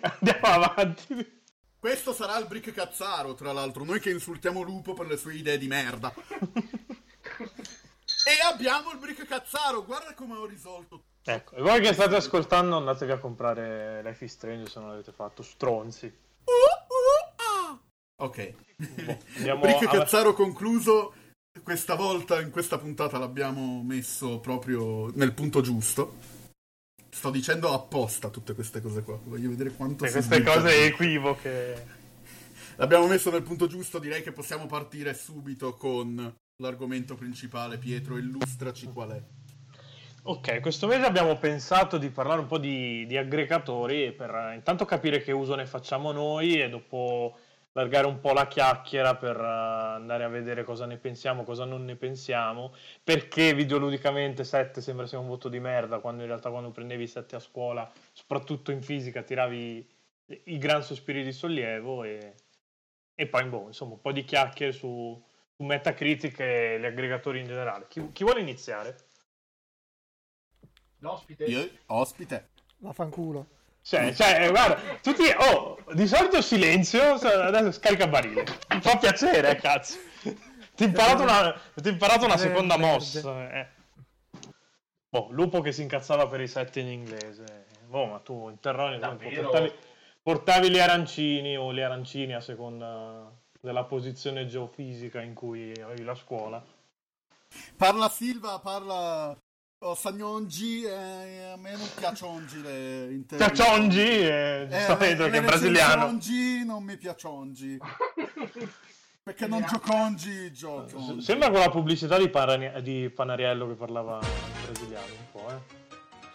Andiamo 0.00 0.46
avanti. 0.46 1.38
Questo 1.78 2.12
sarà 2.12 2.38
il 2.38 2.46
brick 2.46 2.72
cazzaro, 2.72 3.34
tra 3.34 3.52
l'altro. 3.52 3.84
Noi 3.84 4.00
che 4.00 4.10
insultiamo 4.10 4.62
Lupo 4.62 4.94
per 4.94 5.06
le 5.06 5.16
sue 5.16 5.34
idee 5.34 5.58
di 5.58 5.66
merda. 5.66 6.12
e 6.14 8.30
abbiamo 8.52 8.90
il 8.92 8.98
brick 8.98 9.26
cazzaro. 9.26 9.84
Guarda 9.84 10.14
come 10.14 10.36
ho 10.36 10.46
risolto. 10.46 11.04
Ecco, 11.22 11.54
e 11.56 11.62
voi 11.62 11.80
che 11.80 11.92
state 11.92 12.16
ascoltando 12.16 12.76
andatevi 12.76 13.12
a 13.12 13.18
comprare 13.18 14.02
Life 14.02 14.24
is 14.24 14.32
Strange 14.32 14.70
se 14.70 14.78
non 14.80 14.88
l'avete 14.88 15.12
fatto, 15.12 15.42
stronzi. 15.42 16.12
Ok. 18.16 18.54
andiamo 19.36 19.60
brick 19.60 19.84
a- 19.84 19.88
cazzaro 19.98 20.32
concluso. 20.34 21.14
Questa 21.62 21.94
volta, 21.94 22.40
in 22.40 22.50
questa 22.50 22.78
puntata, 22.78 23.18
l'abbiamo 23.18 23.82
messo 23.82 24.40
proprio 24.40 25.10
nel 25.14 25.34
punto 25.34 25.60
giusto. 25.60 26.16
Sto 27.10 27.30
dicendo 27.30 27.72
apposta 27.72 28.28
tutte 28.30 28.54
queste 28.54 28.80
cose 28.80 29.02
qua. 29.02 29.18
Voglio 29.22 29.50
vedere 29.50 29.70
quanto 29.70 30.04
E 30.04 30.08
si 30.08 30.14
queste 30.14 30.42
cose 30.42 30.84
equivoche. 30.84 31.98
L'abbiamo 32.76 33.06
messo 33.06 33.30
nel 33.30 33.42
punto 33.42 33.66
giusto, 33.66 33.98
direi 33.98 34.22
che 34.22 34.32
possiamo 34.32 34.66
partire 34.66 35.12
subito 35.12 35.74
con 35.74 36.34
l'argomento 36.56 37.14
principale. 37.14 37.76
Pietro, 37.78 38.16
illustraci 38.16 38.86
qual 38.86 39.10
è. 39.10 39.22
Ok, 40.22 40.60
questo 40.60 40.86
mese 40.86 41.06
abbiamo 41.06 41.36
pensato 41.38 41.96
di 41.96 42.10
parlare 42.10 42.40
un 42.40 42.46
po' 42.46 42.58
di, 42.58 43.06
di 43.06 43.16
aggregatori 43.16 44.12
per 44.12 44.30
eh, 44.30 44.54
intanto 44.54 44.84
capire 44.84 45.22
che 45.22 45.32
uso 45.32 45.54
ne 45.54 45.64
facciamo 45.64 46.12
noi 46.12 46.60
e 46.60 46.68
dopo 46.68 47.38
allargare 47.72 48.06
un 48.06 48.20
po' 48.20 48.32
la 48.32 48.48
chiacchiera 48.48 49.16
per 49.16 49.36
uh, 49.36 49.94
andare 49.94 50.24
a 50.24 50.28
vedere 50.28 50.64
cosa 50.64 50.86
ne 50.86 50.96
pensiamo, 50.96 51.44
cosa 51.44 51.64
non 51.64 51.84
ne 51.84 51.96
pensiamo, 51.96 52.74
perché 53.02 53.54
videoludicamente 53.54 54.44
7 54.44 54.80
sembra 54.80 55.06
sia 55.06 55.18
un 55.18 55.28
voto 55.28 55.48
di 55.48 55.60
merda, 55.60 56.00
quando 56.00 56.22
in 56.22 56.28
realtà 56.28 56.50
quando 56.50 56.70
prendevi 56.70 57.06
7 57.06 57.36
a 57.36 57.40
scuola, 57.40 57.90
soprattutto 58.12 58.72
in 58.72 58.82
fisica, 58.82 59.22
tiravi 59.22 59.88
i 60.44 60.58
gran 60.58 60.82
sospiri 60.82 61.24
di 61.24 61.32
sollievo 61.32 62.04
e, 62.04 62.34
e 63.14 63.26
poi 63.26 63.44
boh, 63.44 63.66
insomma 63.66 63.94
un 63.94 64.00
po' 64.00 64.12
di 64.12 64.24
chiacchiere 64.24 64.72
su, 64.72 65.22
su 65.50 65.62
Metacritic 65.62 66.38
e 66.40 66.78
gli 66.80 66.84
aggregatori 66.84 67.40
in 67.40 67.46
generale. 67.46 67.86
Chi, 67.88 68.10
chi 68.12 68.24
vuole 68.24 68.40
iniziare? 68.40 68.96
L'ospite? 70.98 71.44
Io, 71.44 71.68
ospite. 71.86 72.50
Vaffanculo. 72.78 73.58
Cioè, 73.82 74.14
cioè, 74.14 74.48
guarda, 74.50 74.98
tutti, 75.02 75.24
oh, 75.36 75.78
di 75.92 76.06
solito 76.06 76.40
silenzio, 76.42 77.14
adesso 77.14 77.72
scarica 77.72 78.06
barile. 78.06 78.44
Mi 78.70 78.80
fa 78.80 78.96
piacere, 78.98 79.56
cazzo. 79.56 79.98
Ti 80.22 80.84
ho 80.84 80.86
imparato 80.86 81.22
una, 81.22 81.60
ti 81.74 81.88
ho 81.88 81.90
imparato 81.90 82.24
una 82.24 82.36
seconda 82.36 82.76
mossa. 82.76 83.52
Eh. 83.52 83.68
Boh, 85.08 85.28
lupo 85.30 85.60
che 85.60 85.72
si 85.72 85.82
incazzava 85.82 86.28
per 86.28 86.40
i 86.40 86.46
set 86.46 86.76
in 86.76 86.86
inglese. 86.86 87.66
Boh, 87.86 88.06
ma 88.06 88.18
tu 88.20 88.48
interroghi, 88.48 88.98
portavi, 88.98 89.72
portavi 90.22 90.70
gli 90.70 90.78
arancini 90.78 91.56
o 91.56 91.72
gli 91.72 91.80
arancini 91.80 92.34
a 92.34 92.40
seconda 92.40 93.28
della 93.60 93.84
posizione 93.84 94.46
geofisica 94.46 95.20
in 95.20 95.34
cui 95.34 95.72
avevi 95.80 96.04
la 96.04 96.14
scuola. 96.14 96.64
Parla 97.76 98.08
Silva, 98.08 98.60
parla 98.60 99.36
Oh, 99.82 99.94
Sagnongi, 99.94 100.82
eh, 100.82 101.52
a 101.52 101.56
me 101.56 101.74
non 101.74 101.88
piaciongi 101.96 102.60
le 102.60 103.12
interviste. 103.12 103.36
Piaciongi, 103.36 103.98
eh, 103.98 104.68
eh, 104.70 104.96
che 104.98 105.30
è 105.30 105.42
brasiliano. 105.42 105.94
Piaciongi 105.94 106.64
non 106.66 106.84
mi 106.84 106.98
piaciongi. 106.98 107.78
Perché 109.22 109.46
non 109.46 109.64
giocongi, 109.66 110.52
gioco. 110.52 111.18
Sembra 111.22 111.48
quella 111.48 111.70
pubblicità 111.70 112.18
di, 112.18 112.28
Parani- 112.28 112.82
di 112.82 113.08
Panariello 113.08 113.68
che 113.68 113.74
parlava 113.74 114.18
brasiliano, 114.64 115.14
un 115.14 115.30
po', 115.32 115.48
eh. 115.48 115.60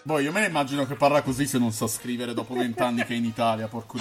Boh, 0.01 0.17
io 0.17 0.31
me 0.31 0.39
ne 0.39 0.47
immagino 0.47 0.87
che 0.87 0.95
parla 0.95 1.21
così 1.21 1.45
se 1.45 1.59
non 1.59 1.71
sa 1.71 1.85
scrivere 1.85 2.33
dopo 2.33 2.55
vent'anni 2.55 3.03
che 3.05 3.13
è 3.13 3.17
in 3.17 3.25
Italia, 3.25 3.67
porco 3.67 3.99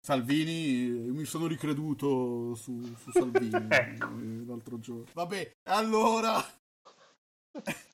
Salvini, 0.00 0.86
mi 1.10 1.24
sono 1.24 1.48
ricreduto 1.48 2.54
su, 2.54 2.94
su 3.02 3.10
Salvini 3.10 3.50
eh, 3.68 3.96
l'altro 4.46 4.78
giorno. 4.78 5.06
Vabbè, 5.12 5.56
allora... 5.64 6.40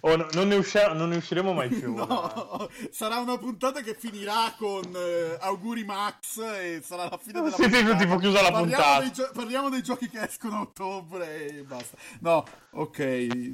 Oh, 0.00 0.16
no, 0.16 0.28
non, 0.32 0.48
ne 0.48 0.56
usci- 0.56 0.92
non, 0.94 1.08
ne 1.08 1.16
usciremo 1.16 1.52
mai 1.52 1.68
più. 1.68 1.94
no, 1.96 2.68
sarà 2.90 3.18
una 3.18 3.38
puntata 3.38 3.80
che 3.80 3.94
finirà 3.94 4.54
con 4.56 4.84
eh, 4.94 5.36
auguri 5.40 5.84
Max 5.84 6.38
e 6.38 6.80
sarà 6.82 7.08
la 7.08 7.18
fine 7.18 7.40
della 7.40 7.54
sì, 7.54 7.68
puntata. 7.68 7.96
tipo 7.96 8.16
chiusa 8.16 8.42
la 8.42 8.50
parliamo 8.50 8.64
puntata. 8.64 9.00
Dei 9.00 9.12
gio- 9.12 9.30
parliamo 9.32 9.68
dei 9.70 9.82
giochi 9.82 10.08
che 10.08 10.22
escono 10.22 10.56
a 10.56 10.60
ottobre 10.60 11.46
e 11.46 11.62
basta. 11.62 11.96
No, 12.20 12.44
ok, 12.70 13.02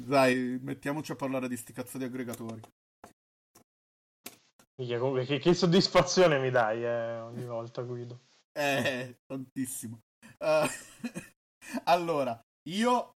dai, 0.05 0.59
mettiamoci 0.61 1.11
a 1.11 1.15
parlare 1.15 1.47
di 1.47 1.57
sti 1.57 1.73
cazzo 1.73 1.97
di 1.97 2.03
aggregatori. 2.03 2.61
Che, 4.75 5.37
che 5.39 5.53
soddisfazione 5.53 6.39
mi 6.39 6.49
dai 6.49 6.83
eh, 6.83 7.19
ogni 7.19 7.45
volta, 7.45 7.83
Guido. 7.83 8.21
Eh, 8.51 9.19
tantissimo. 9.25 10.01
Uh, 10.39 10.65
allora, 11.85 12.39
io 12.69 13.15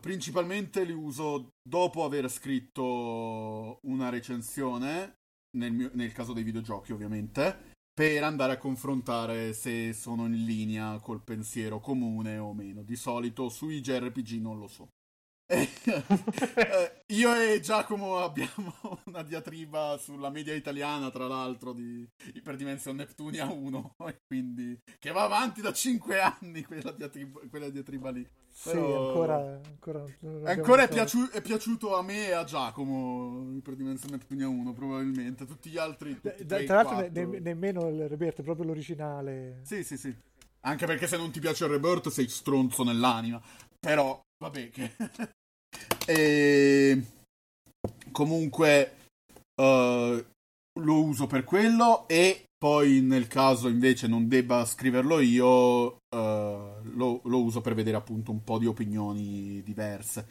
principalmente 0.00 0.84
li 0.84 0.92
uso 0.92 1.54
dopo 1.62 2.04
aver 2.04 2.30
scritto 2.30 3.78
una 3.82 4.08
recensione, 4.08 5.18
nel, 5.56 5.72
mio, 5.72 5.90
nel 5.94 6.12
caso 6.12 6.32
dei 6.32 6.42
videogiochi 6.42 6.92
ovviamente, 6.92 7.76
per 7.92 8.22
andare 8.22 8.52
a 8.52 8.58
confrontare 8.58 9.52
se 9.52 9.92
sono 9.92 10.26
in 10.26 10.44
linea 10.44 11.00
col 11.00 11.22
pensiero 11.22 11.80
comune 11.80 12.38
o 12.38 12.54
meno. 12.54 12.82
Di 12.82 12.96
solito 12.96 13.48
sui 13.48 13.80
JRPG 13.80 14.40
non 14.40 14.58
lo 14.58 14.68
so. 14.68 14.88
Eh, 15.50 17.04
io 17.06 17.34
e 17.34 17.60
Giacomo 17.60 18.18
abbiamo 18.18 18.74
una 19.06 19.22
diatriba 19.22 19.96
sulla 19.96 20.28
media 20.28 20.52
italiana, 20.52 21.10
tra 21.10 21.26
l'altro, 21.26 21.72
di 21.72 22.06
Hyperdimension 22.34 22.96
Neptunia 22.96 23.46
1, 23.50 23.94
quindi 24.26 24.78
che 24.98 25.10
va 25.10 25.22
avanti 25.22 25.62
da 25.62 25.72
5 25.72 26.20
anni 26.20 26.62
quella 26.64 26.92
diatriba, 26.92 27.40
quella 27.48 27.70
diatriba 27.70 28.10
lì. 28.10 28.28
Sì, 28.50 28.76
ancora, 28.76 29.60
ancora, 29.64 30.04
ancora 30.42 30.82
è, 30.82 30.88
piaciu- 30.88 31.30
è, 31.30 31.40
piaciuto 31.40 31.96
a 31.96 32.02
me 32.02 32.26
e 32.26 32.32
a 32.32 32.44
Giacomo 32.44 33.52
Hyperdimension 33.52 34.10
Neptunia 34.10 34.48
1, 34.48 34.72
probabilmente. 34.72 35.46
Tutti 35.46 35.70
gli 35.70 35.78
altri. 35.78 36.20
Tutti 36.20 36.44
da, 36.44 36.62
tra 36.64 36.82
l'altro, 36.82 37.30
ne- 37.30 37.38
nemmeno 37.38 37.88
il 37.88 38.06
Rebirth, 38.06 38.42
proprio 38.42 38.66
l'originale. 38.66 39.60
Sì, 39.62 39.82
sì, 39.82 39.96
sì. 39.96 40.14
Anche 40.62 40.86
perché 40.86 41.06
se 41.06 41.16
non 41.16 41.30
ti 41.30 41.40
piace 41.40 41.64
il 41.64 41.70
Rebirth 41.70 42.08
sei 42.08 42.28
stronzo 42.28 42.82
nell'anima. 42.82 43.40
Però, 43.78 44.20
vabbè, 44.38 44.70
che. 44.70 44.92
e... 46.08 47.02
Comunque, 48.10 48.94
uh, 49.60 50.24
lo 50.80 51.02
uso 51.02 51.26
per 51.26 51.44
quello 51.44 52.08
e 52.08 52.44
poi 52.56 53.00
nel 53.00 53.28
caso 53.28 53.68
invece 53.68 54.08
non 54.08 54.26
debba 54.26 54.64
scriverlo 54.64 55.20
io, 55.20 55.46
uh, 55.46 55.96
lo, 56.10 57.20
lo, 57.22 57.42
uso 57.42 57.60
per 57.60 57.74
vedere 57.74 57.96
appunto 57.96 58.32
un 58.32 58.42
po' 58.42 58.58
di 58.58 58.66
opinioni 58.66 59.62
diverse. 59.62 60.30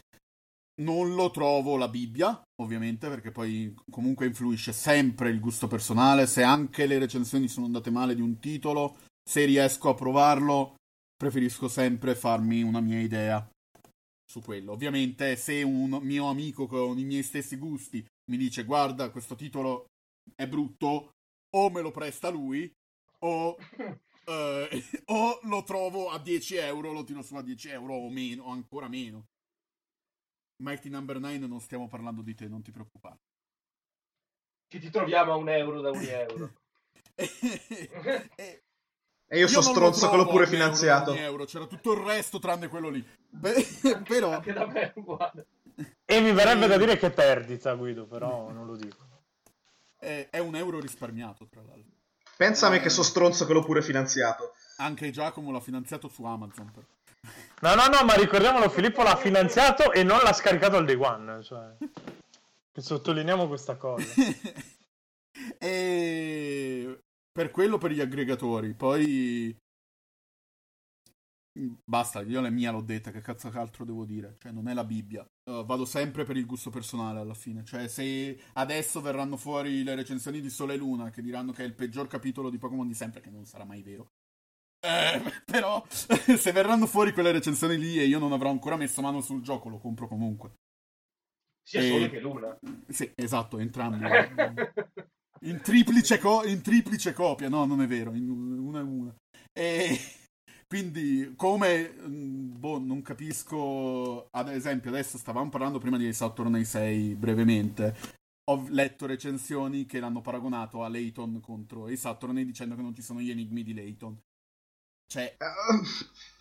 Non 0.81 1.15
lo 1.15 1.31
trovo 1.31 1.77
la 1.77 1.87
Bibbia, 1.87 2.39
ovviamente, 2.61 3.07
perché 3.07 3.31
poi 3.31 3.73
comunque 3.89 4.27
influisce 4.27 4.73
sempre 4.73 5.29
il 5.29 5.39
gusto 5.39 5.67
personale. 5.67 6.27
Se 6.27 6.43
anche 6.43 6.85
le 6.85 6.99
recensioni 6.99 7.47
sono 7.47 7.65
andate 7.65 7.89
male 7.89 8.13
di 8.13 8.21
un 8.21 8.39
titolo, 8.39 8.97
se 9.23 9.45
riesco 9.45 9.89
a 9.89 9.95
provarlo, 9.95 10.75
preferisco 11.15 11.67
sempre 11.67 12.13
farmi 12.13 12.61
una 12.61 12.79
mia 12.79 12.99
idea 12.99 13.47
su 14.27 14.41
quello. 14.41 14.73
Ovviamente, 14.73 15.35
se 15.37 15.63
un 15.63 15.99
mio 16.01 16.27
amico 16.27 16.67
con 16.67 16.97
i 16.99 17.05
miei 17.05 17.23
stessi 17.23 17.55
gusti 17.55 18.05
mi 18.29 18.37
dice 18.37 18.63
guarda, 18.63 19.09
questo 19.09 19.35
titolo 19.35 19.87
è 20.35 20.47
brutto, 20.47 21.13
o 21.55 21.69
me 21.69 21.81
lo 21.81 21.91
presta 21.91 22.29
lui 22.29 22.69
o, 23.19 23.55
eh, 24.25 24.83
o 25.05 25.39
lo 25.43 25.63
trovo 25.63 26.09
a 26.09 26.19
10 26.19 26.55
euro, 26.57 26.91
lo 26.91 27.03
tiro 27.03 27.21
su 27.21 27.35
a 27.35 27.41
10 27.41 27.69
euro 27.69 27.93
o 27.93 28.09
meno, 28.09 28.43
o 28.43 28.51
ancora 28.51 28.89
meno. 28.89 29.27
Mighty 30.63 30.89
Number 30.89 31.19
9 31.19 31.37
non 31.47 31.61
stiamo 31.61 31.87
parlando 31.87 32.21
di 32.21 32.35
te, 32.35 32.47
non 32.47 32.61
ti 32.61 32.71
preoccupare. 32.71 33.19
Che 34.67 34.79
ti 34.79 34.89
troviamo 34.89 35.31
a 35.31 35.35
un 35.37 35.49
euro 35.49 35.81
da 35.81 35.91
un 35.91 36.03
euro. 36.03 36.53
e, 37.15 38.29
e 38.35 38.66
io, 39.29 39.39
io 39.39 39.47
sono 39.47 39.61
stronzo 39.61 40.09
che 40.09 40.15
l'ho 40.15 40.27
pure 40.27 40.47
finanziato. 40.47 41.13
Euro, 41.13 41.45
c'era 41.45 41.65
tutto 41.65 41.93
il 41.93 41.99
resto 41.99 42.39
tranne 42.39 42.69
quello 42.69 42.89
lì. 42.89 43.05
Beh, 43.29 44.01
però... 44.07 44.31
Anche 44.31 44.53
da 44.53 44.65
me 44.65 44.93
uguale. 44.95 45.45
E 46.05 46.21
mi 46.21 46.31
verrebbe 46.31 46.67
da 46.67 46.77
dire 46.77 46.97
che 46.97 47.09
perdita, 47.09 47.73
Guido, 47.73 48.05
però 48.05 48.49
non 48.51 48.65
lo 48.65 48.75
dico. 48.75 49.05
È, 49.99 50.27
è 50.31 50.39
un 50.39 50.55
euro 50.55 50.79
risparmiato, 50.79 51.47
tra 51.49 51.61
l'altro. 51.61 51.91
Pensa 52.37 52.67
a 52.67 52.69
me 52.69 52.79
che 52.79 52.89
so 52.89 53.03
stronzo 53.03 53.45
che 53.45 53.53
l'ho 53.53 53.63
pure 53.63 53.81
finanziato. 53.81 54.53
Anche 54.77 55.11
Giacomo 55.11 55.51
l'ha 55.51 55.59
finanziato 55.59 56.07
su 56.07 56.23
Amazon. 56.23 56.71
Però. 56.71 56.85
No, 57.61 57.75
no, 57.75 57.87
no, 57.87 58.05
ma 58.05 58.13
ricordiamolo, 58.13 58.69
Filippo 58.69 59.03
l'ha 59.03 59.15
finanziato 59.15 59.91
e 59.91 60.03
non 60.03 60.19
l'ha 60.23 60.33
scaricato 60.33 60.77
al 60.77 60.85
day 60.85 60.95
one. 60.95 61.43
Cioè, 61.43 61.75
sottolineiamo 62.73 63.47
questa 63.47 63.75
cosa. 63.75 64.05
e 65.57 66.99
per 67.37 67.51
quello 67.51 67.77
per 67.77 67.91
gli 67.91 68.01
aggregatori. 68.01 68.73
Poi 68.73 69.55
Basta, 71.83 72.21
io 72.21 72.41
la 72.41 72.49
mia 72.49 72.71
l'ho 72.71 72.81
detta, 72.81 73.11
che 73.11 73.21
cazzo 73.21 73.51
altro 73.53 73.85
devo 73.85 74.05
dire? 74.05 74.37
Cioè, 74.39 74.51
non 74.51 74.67
è 74.67 74.73
la 74.73 74.83
Bibbia. 74.83 75.27
Uh, 75.49 75.63
vado 75.63 75.85
sempre 75.85 76.23
per 76.23 76.35
il 76.35 76.45
gusto 76.47 76.71
personale 76.71 77.19
alla 77.19 77.35
fine. 77.35 77.63
Cioè, 77.63 77.87
se 77.87 78.39
adesso 78.53 79.01
verranno 79.01 79.37
fuori 79.37 79.83
le 79.83 79.93
recensioni 79.93 80.39
di 80.39 80.49
Sole 80.49 80.73
e 80.73 80.77
Luna 80.77 81.11
che 81.11 81.21
diranno 81.21 81.51
che 81.51 81.63
è 81.63 81.65
il 81.67 81.73
peggior 81.73 82.07
capitolo 82.07 82.49
di 82.49 82.57
Pokémon 82.57 82.87
di 82.87 82.93
sempre, 82.95 83.21
che 83.21 83.29
non 83.29 83.45
sarà 83.45 83.65
mai 83.65 83.81
vero. 83.83 84.11
Eh, 84.79 85.21
però, 85.45 85.83
se 85.89 86.51
verranno 86.51 86.87
fuori 86.87 87.11
quelle 87.11 87.31
recensioni 87.31 87.77
lì 87.77 87.99
e 87.99 88.05
io 88.05 88.19
non 88.19 88.33
avrò 88.33 88.49
ancora 88.49 88.77
messo 88.77 89.01
mano 89.01 89.21
sul 89.21 89.41
gioco, 89.41 89.69
lo 89.69 89.77
compro 89.77 90.07
comunque. 90.07 90.53
Sia 91.63 91.81
e... 91.81 91.87
Sole 91.87 92.09
che 92.09 92.19
Luna. 92.19 92.57
Sì, 92.87 93.11
esatto, 93.15 93.57
entrambi. 93.59 94.05
in, 95.41 95.61
triplice 95.61 96.19
co- 96.19 96.43
in 96.45 96.61
triplice 96.61 97.13
copia, 97.13 97.49
no, 97.49 97.65
non 97.65 97.81
è 97.81 97.87
vero, 97.87 98.13
in 98.13 98.29
una 98.29 98.79
e 98.79 98.83
una. 98.83 99.15
E 99.53 99.99
quindi, 100.67 101.33
come 101.35 101.93
mm, 101.97 102.59
boh, 102.59 102.79
non 102.79 103.01
capisco, 103.01 104.27
ad 104.31 104.49
esempio, 104.49 104.89
adesso 104.89 105.17
stavamo 105.17 105.49
parlando 105.49 105.79
prima 105.79 105.97
di 105.97 106.11
Saturn 106.11 106.63
6 106.63 107.15
brevemente. 107.15 107.95
Ho 108.49 108.65
letto 108.69 109.05
recensioni 109.05 109.85
che 109.85 109.99
l'hanno 109.99 110.21
paragonato 110.21 110.83
a 110.83 110.89
Layton 110.89 111.39
contro 111.41 111.89
i 111.89 111.97
Saturn 111.97 112.35
dicendo 112.45 112.75
che 112.75 112.81
non 112.81 112.95
ci 112.95 113.01
sono 113.01 113.19
gli 113.19 113.29
enigmi 113.29 113.63
di 113.63 113.73
Layton. 113.73 114.17
Cioè, 115.09 115.37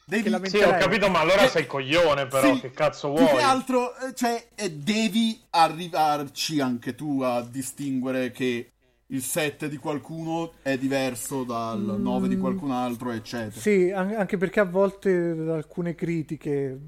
devi... 0.04 0.48
Sì, 0.48 0.58
ho 0.58 0.76
capito, 0.76 1.08
ma 1.08 1.20
allora 1.20 1.42
che... 1.42 1.48
sei 1.48 1.66
coglione, 1.66 2.26
però 2.26 2.54
sì, 2.54 2.60
che 2.60 2.70
cazzo 2.72 3.08
vuoi? 3.08 3.26
Più 3.26 3.36
che 3.36 3.42
altro, 3.42 3.96
eh, 3.98 4.14
cioè, 4.14 4.48
devi 4.72 5.40
arrivarci 5.50 6.60
anche 6.60 6.96
tu 6.96 7.20
a 7.22 7.42
distinguere 7.42 8.32
che 8.32 8.72
il 9.08 9.22
7 9.22 9.68
di 9.68 9.76
qualcuno 9.76 10.54
è 10.62 10.76
diverso 10.76 11.44
dal 11.44 11.96
9 12.00 12.28
di 12.28 12.36
qualcun 12.36 12.70
altro, 12.72 13.10
eccetera. 13.12 13.60
Sì, 13.60 13.90
an- 13.90 14.14
anche 14.14 14.36
perché 14.36 14.60
a 14.60 14.64
volte 14.64 15.10
alcune 15.10 15.94
critiche 15.94 16.78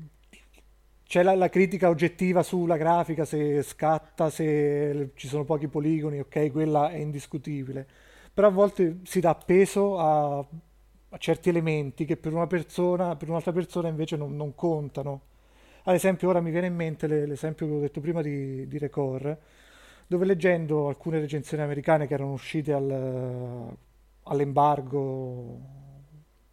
c'è 1.04 1.22
la, 1.22 1.34
la 1.34 1.48
critica 1.48 1.88
oggettiva 1.88 2.42
sulla 2.42 2.76
grafica, 2.76 3.24
se 3.24 3.62
scatta, 3.62 4.28
se 4.30 5.12
ci 5.14 5.28
sono 5.28 5.44
pochi 5.44 5.68
poligoni, 5.68 6.20
ok, 6.20 6.50
quella 6.50 6.90
è 6.90 6.96
indiscutibile. 6.96 7.86
Però 8.34 8.48
a 8.48 8.50
volte 8.50 8.98
si 9.04 9.20
dà 9.20 9.34
peso 9.34 9.98
a, 9.98 10.38
a 10.38 11.18
certi 11.18 11.48
elementi 11.48 12.04
che 12.04 12.16
per 12.16 12.34
una 12.34 12.46
persona, 12.46 13.16
per 13.16 13.28
un'altra 13.30 13.52
persona 13.52 13.88
invece 13.88 14.16
non, 14.16 14.36
non 14.36 14.54
contano. 14.54 15.22
Ad 15.84 15.94
esempio, 15.94 16.28
ora 16.28 16.40
mi 16.40 16.50
viene 16.50 16.66
in 16.66 16.74
mente 16.74 17.06
le- 17.06 17.26
l'esempio 17.26 17.66
che 17.66 17.72
ho 17.72 17.80
detto 17.80 18.00
prima 18.00 18.20
di, 18.20 18.68
di 18.68 18.78
Recore, 18.78 19.38
dove 20.08 20.24
leggendo 20.24 20.88
alcune 20.88 21.20
recensioni 21.20 21.62
americane 21.62 22.06
che 22.08 22.14
erano 22.14 22.32
uscite 22.32 22.72
al- 22.72 23.76
all'embargo 24.24 25.60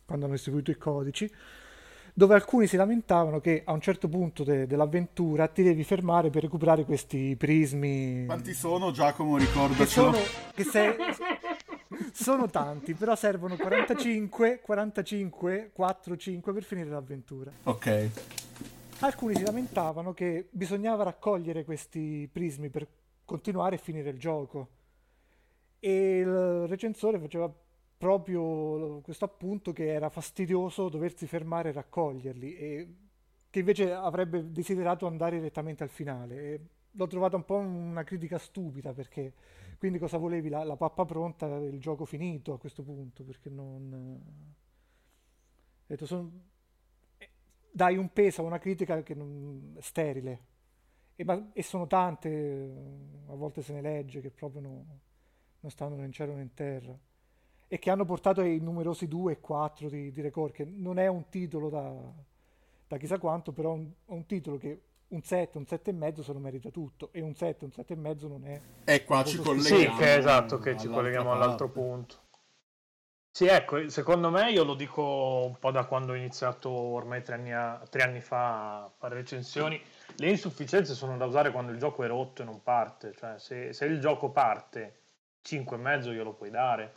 quando 0.06 0.26
hanno 0.26 0.36
distribuito 0.36 0.70
i 0.72 0.78
codici, 0.78 1.32
dove 2.14 2.36
alcuni 2.36 2.68
si 2.68 2.76
lamentavano 2.78 3.40
che 3.40 3.64
a 3.66 3.72
un 3.72 3.82
certo 3.82 4.08
punto 4.08 4.44
de- 4.44 4.68
dell'avventura 4.68 5.48
ti 5.48 5.64
devi 5.64 5.84
fermare 5.84 6.30
per 6.30 6.44
recuperare 6.44 6.84
questi 6.86 7.36
prismi 7.38 8.26
Quanti 8.26 8.54
sono, 8.54 8.92
Giacomo? 8.92 9.38
che 9.38 9.46
Ricordacelo. 9.46 10.14
sono, 10.14 10.24
che 10.54 10.64
se- 10.64 10.96
sono 12.14 12.50
tanti, 12.50 12.94
però 12.94 13.16
servono 13.16 13.56
45, 13.58 14.60
45, 14.62 15.72
4, 15.74 16.16
5 16.18 16.54
per 16.54 16.64
finire 16.64 16.90
l'avventura. 16.90 17.52
Ok. 17.64 18.10
Alcuni 19.00 19.36
si 19.36 19.44
lamentavano 19.44 20.14
che 20.14 20.48
bisognava 20.52 21.04
raccogliere 21.04 21.66
questi 21.66 22.30
prismi 22.32 22.70
per 22.70 22.88
continuare 23.26 23.76
e 23.76 23.80
finire 23.80 24.10
il 24.10 24.20
gioco. 24.20 24.70
E 25.80 26.18
il 26.20 26.68
recensore 26.68 27.20
faceva 27.20 27.52
proprio 27.98 29.00
questo 29.02 29.26
appunto 29.26 29.72
che 29.72 29.88
era 29.94 30.10
fastidioso 30.10 30.90
doversi 30.90 31.28
fermare 31.28 31.70
e 31.70 31.74
raccoglierli 31.74 32.56
e 32.56 32.96
che 33.50 33.60
invece 33.60 33.94
avrebbe 33.94 34.52
desiderato 34.52 35.08
andare 35.08 35.38
direttamente 35.38 35.84
al 35.84 35.90
finale. 35.90 36.36
E 36.38 36.60
l'ho 36.92 37.08
trovata 37.08 37.36
un 37.36 37.46
po' 37.46 37.56
una 37.56 38.04
critica 38.04 38.38
stupida 38.38 38.94
perché 38.94 39.34
quindi 39.78 40.00
cosa 40.00 40.18
volevi? 40.18 40.50
La, 40.50 40.64
la 40.64 40.78
pappa 40.78 41.06
pronta, 41.06 41.46
il 41.58 41.80
gioco 41.80 42.06
finito 42.06 42.54
a 42.54 42.60
questo 42.60 42.84
punto? 42.84 43.24
Perché 43.24 43.50
non... 43.50 43.94
Ho 43.94 45.88
detto, 45.88 46.06
son- 46.06 46.42
eh, 47.18 47.30
dai 47.72 47.98
un 47.98 48.12
peso 48.12 48.42
a 48.42 48.46
una 48.46 48.58
critica 48.58 49.04
che 49.04 49.14
non... 49.14 49.76
sterile. 49.80 50.54
E, 51.18 51.24
ma- 51.24 51.50
e 51.54 51.64
sono 51.64 51.88
tante, 51.88 52.30
eh, 52.30 53.32
a 53.32 53.36
volte 53.36 53.62
se 53.62 53.74
ne 53.74 53.82
legge, 53.82 54.22
che 54.22 54.32
proprio 54.32 54.62
no- 54.62 54.86
non 55.62 55.72
stanno 55.72 55.96
né 55.96 56.06
in 56.06 56.12
cielo 56.12 56.34
né 56.36 56.42
in 56.42 56.54
terra. 56.54 56.98
E 57.68 57.80
che 57.80 57.90
hanno 57.90 58.06
portato 58.06 58.42
ai 58.42 58.60
numerosi 58.60 59.08
2 59.08 59.34
e 59.34 59.40
4 59.40 59.90
di, 59.90 60.12
di 60.12 60.22
Record, 60.22 60.54
che 60.54 60.66
non 60.66 61.00
è 61.00 61.08
un 61.08 61.30
titolo 61.30 61.70
da, 61.70 61.94
da 62.88 62.98
chissà 62.98 63.18
quanto, 63.18 63.52
però 63.52 63.72
è 63.72 63.76
un, 63.76 63.92
un 64.06 64.26
titolo 64.26 64.58
che 64.58 64.82
un 65.10 65.22
7, 65.24 65.58
un 65.58 65.66
7 65.66 65.90
e 65.92 65.94
mezzo 65.94 66.22
se 66.24 66.34
lo 66.34 66.40
merita 66.40 66.70
tutto. 66.70 67.10
E 67.12 67.22
un 67.22 67.34
7, 67.36 67.66
un 67.66 67.72
7 67.72 67.94
e 67.94 67.96
mezzo 67.98 68.28
non 68.28 68.46
è... 68.46 68.62
E 68.86 69.04
qua 69.04 69.24
ci 69.24 69.38
Sì, 69.38 69.38
Sì, 69.38 69.44
colleghiamo. 69.44 69.98
che 69.98 70.18
esatto, 70.18 70.60
che 70.60 70.78
ci 70.78 70.88
colleghiamo 70.90 71.32
all'altro 71.32 71.68
parte. 71.68 71.80
punto. 71.80 72.16
Sì, 73.32 73.46
ecco, 73.48 73.90
secondo 73.90 74.30
me 74.32 74.50
io 74.52 74.64
lo 74.64 74.76
dico 74.76 75.44
un 75.46 75.60
po' 75.60 75.70
da 75.72 75.86
quando 75.86 76.14
ho 76.14 76.16
iniziato 76.16 76.70
ormai 76.72 77.22
tre 77.22 77.36
anni, 77.36 77.52
a- 77.54 77.86
tre 77.90 78.02
anni 78.04 78.22
fa 78.22 78.84
a 78.86 78.90
fare 78.98 79.16
recensioni, 79.16 79.80
le 80.18 80.30
insufficienze 80.30 80.94
sono 80.94 81.18
da 81.18 81.26
usare 81.26 81.52
quando 81.52 81.72
il 81.72 81.78
gioco 81.78 82.04
è 82.04 82.08
rotto 82.08 82.42
e 82.42 82.46
non 82.46 82.62
parte, 82.64 83.14
cioè 83.18 83.38
se, 83.38 83.74
se 83.74 83.86
il 83.86 84.00
gioco 84.00 84.30
parte 84.30 85.00
5 85.42 85.76
e 85.76 85.80
mezzo 85.80 86.12
glielo 86.12 86.34
puoi 86.34 86.50
dare, 86.50 86.94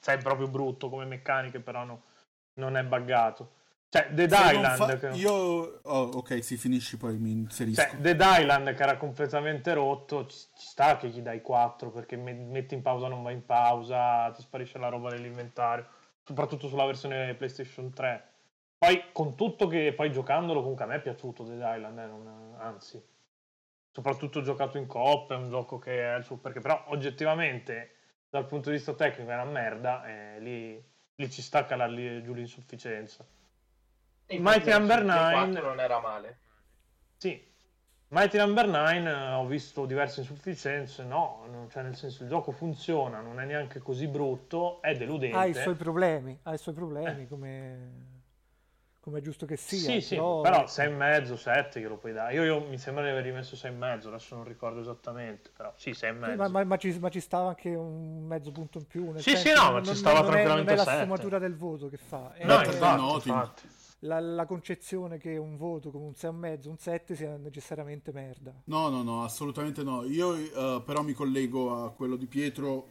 se 0.00 0.14
è 0.14 0.18
proprio 0.18 0.48
brutto 0.48 0.88
come 0.88 1.04
meccaniche 1.04 1.60
però 1.60 1.84
no- 1.84 2.02
non 2.54 2.76
è 2.76 2.84
buggato. 2.84 3.56
Cioè 3.90 4.08
Dead 4.10 4.30
Se 4.30 4.54
Island, 4.54 4.98
fa- 4.98 5.08
Io... 5.14 5.32
oh, 5.32 6.02
ok, 6.12 6.44
si 6.44 6.58
finisci, 6.58 6.98
poi 6.98 7.16
mi 7.16 7.30
inserisco. 7.30 7.80
cioè, 7.80 7.96
Dead 7.96 8.20
Island 8.20 8.74
che 8.74 8.82
era 8.82 8.98
completamente 8.98 9.72
rotto, 9.72 10.26
ci, 10.26 10.38
sta 10.54 10.98
che 10.98 11.08
gli 11.08 11.20
dai 11.20 11.40
4 11.40 11.90
perché 11.90 12.16
me- 12.16 12.34
metti 12.34 12.74
in 12.74 12.82
pausa 12.82 13.08
non 13.08 13.22
va 13.22 13.30
in 13.30 13.46
pausa, 13.46 14.30
ti 14.32 14.42
sparisce 14.42 14.76
la 14.76 14.88
roba 14.88 15.08
dell'inventario, 15.08 15.86
soprattutto 16.22 16.68
sulla 16.68 16.84
versione 16.84 17.34
PlayStation 17.34 17.90
3. 17.90 18.24
Poi 18.78 19.06
con 19.12 19.34
tutto 19.34 19.66
che 19.66 19.92
poi 19.92 20.12
giocandolo 20.12 20.60
comunque 20.60 20.84
a 20.84 20.86
me 20.86 20.94
è 20.96 21.00
piaciuto 21.00 21.42
Dead 21.42 21.58
Island, 21.76 21.98
eh, 21.98 22.06
non- 22.06 22.54
anzi, 22.58 23.02
soprattutto 23.90 24.40
giocato 24.40 24.78
in 24.78 24.86
coop, 24.86 25.32
è 25.32 25.36
un 25.36 25.48
gioco 25.50 25.78
che 25.78 26.00
è 26.14 26.16
il 26.16 26.24
suo 26.24 26.36
perché 26.36 26.60
però 26.60 26.84
oggettivamente 26.88 27.94
dal 28.30 28.46
punto 28.46 28.70
di 28.70 28.76
vista 28.76 28.94
tecnico 28.94 29.30
è 29.30 29.34
una 29.34 29.44
merda 29.44 30.06
e 30.06 30.40
lì, 30.40 30.84
lì 31.16 31.30
ci 31.30 31.42
sta 31.42 31.58
a 31.60 31.64
calargli 31.64 32.22
giù 32.22 32.34
l'insufficienza. 32.34 33.26
E 34.26 34.38
Mighty 34.38 34.70
Number 34.70 35.04
la 35.04 35.12
versione 35.14 35.34
Nine- 35.34 35.52
4 35.52 35.68
non 35.68 35.80
era 35.80 36.00
male. 36.00 36.38
Sì, 37.16 37.46
Mighty 38.08 38.38
Number 38.38 38.68
9 38.68 39.12
ho 39.32 39.46
visto 39.46 39.86
diverse 39.86 40.20
insufficienze, 40.20 41.02
no, 41.02 41.44
non- 41.50 41.68
cioè 41.68 41.82
nel 41.82 41.96
senso 41.96 42.22
il 42.22 42.28
gioco 42.28 42.52
funziona, 42.52 43.20
non 43.20 43.40
è 43.40 43.44
neanche 43.44 43.80
così 43.80 44.06
brutto, 44.06 44.80
è 44.82 44.94
deludente. 44.94 45.36
Ha 45.36 45.46
i 45.46 45.54
suoi 45.54 45.74
problemi, 45.74 46.38
ha 46.44 46.52
i 46.54 46.58
suoi 46.58 46.74
problemi 46.74 47.26
come, 47.26 48.07
come 49.08 49.18
è 49.20 49.22
giusto 49.22 49.46
che 49.46 49.56
sia. 49.56 49.80
sì, 49.90 50.00
sì, 50.00 50.14
però, 50.16 50.40
però 50.40 50.66
6 50.66 50.86
e 50.86 50.90
mezzo, 50.90 51.36
7 51.36 51.80
glielo 51.80 51.96
puoi 51.98 52.12
dare. 52.12 52.34
Io, 52.34 52.44
io 52.44 52.60
mi 52.68 52.78
sembra 52.78 53.04
di 53.04 53.10
aver 53.10 53.24
rimesso 53.24 53.56
6 53.56 53.70
e 53.70 53.74
mezzo, 53.74 54.08
adesso 54.08 54.34
non 54.36 54.44
ricordo 54.44 54.80
esattamente, 54.80 55.50
però 55.54 55.72
sì, 55.76 55.94
6 55.94 56.10
e 56.10 56.12
Sì, 56.12 56.18
mezzo. 56.18 56.36
ma, 56.36 56.48
ma- 56.48 56.64
ma 56.64 56.76
ci, 56.76 56.98
ma 56.98 57.08
ci 57.08 57.20
stava 57.20 57.48
anche 57.48 57.74
un 57.74 58.24
mezzo 58.26 58.50
punto 58.52 58.78
in 58.78 58.86
più. 58.86 59.10
nel 59.10 59.22
Sì, 59.22 59.30
senso 59.30 59.48
sì, 59.48 59.54
no, 59.54 59.60
che 59.66 59.66
ma 59.66 59.72
non- 59.72 59.82
ci 59.82 59.88
non- 59.88 59.96
stava 59.96 60.20
non 60.20 60.34
è, 60.34 60.46
non 60.46 60.68
è 60.68 60.74
tranquillamente 60.74 60.74
la 60.74 60.84
sfumatura 60.84 61.38
del 61.38 61.54
voto 61.56 61.88
che 61.88 61.96
fa, 61.96 62.32
è 62.34 62.44
No, 62.46 62.56
Better 62.56 62.74
infatti, 62.74 62.78
than 62.78 62.96
nothing. 62.96 63.36
infatti. 63.36 63.68
la, 64.00 64.20
la 64.20 64.46
concezione 64.46 65.18
che 65.18 65.36
un 65.36 65.56
voto 65.56 65.90
come 65.90 66.04
un 66.06 66.14
6 66.14 66.30
e 66.30 66.32
mezzo, 66.34 66.70
un 66.70 66.78
7 66.78 67.14
sia 67.14 67.36
necessariamente 67.36 68.12
merda. 68.12 68.52
No, 68.64 68.90
no, 68.90 69.02
no, 69.02 69.24
assolutamente 69.24 69.82
no. 69.82 70.04
Io 70.04 70.34
eh, 70.36 70.82
però 70.84 71.02
mi 71.02 71.14
collego 71.14 71.84
a 71.84 71.90
quello 71.92 72.16
di 72.16 72.26
Pietro, 72.26 72.88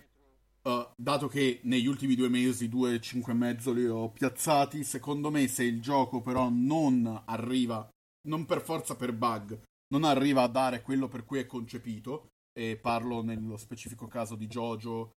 eh, 0.68 0.89
dato 0.98 1.27
che 1.27 1.61
negli 1.64 1.88
ultimi 1.88 2.15
due 2.15 2.27
mesi 2.27 2.68
due 2.68 2.99
cinque 2.99 3.31
e 3.31 3.35
mezzo 3.35 3.72
li 3.72 3.85
ho 3.85 4.10
piazzati, 4.11 4.84
secondo 4.84 5.31
me 5.31 5.48
se 5.48 5.64
il 5.64 5.81
gioco 5.81 6.19
però 6.19 6.49
non 6.49 7.23
arriva, 7.26 7.89
non 8.27 8.45
per 8.45 8.61
forza 8.61 8.95
per 8.98 9.14
bug, 9.14 9.57
non 9.94 10.03
arriva 10.03 10.44
a 10.44 10.48
dare 10.48 10.81
quello 10.81 11.07
per 11.07 11.23
cui 11.23 11.39
è 11.39 11.45
concepito, 11.45 12.27
e 12.52 12.77
parlo 12.77 13.22
nello 13.22 13.56
specifico 13.56 14.07
caso 14.07 14.35
di 14.35 14.48
Jojo, 14.48 15.11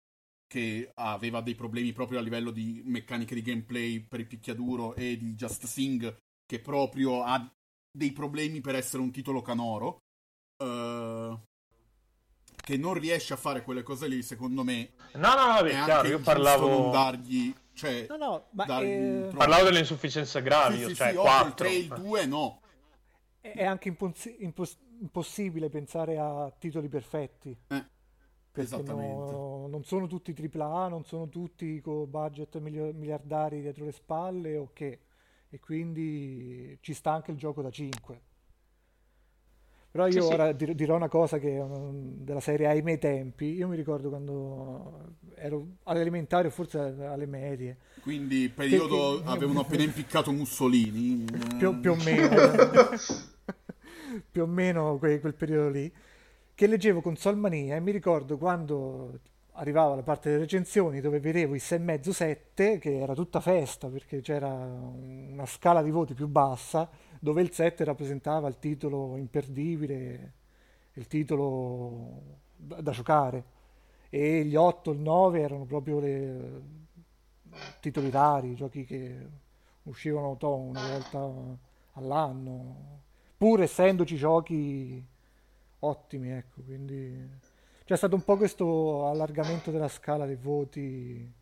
che 0.47 0.91
aveva 0.95 1.41
dei 1.41 1.55
problemi 1.55 1.93
proprio 1.93 2.19
a 2.19 2.23
livello 2.23 2.51
di 2.51 2.83
meccaniche 2.85 3.35
di 3.35 3.43
gameplay 3.43 4.01
per 4.01 4.21
il 4.21 4.27
picchiaduro 4.27 4.95
e 4.95 5.17
di 5.17 5.35
Just 5.35 5.67
Sing, 5.67 6.17
che 6.45 6.61
proprio 6.61 7.23
ha 7.23 7.51
dei 7.91 8.13
problemi 8.13 8.61
per 8.61 8.77
essere 8.77 9.03
un 9.03 9.11
titolo 9.11 9.43
canoro. 9.43 9.99
eh, 10.63 11.39
che 12.71 12.77
non 12.77 12.95
riesce 12.95 13.33
a 13.33 13.37
fare 13.37 13.63
quelle 13.63 13.83
cose 13.83 14.07
lì, 14.07 14.23
secondo 14.23 14.63
me, 14.63 14.91
No, 15.15 15.35
no, 15.35 15.35
no, 15.35 15.41
anche 15.59 15.71
chiaro, 15.71 16.09
io 16.09 16.17
giusto 16.17 16.33
non 16.33 16.43
parlavo, 16.43 16.91
dargli, 16.91 17.53
cioè, 17.73 18.07
No, 18.09 18.17
no, 18.17 18.47
ma 18.53 18.65
troppo- 18.65 19.37
parlavo 19.37 19.65
delle 19.65 19.79
insufficienze 19.81 20.41
gravi, 20.43 20.77
Sì, 20.79 20.85
sì, 20.89 20.95
cioè 20.95 21.11
sì, 21.11 21.17
ovvio, 21.17 21.31
il 21.31 21.37
4. 21.39 21.55
3 21.55 21.69
e 21.69 21.77
il 21.79 21.89
2 21.89 22.27
no. 22.27 22.61
è 23.41 23.65
anche 23.65 23.89
impos- 23.89 24.33
impos- 24.39 24.79
impossibile 25.01 25.69
pensare 25.69 26.17
a 26.19 26.53
titoli 26.57 26.89
perfetti. 26.89 27.49
Eh, 27.69 27.85
Perché 28.53 28.61
esattamente. 28.75 29.33
no- 29.33 29.67
non 29.69 29.83
sono 29.85 30.07
tutti 30.07 30.33
AAA, 30.33 30.89
non 30.89 31.05
sono 31.05 31.29
tutti 31.29 31.81
con 31.81 32.09
budget 32.11 32.59
miliardari 32.59 33.61
dietro 33.63 33.85
le 33.85 33.93
spalle 33.93 34.57
o 34.57 34.71
che. 34.73 35.01
E 35.49 35.59
quindi 35.59 36.77
ci 36.83 36.93
sta 36.95 37.13
anche 37.13 37.31
il 37.33 37.37
gioco 37.37 37.63
da 37.63 37.71
5. 37.71 38.21
Però 39.93 40.07
io 40.07 40.13
Sì, 40.13 40.21
sì. 40.21 40.33
ora 40.33 40.53
dir- 40.53 40.75
dirò 40.75 40.95
una 40.95 41.09
cosa 41.09 41.39
che 41.39 41.57
è 41.57 41.61
un- 41.61 42.25
della 42.25 42.39
serie 42.41 42.69
ai 42.69 42.81
miei 42.81 42.99
tempi. 42.99 43.47
Io 43.55 43.67
mi 43.67 43.75
ricordo 43.75 44.09
quando 44.09 45.15
ero 45.35 45.67
all'elementare 45.85 46.47
o 46.47 46.51
forse 46.51 46.79
alle 46.79 47.27
medie, 47.27 47.77
Quindi 48.03 48.49
periodo 48.55 49.17
Che- 49.19 49.25
che- 49.25 49.31
avevano 49.31 49.61
appena 49.61 49.83
impiccato 49.83 50.31
Mussolini. 50.31 51.25
eh, 51.25 51.57
più, 51.57 51.81
più 51.81 51.91
o 51.93 51.97
meno, 51.97 52.29
più 54.31 54.43
o 54.43 54.47
meno 54.47 54.97
que- 54.99 55.21
quel 55.21 55.35
periodo 55.35 55.71
lì, 55.71 55.93
che 56.55 56.67
leggevo 56.67 57.01
Console 57.01 57.37
Mania 57.37 57.77
e 57.77 57.81
mi 57.81 57.91
ricordo 57.91 58.37
quando 58.39 59.19
arrivava 59.55 59.95
la 59.97 60.03
parte 60.03 60.29
delle 60.31 60.43
recensioni 60.43 61.01
dove 61.01 61.19
vedevo 61.21 61.55
il 61.55 61.61
6,5 61.61 62.13
7 62.13 62.79
che 62.79 62.99
era 63.01 63.15
tutta 63.15 63.41
festa 63.41 63.89
perché 63.89 64.21
c'era 64.21 64.49
una 64.49 65.47
scala 65.47 65.83
di 65.83 65.91
voti 65.91 66.15
più 66.15 66.29
bassa 66.29 66.89
dove 67.21 67.43
il 67.43 67.53
7 67.53 67.85
rappresentava 67.85 68.49
il 68.49 68.59
titolo 68.59 69.17
imperdibile, 69.17 70.33
il 70.95 71.07
titolo 71.07 72.39
da, 72.57 72.81
da 72.81 72.91
giocare 72.91 73.45
e 74.09 74.45
gli 74.45 74.57
8 74.57 74.91
e 74.91 74.95
il 74.95 75.01
9 75.01 75.41
erano 75.41 75.65
proprio 75.65 76.01
le 76.01 76.63
titoli 77.81 78.11
rari, 78.11 78.55
giochi 78.55 78.85
che 78.85 79.29
uscivano 79.85 80.37
to, 80.37 80.55
una 80.55 80.89
volta 80.89 81.59
all'anno, 81.93 83.01
pur 83.37 83.63
essendoci 83.63 84.17
giochi 84.17 85.05
ottimi, 85.81 86.31
ecco, 86.31 86.63
quindi 86.63 87.29
C'è 87.85 87.97
stato 87.97 88.15
un 88.15 88.23
po' 88.25 88.37
questo 88.37 89.07
allargamento 89.09 89.71
della 89.71 89.89
scala 89.89 90.27
dei 90.27 90.37
voti. 90.37 91.33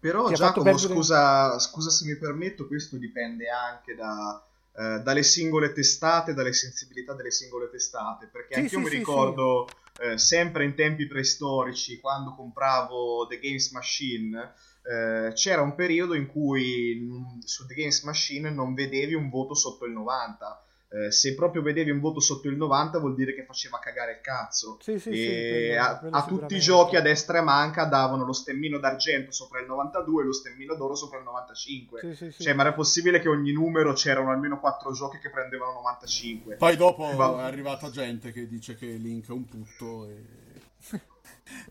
Però 0.00 0.30
Giacomo, 0.32 0.64
perdere- 0.64 0.94
scusa, 0.94 1.58
scusa 1.58 1.90
se 1.90 2.04
mi 2.06 2.16
permetto, 2.16 2.66
questo 2.66 2.96
dipende 2.98 3.48
anche 3.48 3.94
da, 3.94 4.44
eh, 4.74 5.00
dalle 5.00 5.22
singole 5.22 5.72
testate, 5.72 6.34
dalle 6.34 6.52
sensibilità 6.52 7.14
delle 7.14 7.30
singole 7.30 7.68
testate, 7.70 8.26
perché 8.26 8.54
Sì, 8.54 8.60
anche 8.60 8.74
io 8.74 8.80
sì, 8.80 8.84
mi 8.84 8.90
sì, 8.90 8.96
ricordo 8.98 9.68
eh, 10.00 10.18
sempre 10.18 10.64
in 10.64 10.74
tempi 10.74 11.06
preistorici, 11.06 12.00
quando 12.00 12.34
compravo 12.34 13.26
The 13.28 13.38
Games 13.38 13.70
Machine, 13.72 14.54
eh, 14.82 15.32
c'era 15.34 15.62
un 15.62 15.74
periodo 15.74 16.14
in 16.14 16.26
cui 16.26 16.98
mm, 17.00 17.40
su 17.40 17.66
The 17.66 17.74
Games 17.74 18.02
Machine 18.02 18.50
non 18.50 18.74
vedevi 18.74 19.14
un 19.14 19.28
voto 19.28 19.54
sotto 19.54 19.84
il 19.84 19.92
90. 19.92 20.64
Eh, 20.94 21.10
se 21.10 21.34
proprio 21.34 21.62
vedevi 21.62 21.90
un 21.90 22.00
voto 22.00 22.20
sotto 22.20 22.48
il 22.48 22.56
90 22.56 22.98
vuol 22.98 23.14
dire 23.14 23.34
che 23.34 23.46
faceva 23.46 23.78
cagare 23.78 24.12
il 24.12 24.20
cazzo. 24.20 24.76
Sì, 24.82 24.98
sì, 24.98 25.08
e 25.08 25.70
sì, 25.70 25.74
a, 25.74 26.00
a 26.10 26.24
tutti 26.26 26.54
i 26.54 26.60
giochi 26.60 26.96
a 26.96 27.00
destra 27.00 27.38
e 27.38 27.40
a 27.40 27.44
manca 27.44 27.84
davano 27.84 28.26
lo 28.26 28.34
stemmino 28.34 28.78
d'argento 28.78 29.32
sopra 29.32 29.60
il 29.60 29.66
92 29.66 30.22
e 30.22 30.26
lo 30.26 30.32
stemmino 30.32 30.74
d'oro 30.74 30.94
sopra 30.94 31.16
il 31.16 31.24
95. 31.24 32.00
Sì, 32.00 32.14
sì, 32.14 32.30
sì. 32.32 32.42
Cioè, 32.42 32.52
ma 32.52 32.62
era 32.62 32.74
possibile 32.74 33.20
che 33.20 33.28
ogni 33.30 33.52
numero 33.52 33.94
c'erano 33.94 34.32
almeno 34.32 34.60
4 34.60 34.92
giochi 34.92 35.18
che 35.18 35.30
prendevano 35.30 35.72
95. 35.72 36.56
Poi 36.56 36.76
dopo 36.76 37.10
Va- 37.16 37.38
è 37.38 37.42
arrivata 37.44 37.88
gente 37.88 38.30
che 38.30 38.46
dice 38.46 38.74
che 38.74 38.84
Link 38.84 39.28
è 39.28 39.32
un 39.32 39.46
putto 39.46 40.06
e... 40.06 40.24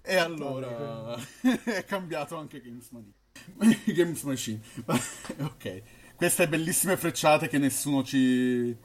e 0.02 0.16
allora 0.16 1.16
è 1.64 1.86
cambiato 1.86 2.38
anche 2.38 2.60
Games 2.60 2.90
Machine. 2.90 3.84
Games 3.94 4.24
Machine. 4.24 4.62
ok. 5.42 5.82
Queste 6.16 6.48
bellissime 6.48 6.98
frecciate 6.98 7.48
che 7.48 7.60
nessuno 7.60 8.04
ci... 8.04 8.76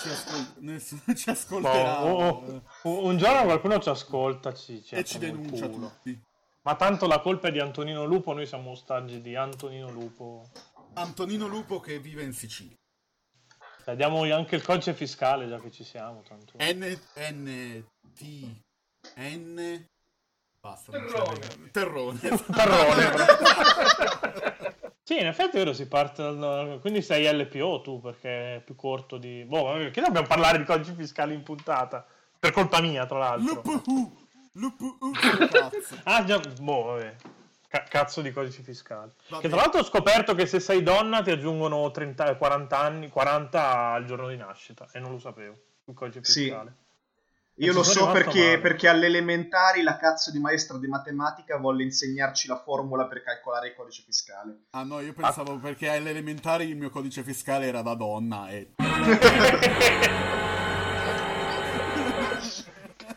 Ci, 0.00 0.08
ascol- 0.08 0.54
nessuno 0.58 1.02
ci 1.14 1.30
ascolterà 1.30 2.04
oh, 2.04 2.62
oh, 2.82 3.04
un 3.06 3.16
giorno 3.16 3.44
qualcuno 3.44 3.78
ci 3.78 3.88
ascolta 3.88 4.52
ci, 4.54 4.82
ci 4.82 4.94
e 4.94 5.04
ci 5.04 5.18
denuncia 5.18 5.68
culo. 5.68 5.88
tutti. 5.88 6.20
Ma 6.62 6.74
tanto 6.74 7.06
la 7.06 7.20
colpa 7.20 7.48
è 7.48 7.52
di 7.52 7.60
Antonino 7.60 8.04
Lupo, 8.04 8.32
noi 8.32 8.46
siamo 8.46 8.70
ostaggi 8.70 9.20
di 9.20 9.36
Antonino 9.36 9.90
Lupo. 9.90 10.50
Antonino 10.94 11.46
Lupo 11.46 11.78
che 11.80 12.00
vive 12.00 12.22
in 12.24 12.32
Sicilia. 12.32 12.74
Cioè, 13.84 13.94
diamo 13.94 14.22
anche 14.34 14.56
il 14.56 14.64
codice 14.64 14.92
fiscale 14.94 15.46
già 15.46 15.60
che 15.60 15.70
ci 15.70 15.84
siamo. 15.84 16.22
Tanto. 16.22 16.54
N 16.58 16.98
N 17.14 17.84
T 18.12 18.62
N 19.16 19.86
basta 20.60 20.90
Terrone. 20.90 21.70
Terrone 21.70 22.18
Terrone. 22.18 23.12
sì, 25.06 25.20
in 25.20 25.26
effetti 25.26 25.54
è 25.54 25.58
vero, 25.60 25.72
si 25.72 25.86
parte 25.86 26.20
dal... 26.20 26.78
Quindi 26.80 27.00
sei 27.00 27.32
LPO 27.32 27.80
tu, 27.80 28.00
perché 28.00 28.56
è 28.56 28.60
più 28.60 28.74
corto 28.74 29.18
di... 29.18 29.44
Boh, 29.44 29.88
che 29.92 30.00
dobbiamo 30.00 30.26
parlare 30.26 30.58
di 30.58 30.64
codici 30.64 30.92
fiscali 30.94 31.32
in 31.32 31.44
puntata? 31.44 32.04
Per 32.40 32.50
colpa 32.50 32.80
mia, 32.80 33.06
tra 33.06 33.18
l'altro. 33.18 33.62
Lupu 33.64 34.26
Lupu 34.54 34.96
cazzo 35.50 35.96
Ah, 36.02 36.24
già, 36.24 36.40
boh, 36.60 36.82
vabbè. 36.82 37.14
Ca- 37.68 37.84
cazzo 37.88 38.20
di 38.20 38.32
codici 38.32 38.62
fiscali. 38.62 39.12
Vabbè. 39.28 39.42
Che 39.42 39.48
tra 39.48 39.58
l'altro 39.58 39.80
ho 39.80 39.84
scoperto 39.84 40.34
che 40.34 40.46
se 40.46 40.58
sei 40.58 40.82
donna 40.82 41.22
ti 41.22 41.30
aggiungono 41.30 41.88
30, 41.88 42.34
40 42.34 42.76
anni, 42.76 43.08
40 43.08 43.92
al 43.92 44.04
giorno 44.06 44.26
di 44.26 44.36
nascita. 44.36 44.88
E 44.90 44.98
non 44.98 45.12
lo 45.12 45.18
sapevo. 45.20 45.54
Il 45.84 45.94
codice 45.94 46.24
Sì. 46.24 46.52
Io 47.58 47.72
lo 47.72 47.82
so 47.82 48.10
perché, 48.10 48.58
perché 48.60 48.86
alle 48.86 49.06
elementari 49.06 49.82
la 49.82 49.96
cazzo 49.96 50.30
di 50.30 50.38
maestra 50.38 50.76
di 50.76 50.88
matematica 50.88 51.56
volle 51.56 51.84
insegnarci 51.84 52.48
la 52.48 52.60
formula 52.62 53.06
per 53.06 53.22
calcolare 53.22 53.68
il 53.68 53.74
codice 53.74 54.02
fiscale. 54.04 54.64
Ah 54.72 54.82
no, 54.82 55.00
io 55.00 55.14
pensavo 55.14 55.58
perché 55.58 55.88
alle 55.88 56.10
elementari 56.10 56.68
il 56.68 56.76
mio 56.76 56.90
codice 56.90 57.22
fiscale 57.22 57.66
era 57.66 57.80
da 57.80 57.94
donna 57.94 58.50
e... 58.50 58.74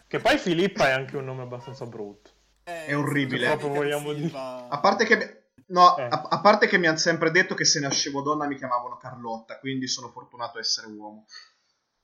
Che 0.07 0.19
poi 0.19 0.37
Filippa 0.37 0.87
è 0.87 0.91
anche 0.91 1.17
un 1.17 1.25
nome 1.25 1.43
abbastanza 1.43 1.85
brutto. 1.85 2.31
È 2.63 2.95
orribile. 2.95 3.47
Proprio 3.47 3.73
vogliamo 3.73 4.13
dire. 4.13 4.31
A 4.35 4.79
parte 4.81 5.05
che... 5.05 5.51
No, 5.67 5.97
Eh. 5.97 6.03
a, 6.03 6.27
a 6.29 6.39
parte 6.39 6.67
che 6.67 6.77
mi 6.79 6.87
hanno 6.87 6.97
sempre 6.97 7.29
detto 7.29 7.53
che 7.53 7.65
se 7.65 7.79
nascevo 7.79 8.21
donna 8.21 8.47
mi 8.47 8.55
chiamavano 8.55 8.97
Carlotta, 8.97 9.59
quindi 9.59 9.87
sono 9.87 10.09
fortunato 10.09 10.57
a 10.57 10.61
essere 10.61 10.87
uomo. 10.87 11.25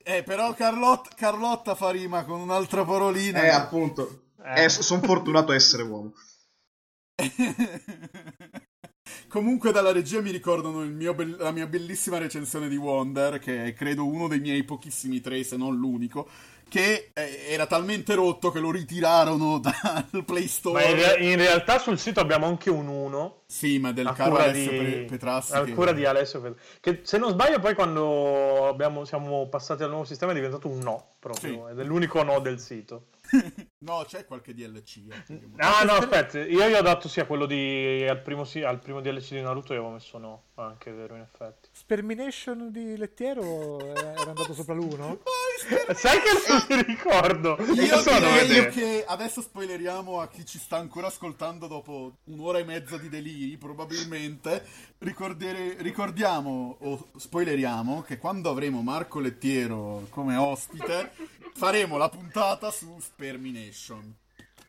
Eh, 0.08 0.22
però 0.22 0.54
Carlotta, 0.54 1.10
Carlotta 1.16 1.74
fa 1.74 1.90
rima 1.90 2.24
con 2.24 2.38
un'altra 2.38 2.84
parolina. 2.84 3.42
Eh, 3.42 3.48
appunto. 3.48 4.28
Eh. 4.40 4.62
Eh, 4.62 4.68
sono 4.68 5.02
fortunato 5.02 5.50
a 5.50 5.56
essere 5.56 5.82
uomo. 5.82 6.12
Comunque 9.28 9.72
dalla 9.72 9.92
regia 9.92 10.20
mi 10.20 10.30
ricordano 10.30 10.82
il 10.82 10.92
mio 10.92 11.14
bell- 11.14 11.40
la 11.40 11.50
mia 11.50 11.66
bellissima 11.66 12.18
recensione 12.18 12.68
di 12.68 12.76
Wonder, 12.76 13.38
che 13.38 13.64
è 13.66 13.72
credo 13.74 14.06
uno 14.06 14.28
dei 14.28 14.40
miei 14.40 14.62
pochissimi 14.64 15.20
tre, 15.20 15.42
se 15.44 15.56
non 15.56 15.76
l'unico, 15.76 16.28
che 16.68 17.10
eh, 17.12 17.44
era 17.48 17.66
talmente 17.66 18.14
rotto 18.14 18.50
che 18.50 18.58
lo 18.60 18.70
ritirarono 18.70 19.58
dal 19.62 20.24
Play 20.24 20.46
Store. 20.46 20.84
in, 20.88 20.94
rea- 20.96 21.18
in 21.18 21.36
realtà 21.36 21.78
sul 21.78 21.98
sito 21.98 22.20
abbiamo 22.20 22.46
anche 22.46 22.70
un 22.70 22.86
1 22.88 23.42
Sì, 23.46 23.78
ma 23.78 23.92
del 23.92 24.10
caro 24.14 24.36
Alessio 24.36 24.70
di, 24.72 24.78
Pe- 24.78 25.04
Petrassi. 25.08 25.54
a 25.54 25.62
che- 25.64 25.72
cura 25.74 25.92
di 25.92 26.04
Alessio 26.04 26.40
Pet- 26.40 26.56
che 26.80 27.00
se 27.04 27.18
non 27.18 27.30
sbaglio 27.30 27.60
poi 27.60 27.74
quando 27.74 28.66
abbiamo- 28.68 29.04
siamo 29.04 29.48
passati 29.48 29.82
al 29.84 29.90
nuovo 29.90 30.04
sistema 30.04 30.32
è 30.32 30.34
diventato 30.34 30.68
un 30.68 30.78
no 30.78 31.10
proprio 31.20 31.66
Sì. 31.66 31.72
ed 31.72 31.78
è 31.78 31.84
l'unico 31.84 32.22
no 32.24 32.40
del 32.40 32.58
sito 32.58 33.06
no, 33.86 34.04
c'è 34.06 34.24
qualche 34.26 34.52
DLC. 34.52 34.98
eh. 35.28 35.38
ah 35.58 35.82
no 35.84 35.92
aspetta 35.92 36.40
io 36.40 36.68
gli 36.68 36.74
ho 36.74 36.82
dato 36.82 37.08
sia 37.08 37.24
quello 37.24 37.46
di 37.46 38.04
al 38.08 38.20
primo, 38.20 38.44
sì, 38.44 38.62
al 38.62 38.80
primo 38.80 39.00
DLC 39.00 39.30
di 39.30 39.40
Naruto 39.40 39.72
io 39.72 39.78
avevo 39.80 39.94
messo 39.94 40.18
no 40.18 40.42
anche 40.56 40.90
vero 40.90 41.14
in 41.14 41.20
effetti 41.22 41.68
Spermination 41.72 42.70
di 42.72 42.96
Lettiero 42.96 43.78
era 43.80 44.12
era 44.12 44.30
andato 44.30 44.54
sopra 44.54 44.74
l'uno? 44.74 45.20
sai 45.94 46.18
che 46.20 46.30
non 46.48 46.66
mi 46.68 46.82
ricordo 46.82 47.56
Io 47.74 47.94
a 47.94 48.42
direi 48.44 48.70
che 48.70 49.04
adesso 49.06 49.40
spoileriamo 49.40 50.20
a 50.20 50.28
chi 50.28 50.44
ci 50.44 50.58
sta 50.58 50.76
ancora 50.76 51.06
ascoltando 51.06 51.66
dopo 51.66 52.18
un'ora 52.24 52.58
e 52.58 52.64
mezza 52.64 52.96
di 52.98 53.08
deliri, 53.08 53.56
probabilmente. 53.56 54.64
Ricordere- 54.98 55.76
ricordiamo 55.78 56.76
o 56.80 57.08
spoileriamo 57.16 58.02
che 58.02 58.18
quando 58.18 58.50
avremo 58.50 58.82
Marco 58.82 59.20
Lettiero 59.20 60.06
come 60.10 60.36
ospite 60.36 61.12
faremo 61.54 61.96
la 61.96 62.08
puntata 62.08 62.70
su 62.70 62.96
Spermination 63.00 63.75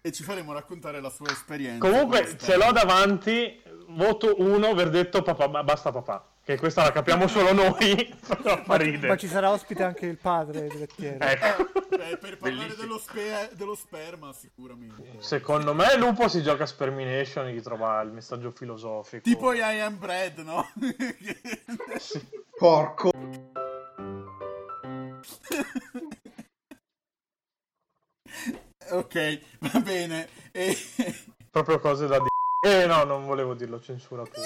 e 0.02 0.12
ci 0.12 0.24
faremo 0.24 0.54
raccontare 0.54 1.00
la 1.02 1.10
sua 1.10 1.30
esperienza. 1.32 1.88
comunque 1.88 2.38
ce 2.38 2.58
l'ho 2.58 2.72
davanti 2.72 3.62
voto 3.90 4.36
1 4.42 4.74
verdetto 4.74 5.22
papà 5.22 5.48
ba- 5.48 5.64
basta 5.64 5.92
papà 5.92 6.32
che 6.44 6.58
questa 6.58 6.84
la 6.84 6.92
capiamo 6.92 7.28
solo 7.28 7.52
noi 7.54 8.16
però 8.28 8.64
fa 8.64 8.76
ridere 8.78 9.08
Ma 9.08 9.18
ci 9.18 9.28
sarà 9.28 9.52
ospite 9.52 9.84
anche 9.84 10.06
il 10.06 10.18
padre 10.18 10.68
di 10.68 10.78
Lettiero. 10.78 11.20
ecco 11.20 11.66
Eh, 11.98 12.18
per 12.18 12.38
parlare 12.38 12.76
dello, 12.76 12.98
spe- 13.00 13.50
dello 13.54 13.76
sperma 13.76 14.32
sicuramente. 14.32 15.16
Secondo 15.20 15.74
me 15.74 15.98
Lupo 15.98 16.28
si 16.30 16.42
gioca 16.44 16.64
a 16.64 16.68
Spermination 16.68 17.48
e 17.48 17.54
gli 17.54 17.62
trova 17.62 18.00
il 18.02 18.12
messaggio 18.12 18.52
filosofico. 18.52 19.24
Tipo 19.24 19.52
I 19.54 19.62
Am 19.82 19.98
Bread, 19.98 20.38
no? 20.40 20.70
Porco. 22.58 23.12
ok, 28.92 29.40
va 29.72 29.80
bene. 29.80 30.28
E... 30.52 30.76
Proprio 31.52 31.80
cose 31.80 32.08
da 32.08 32.18
dire. 32.18 32.30
Eh 32.60 32.86
no, 32.86 33.04
non 33.04 33.26
volevo 33.26 33.54
dirlo, 33.54 33.80
censura 33.80 34.24
tutto. 34.24 34.42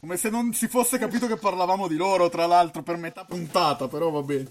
Come 0.00 0.16
se 0.16 0.28
non 0.30 0.52
si 0.52 0.68
fosse 0.68 0.98
capito 0.98 1.26
che 1.26 1.36
parlavamo 1.36 1.88
di 1.88 1.96
loro, 1.96 2.28
tra 2.28 2.46
l'altro, 2.46 2.82
per 2.82 2.96
metà 2.96 3.24
puntata, 3.24 3.88
però 3.88 4.10
va 4.10 4.22
bene. 4.22 4.50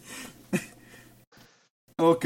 ok, 1.95 2.23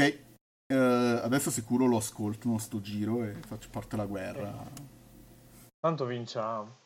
eh, 0.66 0.74
adesso 0.76 1.50
sicuro 1.50 1.86
lo 1.86 1.98
ascolto, 1.98 2.48
no, 2.48 2.58
sto 2.58 2.80
giro 2.80 3.24
e 3.24 3.34
faccio 3.46 3.68
parte 3.70 3.96
la 3.96 4.06
guerra. 4.06 4.52
Tanto 5.78 6.06
vinciamo. 6.06 6.82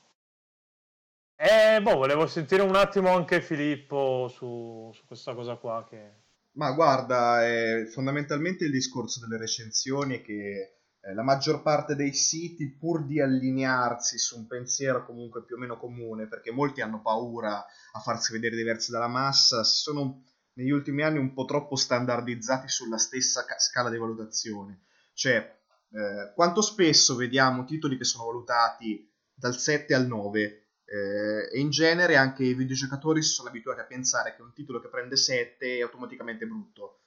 Eh, 1.37 1.81
boh, 1.81 1.95
volevo 1.95 2.27
sentire 2.27 2.63
un 2.63 2.75
attimo 2.75 3.15
anche 3.15 3.41
Filippo 3.41 4.27
su, 4.29 4.91
su 4.93 5.07
questa 5.07 5.35
cosa 5.35 5.55
qua 5.55 5.87
che... 5.89 6.27
Ma 6.59 6.73
guarda, 6.73 7.47
eh, 7.47 7.87
fondamentalmente 7.87 8.65
il 8.65 8.73
discorso 8.73 9.21
delle 9.21 9.39
recensioni 9.39 10.19
è 10.19 10.23
che 10.23 10.79
eh, 11.01 11.15
la 11.15 11.23
maggior 11.23 11.63
parte 11.63 11.95
dei 11.95 12.13
siti, 12.13 12.77
pur 12.77 13.07
di 13.07 13.21
allinearsi 13.21 14.19
su 14.19 14.37
un 14.37 14.49
pensiero 14.49 15.07
comunque 15.07 15.45
più 15.45 15.55
o 15.55 15.59
meno 15.61 15.79
comune, 15.79 16.27
perché 16.27 16.51
molti 16.51 16.81
hanno 16.81 17.01
paura 17.01 17.59
a 17.59 18.01
farsi 18.01 18.33
vedere 18.33 18.57
diversi 18.57 18.91
dalla 18.91 19.07
massa, 19.07 19.63
si 19.63 19.77
sono 19.77 20.25
negli 20.55 20.71
ultimi 20.71 21.05
anni 21.05 21.19
un 21.19 21.33
po' 21.33 21.45
troppo 21.45 21.77
standardizzati 21.77 22.69
sulla 22.69 22.99
stessa 22.99 23.45
ca- 23.45 23.61
scala 23.61 23.89
di 23.89 23.99
valutazione. 23.99 24.81
Cioè, 25.15 25.37
eh, 25.37 26.33
quanto 26.35 26.61
spesso 26.61 27.15
vediamo 27.15 27.67
titoli 27.67 27.97
che 27.97 28.05
sono 28.05 28.25
valutati 28.25 29.09
dal 29.33 29.57
7 29.57 29.95
al 29.95 30.09
9 30.09 30.68
eh, 30.91 31.49
e 31.53 31.61
in 31.61 31.69
genere 31.71 32.17
anche 32.17 32.45
i 32.45 32.55
videogiocatori 32.55 33.23
si 33.23 33.35
sono 33.35 33.49
abituati 33.49 33.81
a 33.81 33.85
pensare 33.85 34.35
che 34.35 34.43
un 34.43 34.53
titolo 34.55 34.81
che 34.81 34.89
prende 34.89 35.17
7 35.17 35.77
è 35.77 35.83
automaticamente 35.83 36.47
brutto. 36.47 37.01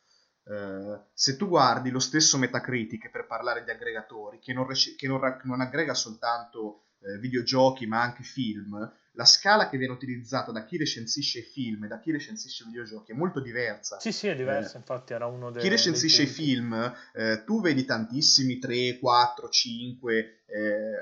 Eh, 0.43 0.99
se 1.13 1.35
tu 1.35 1.47
guardi 1.47 1.89
lo 1.89 1.99
stesso 1.99 2.37
Metacritic 2.37 3.09
per 3.09 3.25
parlare 3.25 3.63
di 3.63 3.71
aggregatori, 3.71 4.39
che 4.39 4.53
non, 4.53 4.67
rec- 4.67 4.95
che 4.95 5.07
non 5.07 5.19
ra- 5.19 5.39
non 5.43 5.61
aggrega 5.61 5.93
soltanto 5.95 6.89
eh, 6.99 7.17
videogiochi 7.17 7.87
ma 7.87 8.01
anche 8.01 8.23
film, 8.23 8.91
la 9.13 9.25
scala 9.25 9.69
che 9.69 9.77
viene 9.77 9.93
utilizzata 9.93 10.51
da 10.51 10.63
chi 10.63 10.77
recensisce 10.77 11.39
i 11.39 11.43
film 11.43 11.83
e 11.83 11.87
da 11.87 11.99
chi 11.99 12.11
recensisce 12.11 12.63
i 12.63 12.67
videogiochi 12.67 13.11
è 13.11 13.15
molto 13.15 13.39
diversa. 13.39 13.99
Sì, 13.99 14.11
sì, 14.11 14.27
è 14.27 14.35
diversa, 14.35 14.75
eh, 14.75 14.77
infatti 14.77 15.13
era 15.13 15.25
uno 15.25 15.51
dei... 15.51 15.61
Chi 15.61 15.67
recensisce 15.67 16.23
i 16.23 16.27
film, 16.27 16.73
eh, 17.13 17.43
tu 17.45 17.61
vedi 17.61 17.83
tantissimi 17.85 18.59
3, 18.59 18.99
4, 18.99 19.49
5, 19.49 20.35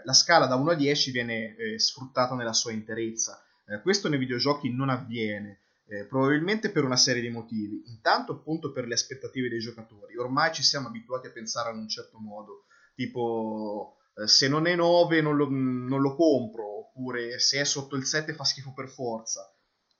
la 0.04 0.14
scala 0.14 0.46
da 0.46 0.56
1 0.56 0.72
a 0.72 0.76
10 0.76 1.12
viene 1.12 1.56
eh, 1.56 1.80
sfruttata 1.80 2.36
nella 2.36 2.54
sua 2.54 2.72
interezza. 2.72 3.44
Eh, 3.66 3.82
questo 3.82 4.10
nei 4.10 4.20
videogiochi 4.20 4.74
non 4.74 4.90
avviene. 4.90 5.62
Eh, 5.88 6.06
probabilmente 6.06 6.70
per 6.70 6.84
una 6.84 6.96
serie 6.96 7.22
di 7.22 7.30
motivi. 7.30 7.84
Intanto 7.88 8.34
appunto 8.34 8.72
per 8.72 8.86
le 8.86 8.94
aspettative 8.94 9.50
dei 9.50 9.60
giocatori. 9.60 10.18
Ormai 10.18 10.54
ci 10.54 10.62
siamo 10.62 10.88
abituati 10.88 11.28
a 11.28 11.32
pensare 11.32 11.72
in 11.72 11.80
un 11.80 11.88
certo 11.88 12.20
modo, 12.20 12.66
tipo 12.94 13.96
eh, 13.96 13.99
se 14.26 14.48
non 14.48 14.68
è 14.68 14.76
9 14.76 15.22
non 15.22 15.36
lo, 15.36 15.48
non 15.50 16.02
lo 16.02 16.16
compro, 16.16 16.80
oppure 16.80 17.40
se 17.40 17.62
è 17.62 17.64
sotto 17.64 17.96
il 17.96 18.06
7 18.06 18.34
fa 18.34 18.44
schifo 18.44 18.74
per 18.74 18.90
forza. 18.90 19.54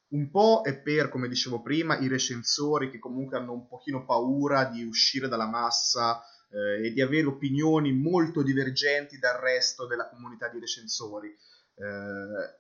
Un 0.10 0.32
po' 0.32 0.62
è 0.64 0.80
per, 0.82 1.10
come 1.10 1.28
dicevo 1.28 1.62
prima, 1.62 1.98
i 2.00 2.08
recensori 2.08 2.90
che 2.90 2.98
comunque 2.98 3.38
hanno 3.38 3.54
un 3.54 3.68
pochino 3.68 4.06
paura 4.06 4.66
di 4.66 4.84
uscire 4.84 5.28
dalla 5.28 5.48
massa 5.48 6.22
eh, 6.50 6.88
e 6.88 6.92
di 6.92 7.02
avere 7.02 7.28
opinioni 7.28 7.94
molto 7.94 8.42
divergenti 8.42 9.20
dal 9.20 9.38
resto 9.38 9.86
della 9.86 10.10
comunità 10.10 10.50
di 10.50 10.60
recensori. 10.60 11.30
Eh, 11.30 12.58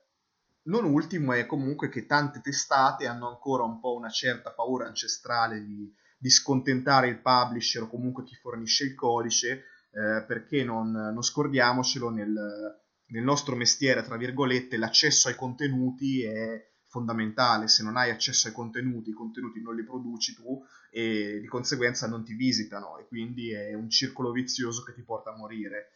non 0.64 0.86
ultimo 0.86 1.34
è 1.34 1.48
comunque 1.48 1.90
che 1.90 2.06
tante 2.06 2.42
testate 2.42 3.08
hanno 3.08 3.28
ancora 3.28 3.64
un 3.64 3.80
po' 3.80 3.96
una 3.96 4.10
certa 4.10 4.52
paura 4.52 4.86
ancestrale 4.86 5.64
di, 5.64 5.92
di 6.18 6.30
scontentare 6.30 7.08
il 7.08 7.20
publisher 7.20 7.84
o 7.84 7.88
comunque 7.88 8.24
chi 8.24 8.36
fornisce 8.36 8.84
il 8.84 8.94
codice, 8.94 9.64
eh, 9.92 10.24
perché 10.26 10.64
non, 10.64 10.92
non 10.92 11.22
scordiamocelo 11.22 12.10
nel, 12.10 12.80
nel 13.08 13.24
nostro 13.24 13.56
mestiere, 13.56 14.04
tra 14.04 14.18
virgolette, 14.18 14.78
l'accesso 14.78 15.28
ai 15.28 15.36
contenuti 15.36 16.24
è 16.24 16.68
fondamentale. 16.88 17.68
Se 17.68 17.84
non 17.84 17.98
hai 17.98 18.10
accesso 18.10 18.48
ai 18.48 18.54
contenuti, 18.54 19.10
i 19.10 19.14
contenuti 19.14 19.62
non 19.62 19.76
li 19.76 19.84
produci 19.84 20.36
tu 20.36 20.64
e 20.92 21.40
di 21.40 21.48
conseguenza 21.48 22.08
non 22.08 22.24
ti 22.24 22.34
visitano 22.34 22.98
e 22.98 23.06
quindi 23.08 23.52
è 23.52 23.74
un 23.74 23.90
circolo 23.90 24.32
vizioso 24.32 24.84
che 24.84 24.94
ti 24.94 25.04
porta 25.04 25.32
a 25.32 25.38
morire. 25.38 25.92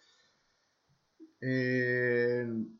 E... 1.40 2.78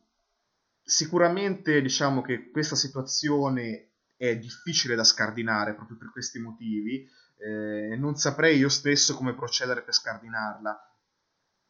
Sicuramente 0.86 1.80
diciamo 1.80 2.20
che 2.20 2.50
questa 2.50 2.76
situazione 2.76 3.92
è 4.16 4.36
difficile 4.36 4.94
da 4.94 5.04
scardinare 5.04 5.74
proprio 5.74 5.96
per 5.96 6.10
questi 6.10 6.38
motivi. 6.38 7.08
Eh, 7.38 7.96
non 7.96 8.16
saprei 8.16 8.58
io 8.58 8.68
stesso 8.68 9.14
come 9.14 9.34
procedere 9.34 9.82
per 9.82 9.94
scardinarla 9.94 10.93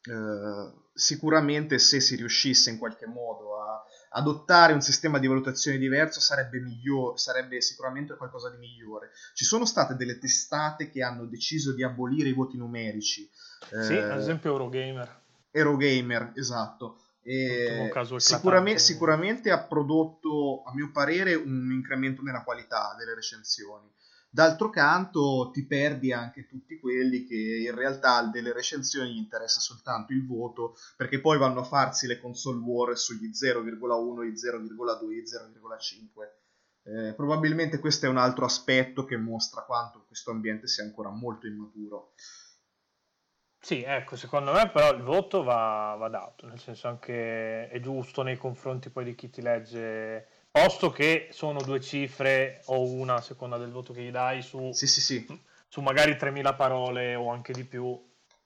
eh, 0.07 0.73
sicuramente 0.93 1.79
se 1.79 2.01
si 2.01 2.17
riuscisse 2.17 2.71
in 2.71 2.79
qualche 2.79 3.07
modo 3.07 3.61
a 3.61 3.83
adottare 4.17 4.73
un 4.73 4.81
sistema 4.81 5.19
di 5.19 5.27
valutazione 5.27 5.79
diverso 5.79 6.21
sarebbe, 6.21 6.61
migliore, 6.61 7.17
sarebbe 7.17 7.61
sicuramente 7.61 8.17
qualcosa 8.17 8.51
di 8.51 8.59
migliore. 8.59 9.11
Ci 9.33 9.45
sono 9.45 9.65
state 9.65 9.97
delle 9.97 10.19
testate 10.19 10.91
che 10.91 11.03
hanno 11.03 11.25
deciso 11.27 11.75
di 11.75 11.83
abolire 11.83 12.29
i 12.29 12.35
voti 12.35 12.57
numerici. 12.57 13.29
Sì, 13.69 13.97
ad 13.97 14.19
esempio 14.19 14.51
Eurogamer. 14.51 15.23
Eurogamer, 15.51 16.33
esatto. 16.35 16.99
Sicuramente, 18.19 18.81
sicuramente 18.81 19.51
ha 19.51 19.63
prodotto, 19.63 20.63
a 20.65 20.75
mio 20.75 20.91
parere, 20.93 21.35
un 21.35 21.73
incremento 21.73 22.23
nella 22.23 22.45
qualità 22.45 22.95
delle 22.99 23.15
recensioni. 23.15 23.91
D'altro 24.35 24.69
canto 24.69 25.51
ti 25.53 25.65
perdi 25.65 26.13
anche 26.13 26.49
tutti 26.49 26.81
quelli 26.81 27.23
che 27.23 27.37
in 27.69 27.73
realtà 27.73 28.21
delle 28.25 28.53
recensioni 28.53 29.13
gli 29.13 29.19
interessa 29.19 29.61
soltanto 29.61 30.13
il 30.13 30.27
voto, 30.27 30.75
perché 30.97 31.21
poi 31.21 31.39
vanno 31.39 31.61
a 31.61 31.65
farsi 31.65 32.09
le 32.09 32.19
console 32.19 32.59
war 32.59 32.99
sugli 32.99 33.31
0,1, 33.31 34.25
i 34.25 34.33
0,2, 34.33 35.13
i 35.13 35.23
0,5. 35.23 36.33
Eh, 36.83 37.15
probabilmente 37.15 37.79
questo 37.79 38.07
è 38.07 38.09
un 38.09 38.17
altro 38.17 38.45
aspetto 38.45 39.05
che 39.05 39.17
mostra 39.17 39.63
quanto 39.63 40.03
questo 40.05 40.33
ambiente 40.33 40.67
sia 40.67 40.83
ancora 40.83 41.11
molto 41.11 41.47
immaturo. 41.47 42.15
Sì, 43.61 43.83
ecco, 43.83 44.17
secondo 44.17 44.51
me 44.51 44.69
però 44.69 44.93
il 44.93 45.03
voto 45.05 45.45
va, 45.45 45.95
va 45.97 46.09
dato, 46.09 46.49
nel 46.49 46.59
senso 46.59 46.89
anche 46.89 47.69
è 47.69 47.79
giusto 47.79 48.23
nei 48.23 48.37
confronti 48.37 48.91
poi 48.91 49.05
di 49.05 49.15
chi 49.15 49.31
ti 49.31 49.41
legge 49.41 50.27
posto 50.57 50.93
che 50.93 51.31
sono 51.33 51.61
due 51.63 51.81
cifre 51.81 52.63
o 52.67 52.89
una 52.89 53.15
a 53.15 53.21
seconda 53.21 53.59
del 53.59 53.73
voto 53.73 53.93
che 53.93 54.03
gli 54.03 54.13
dai 54.13 54.41
su, 54.41 54.71
sì, 54.73 54.87
sì, 54.87 55.01
sì. 55.01 55.41
su 55.67 55.81
magari 55.81 56.13
3.000 56.13 56.55
parole 56.55 57.17
o 57.17 57.33
anche 57.33 57.53
di 57.53 57.65
più 57.65 58.01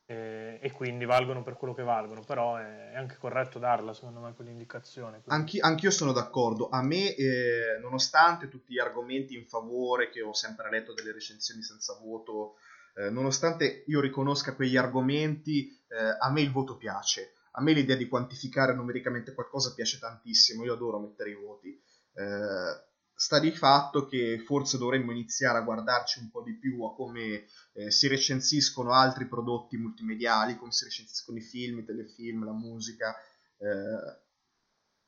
eh, 0.07 0.59
e 0.59 0.73
quindi 0.73 1.05
valgono 1.05 1.43
per 1.43 1.59
quello 1.59 1.75
che 1.75 1.83
valgono, 1.83 2.23
però 2.23 2.57
è, 2.57 2.95
anche 2.97 3.19
corretto 3.19 3.59
darla 3.59 3.93
secondo 3.93 4.21
me 4.21 4.33
quell'indicazione. 4.33 5.21
Anch'io, 5.27 5.63
anch'io 5.63 5.91
sono 5.91 6.13
d'accordo, 6.13 6.71
a 6.71 6.83
me 6.83 7.15
eh, 7.15 7.79
nonostante 7.83 8.49
tutti 8.49 8.73
gli 8.73 8.79
argomenti 8.79 9.35
in 9.35 9.45
favore 9.45 10.09
che 10.09 10.23
ho 10.23 10.33
sempre 10.33 10.71
letto 10.71 10.95
delle 10.95 11.13
recensioni 11.13 11.63
senza 11.63 11.93
voto, 12.03 12.55
eh, 12.95 13.11
nonostante 13.11 13.85
io 13.87 14.01
riconosca 14.01 14.55
quegli 14.55 14.79
argomenti, 14.79 15.79
eh, 15.89 16.17
a 16.19 16.31
me 16.31 16.41
il 16.41 16.53
voto 16.53 16.79
piace. 16.79 17.35
A 17.53 17.61
me 17.61 17.73
l'idea 17.73 17.97
di 17.97 18.09
quantificare 18.09 18.73
numericamente 18.73 19.35
qualcosa 19.35 19.75
piace 19.75 19.99
tantissimo, 19.99 20.65
io 20.65 20.73
adoro 20.73 21.01
mettere 21.01 21.31
i 21.31 21.35
voti. 21.35 21.79
Eh, 22.19 22.87
sta 23.15 23.39
di 23.39 23.53
fatto 23.53 24.07
che 24.07 24.43
forse 24.45 24.77
dovremmo 24.77 25.13
iniziare 25.13 25.59
a 25.59 25.63
guardarci 25.63 26.19
un 26.21 26.31
po' 26.31 26.43
di 26.43 26.57
più 26.57 26.83
a 26.85 26.95
come 26.95 27.47
eh, 27.75 27.91
si 27.91 28.09
recensiscono 28.09 28.93
altri 28.93 29.27
prodotti 29.27 29.77
multimediali, 29.77 30.57
come 30.57 30.73
si 30.73 30.85
recensiscono 30.85 31.39
i 31.39 31.43
film, 31.43 31.79
i 31.79 31.85
telefilm, 31.85 32.45
la 32.45 32.53
musica, 32.53 33.15
eh, 33.57 34.21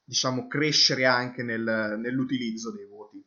diciamo 0.04 0.46
crescere 0.46 1.04
anche 1.06 1.42
nel, 1.42 1.98
nell'utilizzo 1.98 2.72
dei 2.72 2.86
voti. 2.86 3.24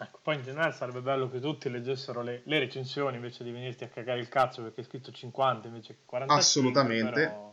Ecco, 0.00 0.20
poi 0.22 0.36
in 0.36 0.42
generale 0.42 0.72
sarebbe 0.72 1.00
bello 1.00 1.28
che 1.28 1.40
tutti 1.40 1.68
leggessero 1.68 2.22
le, 2.22 2.42
le, 2.44 2.58
recensioni 2.60 3.16
invece 3.16 3.42
di 3.42 3.50
venirti 3.50 3.84
a 3.84 3.88
cagare 3.88 4.20
il 4.20 4.28
cazzo 4.28 4.62
perché 4.62 4.80
hai 4.80 4.86
scritto 4.86 5.10
50 5.10 5.66
invece 5.66 5.94
che 5.94 6.02
40. 6.04 6.32
Assolutamente. 6.34 7.10
Però 7.12 7.47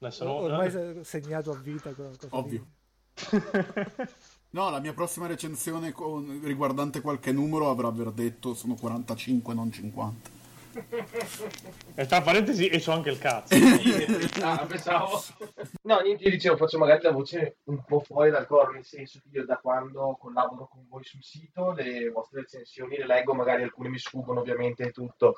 Adesso 0.00 0.30
ormai 0.30 0.72
no. 0.72 1.04
segnato 1.04 1.50
a 1.50 1.56
vita. 1.56 1.92
Ovvio. 2.30 2.66
no, 4.50 4.70
la 4.70 4.80
mia 4.80 4.94
prossima 4.94 5.26
recensione 5.26 5.92
con, 5.92 6.40
riguardante 6.42 7.02
qualche 7.02 7.32
numero 7.32 7.68
avrà 7.68 7.88
aver 7.88 8.10
detto 8.10 8.54
sono 8.54 8.76
45, 8.76 9.52
non 9.52 9.70
50. 9.70 10.38
E 11.94 12.06
tra 12.06 12.22
parentesi, 12.22 12.68
e 12.68 12.78
so 12.78 12.92
anche 12.92 13.10
il 13.10 13.18
cazzo. 13.18 13.54
ah, 14.42 14.64
pensavo... 14.66 15.22
No, 15.82 15.98
niente, 16.00 16.24
io 16.24 16.30
dicevo, 16.30 16.56
faccio 16.56 16.78
magari 16.78 17.02
la 17.02 17.12
voce 17.12 17.58
un 17.64 17.84
po' 17.84 18.00
fuori 18.00 18.30
dal 18.30 18.46
coro, 18.46 18.72
nel 18.72 18.86
senso 18.86 19.20
che 19.20 19.28
io 19.36 19.44
da 19.44 19.58
quando 19.58 20.16
collaboro 20.18 20.66
con 20.66 20.86
voi 20.88 21.04
sul 21.04 21.22
sito, 21.22 21.72
le 21.72 22.08
vostre 22.08 22.40
recensioni 22.40 22.96
le 22.96 23.06
leggo, 23.06 23.34
magari 23.34 23.64
alcune 23.64 23.90
mi 23.90 23.98
sfuggono 23.98 24.40
ovviamente 24.40 24.84
e 24.84 24.92
tutto 24.92 25.36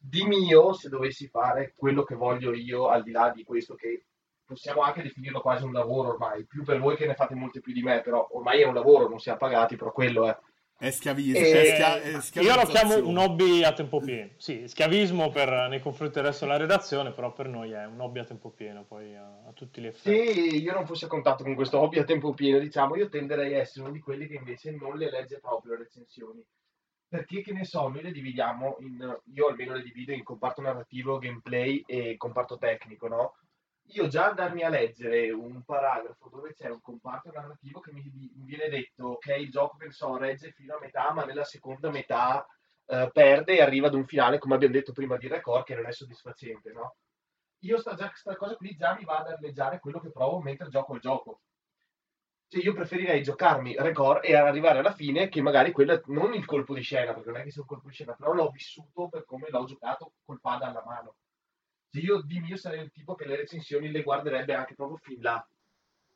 di 0.00 0.24
mio, 0.24 0.72
se 0.72 0.88
dovessi 0.88 1.26
fare 1.26 1.74
quello 1.76 2.04
che 2.04 2.14
voglio 2.14 2.54
io, 2.54 2.86
al 2.86 3.02
di 3.02 3.10
là 3.10 3.30
di 3.34 3.42
questo 3.42 3.74
che 3.74 4.04
possiamo 4.44 4.80
anche 4.80 5.02
definirlo 5.02 5.40
quasi 5.40 5.64
un 5.64 5.72
lavoro 5.72 6.10
ormai, 6.10 6.46
più 6.46 6.62
per 6.62 6.80
voi 6.80 6.96
che 6.96 7.06
ne 7.06 7.14
fate 7.14 7.34
molte 7.34 7.60
più 7.60 7.72
di 7.72 7.82
me, 7.82 8.00
però 8.00 8.26
ormai 8.30 8.62
è 8.62 8.66
un 8.66 8.74
lavoro, 8.74 9.08
non 9.08 9.18
siamo 9.18 9.38
pagati, 9.38 9.76
però 9.76 9.92
quello 9.92 10.26
è. 10.26 10.38
È 10.80 10.90
schiavismo. 10.90 11.38
E... 11.38 11.72
È 11.74 12.20
schia... 12.20 12.40
Io 12.40 12.54
lo 12.54 12.62
chiamo 12.62 12.96
un 13.04 13.16
hobby 13.18 13.64
a 13.64 13.72
tempo 13.72 13.98
pieno. 13.98 14.30
Sì, 14.36 14.68
schiavismo 14.68 15.28
per, 15.30 15.66
nei 15.68 15.80
confronti 15.80 16.14
del 16.14 16.24
resto 16.24 16.46
della 16.46 16.56
redazione, 16.56 17.12
però 17.12 17.32
per 17.32 17.48
noi 17.48 17.72
è 17.72 17.84
un 17.84 18.00
hobby 18.00 18.20
a 18.20 18.24
tempo 18.24 18.50
pieno, 18.50 18.84
poi 18.84 19.16
a, 19.16 19.42
a 19.48 19.52
tutti 19.52 19.80
gli 19.80 19.86
effetti. 19.86 20.32
Se 20.32 20.56
io 20.56 20.72
non 20.72 20.86
fossi 20.86 21.04
a 21.04 21.08
contatto 21.08 21.42
con 21.42 21.56
questo 21.56 21.80
hobby 21.80 21.98
a 21.98 22.04
tempo 22.04 22.32
pieno, 22.32 22.60
diciamo, 22.60 22.94
io 22.94 23.08
tenderei 23.08 23.54
a 23.54 23.58
essere 23.58 23.86
uno 23.86 23.92
di 23.92 23.98
quelli 23.98 24.28
che 24.28 24.36
invece 24.36 24.70
non 24.70 24.96
le 24.96 25.10
legge 25.10 25.40
proprio 25.40 25.72
le 25.72 25.80
recensioni 25.80 26.42
perché 27.08 27.40
che 27.40 27.52
ne 27.52 27.64
so, 27.64 27.88
noi 27.88 28.02
le 28.02 28.12
dividiamo 28.12 28.76
in, 28.80 29.20
io 29.32 29.46
almeno 29.46 29.74
le 29.74 29.82
divido 29.82 30.12
in 30.12 30.22
comparto 30.22 30.60
narrativo, 30.60 31.18
gameplay 31.18 31.82
e 31.86 32.16
comparto 32.18 32.58
tecnico, 32.58 33.08
no? 33.08 33.36
Io 33.92 34.06
già 34.08 34.28
andarmi 34.28 34.62
a 34.62 34.68
leggere 34.68 35.30
un 35.30 35.62
paragrafo 35.64 36.28
dove 36.28 36.52
c'è 36.52 36.68
un 36.68 36.82
comparto 36.82 37.30
narrativo 37.32 37.80
che 37.80 37.92
mi, 37.92 38.02
mi 38.12 38.44
viene 38.44 38.68
detto, 38.68 39.06
ok, 39.06 39.26
il 39.38 39.50
gioco 39.50 39.78
che 39.78 39.86
ne 39.86 39.92
so, 39.92 40.18
regge 40.18 40.52
fino 40.52 40.74
a 40.76 40.78
metà, 40.78 41.10
ma 41.12 41.24
nella 41.24 41.44
seconda 41.44 41.90
metà 41.90 42.46
eh, 42.84 43.10
perde 43.10 43.56
e 43.56 43.62
arriva 43.62 43.86
ad 43.86 43.94
un 43.94 44.04
finale, 44.04 44.38
come 44.38 44.54
abbiamo 44.56 44.74
detto 44.74 44.92
prima 44.92 45.16
di 45.16 45.28
Record, 45.28 45.64
che 45.64 45.74
non 45.74 45.86
è 45.86 45.92
soddisfacente, 45.92 46.72
no? 46.72 46.96
Io 47.62 47.78
sta, 47.78 47.94
già, 47.94 48.12
sta 48.14 48.36
cosa 48.36 48.54
qui 48.56 48.76
già 48.76 48.94
mi 48.94 49.04
va 49.04 49.18
ad 49.18 49.28
alleggiare 49.28 49.80
quello 49.80 49.98
che 50.00 50.10
provo 50.10 50.40
mentre 50.40 50.68
gioco 50.68 50.94
il 50.94 51.00
gioco 51.00 51.40
cioè 52.48 52.62
io 52.62 52.72
preferirei 52.72 53.22
giocarmi 53.22 53.76
record 53.76 54.24
e 54.24 54.34
arrivare 54.34 54.78
alla 54.78 54.94
fine 54.94 55.28
che 55.28 55.42
magari 55.42 55.70
quello, 55.70 56.00
non 56.06 56.32
il 56.32 56.46
colpo 56.46 56.74
di 56.74 56.80
scena, 56.80 57.12
perché 57.12 57.30
non 57.30 57.40
è 57.40 57.44
che 57.44 57.50
sia 57.50 57.60
un 57.60 57.66
colpo 57.68 57.88
di 57.88 57.94
scena, 57.94 58.14
però 58.14 58.32
l'ho 58.32 58.48
vissuto 58.48 59.08
per 59.08 59.24
come 59.26 59.48
l'ho 59.50 59.64
giocato 59.66 60.12
col 60.24 60.40
pad 60.40 60.62
alla 60.62 60.82
mano. 60.86 61.16
Cioè 61.90 62.02
io 62.02 62.22
di 62.22 62.40
mio 62.40 62.56
sarei 62.56 62.82
il 62.82 62.90
tipo 62.90 63.14
che 63.14 63.26
le 63.26 63.36
recensioni 63.36 63.90
le 63.90 64.02
guarderebbe 64.02 64.54
anche 64.54 64.74
proprio 64.74 64.96
fin 64.96 65.20
là. 65.20 65.46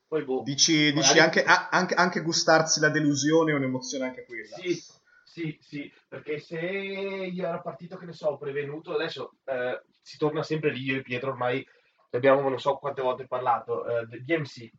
Poi 0.06 0.24
boh. 0.24 0.42
Dici, 0.42 0.92
magari... 0.92 0.94
dici 0.94 1.18
anche, 1.18 1.44
anche, 1.44 1.94
anche, 1.94 2.22
gustarsi 2.22 2.80
la 2.80 2.90
delusione 2.90 3.52
è 3.52 3.54
un'emozione 3.54 4.06
anche 4.06 4.24
quella. 4.24 4.56
Sì, 4.56 4.82
sì, 5.24 5.58
sì, 5.60 5.92
perché 6.08 6.38
se 6.38 6.58
io 6.58 7.46
ero 7.46 7.62
partito, 7.62 7.96
che 7.96 8.06
ne 8.06 8.12
so, 8.12 8.36
prevenuto, 8.38 8.94
adesso 8.94 9.36
eh, 9.44 9.82
si 10.00 10.16
torna 10.16 10.42
sempre 10.42 10.70
lì, 10.70 10.82
io 10.82 10.98
e 10.98 11.02
Pietro 11.02 11.30
ormai 11.30 11.66
abbiamo 12.10 12.46
non 12.48 12.60
so 12.60 12.76
quante 12.76 13.02
volte 13.02 13.26
parlato, 13.26 13.86
eh, 13.86 14.06
di 14.06 14.24
DMC. 14.24 14.70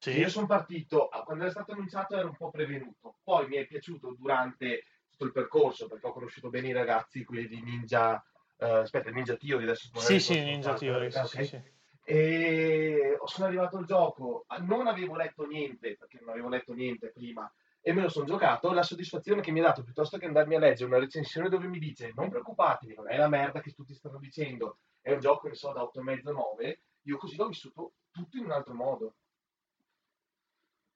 Sì. 0.00 0.12
Io 0.12 0.30
sono 0.30 0.46
partito, 0.46 1.10
quando 1.24 1.42
era 1.42 1.52
stato 1.52 1.72
annunciato 1.72 2.16
ero 2.16 2.28
un 2.28 2.36
po' 2.36 2.50
prevenuto, 2.50 3.16
poi 3.22 3.46
mi 3.48 3.56
è 3.56 3.66
piaciuto 3.66 4.16
durante 4.18 4.84
tutto 5.10 5.26
il 5.26 5.32
percorso 5.32 5.88
perché 5.88 6.06
ho 6.06 6.12
conosciuto 6.12 6.48
bene 6.48 6.68
i 6.68 6.72
ragazzi, 6.72 7.22
quelli 7.22 7.46
di 7.46 7.60
Ninja, 7.60 8.24
eh, 8.56 8.66
aspetta, 8.66 9.10
Ninja 9.10 9.36
Theory 9.36 9.64
adesso 9.64 9.88
Sì, 9.88 9.92
magari 9.92 10.20
sì, 10.20 10.32
posso 10.32 10.44
Ninja 10.44 10.72
Theory, 10.72 11.06
ok. 11.08 11.26
sì, 11.28 11.36
sì, 11.36 11.44
sì. 11.44 11.62
E 12.02 13.18
sono 13.26 13.46
arrivato 13.46 13.76
al 13.76 13.84
gioco, 13.84 14.46
non 14.60 14.86
avevo 14.86 15.16
letto 15.16 15.46
niente, 15.46 15.96
perché 15.98 16.18
non 16.18 16.30
avevo 16.30 16.48
letto 16.48 16.72
niente 16.72 17.10
prima, 17.10 17.52
e 17.82 17.92
me 17.92 18.00
lo 18.00 18.08
sono 18.08 18.24
giocato, 18.24 18.72
la 18.72 18.82
soddisfazione 18.82 19.42
che 19.42 19.52
mi 19.52 19.60
ha 19.60 19.64
dato, 19.64 19.82
piuttosto 19.82 20.16
che 20.16 20.24
andarmi 20.24 20.54
a 20.54 20.60
leggere 20.60 20.88
una 20.88 20.98
recensione 20.98 21.50
dove 21.50 21.66
mi 21.66 21.78
dice 21.78 22.10
non 22.14 22.30
preoccupatevi, 22.30 22.94
non 22.94 23.10
è 23.10 23.18
la 23.18 23.28
merda 23.28 23.60
che 23.60 23.72
tutti 23.72 23.92
stanno 23.92 24.18
dicendo, 24.18 24.78
è 25.02 25.12
un 25.12 25.20
gioco, 25.20 25.46
ne 25.46 25.54
so, 25.54 25.72
da 25.72 25.82
8,5-9, 25.82 26.78
io 27.02 27.18
così 27.18 27.36
l'ho 27.36 27.48
vissuto 27.48 27.92
tutto 28.10 28.38
in 28.38 28.44
un 28.44 28.52
altro 28.52 28.72
modo. 28.72 29.14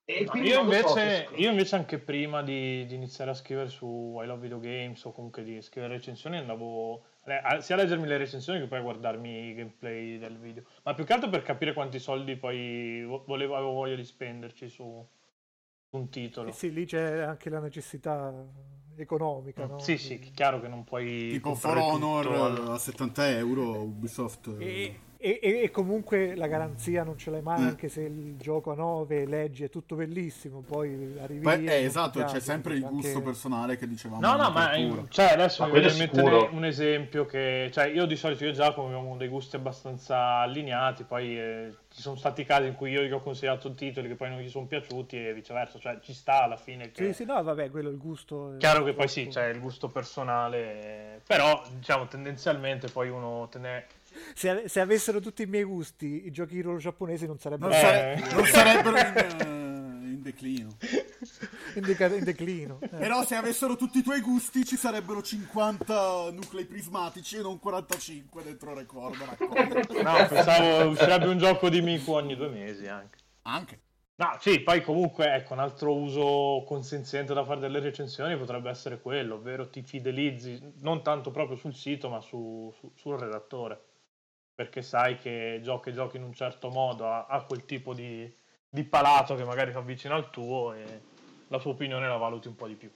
No, 0.06 0.42
io, 0.42 0.54
so 0.56 0.60
invece, 0.60 0.88
se- 0.92 1.28
io 1.36 1.50
invece 1.50 1.76
anche 1.76 1.98
prima 1.98 2.42
di, 2.42 2.84
di 2.84 2.94
iniziare 2.94 3.30
a 3.30 3.34
scrivere 3.34 3.70
su 3.70 4.18
I 4.22 4.26
Love 4.26 4.40
Video 4.42 4.60
Games 4.60 5.02
o 5.06 5.12
comunque 5.12 5.42
di 5.42 5.62
scrivere 5.62 5.94
recensioni 5.94 6.36
andavo 6.36 7.04
a- 7.22 7.60
sia 7.62 7.74
a 7.74 7.78
leggermi 7.78 8.06
le 8.06 8.18
recensioni 8.18 8.60
che 8.60 8.66
poi 8.66 8.80
a 8.80 8.82
guardarmi 8.82 9.48
i 9.48 9.54
gameplay 9.54 10.18
del 10.18 10.36
video. 10.36 10.64
Ma 10.82 10.92
più 10.92 11.04
che 11.04 11.12
altro 11.14 11.30
per 11.30 11.40
capire 11.40 11.72
quanti 11.72 11.98
soldi 11.98 12.36
poi 12.36 13.02
vo- 13.02 13.24
volevo, 13.26 13.56
avevo 13.56 13.72
voglia 13.72 13.94
di 13.96 14.04
spenderci 14.04 14.68
su, 14.68 15.08
su 15.88 15.96
un 15.96 16.10
titolo. 16.10 16.50
Eh 16.50 16.52
sì, 16.52 16.70
lì 16.70 16.84
c'è 16.84 17.20
anche 17.20 17.48
la 17.48 17.60
necessità 17.60 18.30
economica, 18.96 19.64
no? 19.64 19.78
Sì, 19.78 19.96
sì, 19.96 20.18
chiaro 20.18 20.60
che 20.60 20.68
non 20.68 20.84
puoi 20.84 21.30
Tipo 21.30 21.54
For 21.54 21.78
Honor 21.78 22.26
tutto 22.26 22.72
a 22.72 22.78
70 22.78 23.30
euro, 23.30 23.80
Ubisoft... 23.80 24.54
E, 24.58 25.00
e- 25.24 25.38
e- 25.42 25.62
e 25.62 25.70
comunque 25.70 26.34
la 26.36 26.46
garanzia 26.46 27.02
non 27.02 27.16
ce 27.16 27.30
l'hai 27.30 27.40
mai, 27.40 27.60
Mm. 27.62 27.66
anche 27.68 27.88
se 27.88 28.02
il 28.02 28.36
gioco 28.36 28.72
a 28.72 28.74
9 28.74 29.24
leggi 29.24 29.64
è 29.64 29.70
tutto 29.70 29.94
bellissimo, 29.94 30.60
poi 30.60 31.16
arrivi 31.18 31.40
Beh, 31.40 31.56
lì 31.56 31.66
eh, 31.66 31.84
esatto, 31.84 32.22
c'è 32.24 32.40
sempre 32.40 32.74
il 32.74 32.82
gusto 32.86 33.08
anche- 33.08 33.22
personale 33.22 33.76
che 33.78 33.88
dicevamo. 33.88 34.20
No, 34.20 34.36
no, 34.36 34.50
ma 34.50 34.72
cioè, 35.08 35.32
adesso 35.32 35.62
Ma 35.66 35.72
mi 35.72 35.80
viene 35.80 36.10
ne- 36.12 36.48
un 36.50 36.64
esempio 36.66 37.24
che, 37.24 37.70
cioè, 37.72 37.86
io 37.86 38.04
di 38.04 38.16
solito 38.16 38.44
io 38.44 38.50
e 38.50 38.52
Giacomo 38.52 38.88
abbiamo 38.88 39.16
dei 39.16 39.28
gusti 39.28 39.56
abbastanza 39.56 40.18
allineati, 40.40 41.04
poi 41.04 41.38
eh, 41.38 41.74
ci 41.88 42.02
sono 42.02 42.16
stati 42.16 42.44
casi 42.44 42.66
in 42.68 42.74
cui 42.74 42.90
io 42.90 43.02
gli 43.02 43.12
ho 43.12 43.20
consigliato 43.22 43.72
titoli 43.72 44.08
che 44.08 44.16
poi 44.16 44.28
non 44.28 44.40
gli 44.40 44.48
sono 44.50 44.66
piaciuti 44.66 45.16
e 45.28 45.32
viceversa, 45.32 45.78
cioè 45.78 45.98
ci 46.02 46.12
sta 46.12 46.42
alla 46.42 46.56
fine 46.56 46.90
che... 46.90 47.06
Sì, 47.06 47.12
sì, 47.14 47.24
no, 47.24 47.42
vabbè, 47.42 47.70
quello 47.70 47.88
è 47.88 47.92
il 47.92 47.98
gusto. 47.98 48.54
è 48.54 48.56
Chiaro 48.58 48.84
che 48.84 48.92
poi 48.92 49.08
sì, 49.08 49.28
c'è 49.28 49.46
il 49.48 49.60
gusto 49.60 49.88
personale, 49.88 51.14
eh, 51.16 51.20
però 51.26 51.62
diciamo 51.74 52.06
tendenzialmente 52.08 52.88
poi 52.88 53.08
uno 53.08 53.48
te 53.50 53.58
ne... 53.58 53.84
Se, 54.34 54.68
se 54.68 54.80
avessero 54.80 55.20
tutti 55.20 55.42
i 55.42 55.46
miei 55.46 55.64
gusti, 55.64 56.26
i 56.26 56.30
giochi 56.30 56.60
ruolo 56.60 56.78
giapponesi 56.78 57.26
non 57.26 57.38
sarebbero 57.38 57.70
Non, 57.70 57.78
Eh. 57.78 57.82
sare- 57.82 58.34
non 58.34 58.44
sarebbero 58.46 58.96
in, 58.96 59.40
eh, 59.40 60.06
in 60.14 60.22
declino. 60.22 60.68
in, 61.76 61.82
deca- 61.82 62.14
in 62.14 62.24
declino. 62.24 62.78
eh. 62.82 62.88
Però 62.88 63.24
se 63.24 63.34
avessero 63.34 63.76
tutti 63.76 63.98
i 63.98 64.02
tuoi 64.02 64.20
gusti 64.20 64.64
ci 64.64 64.76
sarebbero 64.76 65.22
50 65.22 66.30
nuclei 66.32 66.64
prismatici 66.64 67.36
e 67.36 67.40
non 67.42 67.58
45 67.58 68.42
dentro 68.42 68.74
record. 68.74 69.16
No, 70.02 70.26
pensavo 70.28 70.88
uscirebbe 70.90 71.26
un 71.26 71.38
gioco 71.38 71.68
di 71.68 71.80
Miku 71.80 72.12
ogni 72.12 72.36
due 72.36 72.48
mesi 72.48 72.86
anche. 72.86 73.18
Anche. 73.42 73.80
No, 74.16 74.36
sì, 74.38 74.60
poi 74.60 74.80
comunque 74.80 75.34
ecco, 75.34 75.54
un 75.54 75.58
altro 75.58 75.92
uso 75.92 76.62
consenziente 76.68 77.34
da 77.34 77.44
fare 77.44 77.58
delle 77.58 77.80
recensioni 77.80 78.36
potrebbe 78.36 78.70
essere 78.70 79.00
quello, 79.00 79.34
ovvero 79.34 79.68
ti 79.68 79.82
fidelizzi 79.82 80.60
non 80.82 81.02
tanto 81.02 81.32
proprio 81.32 81.56
sul 81.56 81.74
sito, 81.74 82.08
ma 82.08 82.20
su- 82.20 82.72
su- 82.78 82.92
sul 82.94 83.18
redattore, 83.18 83.80
perché 84.54 84.82
sai 84.82 85.18
che 85.18 85.60
giochi 85.62 85.92
giochi 85.92 86.16
in 86.16 86.22
un 86.22 86.32
certo 86.32 86.68
modo, 86.70 87.06
ha, 87.06 87.26
ha 87.26 87.42
quel 87.44 87.64
tipo 87.64 87.92
di, 87.92 88.32
di 88.68 88.84
palato 88.84 89.34
che 89.34 89.44
magari 89.44 89.72
si 89.72 89.76
avvicina 89.76 90.14
al 90.14 90.30
tuo 90.30 90.72
e 90.72 91.02
la 91.48 91.58
sua 91.58 91.72
opinione 91.72 92.06
la 92.06 92.16
valuti 92.16 92.48
un 92.48 92.54
po' 92.54 92.68
di 92.68 92.74
più. 92.74 92.90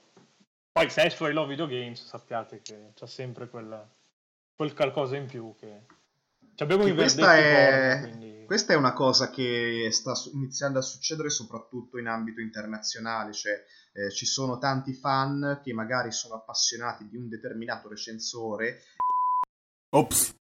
Poi 0.71 0.89
se 0.89 1.03
è 1.03 1.09
su 1.09 1.25
I 1.25 1.33
Love 1.33 1.49
Video 1.49 1.67
Games 1.67 2.05
sappiate 2.05 2.61
che 2.61 2.91
c'è 2.93 3.07
sempre 3.07 3.49
quel, 3.49 3.87
quel 4.55 4.73
qualcosa 4.73 5.17
in 5.17 5.25
più 5.25 5.53
che... 5.59 5.85
ci 6.55 6.63
abbiamo 6.63 6.83
Che 6.85 6.93
questa, 6.93 7.35
è, 7.35 7.99
quindi... 8.01 8.45
questa 8.45 8.73
è 8.73 8.75
una 8.77 8.93
cosa 8.93 9.29
che 9.29 9.89
sta 9.91 10.13
iniziando 10.33 10.79
a 10.79 10.83
succedere 10.83 11.29
soprattutto 11.29 11.97
in 11.97 12.07
ambito 12.07 12.39
internazionale, 12.39 13.33
cioè 13.33 13.61
eh, 13.93 14.11
ci 14.11 14.25
sono 14.25 14.57
tanti 14.57 14.93
fan 14.93 15.59
che 15.61 15.73
magari 15.73 16.11
sono 16.11 16.35
appassionati 16.35 17.09
di 17.09 17.17
un 17.17 17.27
determinato 17.27 17.89
recensore 17.89 18.83
Ops. 19.91 20.38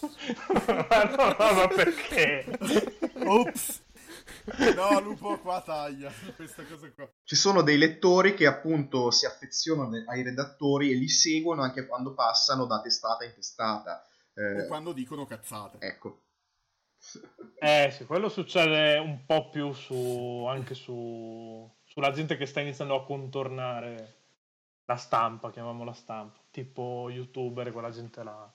Ma 0.00 1.04
no, 1.04 1.36
no, 1.38 1.52
ma 1.54 1.68
perché? 1.68 2.44
Ops. 3.24 3.84
No, 4.74 5.00
lupo 5.00 5.38
qua 5.40 5.60
taglia. 5.60 6.12
Questa 6.36 6.64
cosa 6.64 6.90
qua. 6.92 7.08
Ci 7.24 7.34
sono 7.36 7.62
dei 7.62 7.78
lettori 7.78 8.34
che 8.34 8.46
appunto 8.46 9.10
si 9.10 9.26
affezionano 9.26 10.04
ai 10.06 10.22
redattori 10.22 10.92
e 10.92 10.94
li 10.96 11.08
seguono 11.08 11.62
anche 11.62 11.86
quando 11.86 12.14
passano 12.14 12.64
da 12.66 12.80
testata 12.80 13.24
in 13.24 13.34
testata. 13.34 14.06
Eh, 14.34 14.62
O 14.62 14.66
quando 14.66 14.92
dicono 14.92 15.24
cazzate. 15.26 15.78
ecco. 15.80 16.20
Eh 17.58 17.90
sì, 17.96 18.04
quello 18.04 18.28
succede 18.28 18.98
un 18.98 19.24
po' 19.26 19.48
più 19.50 19.72
su, 19.72 20.44
anche 20.48 20.74
su, 20.74 21.68
sulla 21.84 22.10
gente 22.10 22.36
che 22.36 22.46
sta 22.46 22.60
iniziando 22.60 22.94
a 22.96 23.04
contornare 23.04 24.14
la 24.84 24.96
stampa, 24.96 25.50
chiamiamola 25.50 25.92
stampa, 25.92 26.38
tipo 26.50 27.08
youtuber, 27.10 27.72
quella 27.72 27.90
gente 27.90 28.22
là. 28.22 28.52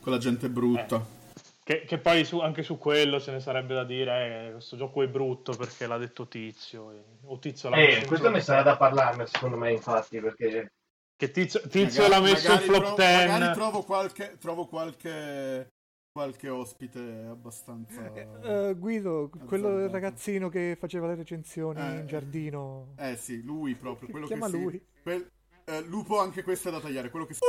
Quella 0.00 0.18
gente 0.18 0.48
brutta. 0.48 1.16
Che, 1.62 1.84
che 1.84 1.98
poi 1.98 2.24
su- 2.24 2.38
anche 2.40 2.62
su 2.62 2.78
quello 2.78 3.20
ce 3.20 3.30
ne 3.32 3.40
sarebbe 3.40 3.74
da 3.74 3.84
dire, 3.84 4.46
eh, 4.48 4.52
questo 4.52 4.76
gioco 4.78 5.02
è 5.02 5.08
brutto 5.08 5.54
perché 5.54 5.86
l'ha 5.86 5.98
detto 5.98 6.26
Tizio, 6.26 6.90
e- 6.92 7.04
o 7.24 7.38
Tizio 7.38 7.68
l'ha 7.68 7.76
messo 7.76 7.96
Eh, 7.98 8.00
in 8.00 8.06
questo 8.06 8.30
ne 8.30 8.40
sarà 8.40 8.62
10. 8.62 8.78
da 8.78 8.78
parlarne 8.78 9.26
secondo 9.26 9.56
me 9.58 9.72
infatti 9.72 10.18
perché 10.20 10.72
Che 11.14 11.30
Tizio, 11.30 11.60
Tizio 11.68 12.02
Magari- 12.04 12.22
l'ha 12.24 12.30
messo 12.32 12.52
in 12.52 12.58
flop 12.60 12.82
tro- 12.84 12.94
10. 12.94 13.26
Magari 13.28 13.52
trovo 13.54 13.82
qualche, 13.82 14.36
trovo 14.38 14.66
qualche, 14.66 15.68
qualche 16.10 16.48
ospite 16.48 17.26
abbastanza... 17.28 18.12
Eh, 18.14 18.74
Guido, 18.78 19.28
quello 19.46 19.66
del 19.68 19.76
Azzardato. 19.78 19.92
ragazzino 19.92 20.48
che 20.48 20.76
faceva 20.80 21.06
le 21.08 21.16
recensioni 21.16 21.80
Eh. 21.80 21.98
in 21.98 22.06
giardino. 22.06 22.94
Eh 22.96 23.16
sì, 23.16 23.42
lui 23.42 23.74
proprio, 23.74 24.08
quello 24.08 24.26
Chiama 24.26 24.46
che 24.46 24.52
si- 24.52 24.62
lui. 24.62 24.86
quel- 25.02 25.30
eh, 25.64 25.82
lupo 25.82 26.18
anche 26.18 26.42
questo 26.44 26.68
è 26.68 26.72
da 26.72 26.80
tagliare, 26.80 27.10
quello 27.10 27.26
che 27.26 27.34
si... 27.34 27.40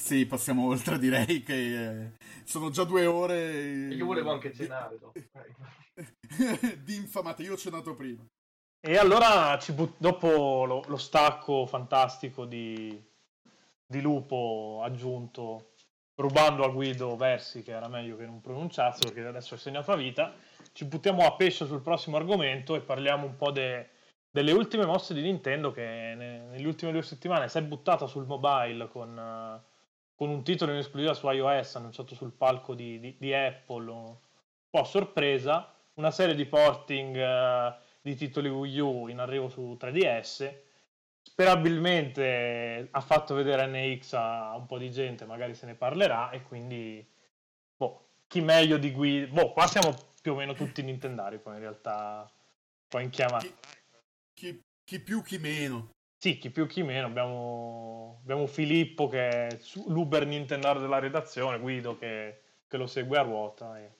Sì, 0.00 0.24
passiamo 0.24 0.66
oltre, 0.66 0.98
direi 0.98 1.42
che 1.42 2.04
eh, 2.04 2.12
sono 2.44 2.70
già 2.70 2.84
due 2.84 3.04
ore... 3.04 3.92
io 3.92 4.06
volevo 4.06 4.32
anche 4.32 4.52
cenare 4.52 4.98
dopo. 4.98 5.12
di 6.82 6.96
infamate, 6.96 7.42
io 7.42 7.52
ho 7.52 7.56
cenato 7.56 7.94
prima. 7.94 8.24
E 8.80 8.96
allora 8.96 9.56
ci 9.58 9.72
but- 9.72 9.98
dopo 9.98 10.64
lo, 10.64 10.82
lo 10.86 10.96
stacco 10.96 11.66
fantastico 11.66 12.46
di, 12.46 12.98
di 13.86 14.00
Lupo 14.00 14.80
aggiunto, 14.82 15.74
rubando 16.16 16.64
a 16.64 16.70
Guido 16.70 17.14
versi 17.14 17.62
che 17.62 17.72
era 17.72 17.86
meglio 17.86 18.16
che 18.16 18.24
non 18.24 18.40
pronunciasse 18.40 19.04
perché 19.04 19.26
adesso 19.26 19.54
è 19.54 19.58
segnato 19.58 19.92
a 19.92 19.96
vita, 19.96 20.32
ci 20.72 20.86
buttiamo 20.86 21.26
a 21.26 21.36
pesce 21.36 21.66
sul 21.66 21.82
prossimo 21.82 22.16
argomento 22.16 22.74
e 22.74 22.80
parliamo 22.80 23.26
un 23.26 23.36
po' 23.36 23.50
de- 23.50 23.90
delle 24.30 24.52
ultime 24.52 24.86
mosse 24.86 25.12
di 25.12 25.20
Nintendo 25.20 25.70
che 25.70 25.82
ne- 26.16 26.46
nelle 26.46 26.66
ultime 26.66 26.90
due 26.90 27.02
settimane 27.02 27.48
si 27.48 27.58
è 27.58 27.62
buttata 27.62 28.06
sul 28.06 28.24
mobile 28.24 28.88
con, 28.88 29.16
eh, 29.16 29.69
con 30.20 30.28
un 30.28 30.44
titolo 30.44 30.72
in 30.72 30.76
esclusiva 30.76 31.14
su 31.14 31.26
iOS 31.30 31.76
annunciato 31.76 32.14
sul 32.14 32.32
palco 32.32 32.74
di, 32.74 33.00
di- 33.00 33.16
di 33.18 33.32
Apple, 33.32 33.90
un 33.90 34.14
po' 34.68 34.80
a 34.80 34.84
sorpresa, 34.84 35.74
una 35.94 36.10
serie 36.10 36.34
di 36.34 36.44
porting 36.44 37.16
eh, 37.16 37.74
di 38.02 38.14
titoli 38.16 38.50
Wii 38.50 38.78
U 38.80 39.06
in 39.08 39.18
arrivo 39.18 39.48
su 39.48 39.78
3DS. 39.80 40.54
Sperabilmente 41.22 42.88
ha 42.90 43.00
fatto 43.00 43.34
vedere 43.34 43.66
NX 43.66 44.12
a 44.12 44.56
un 44.56 44.66
po' 44.66 44.76
di 44.76 44.90
gente, 44.90 45.24
magari 45.24 45.54
se 45.54 45.64
ne 45.64 45.74
parlerà 45.74 46.28
e 46.32 46.42
quindi 46.42 47.02
boh, 47.78 48.08
chi 48.26 48.42
meglio 48.42 48.76
di 48.76 48.92
Guido? 48.92 49.32
Boh, 49.32 49.52
qua 49.54 49.66
siamo 49.66 49.96
più 50.20 50.32
o 50.32 50.34
meno 50.34 50.52
tutti 50.52 50.82
Nintendari 50.82 51.38
poi 51.38 51.54
in 51.54 51.60
realtà 51.60 52.30
qua 52.90 53.00
in 53.00 53.08
chiamata. 53.08 53.46
Chi, 53.46 53.54
chi- 54.34 54.62
chi 54.84 55.00
più, 55.00 55.22
chi 55.22 55.38
meno. 55.38 55.92
Sì, 56.22 56.36
chi 56.36 56.50
più 56.50 56.66
chi 56.66 56.82
meno, 56.82 57.06
abbiamo, 57.06 58.18
abbiamo 58.22 58.46
Filippo 58.46 59.08
che 59.08 59.28
è 59.46 59.56
su- 59.58 59.86
l'Uber 59.88 60.26
Nintendaro 60.26 60.78
della 60.78 60.98
redazione, 60.98 61.58
Guido 61.58 61.96
che, 61.96 62.40
che 62.68 62.76
lo 62.76 62.86
segue 62.86 63.16
a 63.16 63.22
ruota. 63.22 63.78
E... 63.78 63.92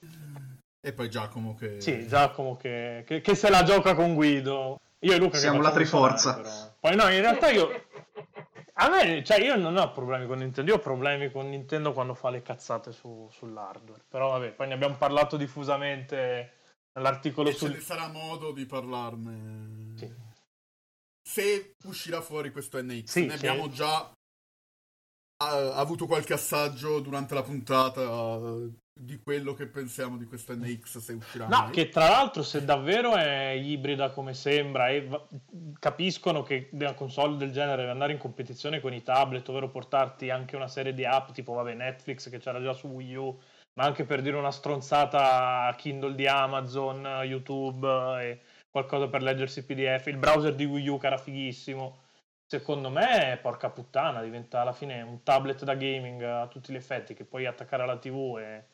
E 0.79 0.93
poi 0.93 1.09
Giacomo 1.09 1.55
che... 1.55 1.81
Sì, 1.81 2.07
Giacomo 2.07 2.57
che, 2.57 3.03
che- 3.07 3.21
che 3.21 3.33
se 3.33 3.49
la 3.49 3.63
gioca 3.63 3.95
con 3.95 4.13
Guido. 4.13 4.79
Io 4.99 5.13
e 5.13 5.17
Luca 5.17 5.31
che 5.31 5.37
Siamo 5.39 5.61
la 5.61 5.71
triforza. 5.71 6.35
però. 6.35 6.49
Poi 6.79 6.95
no, 6.95 7.07
in 7.09 7.21
realtà 7.21 7.49
io... 7.49 7.85
A 8.73 8.87
me, 8.89 9.23
cioè 9.23 9.39
io 9.39 9.55
non 9.55 9.75
ho 9.77 9.91
problemi 9.91 10.27
con 10.27 10.37
Nintendo, 10.37 10.69
io 10.71 10.77
ho 10.77 10.79
problemi 10.81 11.31
con 11.31 11.49
Nintendo 11.49 11.91
quando 11.91 12.13
fa 12.13 12.29
le 12.29 12.43
cazzate 12.43 12.91
su- 12.91 13.27
sull'hardware. 13.31 14.03
Però 14.07 14.29
vabbè, 14.29 14.51
poi 14.51 14.67
ne 14.67 14.75
abbiamo 14.75 14.95
parlato 14.95 15.37
diffusamente 15.37 16.51
nell'articolo 16.93 17.49
E 17.49 17.53
ce 17.53 17.57
sul... 17.57 17.71
ne 17.71 17.79
sarà 17.79 18.07
modo 18.09 18.51
di 18.51 18.65
parlarne. 18.67 19.95
Sì. 19.97 20.20
Se 21.31 21.75
uscirà 21.85 22.19
fuori 22.21 22.51
questo 22.51 22.81
NX, 22.81 23.03
Sì, 23.05 23.25
ne 23.25 23.37
sì. 23.37 23.47
abbiamo 23.47 23.69
già 23.69 24.11
ha 25.43 25.73
avuto 25.75 26.05
qualche 26.05 26.33
assaggio 26.33 26.99
durante 26.99 27.33
la 27.33 27.41
puntata 27.41 28.03
di 28.93 29.17
quello 29.23 29.55
che 29.55 29.65
pensiamo 29.65 30.17
di 30.17 30.25
questa 30.25 30.53
NX 30.53 30.97
se 30.99 31.13
uscirà. 31.13 31.47
No, 31.47 31.61
mai. 31.61 31.71
che 31.71 31.89
tra 31.89 32.09
l'altro 32.09 32.43
se 32.43 32.63
davvero 32.63 33.15
è 33.15 33.49
ibrida 33.51 34.11
come 34.11 34.33
sembra 34.35 34.89
e 34.89 35.07
va- 35.07 35.25
capiscono 35.79 36.43
che 36.43 36.69
una 36.73 36.93
console 36.93 37.37
del 37.37 37.51
genere 37.51 37.77
deve 37.77 37.91
andare 37.91 38.11
in 38.11 38.19
competizione 38.19 38.79
con 38.81 38.93
i 38.93 39.01
tablet, 39.01 39.47
ovvero 39.49 39.69
portarti 39.69 40.29
anche 40.29 40.55
una 40.55 40.67
serie 40.67 40.93
di 40.93 41.05
app 41.05 41.31
tipo 41.31 41.53
vabbè, 41.53 41.73
Netflix 41.73 42.29
che 42.29 42.37
c'era 42.37 42.61
già 42.61 42.73
su 42.73 42.87
Wii 42.87 43.15
U, 43.15 43.39
ma 43.79 43.85
anche 43.85 44.03
per 44.05 44.21
dire 44.21 44.35
una 44.37 44.51
stronzata 44.51 45.73
Kindle 45.77 46.13
di 46.13 46.27
Amazon, 46.27 47.03
YouTube 47.23 47.87
e 48.21 48.41
qualcosa 48.71 49.07
per 49.07 49.21
leggersi 49.21 49.63
PDF, 49.65 50.07
il 50.07 50.17
browser 50.17 50.55
di 50.55 50.65
Wii 50.65 50.87
U 50.87 50.97
che 50.97 51.07
era 51.07 51.17
fighissimo. 51.17 51.99
Secondo 52.45 52.89
me, 52.89 53.37
porca 53.41 53.69
puttana, 53.69 54.21
diventa 54.21 54.61
alla 54.61 54.73
fine 54.73 55.01
un 55.01 55.23
tablet 55.23 55.63
da 55.63 55.75
gaming 55.75 56.21
a 56.21 56.47
tutti 56.47 56.73
gli 56.73 56.75
effetti 56.75 57.13
che 57.13 57.23
puoi 57.23 57.45
attaccare 57.45 57.83
alla 57.83 57.97
TV 57.97 58.37
e 58.39 58.65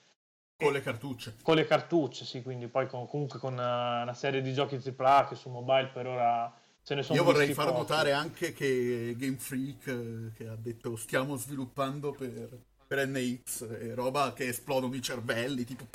Con 0.56 0.72
le 0.74 0.82
cartucce. 0.82 1.36
con 1.44 1.56
le 1.56 1.66
cartucce, 1.66 2.26
sì, 2.26 2.42
quindi 2.42 2.68
poi 2.68 2.88
con- 2.88 3.08
comunque 3.08 3.38
con 3.40 3.54
una, 3.54 4.02
una 4.02 4.14
serie 4.16 4.42
di 4.42 4.52
giochi 4.54 4.80
AAA 4.84 5.28
che 5.28 5.36
su 5.36 5.50
mobile 5.50 5.90
per 5.94 6.08
ora 6.08 6.52
se 6.82 6.96
ne 6.96 7.04
sono 7.04 7.20
Io 7.20 7.24
vorrei 7.24 7.54
far 7.54 7.66
pochi. 7.68 7.78
notare 7.78 8.12
anche 8.14 8.54
che 8.54 9.14
Game 9.18 9.38
Freak 9.38 9.88
eh, 9.88 10.32
che 10.36 10.48
ha 10.48 10.56
detto 10.56 10.96
stiamo 10.96 11.36
sviluppando 11.36 12.14
per, 12.14 12.50
per 12.88 13.06
NX 13.08 13.78
e 13.80 13.94
roba 13.94 14.34
che 14.34 14.48
esplodono 14.48 14.96
i 14.96 15.02
cervelli, 15.04 15.64
tipo... 15.66 15.86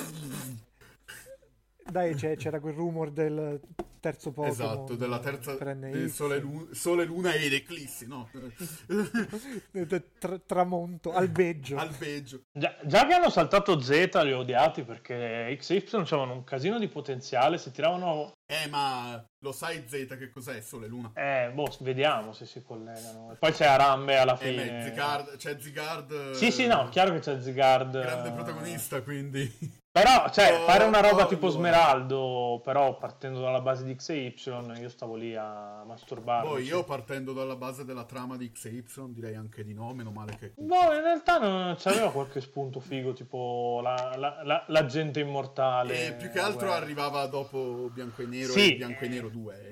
Dai, 1.89 2.15
c'è- 2.15 2.35
c'era 2.37 2.59
quel 2.59 2.73
rumor 2.73 3.11
del 3.11 3.59
terzo 3.99 4.31
Pokémon. 4.31 4.51
esatto, 4.53 4.95
della 4.95 5.19
terza 5.19 5.55
del 5.55 6.09
sole, 6.09 6.39
Lu- 6.39 6.67
Sole, 6.73 7.05
Luna 7.05 7.33
ed 7.33 7.53
Eclissi, 7.53 8.05
no? 8.07 8.29
Tra- 10.19 10.39
tramonto, 10.45 11.13
albeggio. 11.13 11.77
Albeggio. 11.77 12.41
Già, 12.51 12.75
già 12.85 13.05
che 13.05 13.13
hanno 13.13 13.29
saltato 13.29 13.79
Z 13.79 13.89
li 14.23 14.33
ho 14.33 14.39
odiati 14.39 14.83
perché 14.83 15.55
XY 15.59 15.83
avevano 15.97 16.33
un 16.33 16.43
casino 16.43 16.79
di 16.79 16.87
potenziale, 16.87 17.57
si 17.57 17.71
tiravano... 17.71 18.31
Eh, 18.45 18.67
ma 18.67 19.25
lo 19.39 19.51
sai 19.51 19.83
Z 19.87 20.15
che 20.17 20.29
cos'è 20.29 20.61
Sole 20.61 20.87
Luna? 20.87 21.11
Eh, 21.15 21.51
boh, 21.53 21.75
vediamo 21.79 22.33
se 22.33 22.45
si 22.45 22.61
collegano. 22.61 23.31
E 23.31 23.35
poi 23.35 23.51
c'è 23.51 23.65
Arambe 23.65 24.17
alla 24.17 24.37
Eh, 24.37 24.53
beh, 24.53 24.61
fine. 24.63 24.83
Zigard, 24.83 25.37
c'è 25.37 25.57
Zigard... 25.59 26.31
Sì, 26.31 26.51
sì, 26.51 26.67
no, 26.67 26.89
chiaro 26.89 27.11
che 27.13 27.19
c'è 27.19 27.39
Zigard. 27.41 27.99
Grande 27.99 28.29
eh, 28.29 28.33
protagonista, 28.33 29.01
quindi... 29.01 29.81
Però, 29.93 30.27
cioè, 30.31 30.51
Oh, 30.59 30.65
fare 30.65 30.85
una 30.85 31.01
roba 31.01 31.25
oh, 31.25 31.27
tipo 31.27 31.45
allora. 31.45 31.59
Smeraldo, 31.59 32.61
però 32.63 32.97
partendo 32.97 33.41
dalla 33.41 33.61
base 33.61 33.83
di 33.83 33.93
XY, 33.95 34.33
io 34.79 34.89
stavo 34.89 35.15
lì 35.15 35.35
a 35.35 35.83
masturbarmi. 35.85 36.49
Poi 36.49 36.63
io 36.63 36.83
partendo 36.83 37.31
dalla 37.31 37.55
base 37.55 37.85
della 37.85 38.03
trama 38.03 38.35
di 38.35 38.51
XY 38.51 38.81
direi 39.13 39.35
anche 39.35 39.63
di 39.63 39.71
no, 39.75 39.93
meno 39.93 40.09
male 40.09 40.35
che... 40.35 40.53
Boh, 40.55 40.93
in 40.95 41.01
realtà 41.01 41.37
non 41.37 41.75
c'aveva 41.77 42.11
qualche 42.11 42.41
spunto 42.41 42.79
figo, 42.79 43.13
tipo 43.13 43.81
la, 43.83 44.15
la, 44.17 44.41
la- 44.43 44.63
l'agente 44.69 45.19
immortale. 45.19 46.07
E 46.07 46.13
più 46.13 46.31
che 46.31 46.39
altro 46.39 46.69
guerra. 46.69 46.81
arrivava 46.83 47.27
dopo 47.27 47.91
Bianco 47.93 48.23
e 48.23 48.25
Nero 48.37 48.51
Sì. 48.51 48.73
e 48.73 48.75
Bianco 48.75 49.03
e 49.03 49.07
Nero 49.07 49.29
2 49.29 49.69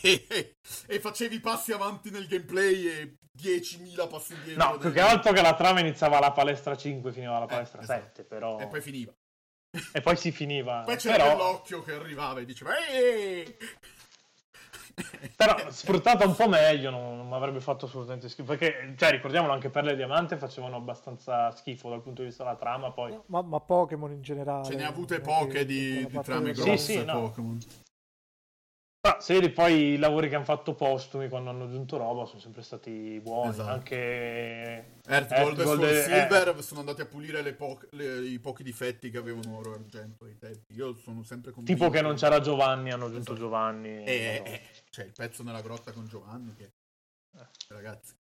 e 0.86 1.00
facevi 1.00 1.40
passi 1.40 1.72
avanti 1.72 2.10
nel 2.10 2.26
gameplay 2.26 2.86
e 2.86 3.16
10.000 3.36 4.08
passi 4.08 4.34
indietro. 4.34 4.64
No, 4.72 4.78
più 4.78 4.92
che 4.92 5.00
altro 5.00 5.32
che 5.32 5.42
la 5.42 5.54
trama 5.54 5.80
iniziava 5.80 6.18
alla 6.18 6.32
palestra 6.32 6.76
5 6.76 7.12
finiva 7.12 7.36
alla 7.36 7.46
Eh, 7.46 7.48
palestra 7.48 7.82
esatto. 7.82 8.00
7, 8.16 8.24
però... 8.24 8.58
E 8.60 8.66
poi 8.68 8.80
finiva. 8.80 9.12
E 9.92 10.00
poi 10.00 10.16
si 10.16 10.30
finiva. 10.30 10.82
Poi 10.86 10.96
c'era 10.96 11.16
però... 11.16 11.34
quell'occhio 11.34 11.82
che 11.82 11.92
arrivava 11.94 12.38
e 12.40 12.44
diceva 12.44 12.74
Eeeh! 12.78 13.56
Però 15.34 15.56
sfruttata 15.70 16.24
un 16.24 16.36
po' 16.36 16.48
meglio 16.48 16.90
non, 16.90 17.16
non 17.16 17.26
mi 17.28 17.34
avrebbe 17.34 17.60
fatto 17.60 17.86
assolutamente 17.86 18.28
schifo. 18.28 18.54
Perché, 18.56 18.94
cioè, 18.96 19.10
ricordiamolo, 19.10 19.52
anche 19.52 19.70
Perle 19.70 19.92
e 19.92 19.96
Diamante 19.96 20.36
facevano 20.36 20.76
abbastanza 20.76 21.50
schifo 21.50 21.88
dal 21.90 22.02
punto 22.02 22.20
di 22.22 22.28
vista 22.28 22.44
della 22.44 22.54
trama. 22.56 22.92
Poi, 22.92 23.18
Ma, 23.26 23.42
ma 23.42 23.58
Pokémon 23.58 24.12
in 24.12 24.22
generale. 24.22 24.64
Ce 24.64 24.76
ne 24.76 24.84
ha 24.84 24.88
avute 24.88 25.18
poche 25.20 25.64
di, 25.64 26.06
di 26.06 26.06
parte 26.06 26.30
trame 26.30 26.52
del- 26.52 26.56
Sì, 26.56 26.62
grosse 26.62 26.98
sì, 27.00 27.04
no. 27.04 27.20
Pokémon. 27.22 27.58
Però, 29.04 29.20
se 29.20 29.50
poi 29.50 29.92
i 29.92 29.96
lavori 29.98 30.30
che 30.30 30.34
hanno 30.34 30.46
fatto 30.46 30.74
postumi 30.74 31.28
quando 31.28 31.50
hanno 31.50 31.64
aggiunto 31.64 31.98
roba 31.98 32.24
sono 32.24 32.40
sempre 32.40 32.62
stati 32.62 33.20
buoni. 33.22 33.50
Esatto. 33.50 33.68
Anche 33.68 33.96
Earth 35.06 35.30
Earth 35.30 35.62
Gold 35.62 35.82
e 35.82 35.98
e- 35.98 36.02
Silver 36.04 36.62
sono 36.62 36.80
andati 36.80 37.02
a 37.02 37.04
pulire 37.06 37.42
le 37.42 37.52
po- 37.52 37.78
le- 37.90 38.22
i 38.26 38.38
pochi 38.38 38.62
difetti 38.62 39.10
che 39.10 39.18
avevano 39.18 39.58
oro 39.58 39.72
e 39.72 39.74
argento 39.74 40.24
ai 40.24 40.38
tempi. 40.38 40.72
Io 40.74 40.94
sono 40.94 41.22
sempre 41.22 41.50
convinto. 41.50 41.78
tipo 41.78 41.94
che 41.94 42.00
non 42.00 42.14
c'era 42.14 42.40
Giovanni, 42.40 42.92
hanno 42.92 43.04
aggiunto 43.04 43.32
Esatto. 43.32 43.46
Giovanni. 43.46 44.04
Eh, 44.04 44.38
no. 44.42 44.46
eh, 44.46 44.62
c'è 44.88 45.04
il 45.04 45.12
pezzo 45.12 45.42
nella 45.42 45.60
grotta 45.60 45.92
con 45.92 46.06
Giovanni 46.06 46.54
che... 46.54 46.64
Eh. 47.36 47.46
Ragazzi, 47.68 48.14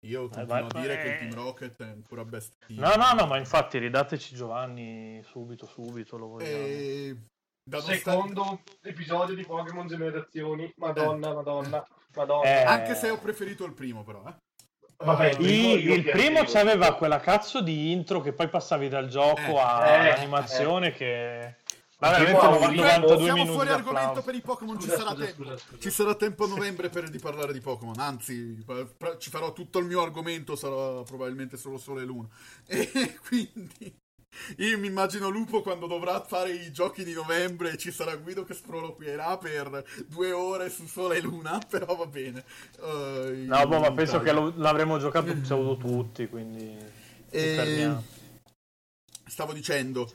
io 0.00 0.28
continuo 0.28 0.46
ma- 0.54 0.66
a 0.66 0.80
dire 0.80 0.96
che 0.98 1.06
il 1.08 1.14
eh. 1.14 1.18
Team 1.18 1.32
Rocket 1.34 1.80
è 1.82 1.86
ancora 1.88 2.26
best 2.26 2.56
team. 2.66 2.78
No, 2.78 2.94
no, 2.96 3.12
no, 3.18 3.26
ma 3.26 3.38
infatti 3.38 3.78
ridateci 3.78 4.34
Giovanni 4.34 5.22
subito, 5.24 5.64
subito, 5.64 6.18
lo 6.18 6.26
vogliamo. 6.26 6.56
E... 6.66 7.16
Da 7.68 7.80
Secondo 7.80 8.60
episodio 8.80 9.34
di 9.34 9.44
Pokémon 9.44 9.88
Generazioni, 9.88 10.72
madonna, 10.76 11.34
madonna, 11.34 11.84
madonna. 12.14 12.44
Eh, 12.44 12.62
Anche 12.62 12.94
se 12.94 13.10
ho 13.10 13.18
preferito 13.18 13.64
il 13.64 13.72
primo 13.72 14.04
però, 14.04 14.22
eh. 14.24 14.34
Vabbè, 15.04 15.38
Il, 15.40 15.84
io 15.84 15.94
il 15.94 16.04
primo 16.04 16.44
c'aveva 16.44 16.94
quella 16.94 17.18
cazzo 17.18 17.60
di 17.60 17.90
intro 17.90 18.20
che 18.20 18.32
poi 18.32 18.48
passavi 18.48 18.88
dal 18.88 19.08
gioco 19.08 19.40
Eh, 19.40 19.58
all'animazione 19.58 20.92
che... 20.92 21.56
Ma 21.98 22.14
Tipo, 22.14 22.38
veramente 22.38 22.46
oh, 22.46 22.50
92 22.52 23.16
Siamo 23.16 23.32
minuti 23.32 23.52
fuori 23.52 23.66
di 23.68 23.74
argomento 23.74 24.22
per 24.22 24.34
i 24.36 24.40
Pokémon, 24.42 24.80
ci 24.80 24.88
sarà 24.88 25.10
scusa, 25.10 25.24
tempo. 25.24 25.42
scusa, 25.42 25.56
scusa. 25.56 25.78
Ci 25.80 25.90
sarà 25.90 26.14
tempo 26.14 26.44
a 26.44 26.46
novembre 26.46 26.88
per 26.88 27.08
di 27.08 27.18
parlare 27.18 27.52
di 27.52 27.60
Pokémon, 27.60 27.98
anzi, 27.98 28.64
ci 29.18 29.30
farò 29.30 29.52
tutto 29.52 29.80
il 29.80 29.86
mio 29.86 30.02
argomento, 30.02 30.54
sarà 30.54 31.02
probabilmente 31.02 31.56
solo 31.56 31.78
Sole 31.78 32.02
e 32.02 32.04
Luna. 32.04 32.28
E 32.68 33.18
quindi 33.26 34.04
io 34.58 34.78
mi 34.78 34.86
immagino 34.86 35.28
Lupo 35.28 35.62
quando 35.62 35.86
dovrà 35.86 36.22
fare 36.22 36.52
i 36.52 36.72
giochi 36.72 37.04
di 37.04 37.12
novembre 37.12 37.72
e 37.72 37.76
ci 37.76 37.90
sarà 37.90 38.16
Guido 38.16 38.44
che 38.44 38.54
sproloquierà 38.54 39.38
per 39.38 39.84
due 40.06 40.32
ore 40.32 40.70
su 40.70 40.86
Sole 40.86 41.16
e 41.16 41.20
Luna, 41.20 41.58
però 41.68 41.94
va 41.96 42.06
bene. 42.06 42.44
Eh, 42.80 43.44
No, 43.46 43.66
boh, 43.66 43.80
ma 43.80 43.92
penso 43.92 44.20
che 44.20 44.32
lo- 44.32 44.52
l'avremmo 44.56 44.98
giocato 44.98 45.32
pseudo 45.40 45.76
tutti, 45.76 46.28
quindi... 46.28 46.76
E- 47.30 47.54
fermiamo. 47.54 48.04
Stavo 49.28 49.52
dicendo, 49.52 50.10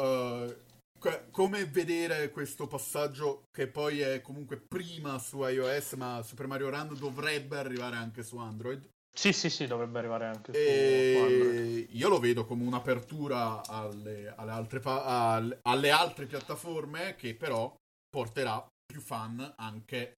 eh, 0.00 0.56
que- 0.98 1.24
come 1.30 1.64
vedere 1.66 2.30
questo 2.30 2.66
passaggio 2.66 3.42
che 3.50 3.66
poi 3.66 4.00
è 4.00 4.20
comunque 4.20 4.56
prima 4.56 5.18
su 5.18 5.42
iOS, 5.44 5.92
ma 5.94 6.22
Super 6.22 6.46
Mario 6.46 6.70
Run 6.70 6.96
dovrebbe 6.98 7.58
arrivare 7.58 7.96
anche 7.96 8.22
su 8.22 8.36
Android. 8.38 8.88
Sì, 9.14 9.32
sì, 9.32 9.50
sì, 9.50 9.66
dovrebbe 9.66 9.98
arrivare 9.98 10.26
anche. 10.26 10.52
E 10.52 11.86
io 11.90 12.08
lo 12.08 12.18
vedo 12.18 12.46
come 12.46 12.64
un'apertura 12.64 13.62
alle, 13.66 14.32
alle 14.34 14.50
altre, 14.50 14.80
pa- 14.80 15.34
al- 15.34 15.58
alle 15.62 15.90
altre 15.90 16.26
piattaforme 16.26 17.14
che 17.16 17.34
però 17.34 17.74
porterà 18.08 18.66
più 18.84 19.00
fan 19.00 19.54
anche 19.56 20.14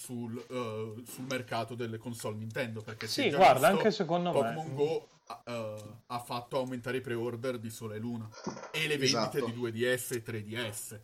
sul, 0.00 0.38
eh, 0.38 1.02
sul 1.04 1.24
mercato 1.28 1.74
delle 1.74 1.98
console 1.98 2.36
Nintendo. 2.36 2.80
Perché 2.80 3.06
Sì, 3.06 3.30
guarda, 3.30 3.68
anche 3.68 3.90
secondo 3.90 4.32
Pokémon 4.32 4.68
me. 4.68 4.74
Go 4.74 5.08
eh, 5.44 5.82
ha 6.06 6.18
fatto 6.20 6.58
aumentare 6.58 6.98
i 6.98 7.00
pre-order 7.00 7.58
di 7.58 7.70
Sole 7.70 7.96
e 7.96 7.98
Luna 7.98 8.28
e 8.72 8.86
le 8.86 8.96
vendite 8.96 9.04
Esatto. 9.04 9.44
di 9.46 9.52
2DS 9.52 10.12
e 10.12 10.22
3DS. 10.22 11.00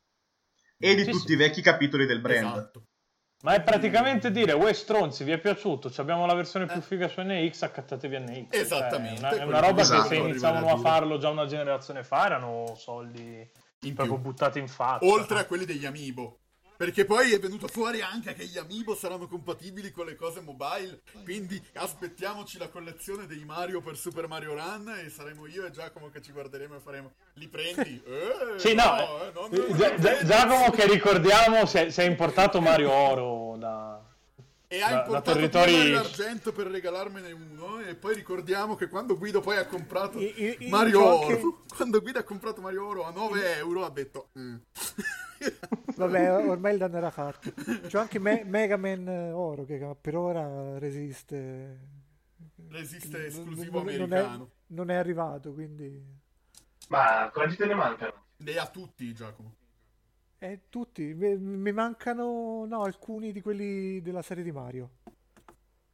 E 0.78 0.94
di 0.94 1.04
Sì, 1.04 1.10
tutti 1.10 1.26
sì. 1.26 1.32
i 1.32 1.36
vecchi 1.36 1.62
capitoli 1.62 2.06
del 2.06 2.20
brand. 2.20 2.56
Esatto. 2.56 2.82
Ma 3.46 3.54
è 3.54 3.62
praticamente 3.62 4.32
dire, 4.32 4.54
uè 4.54 4.72
stronzi, 4.72 5.22
vi 5.22 5.30
è 5.30 5.38
piaciuto? 5.38 5.88
Ci 5.88 6.00
abbiamo 6.00 6.26
la 6.26 6.34
versione 6.34 6.66
più 6.66 6.80
figa 6.80 7.06
su 7.06 7.20
NX, 7.20 7.62
accattatevi 7.62 8.18
NX. 8.18 8.50
Cioè, 8.50 8.60
Esattamente, 8.60 9.20
è 9.20 9.34
una, 9.34 9.42
è 9.42 9.44
una 9.44 9.60
roba 9.60 9.82
che 9.82 9.88
che 9.88 9.94
esatto, 9.94 10.08
se 10.08 10.14
iniziavano 10.16 10.66
a 10.66 10.72
a 10.72 10.76
farlo 10.78 11.16
già 11.18 11.28
una 11.28 11.46
generazione 11.46 12.02
fa 12.02 12.26
erano 12.26 12.74
soldi 12.76 13.48
In 13.82 13.94
proprio 13.94 14.16
più. 14.16 14.30
buttati 14.30 14.58
in 14.58 14.66
faccia. 14.66 15.06
Oltre 15.06 15.38
a 15.38 15.44
quelli 15.44 15.64
degli 15.64 15.86
Amiibo. 15.86 16.40
Perché 16.76 17.04
poi 17.04 17.32
è 17.32 17.38
venuto 17.38 17.68
fuori 17.68 18.00
anche 18.02 18.34
che 18.34 18.44
gli 18.44 18.58
Amiibo 18.58 18.94
saranno 18.94 19.26
compatibili 19.28 19.90
con 19.90 20.06
le 20.06 20.14
cose 20.14 20.40
mobile. 20.40 21.00
Quindi 21.24 21.60
aspettiamoci 21.74 22.58
la 22.58 22.68
collezione 22.68 23.26
dei 23.26 23.44
Mario 23.44 23.80
per 23.80 23.96
Super 23.96 24.28
Mario 24.28 24.54
Run. 24.54 24.88
E 25.04 25.08
saremo 25.10 25.46
io 25.46 25.64
e 25.66 25.70
Giacomo 25.70 26.10
che 26.10 26.20
ci 26.20 26.32
guarderemo 26.32 26.76
e 26.76 26.80
faremo. 26.80 27.12
Li 27.34 27.48
prendi? 27.48 28.02
Eh, 28.04 28.58
Sì, 28.58 28.74
no, 28.74 28.84
non- 28.84 29.52
eh, 29.52 29.58
non- 29.58 29.76
prendi. 29.76 30.26
Giacomo 30.26 30.70
che 30.70 30.86
ricordiamo 30.86 31.64
si 31.66 31.78
è, 31.78 31.90
si 31.90 32.00
è 32.00 32.04
importato 32.04 32.60
Mario 32.60 32.90
Oro 32.92 33.56
da... 33.58 34.00
E 34.76 34.82
ha 34.82 35.02
da- 35.02 35.08
da 35.08 35.20
territori- 35.22 35.90
l'argento 35.90 36.52
per 36.52 36.66
regalarmene 36.66 37.32
uno. 37.32 37.80
E 37.80 37.94
poi 37.94 38.14
ricordiamo 38.14 38.74
che 38.74 38.88
quando 38.88 39.16
Guido 39.16 39.40
poi 39.40 39.56
ha 39.56 39.66
comprato 39.66 40.18
I- 40.18 40.34
i- 40.36 40.56
i- 40.66 40.68
Mario 40.68 40.98
c'ho 41.00 41.20
Oro, 41.24 41.62
quando 41.76 42.00
Guido 42.00 42.18
ha 42.18 42.22
comprato 42.24 42.60
Mario 42.60 42.86
Oro 42.86 43.04
a 43.04 43.10
9 43.10 43.56
euro, 43.56 43.84
ha 43.84 43.90
detto. 43.90 44.28
"Mm". 44.38 44.56
Vabbè, 45.96 46.32
ormai 46.48 46.72
il 46.72 46.78
danno 46.78 46.96
era 46.96 47.10
fatto. 47.10 47.52
C'ho 47.88 47.98
anche 47.98 48.18
Me- 48.18 48.42
Mega 48.44 48.76
Man 48.76 49.06
eh, 49.08 49.30
Oro 49.32 49.64
che 49.64 49.96
per 50.00 50.16
ora 50.16 50.78
resiste. 50.78 51.78
Resiste 52.68 53.26
esclusivo 53.26 53.82
Non- 53.82 53.84
non 53.84 54.12
è- 54.12 54.18
americano. 54.18 54.50
Non 54.68 54.90
è 54.90 54.94
arrivato, 54.94 55.52
quindi... 55.52 56.02
Ma 56.88 57.30
quanti 57.32 57.56
te 57.56 57.66
ne 57.66 57.74
mancano? 57.74 58.24
Ne 58.38 58.56
ha 58.56 58.66
tutti, 58.66 59.12
Giacomo. 59.14 59.55
Eh, 60.38 60.68
tutti. 60.68 61.14
Mi 61.14 61.72
mancano 61.72 62.64
no, 62.66 62.82
alcuni 62.82 63.32
di 63.32 63.40
quelli 63.40 64.00
della 64.02 64.22
serie 64.22 64.42
di 64.44 64.52
Mario. 64.52 64.90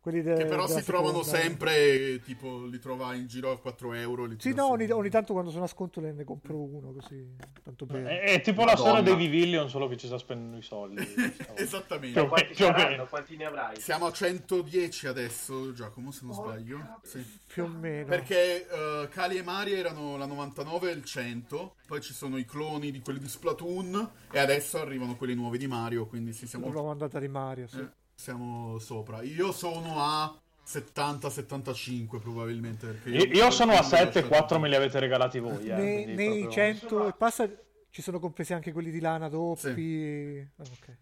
Quelli 0.03 0.21
de- 0.21 0.35
Che 0.35 0.47
però 0.47 0.67
si 0.67 0.83
trovano 0.83 1.23
seconda. 1.23 1.39
sempre, 1.47 2.21
tipo, 2.25 2.65
li 2.67 2.81
trova 2.81 3.15
in 3.15 3.29
giro 3.29 3.53
a 3.53 3.59
4 3.61 3.93
euro. 3.93 4.25
Li 4.25 4.35
Sì, 4.41 4.53
no, 4.53 4.69
ogni, 4.71 4.91
ogni 4.91 5.11
tanto 5.11 5.33
quando 5.33 5.53
sono 5.53 5.63
a 5.63 5.69
sconto 5.69 6.01
ne, 6.01 6.11
ne 6.11 6.25
compro 6.25 6.57
uno 6.61 6.93
così, 6.93 7.25
tanto 7.63 7.87
per... 7.87 8.03
È, 8.03 8.21
è 8.23 8.41
tipo 8.41 8.65
la 8.65 8.73
Madonna. 8.73 8.89
storia 8.89 9.03
dei 9.03 9.15
Vivillion, 9.29 9.69
solo 9.71 9.87
che 9.87 9.97
ci 9.97 10.09
sta 10.09 10.19
spendendo 10.19 10.57
i 10.57 10.63
soldi. 10.63 11.07
Esattamente. 11.55 12.19
Più- 12.19 12.29
Quanti 12.29 12.53
più 12.55 12.65
o 12.65 12.69
saranno? 12.69 12.89
meno. 12.91 13.07
Quanti 13.07 13.37
ne 13.37 13.45
avrai? 13.45 13.81
Siamo 13.81 14.07
a 14.07 14.11
110 14.13 15.07
adesso, 15.07 15.73
Giacomo, 15.73 16.11
se 16.11 16.25
non 16.25 16.35
sbaglio. 16.35 16.99
Sì. 17.05 17.25
più 17.47 17.63
o 17.63 17.69
meno. 17.69 18.07
Perché 18.07 18.69
eh, 18.69 19.09
Kali 19.09 19.37
e 19.37 19.43
Mari 19.45 19.73
erano 19.75 20.17
la 20.17 20.27
99 20.27 20.91
e 20.91 20.95
il 20.95 21.05
100, 21.05 21.77
poi 21.87 22.01
ci 22.01 22.13
sono 22.13 22.39
i 22.39 22.45
cloni 22.45 22.91
di 22.91 22.99
quelli 23.01 23.21
di 23.21 23.29
Splatoon 23.29 24.11
e 24.33 24.39
adesso 24.41 24.81
arrivano 24.81 25.15
quelli 25.17 25.35
nuovi 25.37 25.59
di 25.59 25.69
Mario, 25.69 26.07
quindi 26.09 26.33
sì, 26.33 26.49
siamo, 26.49 26.69
L'ho 26.71 26.83
mandata 26.83 27.21
di 27.21 27.29
Mario, 27.29 27.69
sì. 27.69 27.79
eh, 27.79 27.89
siamo 28.15 28.79
sopra. 28.79 29.23
Io 29.23 29.53
sono 29.53 29.95
a 29.99 30.35
70-75 30.67 32.19
probabilmente. 32.21 32.87
Perché 32.87 33.09
Io, 33.11 33.25
io 33.25 33.51
sono 33.51 33.73
a 33.73 33.77
qualcuno 33.79 33.99
7 33.99 34.21
lascia- 34.21 34.29
4 34.37 34.59
me 34.59 34.69
li 34.69 34.75
avete 34.75 34.99
regalati 34.99 35.39
voi. 35.39 35.69
Eh, 35.69 35.75
nei, 35.75 36.05
nei 36.07 36.27
proprio- 36.27 36.51
100 36.51 37.09
e 37.09 37.13
passa 37.15 37.49
ci 37.91 38.03
sono 38.03 38.19
compresi 38.19 38.53
anche 38.55 38.73
quelli 38.73 38.91
di 38.91 39.01
lana 39.01 39.29
doppi. 39.29 40.49
Ah, 40.59 40.63
ok. 40.63 40.97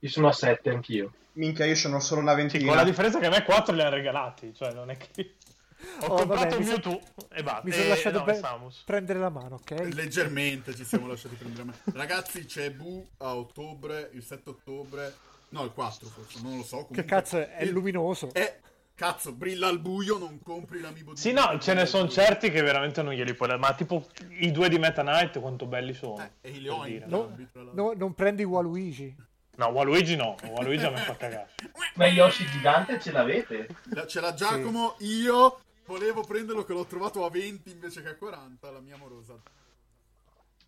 Io 0.00 0.08
sono 0.08 0.28
a 0.28 0.32
7 0.32 0.70
anch'io. 0.70 1.12
Minchia, 1.34 1.64
io 1.64 1.74
sono 1.76 2.00
solo 2.00 2.20
una 2.20 2.32
Sì, 2.32 2.36
ventina. 2.38 2.66
con 2.66 2.76
la 2.76 2.84
differenza 2.84 3.18
che 3.18 3.26
a 3.26 3.30
me 3.30 3.42
4 3.44 3.74
li 3.74 3.80
hanno 3.80 3.90
regalati, 3.90 4.52
cioè 4.54 4.72
non 4.74 4.90
è 4.90 4.96
che... 4.96 5.36
Ho 6.02 6.06
Oh, 6.06 6.14
comprato 6.16 6.42
vabbè, 6.44 6.52
un 6.54 6.58
mi 6.60 6.64
so- 6.64 6.70
Mewtwo 6.70 7.00
e 7.32 7.42
basta. 7.42 7.62
Mi 7.64 7.70
sono 7.72 7.84
E- 7.84 7.88
lasciato 7.88 8.18
no, 8.18 8.24
be- 8.24 8.40
prendere 8.84 9.18
la 9.18 9.30
mano, 9.30 9.54
ok? 9.56 9.70
Leggermente 9.94 10.74
ci 10.76 10.84
siamo 10.84 11.06
lasciati 11.08 11.34
prendere 11.34 11.62
a 11.62 11.64
me. 11.64 11.74
Ragazzi, 11.94 12.44
c'è 12.44 12.70
Bu 12.72 13.04
a 13.18 13.34
ottobre, 13.36 14.10
il 14.12 14.22
7 14.22 14.50
ottobre, 14.50 15.12
no, 15.52 15.64
il 15.64 15.72
4 15.72 16.06
forse, 16.08 16.40
non 16.42 16.56
lo 16.58 16.62
so. 16.62 16.76
Che 16.78 16.82
comunque. 16.88 17.04
cazzo 17.04 17.38
è, 17.38 17.48
è 17.56 17.62
Il- 17.64 17.70
luminoso. 17.70 18.30
Eh, 18.34 18.60
cazzo, 18.94 19.32
brilla 19.32 19.68
al 19.68 19.80
buio, 19.80 20.18
non 20.18 20.40
compri 20.42 20.80
l'amiibo 20.80 21.12
di 21.14 21.20
Sì, 21.20 21.32
no, 21.32 21.58
ce 21.58 21.74
ne 21.74 21.86
sono 21.86 22.08
certi 22.08 22.50
che 22.50 22.60
veramente 22.62 23.02
non 23.02 23.12
glieli 23.14 23.34
puoi 23.34 23.48
dare, 23.48 23.60
ma 23.60 23.72
tipo 23.74 24.06
i 24.38 24.50
due 24.52 24.68
di 24.68 24.78
Meta 24.78 25.02
Knight 25.02 25.40
quanto 25.40 25.66
belli 25.66 25.94
sono. 25.94 26.30
Eh, 26.40 26.50
e 26.62 26.68
ho 26.68 26.80
per 26.80 26.88
dire. 26.90 27.06
l'altro. 27.08 27.70
No, 27.72 27.92
non 27.96 28.14
prendi 28.14 28.44
Waluigi. 28.44 29.14
No, 29.54 29.66
Waluigi 29.66 30.16
no, 30.16 30.36
Waluigi 30.48 30.84
a 30.86 30.90
me 30.90 30.96
fa 30.98 31.16
cagare. 31.16 31.50
Ma 31.96 32.06
Yoshi 32.06 32.46
gigante 32.46 32.98
ce 33.00 33.12
l'avete? 33.12 33.68
La- 33.90 34.06
Ce 34.06 34.20
l'ha 34.20 34.32
Giacomo, 34.32 34.94
io 35.00 35.58
volevo 35.86 36.22
prenderlo 36.22 36.64
che 36.64 36.72
l'ho 36.72 36.86
trovato 36.86 37.24
a 37.24 37.30
20 37.30 37.70
invece 37.70 38.02
che 38.02 38.08
a 38.10 38.14
40, 38.16 38.70
la 38.70 38.80
mia 38.80 38.94
amorosa. 38.94 39.34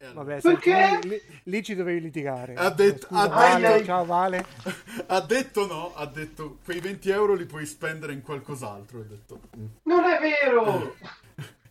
Allora- 0.01 0.15
Vabbè, 0.25 0.41
Perché? 0.41 0.99
lì, 1.09 1.21
lì 1.45 1.63
ci 1.63 1.75
dovevi 1.75 2.01
litigare. 2.01 2.55
Ha 2.55 2.71
detto- 2.71 3.07
Scusa, 3.07 3.21
ha 3.23 3.29
Vale, 3.29 3.69
detto- 3.69 3.85
ciao 3.85 4.05
Vale. 4.05 4.47
ha 5.07 5.21
detto 5.21 5.67
no, 5.67 5.95
ha 5.95 6.07
detto 6.07 6.59
quei 6.65 6.81
20 6.81 7.11
euro 7.11 7.35
li 7.35 7.47
puoi 7.47 7.65
spendere 7.67 8.13
in 8.13 8.21
qualcos'altro. 8.23 9.03
Detto 9.03 9.41
mm. 9.57 9.65
Non 9.85 10.05
è 10.05 10.19
vero! 10.21 10.95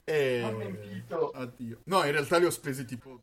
E... 0.03 0.41
Ha 0.43 0.51
mentito. 0.51 1.29
Addio. 1.31 1.79
No, 1.85 2.03
in 2.03 2.11
realtà 2.11 2.37
li 2.37 2.45
ho 2.45 2.49
spesi 2.49 2.85
tipo 2.85 3.21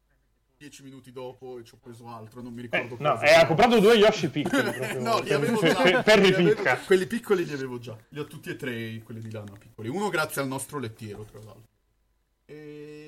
10 0.56 0.82
minuti 0.82 1.10
dopo 1.10 1.58
e 1.58 1.64
ci 1.64 1.74
ho 1.74 1.78
preso 1.80 2.06
altro, 2.08 2.42
non 2.42 2.52
mi 2.52 2.60
Eh, 2.60 2.68
ricordo 2.70 2.96
no, 3.02 3.12
cosa. 3.14 3.24
e 3.24 3.32
ha 3.34 3.46
comprato 3.46 3.80
due 3.80 3.94
Yoshi 3.94 4.28
piccoli 4.28 4.62
proprio. 4.72 5.00
No, 5.00 5.18
li 5.20 5.32
avevo 5.32 5.58
già. 5.60 5.74
per- 5.82 6.02
per 6.02 6.18
Li 6.20 6.32
avevo-. 6.34 6.78
Quelli 6.86 7.06
piccoli 7.06 7.44
li 7.44 7.52
avevo 7.52 7.78
già. 7.78 7.96
Li 8.10 8.18
ho 8.18 8.26
tutti 8.26 8.50
e 8.50 8.56
tre, 8.56 9.00
quelli 9.02 9.20
di 9.20 9.30
lana 9.30 9.52
piccoli. 9.58 9.88
Uno 9.88 10.08
grazie 10.08 10.40
al 10.42 10.48
nostro 10.48 10.78
lettiero, 10.78 11.24
tra 11.24 11.38
l'altro. 11.38 11.68
E... 12.44 12.99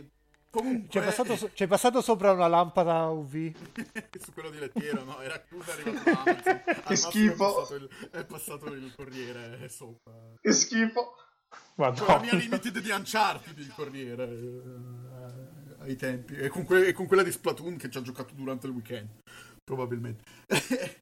Comunque... 0.53 0.89
C'è 0.91 1.03
passato, 1.03 1.35
so- 1.35 1.51
c'è 1.55 1.67
passato 1.67 2.03
sopra 2.03 2.33
una 2.33 2.47
lampada 2.47 3.07
UV. 3.07 3.53
su 4.21 4.33
quello 4.35 4.51
di 4.51 4.59
lettiero, 4.59 5.03
no? 5.03 5.19
Era 5.23 5.41
chiusa. 5.41 5.73
Al 5.73 5.95
massimo 5.95 6.95
schifo. 6.95 7.33
È 7.33 7.55
passato, 7.57 7.75
il, 7.75 7.89
è 8.11 8.25
passato 8.27 8.67
il 8.67 8.93
corriere 8.95 9.69
sopra. 9.71 10.13
Che 10.39 10.53
schifo. 10.53 11.15
Con 11.75 11.87
la 11.87 11.91
mia 11.93 12.05
Madonna. 12.05 12.35
limited 12.35 12.79
di 12.81 12.91
Uncharted 12.91 13.59
il 13.59 13.73
corriere 13.75 14.25
eh, 14.25 15.83
ai 15.85 15.97
tempi. 15.97 16.35
E 16.37 16.49
con, 16.49 16.65
que- 16.65 16.89
e 16.89 16.93
con 16.93 17.07
quella 17.07 17.23
di 17.23 17.33
Splatoon 17.33 17.77
che 17.79 17.89
ci 17.89 17.97
ha 17.97 18.03
giocato 18.03 18.35
durante 18.35 18.67
il 18.67 18.75
weekend, 18.75 19.09
probabilmente. 19.65 20.23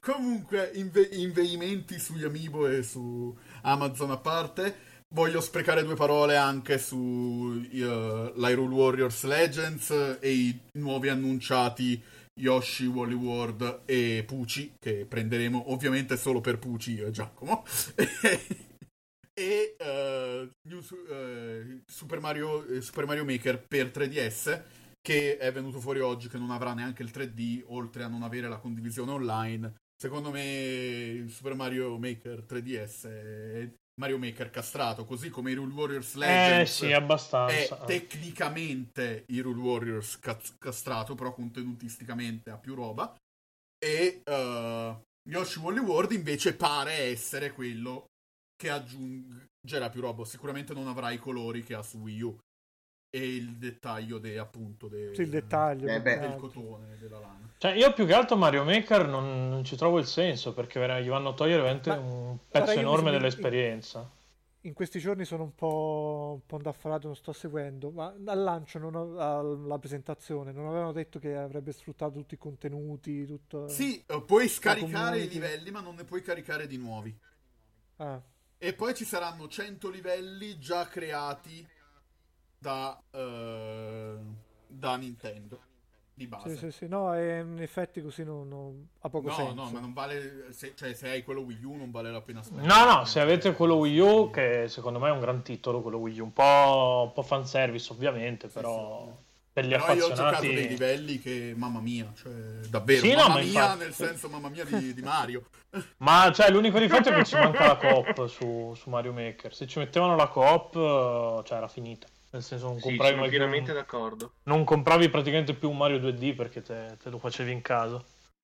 Comunque, 0.00 0.70
inve- 0.74 1.08
inveimenti 1.12 1.98
sugli 1.98 2.24
Amiibo 2.24 2.66
e 2.66 2.82
su 2.82 3.36
Amazon 3.62 4.10
a 4.10 4.16
parte. 4.16 4.88
Voglio 5.12 5.40
sprecare 5.40 5.82
due 5.82 5.96
parole 5.96 6.36
anche 6.36 6.78
su 6.78 7.66
eh, 7.72 8.32
l'Hyrule 8.36 8.74
Warriors 8.74 9.24
Legends 9.24 10.18
e 10.20 10.32
i 10.32 10.60
nuovi 10.74 11.08
annunciati 11.08 12.00
Yoshi, 12.38 12.86
Wally 12.86 13.14
World 13.14 13.82
e 13.86 14.22
Pucci, 14.24 14.74
che 14.78 15.06
prenderemo 15.06 15.72
ovviamente 15.72 16.16
solo 16.16 16.40
per 16.40 16.60
Pucci 16.60 16.92
io 16.92 17.08
e 17.08 17.10
Giacomo. 17.10 17.64
e 19.34 19.74
Su- 20.80 21.04
eh, 21.08 21.82
Super, 21.86 22.20
Mario, 22.20 22.80
Super 22.80 23.06
Mario 23.06 23.24
Maker 23.24 23.66
per 23.66 23.88
3DS 23.88 24.62
che 25.00 25.38
è 25.38 25.50
venuto 25.50 25.80
fuori 25.80 26.00
oggi 26.00 26.28
che 26.28 26.38
non 26.38 26.50
avrà 26.50 26.72
neanche 26.72 27.02
il 27.02 27.10
3D 27.12 27.64
oltre 27.66 28.04
a 28.04 28.08
non 28.08 28.22
avere 28.22 28.48
la 28.48 28.58
condivisione 28.58 29.10
online 29.10 29.74
secondo 29.96 30.30
me 30.30 30.44
il 30.44 31.30
Super 31.30 31.54
Mario 31.54 31.98
Maker 31.98 32.44
3DS 32.46 33.06
è 33.06 33.70
Mario 34.00 34.18
Maker 34.18 34.48
castrato 34.50 35.04
così 35.04 35.28
come 35.28 35.50
i 35.50 35.54
Rule 35.54 35.74
Warriors 35.74 36.14
Eh 36.14 36.18
Legends 36.18 36.72
sì, 36.72 36.86
è 36.86 36.94
abbastanza. 36.94 37.76
tecnicamente 37.84 39.24
i 39.28 39.40
Rule 39.40 39.60
Warriors 39.60 40.18
castrato 40.58 41.14
però 41.14 41.34
contenutisticamente 41.34 42.50
ha 42.50 42.56
più 42.56 42.74
roba 42.74 43.14
e 43.78 44.22
eh, 44.24 45.00
Yoshi 45.28 45.58
Wally 45.58 45.80
World 45.80 46.12
invece 46.12 46.54
pare 46.54 46.92
essere 46.92 47.52
quello 47.52 48.06
che 48.56 48.70
aggiungerà 48.70 49.90
più 49.90 50.00
roba. 50.00 50.24
Sicuramente 50.24 50.72
non 50.74 50.88
avrà 50.88 51.10
i 51.10 51.18
colori 51.18 51.62
che 51.62 51.74
ha 51.74 51.82
su 51.82 51.98
Wii 51.98 52.22
U. 52.22 52.38
E 53.12 53.34
il 53.34 53.56
dettaglio 53.56 54.18
de, 54.18 54.38
appunto 54.38 54.86
de- 54.86 55.12
Sì, 55.14 55.22
il 55.22 55.30
dettaglio. 55.30 55.88
Eh 55.88 56.00
beh. 56.00 56.18
del 56.20 56.36
cotone, 56.36 56.96
della 56.96 57.18
lana. 57.18 57.48
Cioè, 57.58 57.72
io 57.72 57.92
più 57.92 58.06
che 58.06 58.14
altro 58.14 58.36
Mario 58.36 58.62
Maker 58.62 59.06
non, 59.08 59.48
non 59.48 59.64
ci 59.64 59.74
trovo 59.76 59.98
il 59.98 60.06
senso 60.06 60.54
perché 60.54 60.80
gli 61.02 61.08
vanno 61.08 61.30
a 61.30 61.34
togliere 61.34 61.60
veramente 61.60 61.90
Ma- 61.90 61.98
un 61.98 62.38
pezzo 62.48 62.70
enorme 62.78 63.10
dell'esperienza. 63.10 64.08
In 64.64 64.74
questi 64.74 64.98
giorni 65.00 65.24
sono 65.24 65.42
un 65.44 65.54
po', 65.54 66.32
un 66.34 66.46
po' 66.46 66.56
indaffarato, 66.56 67.06
non 67.06 67.16
sto 67.16 67.32
seguendo, 67.32 67.90
ma 67.90 68.14
al 68.26 68.42
lancio, 68.42 68.78
non 68.78 68.94
ho- 68.94 69.16
alla 69.18 69.78
presentazione, 69.78 70.52
non 70.52 70.66
avevano 70.66 70.92
detto 70.92 71.18
che 71.18 71.34
avrebbe 71.34 71.72
sfruttato 71.72 72.12
tutti 72.12 72.34
i 72.34 72.38
contenuti, 72.38 73.24
tutto... 73.24 73.68
Sì, 73.68 74.04
eh, 74.06 74.22
puoi 74.22 74.48
scaricare 74.48 75.18
i 75.20 75.28
livelli, 75.28 75.70
ma 75.70 75.80
non 75.80 75.94
ne 75.94 76.04
puoi 76.04 76.20
caricare 76.22 76.66
di 76.66 76.76
nuovi. 76.76 77.18
Ah, 77.96 78.20
E 78.58 78.74
poi 78.74 78.94
ci 78.94 79.06
saranno 79.06 79.48
100 79.48 79.88
livelli 79.88 80.58
già 80.58 80.86
creati 80.86 81.66
da, 82.60 83.00
eh, 83.10 84.14
da 84.66 84.96
Nintendo. 84.96 85.60
Di 86.12 86.26
base. 86.26 86.50
sì, 86.50 86.56
sì, 86.58 86.70
sì, 86.70 86.86
no, 86.86 87.16
in 87.18 87.56
effetti 87.62 88.02
così 88.02 88.24
non, 88.24 88.46
non- 88.46 88.88
ha 89.00 89.08
poco 89.08 89.28
No, 89.28 89.34
senso. 89.34 89.54
no, 89.54 89.70
ma 89.70 89.80
non 89.80 89.94
vale. 89.94 90.52
Se, 90.52 90.74
cioè, 90.76 90.92
se 90.92 91.08
hai 91.08 91.22
quello 91.24 91.40
Wii 91.40 91.64
U, 91.64 91.76
non 91.76 91.90
vale 91.90 92.10
la 92.10 92.20
pena 92.20 92.42
spendere. 92.42 92.68
No, 92.68 92.84
no, 92.84 93.04
se 93.06 93.20
avete 93.20 93.54
quello 93.54 93.76
Wii 93.76 93.98
U, 94.00 94.30
che 94.30 94.66
secondo 94.68 94.98
me 94.98 95.08
è 95.08 95.12
un 95.12 95.20
gran 95.20 95.40
titolo, 95.42 95.80
quello 95.80 95.96
Wii 95.96 96.20
U, 96.20 96.24
un 96.24 96.32
po', 96.34 97.04
un 97.06 97.12
po' 97.14 97.22
fanservice 97.22 97.90
ovviamente, 97.90 98.48
però 98.48 99.16
per 99.50 99.64
gli 99.64 99.70
Però 99.70 99.94
io 99.94 100.06
ho 100.08 100.12
giocato 100.12 100.42
dei 100.42 100.68
livelli 100.68 101.18
che, 101.20 101.54
mamma 101.56 101.80
mia, 101.80 102.12
cioè, 102.14 102.32
davvero, 102.68 103.00
Sì, 103.00 103.12
no, 103.12 103.16
mamma 103.22 103.34
ma 103.36 103.40
mia, 103.40 103.46
infatti. 103.48 103.78
nel 103.78 103.94
senso, 103.94 104.28
mamma 104.28 104.48
mia 104.50 104.64
di, 104.66 104.92
di 104.92 105.00
Mario. 105.00 105.44
Ma 105.98 106.30
cioè, 106.34 106.50
l'unico 106.50 106.78
difetto 106.78 107.08
è 107.08 107.14
che 107.14 107.24
ci 107.24 107.36
manca 107.36 107.66
la 107.66 107.76
coop 107.78 108.26
su, 108.26 108.74
su 108.76 108.90
Mario 108.90 109.14
Maker. 109.14 109.54
Se 109.54 109.66
ci 109.66 109.78
mettevano 109.78 110.16
la 110.16 110.26
coop, 110.28 110.74
cioè 111.44 111.56
era 111.56 111.68
finita. 111.68 112.06
Nel 112.32 112.42
senso, 112.42 112.66
non 112.68 112.76
Sì, 112.76 112.82
compravi, 112.82 113.10
sono 113.10 113.20
mai 113.22 113.28
più 113.30 113.38
pienamente 113.38 113.70
un- 113.72 113.76
d'accordo. 113.76 114.32
non 114.44 114.64
compravi 114.64 115.08
praticamente 115.10 115.54
più 115.54 115.70
un 115.70 115.76
Mario 115.76 115.98
2D 115.98 116.34
perché 116.34 116.62
te, 116.62 116.96
te 117.02 117.10
lo 117.10 117.18
facevi 117.18 117.50
in 117.50 117.60
casa. 117.60 118.02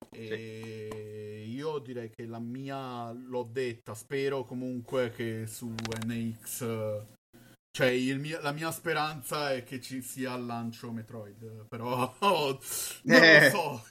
E 0.09 1.45
io 1.47 1.79
direi 1.79 2.09
che 2.09 2.25
la 2.25 2.39
mia 2.39 3.11
l'ho 3.11 3.43
detta, 3.43 3.93
spero 3.95 4.43
comunque 4.43 5.11
che 5.11 5.47
su 5.47 5.73
NX... 6.05 7.05
Cioè, 7.77 7.89
il 7.89 8.17
mio- 8.19 8.41
la 8.41 8.51
mia 8.51 8.71
speranza 8.71 9.53
è 9.53 9.63
che 9.63 9.79
ci 9.79 10.01
sia 10.01 10.31
al 10.33 10.45
lancio 10.47 10.91
Metroid, 10.91 11.65
però 11.67 12.15
non 12.21 12.57
Eh. 13.23 13.51
lo 13.51 13.57
so. 13.57 13.85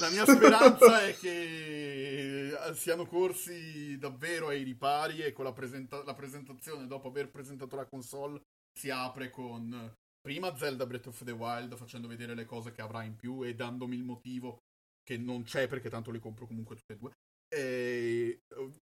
La 0.00 0.08
mia 0.10 0.24
speranza 0.24 1.04
è 1.04 1.16
che 1.16 2.52
siano 2.74 3.06
corsi 3.06 3.98
davvero 3.98 4.48
ai 4.48 4.62
ripari 4.62 5.18
e 5.20 5.32
con 5.32 5.44
la, 5.44 5.52
presenta- 5.52 6.02
la 6.04 6.14
presentazione, 6.14 6.86
dopo 6.86 7.08
aver 7.08 7.28
presentato 7.28 7.74
la 7.76 7.84
console, 7.86 8.40
si 8.78 8.90
apre 8.90 9.30
con 9.30 9.94
prima 10.20 10.56
Zelda 10.56 10.86
Breath 10.86 11.06
of 11.06 11.24
the 11.24 11.32
Wild 11.32 11.76
facendo 11.76 12.08
vedere 12.08 12.34
le 12.34 12.44
cose 12.44 12.72
che 12.72 12.82
avrà 12.82 13.02
in 13.02 13.14
più 13.14 13.42
e 13.42 13.54
dandomi 13.54 13.94
il 13.94 14.04
motivo 14.04 14.58
che 15.02 15.16
non 15.18 15.42
c'è 15.42 15.68
perché 15.68 15.90
tanto 15.90 16.10
li 16.10 16.18
compro 16.18 16.46
comunque 16.46 16.76
tutte 16.76 16.94
e 16.94 16.96
due. 16.96 17.12
E 17.54 18.40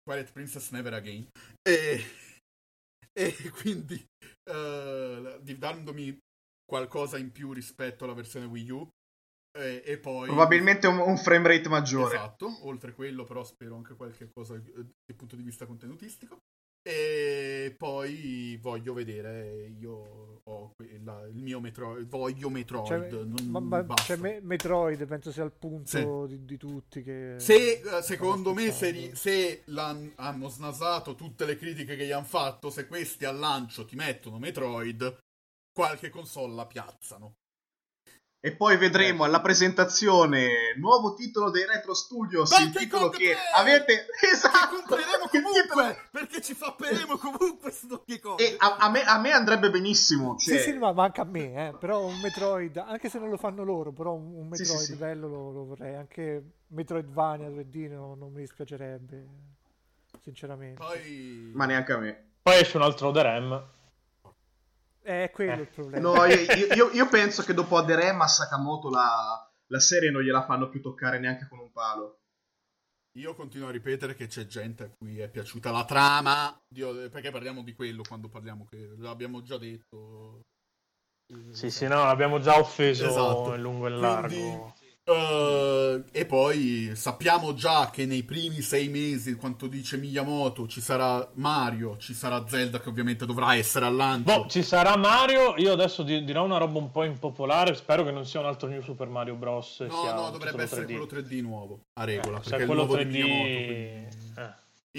Twilight 0.03 0.33
Princess 0.33 0.71
Never 0.71 0.95
Again. 0.95 1.29
E, 1.63 2.03
e 3.13 3.51
quindi 3.51 4.05
di- 5.41 5.59
dandomi 5.59 6.19
qualcosa 6.65 7.19
in 7.19 7.31
più 7.31 7.53
rispetto 7.53 8.05
alla 8.05 8.15
versione 8.15 8.47
Wii 8.47 8.71
U. 8.71 8.89
E, 9.57 9.83
e 9.85 9.99
poi... 9.99 10.27
Probabilmente 10.27 10.87
un, 10.87 10.99
un 10.99 11.17
frame 11.17 11.49
rate 11.49 11.69
maggiore. 11.69 12.17
Esatto, 12.17 12.67
oltre 12.67 12.93
quello 12.93 13.25
però 13.25 13.45
spero 13.45 13.77
anche 13.77 13.95
qualche 13.95 14.31
cosa 14.33 14.55
eh, 14.55 14.63
dal 14.73 15.17
punto 15.17 15.37
di 15.37 15.43
vista 15.43 15.67
contenutistico. 15.67 16.39
E 16.89 17.75
poi 17.77 18.57
voglio 18.63 18.93
vedere, 18.93 19.75
io 19.81 20.41
ho 20.45 20.71
quella- 20.77 21.27
il 21.27 21.43
mio 21.43 21.59
Metroid, 21.59 22.07
voglio 22.07 22.49
Metroid, 22.49 23.11
Cioè, 23.11 23.25
non 23.25 23.65
ma- 23.67 23.85
cioè, 23.97 24.17
Me- 24.17 24.39
Metroid 24.41 25.05
penso 25.05 25.33
sia 25.33 25.43
il 25.43 25.51
punto 25.51 25.89
Sì. 26.29 26.37
di, 26.37 26.45
di 26.45 26.57
tutti 26.57 27.03
che... 27.03 27.35
Se 27.39 27.81
eh, 27.81 28.03
secondo 28.03 28.55
me 28.55 28.71
se, 28.71 29.17
se 29.17 29.65
hanno 29.67 30.49
snasato 30.49 31.17
tutte 31.17 31.45
le 31.45 31.57
critiche 31.57 31.97
che 31.97 32.07
gli 32.07 32.13
hanno 32.13 32.25
fatto, 32.25 32.71
se 32.71 32.87
questi 32.87 33.25
al 33.25 33.37
lancio 33.37 33.85
ti 33.85 33.97
mettono 33.97 34.39
Metroid, 34.39 35.19
qualche 35.73 36.09
console 36.11 36.55
la 36.55 36.67
piazzano. 36.67 37.35
E 38.47 38.53
poi 38.53 38.77
vedremo 38.77 39.25
alla 39.25 39.41
presentazione 39.41 40.73
nuovo 40.77 41.15
titolo 41.15 41.51
dei 41.51 41.67
Retro 41.67 41.95
Studios, 41.95 42.49
il 42.53 42.57
Donkey 42.67 42.83
titolo 42.85 43.09
che 43.09 43.33
3! 43.33 43.37
avete 43.57 44.07
Che 44.21 44.29
esatto, 44.31 44.77
compreremo 44.77 45.25
il 45.25 45.31
titolo- 45.31 45.53
comunque, 45.75 46.09
perché 46.13 46.41
ci 46.41 46.55
fapperemo 46.55 47.17
comunque 47.19 47.73
su 47.73 47.89
Donkey 47.89 48.21
Kong. 48.21 48.39
E 48.39 48.55
a, 48.57 48.77
a 48.79 48.89
me, 48.89 49.03
a 49.03 49.19
me 49.19 49.33
andrebbe 49.33 49.69
benissimo. 49.69 50.39
Sì, 50.39 50.51
Cioè, 50.51 50.59
sì, 50.61 50.73
ma 50.75 50.93
manca 50.93 51.23
a 51.23 51.25
me, 51.25 51.71
eh. 51.71 51.75
però 51.77 52.05
un 52.05 52.21
Metroid, 52.21 52.77
anche 52.77 53.09
se 53.09 53.19
non 53.19 53.31
lo 53.31 53.37
fanno 53.37 53.65
loro, 53.65 53.91
però 53.91 54.13
un, 54.13 54.33
un 54.37 54.55
Sì, 54.55 54.61
Metroid 54.61 54.79
sì, 54.81 54.93
sì. 54.93 54.95
bello 54.97 55.27
lo, 55.27 55.51
lo 55.51 55.65
vorrei, 55.65 55.97
anche 55.97 56.43
Metroidvania 56.69 57.49
2D 57.49 57.91
no- 57.91 58.15
non 58.15 58.31
mi 58.33 58.43
dispiacerebbe, 58.43 59.27
sinceramente. 60.23 60.85
Poi... 60.85 61.51
Ma 61.53 61.65
neanche 61.67 61.93
a 61.93 61.99
me. 61.99 62.25
Poi 62.43 62.61
esce 62.61 62.77
un 62.77 62.85
altro 62.85 63.11
The 63.11 63.23
Ram. 63.23 63.65
È 65.07 65.31
quello 65.33 65.53
Eh. 65.53 65.61
il 65.61 65.69
problema. 65.69 66.01
No, 66.11 66.25
io, 66.25 66.75
io- 66.75 66.91
io 66.91 67.09
penso 67.09 67.45
che 67.45 67.55
dopo 67.55 67.77
Aderem 67.77 68.21
a 68.21 68.27
Sakamoto 68.27 68.91
la, 68.91 69.49
la 69.67 69.79
serie 69.79 70.11
non 70.11 70.23
gliela 70.23 70.45
fanno 70.45 70.69
più 70.69 70.81
toccare 70.81 71.21
neanche 71.21 71.47
con 71.49 71.61
un 71.61 71.71
palo. 71.71 72.19
Io 73.17 73.33
continuo 73.35 73.69
a 73.69 73.71
ripetere 73.71 74.15
che 74.17 74.27
c'è 74.27 74.47
gente 74.47 74.83
a 74.83 74.91
cui 74.91 75.21
è 75.21 75.31
piaciuta 75.31 75.71
la 75.71 75.85
trama, 75.85 76.61
Dio- 76.69 77.09
perché 77.09 77.31
parliamo 77.31 77.63
di 77.63 77.73
quello 77.73 78.03
quando 78.07 78.29
parliamo, 78.29 78.67
che 78.69 78.95
l'abbiamo 78.99 79.43
già 79.43 79.57
detto. 79.59 80.41
Sì, 81.53 81.71
sì, 81.71 81.87
no, 81.87 82.05
l'abbiamo 82.05 82.41
già 82.41 82.59
offeso 82.59 83.07
Esatto. 83.09 83.55
in 83.55 83.61
lungo 83.61 83.87
e 83.87 83.91
in 83.91 84.25
Quindi, 84.27 84.73
eh, 85.09 86.03
e 86.11 86.27
poi 86.27 86.91
sappiamo 86.95 87.55
già 87.55 87.91
che 87.91 88.07
nei 88.07 88.25
primi 88.25 88.61
sei 88.61 88.89
mesi, 88.89 89.35
quanto 89.37 89.67
dice 89.69 89.97
Miyamoto, 89.97 90.67
ci 90.67 90.81
sarà 90.81 91.29
Mario, 91.35 91.97
ci 91.99 92.13
sarà 92.13 92.45
Zelda 92.49 92.81
che 92.81 92.89
ovviamente 92.89 93.25
dovrà 93.25 93.55
essere 93.55 93.87
al 93.87 93.95
lancio. 93.95 94.25
Boh, 94.43 94.47
ci 94.49 94.63
sarà 94.63 94.97
Mario. 94.97 95.55
Io 95.59 95.73
adesso 95.73 96.03
di- 96.03 96.25
dirò 96.25 96.45
una 96.45 96.59
roba 96.59 96.79
un 96.79 96.91
po' 96.91 97.05
impopolare. 97.05 97.75
Spero 97.75 98.05
che 98.05 98.11
non 98.11 98.27
sia 98.27 98.41
un 98.41 98.47
altro 98.47 98.69
New 98.69 98.83
Super 98.83 99.09
Mario 99.09 99.35
Bros. 99.37 99.81
no, 99.81 100.13
no, 100.13 100.31
dovrebbe 100.31 100.65
essere 100.65 100.83
3D. 100.85 100.87
quello 100.91 101.07
3D 101.07 101.41
nuovo, 101.41 101.81
a 101.95 102.05
regola, 102.05 102.39
Eh, 102.39 102.41
perché 102.41 102.49
se 102.49 102.57
è 102.57 102.59
il 102.61 102.67
quello 102.67 102.85
nuovo 102.85 102.97
3D. 102.97 103.07
di 103.07 103.23
Miyamoto. 103.23 103.43
quindi- 103.45 104.26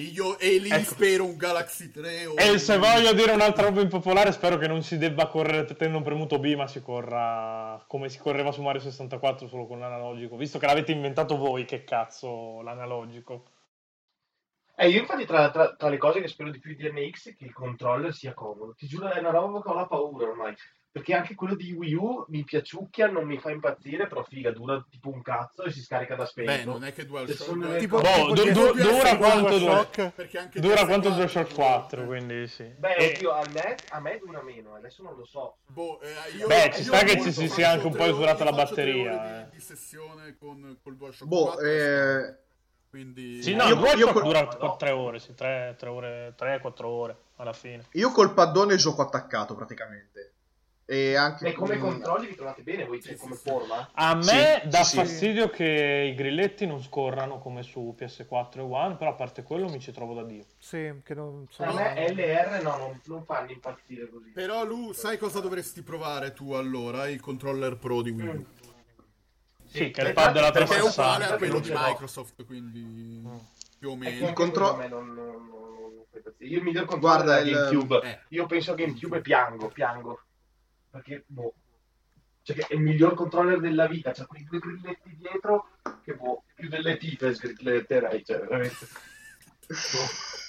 io, 0.02 0.38
e 0.38 0.58
lì 0.60 0.70
Ecco. 0.70 0.94
spero 0.94 1.26
un 1.26 1.36
Galaxy 1.38 1.90
3 1.90 2.26
o... 2.26 2.36
E 2.36 2.58
se 2.60 2.78
voglio 2.78 3.14
dire 3.14 3.32
un'altra 3.32 3.64
roba 3.64 3.82
impopolare, 3.82 4.32
spero 4.32 4.58
che 4.58 4.68
non 4.68 4.84
si 4.84 4.98
debba 4.98 5.28
correre 5.28 5.66
tenendo 5.66 6.02
premuto 6.02 6.40
B, 6.40 6.54
ma 6.56 6.68
si 6.68 6.82
corra 6.82 7.84
come 7.88 8.10
si 8.10 8.20
correva 8.20 8.52
su 8.52 8.62
Mario 8.62 8.82
64 8.82 9.48
solo 9.48 9.66
con 9.66 9.80
l'analogico. 9.80 10.38
Visto 10.38 10.60
che 10.60 10.66
l'avete 10.68 10.92
inventato 10.92 11.38
voi, 11.38 11.66
che 11.66 11.84
cazzo 11.84 12.62
l'analogico. 12.62 13.52
Eh, 14.76 14.90
io 14.90 15.00
infatti 15.00 15.26
tra, 15.26 15.50
tra- 15.50 15.76
tra 15.76 15.90
le 15.90 15.98
cose 15.98 16.22
che 16.22 16.28
spero 16.28 16.52
di 16.52 16.60
più 16.60 16.76
di 16.76 16.88
NX 16.88 17.30
è 17.30 17.36
che 17.36 17.46
il 17.46 17.54
controller 17.54 18.14
sia 18.14 18.36
comodo. 18.36 18.76
Ti 18.76 18.86
giuro, 18.86 19.10
è 19.10 19.18
una 19.18 19.32
roba 19.32 19.62
che 19.62 19.70
ho 19.70 19.74
la 19.74 19.88
paura 19.88 20.28
ormai. 20.28 20.56
Perché 20.90 21.14
anche 21.14 21.36
quello 21.36 21.54
di 21.56 21.72
Wii 21.74 21.94
U 21.94 22.26
mi 22.30 22.44
piaciucchia, 22.44 23.08
non 23.08 23.26
mi 23.26 23.38
fa 23.38 23.52
impazzire, 23.52 24.08
però 24.08 24.24
figa, 24.24 24.50
dura 24.52 24.84
tipo 24.90 25.10
un 25.10 25.22
cazzo 25.22 25.64
e 25.64 25.72
si 25.72 25.82
scarica 25.82 26.16
da 26.16 26.26
spento. 26.26 26.52
Beh, 26.52 26.64
non 26.64 26.84
è 26.84 26.92
che 26.92 27.06
DualShock... 27.06 27.66
eh, 27.74 27.78
Tipo, 27.78 28.00
Boh, 28.00 28.34
tipo 28.34 28.34
du- 28.34 28.42
DS4 28.42 28.72
du- 28.74 28.82
dura 28.82 29.18
quanto 29.18 29.58
DualShock. 29.60 30.10
perché 30.16 30.38
anche 30.40 30.60
Dura 30.60 30.82
PS4 30.82 30.86
quanto 30.88 31.10
DualShock 31.12 31.54
4, 31.54 32.02
eh. 32.02 32.06
quindi 32.08 32.48
sì. 32.48 32.64
Beh, 32.64 32.96
E- 32.96 33.14
oddio, 33.16 33.32
a 33.32 33.44
me, 33.54 33.76
a 33.90 34.00
me 34.00 34.18
dura 34.18 34.42
meno, 34.42 34.74
adesso 34.74 35.04
non 35.04 35.16
lo 35.16 35.26
so. 35.26 35.58
Boh, 35.68 36.00
eh, 36.02 36.36
io- 36.36 36.48
Beh, 36.48 36.72
ci 36.74 36.80
io 36.82 36.86
sta 36.88 37.04
che 37.04 37.22
ci 37.22 37.32
si 37.32 37.48
sia 37.48 37.70
anche 37.72 37.86
un 37.86 37.94
po' 37.96 38.04
esaurata 38.06 38.44
la 38.44 38.52
batteria, 38.54 39.14
ore 39.22 39.40
eh. 39.40 39.44
Di, 39.52 39.58
di 39.58 39.62
sessione 39.62 40.36
con 40.40 40.80
col 40.82 40.96
DualShock 40.96 41.30
Boh, 41.30 41.44
4, 41.46 41.62
eh, 41.66 42.38
quindi 42.90 43.44
Sì, 43.44 43.54
no, 43.54 43.66
Io- 43.66 43.94
io 43.98 44.12
col- 44.14 44.24
dura 44.24 44.44
Madonna. 44.46 44.76
3 44.78 44.90
ore, 44.90 45.20
sì, 45.20 45.36
3, 45.36 45.76
ore, 45.86 46.34
3-4 46.36 46.86
ore 46.86 47.18
alla 47.36 47.54
fine. 47.54 47.84
io 47.92 48.10
col 48.12 48.34
paddone 48.34 48.78
gioco 48.78 49.04
attaccato 49.04 49.54
praticamente. 49.54 50.32
E 50.90 51.16
anche 51.16 51.48
E 51.50 51.52
come 51.52 51.78
con- 51.78 51.90
controlli 51.92 52.28
vi 52.28 52.36
trovate 52.36 52.62
bene 52.62 52.86
voi 52.86 53.02
Sì, 53.02 53.18
come 53.18 53.36
sì, 53.36 53.42
forma? 53.50 53.90
A 53.92 54.16
me 54.16 54.24
Sì, 54.24 54.68
dà 54.70 54.84
sì, 54.84 54.92
sì. 54.92 54.96
fastidio 54.96 55.50
che 55.50 56.10
i 56.14 56.16
grilletti 56.16 56.66
non 56.66 56.82
scorrano 56.82 57.40
come 57.40 57.62
su 57.62 57.94
PS4 58.00 58.60
e 58.60 58.62
One, 58.62 58.96
però 58.96 59.10
a 59.12 59.14
parte 59.16 59.44
quello 59.44 59.68
mi 59.68 59.82
ci 59.82 59.92
trovo 59.92 60.14
da 60.14 60.24
Dio. 60.24 60.46
Sì, 60.58 61.02
che 61.04 61.14
non 61.14 61.46
A 61.50 61.52
sono... 61.54 61.74
me 61.74 62.10
LR 62.14 62.62
no, 62.64 62.78
non, 62.78 63.02
non 63.04 63.26
fanno 63.26 63.52
impazzire 63.52 64.10
così. 64.10 64.30
Però 64.30 64.64
Lu, 64.64 64.94
sai 64.94 65.18
cosa 65.18 65.42
dovresti 65.42 65.82
provare 65.82 66.32
tu 66.32 66.54
allora? 66.54 67.10
Il 67.10 67.20
controller 67.20 67.76
pro 67.76 68.02
di 68.02 68.12
Wii 68.12 68.28
U. 68.28 68.32
Mm. 68.32 68.42
Sì, 69.66 69.92
che 69.92 70.02
è 70.04 70.08
il 70.08 70.14
pad 70.14 70.32
della 70.32 70.48
infatti- 70.48 70.66
Perché 70.66 70.76
è 70.76 70.80
360, 70.80 71.02
uguale 71.04 71.24
a 71.26 71.28
che 71.32 71.38
quello 71.38 71.60
di. 71.60 71.72
Microsoft, 71.76 72.46
quindi 72.46 73.22
più 73.78 73.90
o 73.90 73.92
che 73.92 73.98
meno. 73.98 74.22
anche 74.28 74.34
contro- 74.34 74.74
quello 74.76 74.98
a 74.98 75.02
me 75.02 75.06
non- 75.08 75.14
non- 75.14 75.48
non-. 75.50 76.34
Io 76.40 76.58
il 76.60 76.64
miglior 76.64 76.86
controller 76.86 77.24
Guarda, 77.26 77.40
il- 77.42 77.52
GameCube. 77.54 78.00
eh. 78.10 78.20
Io 78.30 78.46
penso 78.46 78.72
a 78.72 78.76
GameCube 78.76 79.18
e 79.18 79.22
piango, 79.22 79.68
piango. 79.68 80.22
Perché, 80.90 81.24
boh. 81.28 81.54
Cioè, 82.42 82.68
è 82.68 82.74
il 82.74 82.82
miglior 82.82 83.14
controller 83.14 83.60
della 83.60 83.88
vita. 83.88 84.12
C'ha 84.12 84.26
quei 84.26 84.44
due 84.44 84.60
grilletti 84.60 85.16
dietro 85.18 85.78
che, 86.04 86.16
boh, 86.16 86.44
più 86.54 86.70
delle 86.70 86.98
tipe 86.98 87.34
sgrilletterei, 87.34 88.24
cioè, 88.24 88.40
veramente. 88.40 88.88
Boh. 89.68 89.76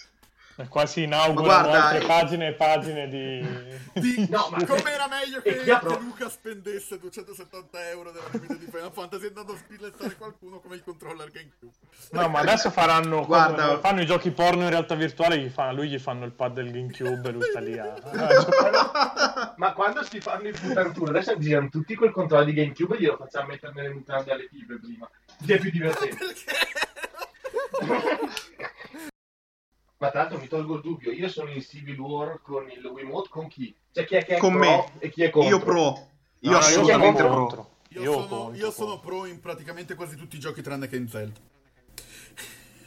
Qua 0.69 0.87
si 0.87 1.03
inaugurano 1.05 1.43
guarda, 1.69 1.85
altre 1.85 2.03
eh, 2.03 2.07
pagine 2.07 2.47
e 2.49 2.53
pagine 2.55 3.09
di... 3.09 3.77
Di- 3.99 4.27
No, 4.29 4.49
ma- 4.51 4.59
Com'era 4.67 5.09
meglio 5.09 5.41
che, 5.41 5.57
che 5.59 5.79
pro- 5.79 5.99
Luca 5.99 6.29
spendesse 6.29 6.99
270 6.99 7.89
euro 7.91 8.11
della 8.11 8.27
limited 8.33 8.59
di 8.59 8.67
Final 8.67 8.93
Fantasy 8.93 9.27
andando 9.29 9.53
a 9.53 9.57
spillettare 9.57 10.15
qualcuno 10.17 10.59
come 10.61 10.75
il 10.77 10.83
controller 10.85 11.31
GameCube. 11.31 11.73
No, 12.11 12.29
ma 12.29 12.41
adesso 12.41 12.71
faranno, 12.71 13.25
Guarda- 13.25 13.55
quando 13.65 13.81
fanno 13.81 14.01
i 14.03 14.07
giochi 14.07 14.31
porno 14.31 14.63
in 14.65 14.71
realtà 14.71 14.95
virtuale, 14.95 15.39
gli 15.39 15.49
fa- 15.49 15.73
lui 15.73 15.89
gli 15.89 15.99
fanno 15.99 16.25
il 16.25 16.33
pad 16.33 16.55
del 16.55 16.71
GameCube 16.71 17.29
e 17.29 17.33
lui 17.33 17.43
sta 17.43 17.61
lì 17.61 17.79
a... 17.79 19.55
Ma 19.57 19.73
quando 19.73 20.03
si 20.05 20.21
fanno 20.21 20.49
i 20.49 20.53
Futan 20.53 20.93
Tour, 20.93 21.09
adesso 21.11 21.37
girano 21.39 21.69
tutti 21.69 21.95
quel 21.95 22.11
controller 22.13 22.47
di 22.47 22.53
GameCube 22.55 22.97
e 22.97 23.01
glielo 23.01 23.17
facciamo 23.17 23.49
mettere 23.49 23.73
nelle 23.75 23.91
mutande 23.95 24.33
alle 24.33 24.49
tipe 24.49 24.79
prima. 24.79 25.09
Che 25.45 25.55
è 25.55 25.59
più 25.59 25.71
divertente. 25.71 26.25
Ma 29.99 30.11
tra 30.11 30.21
l'altro 30.21 30.39
mi 30.39 30.47
tolgo 30.49 30.77
il 30.77 30.81
dubbio, 30.83 31.11
io 31.11 31.29
sono 31.29 31.51
in 31.51 31.61
Civil 31.61 31.99
War 31.99 32.41
con 32.41 32.71
il 32.71 32.85
Wiimote 32.87 33.29
con 33.31 33.49
chi? 33.49 33.75
Cioè 33.93 34.05
chi 34.07 34.15
è 34.15 34.25
che 34.25 34.37
è 34.37 34.39
Con 34.39 34.53
pro 34.53 34.61
me. 34.61 34.93
e 35.01 35.11
chi 35.11 35.25
è 35.25 35.31
contro? 35.31 35.51
Io 35.57 35.59
pro. 35.63 36.09
Io 36.41 36.51
No, 36.53 36.59
assolutamente 36.59 37.19
sono 37.21 37.31
pro. 37.31 37.39
contro. 37.47 37.71
Io, 37.91 38.03
Io 38.03 38.13
sono, 38.13 38.27
contro, 38.27 38.55
io 38.57 38.71
sono 38.71 39.01
pro 39.01 39.25
in 39.27 39.41
praticamente 39.41 39.95
quasi 39.97 40.15
tutti 40.15 40.37
i 40.37 40.39
giochi 40.39 40.63
tranne 40.63 40.87
che 40.87 40.97
in 40.97 41.09
Zelda. 41.09 41.41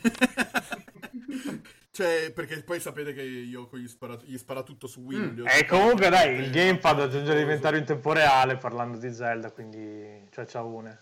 cioè, 1.92 2.32
perché 2.34 2.64
poi 2.64 2.80
sapete 2.80 3.14
che 3.14 3.22
io 3.22 3.68
con 3.68 3.80
gli, 3.80 3.88
spara, 3.88 4.18
gli 4.24 4.38
spara 4.38 4.64
tutto 4.64 4.88
su 4.88 5.02
Wii. 5.02 5.18
Mm. 5.20 5.24
E 5.24 5.36
giocati 5.36 5.66
comunque 5.66 6.10
dai, 6.10 6.36
il 6.40 6.50
gamepad 6.50 7.00
aggiunge 7.02 7.36
l'inventario 7.36 7.80
in 7.80 7.86
tempo 7.86 8.14
reale 8.14 8.56
parlando 8.58 8.98
di 8.98 9.12
Zelda, 9.14 9.52
quindi 9.52 10.28
cioè 10.32 10.46
c'ha 10.46 10.62
une. 10.62 11.00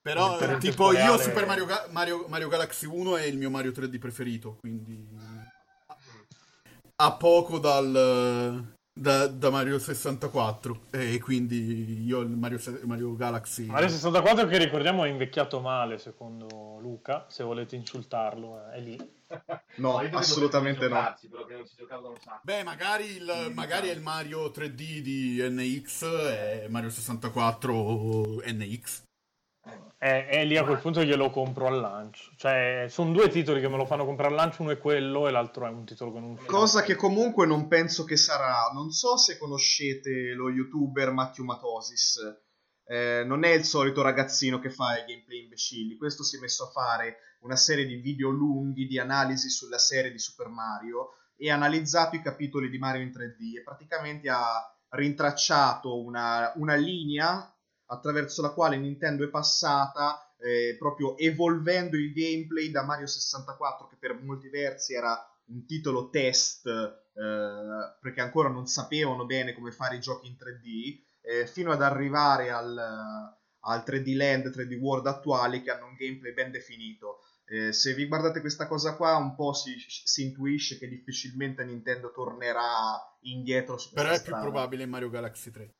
Però, 0.00 0.36
tipo, 0.58 0.86
io 0.92 0.98
reale- 0.98 1.22
Super 1.22 1.46
Mario, 1.46 1.64
Ga- 1.64 1.86
Mario, 1.90 2.24
Mario 2.26 2.48
Galaxy 2.48 2.86
1 2.86 3.18
è 3.18 3.24
il 3.24 3.36
mio 3.38 3.50
Mario 3.50 3.70
3D 3.70 3.98
preferito, 3.98 4.56
quindi... 4.58 5.06
A 7.02 7.12
poco 7.14 7.58
dal... 7.58 8.70
Da, 8.94 9.26
da 9.26 9.48
Mario 9.48 9.78
64 9.78 10.82
e 10.90 11.18
quindi 11.18 12.04
io 12.04 12.20
il 12.20 12.28
Mario, 12.28 12.60
Mario 12.84 13.16
Galaxy 13.16 13.64
Mario 13.64 13.88
64 13.88 14.46
che 14.46 14.58
ricordiamo 14.58 15.04
è 15.04 15.08
invecchiato 15.08 15.60
male 15.60 15.96
secondo 15.96 16.76
Luca, 16.78 17.24
se 17.30 17.42
volete 17.42 17.74
insultarlo 17.74 18.70
eh, 18.70 18.74
è 18.74 18.80
lì. 18.80 18.98
No, 19.76 19.96
assolutamente 20.12 20.88
no. 20.88 21.16
Beh, 22.42 22.64
magari 22.64 23.06
il, 23.16 23.50
magari 23.54 23.88
è 23.88 23.92
il 23.92 24.02
Mario 24.02 24.48
3D 24.48 24.98
di 24.98 25.38
NX 25.40 26.02
e 26.02 26.66
Mario 26.68 26.90
64 26.90 28.42
NX. 28.44 29.02
E, 30.04 30.26
e 30.28 30.44
lì 30.44 30.56
a 30.56 30.64
quel 30.64 30.80
punto 30.80 31.04
glielo 31.04 31.30
compro 31.30 31.68
al 31.68 31.78
lancio. 31.78 32.32
Cioè, 32.36 32.86
sono 32.88 33.12
due 33.12 33.28
titoli 33.28 33.60
che 33.60 33.68
me 33.68 33.76
lo 33.76 33.86
fanno 33.86 34.04
comprare 34.04 34.30
al 34.30 34.36
lancio, 34.36 34.62
uno 34.62 34.72
è 34.72 34.78
quello 34.78 35.28
e 35.28 35.30
l'altro 35.30 35.64
è 35.64 35.68
un 35.68 35.84
titolo 35.84 36.12
che 36.12 36.18
non 36.18 36.30
uscirà. 36.30 36.50
Cosa 36.50 36.82
che 36.82 36.96
comunque 36.96 37.46
non 37.46 37.68
penso 37.68 38.02
che 38.02 38.16
sarà. 38.16 38.68
Non 38.74 38.90
so 38.90 39.16
se 39.16 39.38
conoscete 39.38 40.32
lo 40.32 40.50
youtuber 40.50 41.12
Matthew 41.12 41.44
Matosis. 41.44 42.18
Eh, 42.84 43.22
non 43.24 43.44
è 43.44 43.50
il 43.50 43.62
solito 43.62 44.02
ragazzino 44.02 44.58
che 44.58 44.70
fa 44.70 44.98
i 44.98 45.04
gameplay 45.06 45.44
imbecilli. 45.44 45.96
Questo 45.96 46.24
si 46.24 46.36
è 46.36 46.40
messo 46.40 46.64
a 46.64 46.70
fare 46.70 47.18
una 47.42 47.54
serie 47.54 47.86
di 47.86 47.94
video 47.94 48.30
lunghi 48.30 48.88
di 48.88 48.98
analisi 48.98 49.50
sulla 49.50 49.78
serie 49.78 50.10
di 50.10 50.18
Super 50.18 50.48
Mario 50.48 51.10
e 51.36 51.48
ha 51.48 51.54
analizzato 51.54 52.16
i 52.16 52.22
capitoli 52.22 52.70
di 52.70 52.78
Mario 52.78 53.02
in 53.02 53.10
3D 53.10 53.58
e 53.58 53.62
praticamente 53.62 54.28
ha 54.28 54.68
rintracciato 54.88 56.02
una, 56.02 56.52
una 56.56 56.74
linea 56.74 57.51
attraverso 57.92 58.42
la 58.42 58.50
quale 58.50 58.76
Nintendo 58.76 59.24
è 59.24 59.28
passata 59.28 60.34
eh, 60.38 60.76
proprio 60.78 61.16
evolvendo 61.18 61.96
il 61.96 62.12
gameplay 62.12 62.70
da 62.70 62.82
Mario 62.82 63.06
64 63.06 63.86
che 63.86 63.96
per 63.98 64.20
molti 64.22 64.48
versi 64.48 64.94
era 64.94 65.16
un 65.46 65.66
titolo 65.66 66.08
test 66.10 66.66
eh, 66.66 67.96
perché 68.00 68.20
ancora 68.20 68.48
non 68.48 68.66
sapevano 68.66 69.26
bene 69.26 69.54
come 69.54 69.70
fare 69.70 69.96
i 69.96 70.00
giochi 70.00 70.26
in 70.28 70.34
3D 70.34 71.00
eh, 71.22 71.46
fino 71.46 71.70
ad 71.70 71.82
arrivare 71.82 72.50
al, 72.50 72.76
al 72.76 73.84
3D 73.86 74.16
Land, 74.16 74.46
3D 74.46 74.78
World 74.78 75.06
attuali 75.06 75.62
che 75.62 75.70
hanno 75.70 75.86
un 75.86 75.94
gameplay 75.94 76.32
ben 76.32 76.50
definito. 76.50 77.20
Eh, 77.44 77.72
se 77.72 77.94
vi 77.94 78.06
guardate 78.06 78.40
questa 78.40 78.66
cosa 78.66 78.96
qua, 78.96 79.16
un 79.16 79.34
po' 79.34 79.52
si, 79.52 79.74
si, 79.78 80.22
intuisce 80.22 80.78
che 80.78 80.88
difficilmente 80.88 81.64
Nintendo 81.64 82.10
tornerà 82.10 82.98
indietro 83.22 83.76
Però 83.92 84.10
è 84.10 84.22
più 84.22 84.32
probabile 84.32 84.86
Mario 84.86 85.10
Galaxy 85.10 85.50
3. 85.50 85.74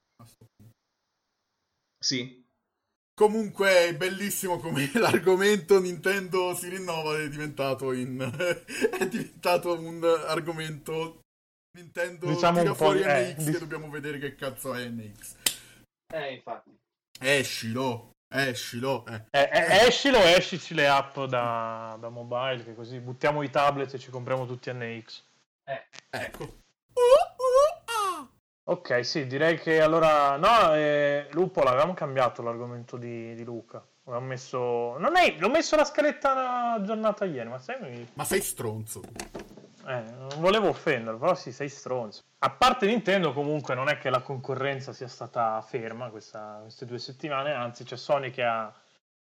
Sì. 2.02 2.40
Comunque 3.14 3.88
è 3.88 3.96
bellissimo 3.96 4.58
come 4.58 4.90
l'argomento 4.98 5.80
Nintendo 5.80 6.54
si 6.54 6.68
rinnova 6.68 7.18
è 7.18 7.28
diventato, 7.28 7.92
in... 7.92 8.18
è 8.98 9.06
diventato 9.06 9.78
un 9.78 10.02
argomento 10.26 11.20
Nintendo 11.78 12.26
Diciamo 12.26 12.58
tira 12.58 12.70
un 12.70 12.76
po' 12.76 12.84
fuori 12.84 12.98
di- 13.02 13.08
eh, 13.08 13.32
NX 13.34 13.44
di- 13.44 13.52
che 13.52 13.58
dobbiamo 13.58 13.90
vedere 13.90 14.18
che 14.18 14.34
cazzo 14.34 14.74
è 14.74 14.86
NX. 14.88 15.36
Eh, 16.12 16.34
infatti. 16.34 16.76
Escilo, 17.20 18.10
escilo. 18.34 19.06
Eh. 19.06 19.24
Eh, 19.30 19.50
eh, 19.52 19.86
escilo 19.86 20.18
escici 20.18 20.74
le 20.74 20.88
app 20.88 21.18
da, 21.20 21.96
da 22.00 22.08
mobile, 22.08 22.64
che 22.64 22.74
così 22.74 22.98
buttiamo 22.98 23.42
i 23.42 23.50
tablet 23.50 23.94
e 23.94 23.98
ci 23.98 24.10
compriamo 24.10 24.46
tutti 24.46 24.70
NX. 24.72 25.22
Ecco. 26.10 26.60
Ok, 28.64 29.04
sì, 29.04 29.26
direi 29.26 29.58
che 29.58 29.80
allora... 29.80 30.36
No, 30.36 30.74
eh, 30.74 31.26
Lupo, 31.32 31.62
l'avevamo 31.62 31.94
cambiato 31.94 32.42
l'argomento 32.42 32.96
di, 32.96 33.34
di 33.34 33.42
Luca. 33.44 33.84
Avevamo 34.04 34.26
messo... 34.28 34.96
Non 34.98 35.16
è... 35.16 35.34
L'ho 35.38 35.48
messo 35.50 35.74
la 35.74 35.84
scaletta 35.84 36.72
aggiornata 36.74 37.24
ieri, 37.24 37.48
ma 37.48 37.60
mi- 37.80 38.08
Ma 38.14 38.24
sei 38.24 38.40
stronzo. 38.40 39.00
Eh, 39.84 40.00
non 40.16 40.28
volevo 40.38 40.68
offenderlo, 40.68 41.18
però 41.18 41.34
sì, 41.34 41.50
sei 41.50 41.68
stronzo. 41.68 42.22
A 42.38 42.50
parte 42.50 42.86
Nintendo, 42.86 43.32
comunque, 43.32 43.74
non 43.74 43.88
è 43.88 43.98
che 43.98 44.10
la 44.10 44.20
concorrenza 44.20 44.92
sia 44.92 45.08
stata 45.08 45.60
ferma 45.62 46.08
questa- 46.10 46.58
queste 46.62 46.86
due 46.86 46.98
settimane, 46.98 47.52
anzi 47.52 47.82
c'è 47.82 47.96
Sony 47.96 48.30
che 48.30 48.44
ha, 48.44 48.72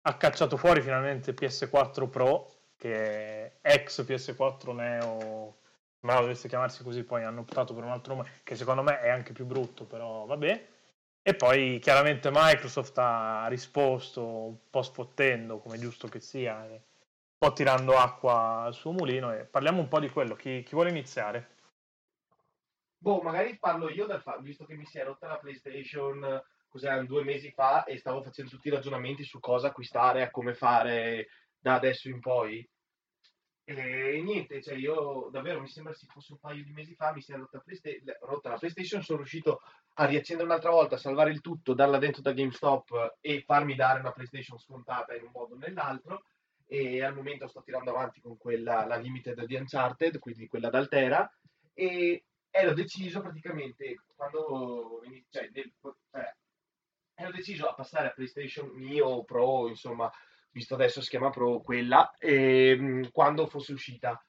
ha 0.02 0.18
cacciato 0.18 0.58
fuori 0.58 0.82
finalmente 0.82 1.36
PS4 1.36 2.10
Pro, 2.10 2.52
che 2.76 2.96
è 2.96 3.52
ex 3.62 4.04
PS4 4.04 4.74
Neo, 4.74 5.58
sembrava 6.00 6.22
dovesse 6.22 6.48
chiamarsi 6.48 6.84
così, 6.84 7.04
poi 7.04 7.24
hanno 7.24 7.42
optato 7.42 7.74
per 7.74 7.84
un 7.84 7.92
altro 7.92 8.16
nome, 8.16 8.30
che 8.44 8.56
secondo 8.56 8.84
me 8.84 9.02
è 9.02 9.10
anche 9.10 9.34
più 9.34 9.46
brutto, 9.46 9.86
però 9.86 10.26
vabbè. 10.26 10.68
E 11.22 11.36
poi 11.36 11.80
chiaramente 11.80 12.30
Microsoft 12.32 12.98
ha 13.00 13.48
risposto 13.48 14.26
un 14.26 14.70
po' 14.70 14.82
sfottendo, 14.82 15.60
come 15.60 15.78
giusto 15.78 16.08
che 16.08 16.22
sia, 16.22 16.66
e 16.66 16.72
un 16.72 16.80
po' 17.38 17.52
tirando 17.52 17.98
acqua 17.98 18.62
al 18.62 18.74
suo 18.74 18.92
mulino 18.92 19.34
e 19.34 19.44
parliamo 19.44 19.82
un 19.82 19.90
po' 19.90 20.00
di 20.00 20.10
quello. 20.10 20.36
Chi, 20.36 20.64
chi 20.64 20.74
vuole 20.74 20.90
iniziare? 20.90 21.56
Boh, 23.00 23.22
magari 23.22 23.58
parlo 23.60 23.90
io 23.90 24.08
fatto, 24.20 24.42
visto 24.42 24.66
che 24.66 24.76
mi 24.76 24.86
si 24.86 25.00
è 25.00 25.04
rotta 25.04 25.28
la 25.28 25.38
PlayStation, 25.38 26.42
cos'erano 26.70 27.06
due 27.06 27.24
mesi 27.24 27.52
fa, 27.52 27.84
e 27.84 27.98
stavo 27.98 28.24
facendo 28.24 28.50
tutti 28.50 28.70
i 28.70 28.72
ragionamenti 28.72 29.24
su 29.24 29.40
cosa 29.40 29.68
acquistare, 29.68 30.22
a 30.22 30.32
come 30.32 30.54
fare 30.54 31.28
da 31.60 31.76
adesso 31.76 32.08
in 32.08 32.22
poi. 32.22 32.68
E 33.70 34.22
niente, 34.24 34.62
cioè 34.62 34.76
io 34.76 35.28
davvero 35.30 35.60
mi 35.60 35.68
sembra 35.68 35.94
se 35.94 36.06
fosse 36.10 36.32
un 36.32 36.40
paio 36.40 36.64
di 36.64 36.72
mesi 36.72 36.96
fa 36.96 37.12
mi 37.12 37.22
si 37.22 37.34
è 37.34 37.36
rotta, 37.36 37.60
Playsta- 37.60 37.90
rotta 38.22 38.48
la 38.52 38.58
PlayStation, 38.58 39.04
sono 39.04 39.18
riuscito 39.18 39.62
a 39.96 40.06
riaccendere 40.06 40.48
un'altra 40.48 40.70
volta, 40.70 40.96
a 40.96 40.98
salvare 40.98 41.32
il 41.32 41.42
tutto, 41.42 41.74
darla 41.74 41.98
dentro 41.98 42.22
da 42.22 42.32
GameStop 42.32 43.18
e 43.20 43.42
farmi 43.46 43.76
dare 43.76 44.00
una 44.00 44.14
PlayStation 44.14 44.58
scontata 44.58 45.14
in 45.16 45.24
un 45.24 45.32
modo 45.34 45.56
o 45.56 45.58
nell'altro. 45.58 46.24
E 46.66 47.04
al 47.04 47.14
momento 47.14 47.46
sto 47.50 47.62
tirando 47.62 47.90
avanti 47.90 48.22
con 48.22 48.38
quella, 48.38 48.86
la 48.86 48.96
limited 48.96 49.44
di 49.44 49.56
Uncharted, 49.56 50.18
quindi 50.20 50.48
quella 50.48 50.70
d'Altera. 50.70 51.30
E 51.74 52.24
ero 52.50 52.74
deciso 52.74 53.20
praticamente 53.20 54.02
quando 54.16 55.02
cioè, 55.30 55.50
del- 55.50 55.74
cioè, 56.10 56.36
ero 57.16 57.32
deciso 57.32 57.68
a 57.68 57.74
passare 57.74 58.08
a 58.08 58.12
PlayStation 58.12 58.70
mio 58.76 59.26
Pro, 59.26 59.68
insomma, 59.68 60.10
visto 60.58 60.74
adesso 60.74 61.02
si 61.02 61.10
chiama 61.10 61.30
Pro 61.30 61.62
quella, 61.62 62.12
ehm, 62.18 63.12
quando 63.12 63.46
fosse 63.48 63.74
uscita. 63.74 64.20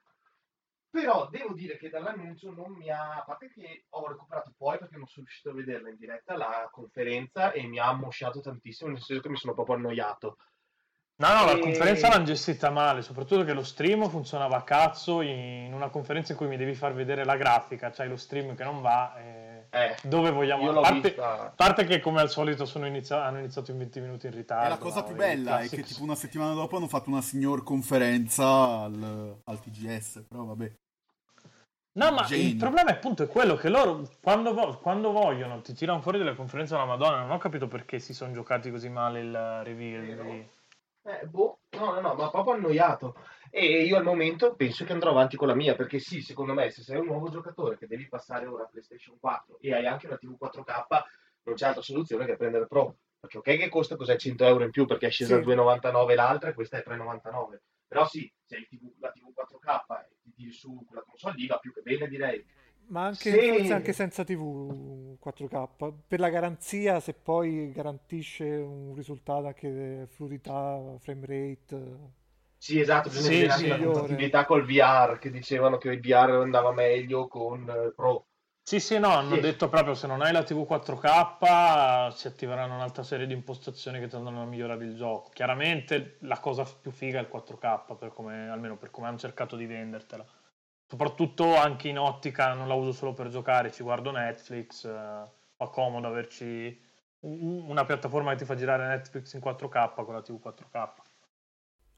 Però 0.91 1.29
devo 1.29 1.53
dire 1.55 1.77
che 1.77 1.91
dall'annuncio 1.91 2.51
non 2.51 2.73
mi 2.73 2.91
ha, 2.91 3.17
a 3.17 3.25
parte 3.25 3.51
che 3.51 3.85
ho 3.91 4.07
recuperato 4.09 4.53
poi 4.57 4.79
perché 4.79 4.97
non 4.97 5.07
sono 5.07 5.25
riuscito 5.27 5.51
a 5.51 5.55
vederla 5.55 5.91
in 5.91 5.97
diretta 5.97 6.37
la 6.37 6.69
conferenza 6.73 7.53
e 7.53 7.67
mi 7.67 7.79
ha 7.79 7.89
ammosciato 7.89 8.41
tantissimo, 8.41 8.91
nel 8.91 9.01
senso 9.03 9.23
che 9.23 9.29
mi 9.29 9.37
sono 9.37 9.55
proprio 9.55 9.77
annoiato. 9.77 10.37
No, 11.17 11.35
no, 11.35 11.45
la 11.45 11.57
E- 11.57 11.59
conferenza 11.59 12.09
l'hanno 12.09 12.25
gestita 12.25 12.71
male, 12.71 13.03
soprattutto 13.03 13.45
che 13.45 13.53
lo 13.53 13.65
stream 13.65 14.09
funzionava 14.09 14.57
a 14.57 14.63
cazzo 14.63 15.21
in 15.21 15.73
una 15.75 15.89
conferenza 15.91 16.33
in 16.33 16.39
cui 16.39 16.47
mi 16.47 16.57
devi 16.57 16.75
far 16.75 16.95
vedere 16.95 17.25
la 17.25 17.37
grafica, 17.37 17.91
c'hai 17.91 18.09
lo 18.09 18.17
stream 18.17 18.55
che 18.55 18.65
non 18.65 18.81
va. 18.81 19.19
e 19.19 19.58
Eh, 19.71 19.97
Dove 20.03 20.31
vogliamo 20.31 20.63
io 20.63 20.79
a 20.79 20.81
parte, 20.81 21.15
a 21.19 21.53
parte 21.55 21.85
che 21.85 22.01
come 22.01 22.21
al 22.21 22.31
solito 22.31 22.65
sono 22.65 22.87
inizia- 22.87 23.25
hanno 23.25 23.39
iniziato 23.39 23.71
in 23.71 23.79
20 23.79 24.01
minuti 24.01 24.27
in 24.27 24.35
ritardo. 24.35 24.67
E 24.67 24.69
la 24.69 24.79
cosa 24.79 25.01
no, 25.01 25.07
più 25.07 25.15
bella 25.15 25.61
è 25.61 25.69
che 25.69 25.83
tipo 25.83 26.03
una 26.03 26.15
settimana 26.15 26.55
dopo 26.55 26.77
hanno 26.77 26.89
fatto 26.89 27.11
una 27.11 27.21
signor 27.23 27.63
conferenza 27.63 28.47
al, 28.47 29.37
al 29.45 29.61
TGS, 29.61 30.25
però 30.29 30.45
vabbè. 30.45 30.73
No, 31.99 32.13
ma 32.13 32.23
Genio. 32.23 32.49
il 32.49 32.57
problema 32.57 32.91
è 32.91 32.93
appunto 32.95 33.25
è 33.25 33.29
quello 33.29 33.57
che 33.57 33.69
loro 33.69 34.09
quando, 34.23 34.55
vo- 34.55 34.79
quando 34.79 35.11
vogliono 35.11 35.61
ti 35.61 35.75
tirano 35.75 36.01
fuori 36.01 36.19
delle 36.19 36.37
conferenze 36.37 36.75
alla 36.75 36.85
Madonna. 36.85 37.21
Non 37.21 37.33
ho 37.33 37.39
capito 37.39 37.67
perché 37.67 37.99
si 37.99 38.15
sono 38.15 38.33
giocati 38.33 38.71
così 38.71 38.89
male 38.89 39.21
il 39.21 39.33
reveal. 39.65 40.47
Eh, 41.03 41.27
boh, 41.27 41.59
no, 41.77 41.93
no, 41.95 42.01
no, 42.01 42.15
ma 42.15 42.31
proprio 42.31 42.55
annoiato. 42.55 43.17
E 43.51 43.83
io 43.85 43.97
al 43.97 44.05
momento 44.05 44.55
penso 44.55 44.85
che 44.85 44.93
andrò 44.93 45.11
avanti 45.11 45.37
con 45.37 45.49
la 45.49 45.55
mia, 45.55 45.75
perché 45.75 45.99
sì, 45.99 46.21
secondo 46.21 46.53
me, 46.53 46.71
se 46.71 46.83
sei 46.83 46.99
un 46.99 47.07
nuovo 47.07 47.29
giocatore 47.31 47.79
che 47.79 47.87
devi 47.87 48.07
passare 48.09 48.47
ora 48.47 48.65
a 48.65 48.67
PlayStation 48.67 49.19
4 49.19 49.59
e 49.61 49.75
hai 49.75 49.87
anche 49.87 50.07
una 50.07 50.17
TV 50.17 50.37
4K, 50.39 50.87
non 51.45 51.55
c'è 51.55 51.67
altra 51.67 51.83
soluzione 51.83 52.27
che 52.27 52.37
prendere 52.37 52.67
Pro. 52.67 52.97
Perché 53.21 53.39
ok 53.39 53.57
che 53.59 53.69
costa 53.69 53.97
cos'è 53.97 54.17
100 54.17 54.45
euro 54.45 54.65
in 54.65 54.71
più 54.71 54.87
perché 54.87 55.09
è 55.09 55.11
scesa 55.11 55.35
Sì. 55.35 55.41
a 55.41 55.45
2,99 55.45 56.15
l'altra 56.15 56.51
e 56.51 56.55
questa 56.55 56.79
è 56.79 56.83
3,99. 56.87 57.63
Però 57.89 58.07
sì, 58.07 58.31
se 58.45 58.57
hai 58.57 58.67
TV 58.69 58.93
la 59.01 59.11
TV 59.11 59.33
4K 59.35 60.07
e 60.09 60.17
ti 60.23 60.33
tiri 60.35 60.53
su 60.53 60.85
quella 60.87 61.03
console 61.03 61.35
lì 61.37 61.47
va 61.47 61.59
più 61.59 61.73
che 61.73 61.81
bene 61.81 62.07
direi. 62.07 62.45
Ma 62.89 63.07
anche, 63.07 63.31
Sì. 63.31 63.49
forse 63.49 63.73
anche 63.73 63.93
senza 63.93 64.25
TV 64.25 65.17
4K, 65.19 65.93
per 66.07 66.21
la 66.21 66.29
garanzia, 66.29 67.01
se 67.01 67.15
poi 67.15 67.73
garantisce 67.73 68.45
un 68.45 68.95
risultato 68.95 69.47
anche 69.47 70.07
fluidità, 70.09 70.97
frame 71.01 71.27
rate. 71.27 71.99
Sì, 72.61 72.81
esatto, 72.81 73.09
bisogna 73.09 73.29
Sì, 73.29 73.33
vedere 73.35 73.53
sì. 73.53 73.55
anche 73.55 73.69
la 73.69 73.79
compatibilità 73.79 74.45
col 74.45 74.65
VR, 74.65 75.19
che 75.19 75.31
dicevano 75.31 75.79
che 75.79 75.91
il 75.91 76.01
VR 76.01 76.31
andava 76.43 76.73
meglio 76.73 77.29
con 77.29 77.69
eh, 77.69 77.93
Pro. 77.95 78.27
Sì, 78.63 78.81
sì, 78.81 78.99
no, 78.99 79.09
hanno 79.09 79.37
Sì. 79.37 79.41
detto 79.41 79.69
proprio 79.71 79.95
se 79.95 80.07
non 80.07 80.21
hai 80.21 80.33
la 80.33 80.43
TV 80.43 80.67
4K 80.67 82.11
si 82.11 82.27
attiveranno 82.27 82.75
un'altra 82.75 83.03
serie 83.03 83.27
di 83.27 83.33
impostazioni 83.33 83.99
che 83.99 84.09
tendono 84.09 84.43
a 84.43 84.45
migliorare 84.45 84.85
il 84.85 84.95
gioco. 84.97 85.31
Chiaramente 85.31 86.19
la 86.23 86.39
cosa 86.39 86.65
più 86.65 86.91
figa 86.91 87.19
è 87.19 87.23
il 87.23 87.29
4K, 87.29 87.95
per 87.97 88.13
come, 88.13 88.51
almeno 88.51 88.77
per 88.77 88.91
come 88.91 89.07
hanno 89.07 89.17
cercato 89.19 89.57
di 89.57 89.65
vendertela. 89.65 90.27
Soprattutto 90.87 91.57
anche 91.57 91.89
in 91.89 91.99
ottica, 91.99 92.53
non 92.55 92.69
la 92.69 92.75
uso 92.75 92.93
solo 92.93 93.13
per 93.15 93.29
giocare, 93.29 93.71
ci 93.73 93.83
guardo 93.83 94.11
Netflix, 94.11 94.85
eh, 94.85 94.91
fa 95.57 95.69
comodo 95.69 96.07
averci 96.07 96.79
un- 97.21 97.65
una 97.69 97.85
piattaforma 97.85 98.33
che 98.33 98.39
ti 98.39 98.45
fa 98.45 98.55
girare 98.57 98.87
Netflix 98.87 99.33
in 99.35 99.41
4K 99.41 100.05
con 100.05 100.15
la 100.15 100.23
TV 100.23 100.39
4K. 100.41 101.03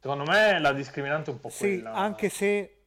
Secondo 0.00 0.24
me 0.24 0.58
la 0.58 0.72
discriminante 0.72 1.30
è 1.30 1.34
un 1.34 1.40
po' 1.40 1.50
Sì, 1.50 1.58
quella. 1.82 1.92
anche 1.92 2.30
se, 2.30 2.84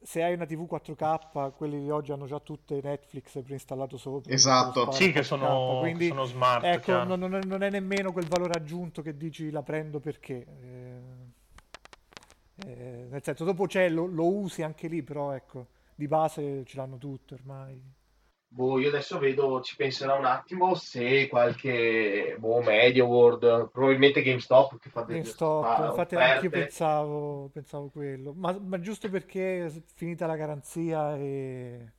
se 0.00 0.22
hai 0.22 0.32
una 0.34 0.46
TV 0.46 0.64
4K, 0.64 1.50
quelli 1.50 1.80
di 1.80 1.90
oggi 1.90 2.12
hanno 2.12 2.26
già 2.26 2.38
tutte 2.38 2.80
Netflix 2.80 3.42
preinstallato 3.42 3.96
sopra. 3.96 4.32
Esatto. 4.32 4.92
Sì, 4.92 5.10
che 5.10 5.20
4K, 5.20 5.24
sono, 5.24 5.78
quindi, 5.80 5.98
che 6.04 6.08
sono 6.10 6.24
smart. 6.24 6.64
Ecco, 6.64 7.02
non- 7.02 7.40
non 7.44 7.62
è 7.62 7.70
nemmeno 7.70 8.12
quel 8.12 8.26
valore 8.26 8.54
aggiunto 8.54 9.02
che 9.02 9.16
dici 9.16 9.50
la 9.50 9.62
prendo 9.62 9.98
perché. 9.98 10.46
eh, 10.62 11.00
eh, 12.66 13.06
nel 13.10 13.22
senso, 13.24 13.42
dopo 13.44 13.66
c'è, 13.66 13.88
lo, 13.88 14.06
lo 14.06 14.26
usi 14.32 14.62
anche 14.62 14.86
lì, 14.86 15.02
però 15.02 15.32
ecco, 15.32 15.66
di 15.96 16.06
base 16.06 16.64
ce 16.64 16.76
l'hanno 16.76 16.96
tutte 16.98 17.34
ormai. 17.34 17.82
Boh, 18.54 18.78
io 18.78 18.88
adesso 18.88 19.18
vedo, 19.18 19.62
ci 19.62 19.76
penserò 19.76 20.18
un 20.18 20.26
attimo 20.26 20.74
se 20.74 21.26
qualche 21.28 22.36
boh, 22.38 22.60
Media 22.60 23.02
World, 23.02 23.70
probabilmente 23.70 24.20
GameStop 24.22 24.78
che 24.78 24.90
fa 24.90 25.02
delle 25.02 25.20
GameStop, 25.20 25.64
fa 25.64 25.86
infatti 25.86 26.14
anche 26.16 26.26
io 26.26 26.36
offerte. 26.36 26.58
pensavo, 26.58 27.48
pensavo 27.50 27.88
quello, 27.88 28.34
ma, 28.34 28.52
ma 28.60 28.78
giusto 28.78 29.08
perché 29.08 29.64
è 29.66 29.70
finita 29.94 30.26
la 30.26 30.36
garanzia 30.36 31.16
e 31.16 31.90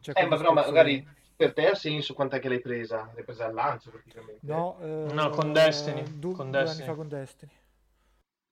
c'è 0.00 0.12
Eh, 0.14 0.26
ma 0.26 0.36
però 0.36 0.52
magari 0.52 1.02
per 1.34 1.54
te 1.54 1.68
ha 1.68 1.74
senso 1.74 2.12
quant'è 2.12 2.40
che 2.40 2.50
l'hai 2.50 2.60
presa? 2.60 3.10
L'hai 3.14 3.24
presa 3.24 3.46
al 3.46 3.54
lancio 3.54 3.90
praticamente. 3.90 4.46
No, 4.46 4.76
eh, 4.82 5.14
No, 5.14 5.30
con 5.30 5.52
Destiny, 5.54 6.18
du- 6.18 6.36
con 6.36 6.50
due 6.50 6.60
Destiny. 6.60 6.82
anni 6.82 6.90
fa 6.90 6.94
con 6.94 7.08
Destiny. 7.08 7.52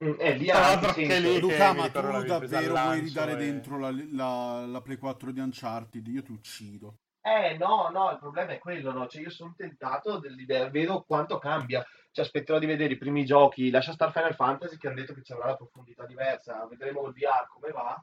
Mm, 0.05 0.15
eh, 0.19 0.33
lì 0.35 0.51
ha 0.51 0.71
anche 0.71 0.93
senso. 0.93 1.29
lì- 1.29 1.41
Luca, 1.41 1.73
ma 1.75 1.89
tu 1.91 2.01
davvero 2.25 2.77
vuoi 2.77 3.01
ridare 3.01 3.33
e- 3.33 3.37
dentro 3.37 3.79
la, 3.79 3.91
la- 4.13 4.65
la 4.67 4.81
Play 4.81 4.97
4 4.97 5.31
di 5.31 5.41
Uncharted? 5.41 6.07
Io 6.07 6.23
ti 6.23 6.33
uccido. 6.33 6.99
Eh 7.31 7.59
no, 7.59 7.91
no, 7.91 8.11
il 8.13 8.19
problema 8.19 8.53
è 8.53 8.59
quello, 8.59 8.91
no? 8.91 9.07
Cioè 9.07 9.21
io 9.21 9.29
sono 9.29 9.53
tentato 9.55 10.19
dell'idea, 10.19 10.71
vedo 10.71 11.03
quanto 11.03 11.37
cambia. 11.39 11.87
Ci 12.11 12.23
aspetterò 12.23 12.59
di 12.59 12.65
vedere 12.65 12.95
i 12.95 12.97
primi 12.97 13.27
giochi, 13.27 13.69
lascia 13.69 13.93
stare 13.93 14.13
Final 14.13 14.35
Fantasy 14.35 14.79
che 14.79 14.87
hanno 14.87 14.97
detto 14.97 15.13
che 15.13 15.23
ci 15.23 15.33
avrà 15.33 15.49
la 15.49 15.57
profondità 15.57 16.07
diversa, 16.07 16.67
vedremo 16.67 17.07
il 17.07 17.13
VR 17.13 17.47
come 17.49 17.71
va. 17.71 18.03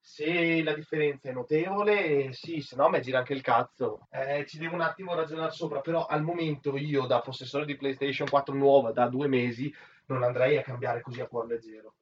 Se 0.00 0.62
la 0.62 0.72
differenza 0.72 1.28
è 1.28 1.32
notevole, 1.32 2.32
sì, 2.32 2.62
se 2.62 2.74
no 2.76 2.88
mi 2.88 3.02
gira 3.02 3.18
anche 3.18 3.34
il 3.34 3.42
cazzo. 3.42 4.08
Eh, 4.10 4.46
ci 4.46 4.56
devo 4.56 4.74
un 4.74 4.80
attimo 4.80 5.14
ragionare 5.14 5.52
sopra, 5.52 5.80
però 5.80 6.06
al 6.06 6.22
momento 6.22 6.76
io 6.78 7.04
da 7.04 7.20
possessore 7.20 7.66
di 7.66 7.76
PlayStation 7.76 8.26
4 8.26 8.54
nuova 8.54 8.90
da 8.90 9.06
due 9.06 9.28
mesi 9.28 9.72
non 10.06 10.22
andrei 10.22 10.56
a 10.56 10.62
cambiare 10.62 11.02
così 11.02 11.20
a 11.20 11.26
cuore 11.26 11.48
leggero. 11.48 11.94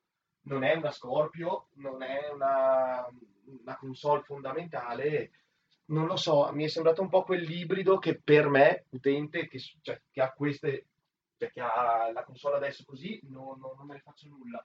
Non 0.43 0.63
è 0.63 0.75
una 0.77 0.93
Scorpio, 0.93 1.67
non 1.75 2.03
è 2.03 2.31
una, 2.33 3.07
una 3.45 3.77
console 3.77 4.23
fondamentale, 4.23 5.33
non 5.91 6.07
lo 6.07 6.17
so, 6.17 6.51
mi 6.53 6.65
è 6.65 6.69
sembrato 6.69 7.03
un 7.03 7.09
po' 7.09 7.23
quell'ibrido 7.23 7.99
che 7.99 8.21
per 8.21 8.49
me, 8.49 8.87
utente, 8.91 9.47
che, 9.47 9.61
cioè, 9.81 10.01
che 10.11 10.21
ha 10.21 10.33
queste, 10.33 10.87
cioè, 11.37 11.51
che 11.51 11.61
ha 11.61 12.11
la 12.13 12.25
console 12.25 12.57
adesso 12.57 12.85
così, 12.85 13.21
non, 13.29 13.59
non, 13.59 13.73
non 13.77 13.87
me 13.87 13.95
ne 13.95 14.01
faccio 14.01 14.29
nulla 14.29 14.65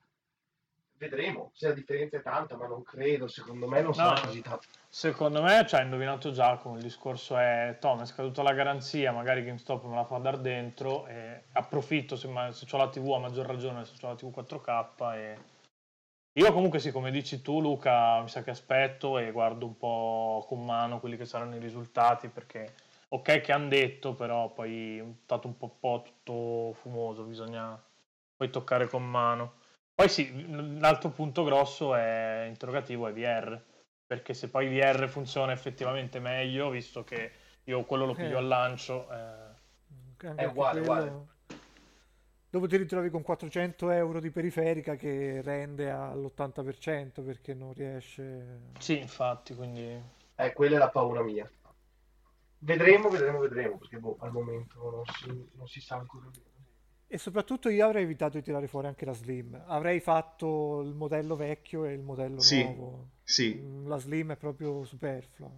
vedremo 0.98 1.52
se 1.54 1.68
la 1.68 1.74
differenza 1.74 2.18
è 2.18 2.22
tanta, 2.22 2.56
ma 2.56 2.68
non 2.68 2.84
credo, 2.84 3.28
secondo 3.28 3.68
me 3.68 3.82
non 3.82 3.94
sarà 3.94 4.22
No, 4.22 4.28
così 4.28 4.42
tanto. 4.42 4.68
Secondo 4.90 5.42
me 5.42 5.66
ci 5.68 5.76
ha 5.76 5.82
indovinato 5.82 6.32
Giacomo, 6.32 6.76
il 6.76 6.82
discorso 6.82 7.38
è 7.38 7.78
Tom 7.80 8.02
è 8.02 8.06
scaduta 8.06 8.42
la 8.42 8.54
garanzia, 8.54 9.12
magari 9.12 9.44
GameStop 9.44 9.84
me 9.86 9.96
la 9.96 10.06
fa 10.06 10.18
dar 10.18 10.38
dentro 10.38 11.06
e 11.08 11.44
approfitto 11.52 12.16
se, 12.16 12.28
ma- 12.28 12.52
se 12.52 12.66
ho 12.70 12.78
la 12.78 12.90
TV 12.90 13.12
a 13.12 13.20
maggior 13.20 13.46
ragione, 13.46 13.86
se 13.86 13.94
ho 14.02 14.08
la 14.08 14.16
TV 14.16 14.34
4K 14.34 15.16
e 15.16 15.38
io 16.38 16.52
comunque 16.54 16.80
sì, 16.80 16.92
come 16.92 17.12
dici 17.12 17.42
tu 17.42 17.62
Luca, 17.62 18.22
mi 18.22 18.28
sa 18.28 18.44
che 18.44 18.50
aspetto 18.50 19.18
e 19.18 19.32
guardo 19.32 19.66
un 19.66 19.78
po' 19.78 20.44
con 20.48 20.66
mano 20.66 21.00
quelli 21.00 21.16
che 21.16 21.26
saranno 21.26 21.56
i 21.56 21.60
risultati 21.60 22.28
perché 22.28 22.74
ok 23.10 23.40
che 23.42 23.52
hanno 23.54 23.70
detto, 23.70 24.14
però 24.14 24.50
poi 24.50 24.98
è 24.98 25.06
stato 25.24 25.48
un 25.48 25.56
po', 25.58 25.70
po' 25.80 26.02
tutto 26.04 26.74
fumoso, 26.74 27.24
bisogna 27.24 27.82
poi 28.36 28.50
toccare 28.50 28.88
con 28.88 29.04
mano. 29.10 29.54
Poi 29.94 30.10
sì, 30.10 30.46
l'altro 30.78 31.10
punto 31.10 31.44
grosso 31.46 31.96
è 31.96 32.46
interrogativo 32.50 33.08
è 33.08 33.14
VR, 33.14 33.58
perché 34.06 34.34
se 34.34 34.50
poi 34.50 34.68
VR 34.68 35.08
funziona 35.08 35.54
effettivamente 35.54 36.20
meglio, 36.20 36.70
visto 36.70 37.06
che 37.06 37.32
io 37.64 37.84
quello 37.86 38.06
lo 38.06 38.14
piglio 38.14 38.36
Eh. 38.36 38.40
al 38.40 38.48
lancio, 38.48 39.08
eh, 39.10 39.54
È 40.36 40.44
uguale, 40.44 40.82
quello- 40.82 41.28
Dopo 42.56 42.68
ti 42.68 42.78
ritrovi 42.78 43.10
con 43.10 43.22
400 43.22 43.90
euro 43.90 44.22
di 44.22 44.32
periferica 44.32 44.96
che 44.96 45.42
rende 45.42 45.92
all'80% 45.92 47.22
perché 47.22 47.54
non 47.54 47.74
riesce... 47.74 48.62
sì, 48.80 48.98
infatti, 48.98 49.54
quindi 49.54 50.02
Eh, 50.36 50.54
quella 50.54 50.78
è 50.78 50.80
la 50.80 50.90
paura 50.90 51.22
mia. 51.22 51.52
Vedremo, 52.60 53.10
vedremo, 53.10 53.40
vedremo, 53.40 53.78
perché 53.78 53.98
boh, 54.00 54.16
al 54.22 54.32
momento 54.32 54.90
non 54.90 55.04
si, 55.06 55.50
non 55.56 55.68
si 55.68 55.82
sa 55.82 55.98
ancora 55.98 56.28
bene. 56.28 56.46
E 57.08 57.18
soprattutto 57.18 57.68
io 57.68 57.86
avrei 57.86 58.04
evitato 58.04 58.38
di 58.38 58.44
tirare 58.44 58.68
fuori 58.68 58.88
anche 58.88 59.04
la 59.04 59.12
Slim. 59.14 59.62
Avrei 59.68 60.00
fatto 60.00 60.80
il 60.80 60.94
modello 60.94 61.36
vecchio 61.36 61.84
e 61.84 61.92
il 61.92 62.04
modello 62.04 62.40
Sì. 62.40 62.64
nuovo. 62.64 63.10
Sì, 63.22 63.54
Mm, 63.62 63.88
La 63.88 63.98
Slim 63.98 64.32
è 64.32 64.38
proprio 64.38 64.86
superflua. 64.86 65.52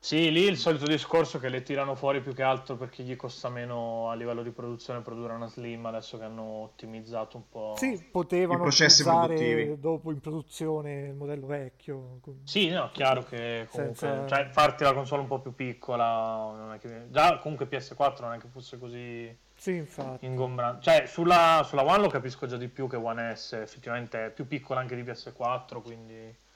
Sì, 0.00 0.30
lì 0.30 0.42
il 0.44 0.56
solito 0.56 0.86
discorso 0.86 1.40
che 1.40 1.48
le 1.48 1.62
tirano 1.64 1.96
fuori 1.96 2.20
più 2.20 2.32
che 2.32 2.42
altro 2.42 2.76
perché 2.76 3.02
gli 3.02 3.16
costa 3.16 3.48
meno 3.48 4.08
a 4.10 4.14
livello 4.14 4.44
di 4.44 4.50
produzione 4.50 5.00
produrre 5.00 5.32
una 5.34 5.48
slim 5.48 5.84
adesso 5.86 6.16
che 6.18 6.24
hanno 6.24 6.42
ottimizzato 6.62 7.36
un 7.36 7.48
po'. 7.48 7.74
Sì, 7.76 8.00
potevano 8.10 8.60
I 8.60 8.62
processi 8.62 9.02
utilizzare 9.02 9.34
produttivi. 9.34 9.80
dopo 9.80 10.10
in 10.12 10.20
produzione 10.20 11.00
il 11.08 11.14
modello 11.14 11.46
vecchio. 11.46 12.20
Sì, 12.44 12.68
no, 12.70 12.90
chiaro 12.92 13.24
che 13.24 13.66
comunque, 13.70 13.96
Senza- 13.98 14.28
cioè, 14.28 14.48
farti 14.50 14.84
la 14.84 14.94
console 14.94 15.22
un 15.22 15.28
po' 15.28 15.40
più 15.40 15.52
piccola, 15.54 16.52
non 16.56 16.72
è 16.74 16.78
che... 16.78 17.10
già 17.10 17.38
comunque 17.38 17.66
PS4 17.68 18.20
non 18.20 18.34
è 18.34 18.38
che 18.38 18.46
fosse 18.46 18.78
così 18.78 19.36
Sì, 19.56 19.74
infatti. 19.74 20.24
ingombrante. 20.26 20.80
Cioè, 20.82 21.06
sulla, 21.06 21.62
sulla 21.64 21.84
One 21.84 21.98
lo 22.02 22.08
capisco 22.08 22.46
già 22.46 22.56
di 22.56 22.68
più 22.68 22.88
che 22.88 22.96
One 22.96 23.34
S, 23.34 23.52
effettivamente 23.54 24.26
è 24.26 24.30
più 24.30 24.46
piccola 24.46 24.78
anche 24.78 24.94
di 24.94 25.02
PS4, 25.02 25.82
quindi... 25.82 26.46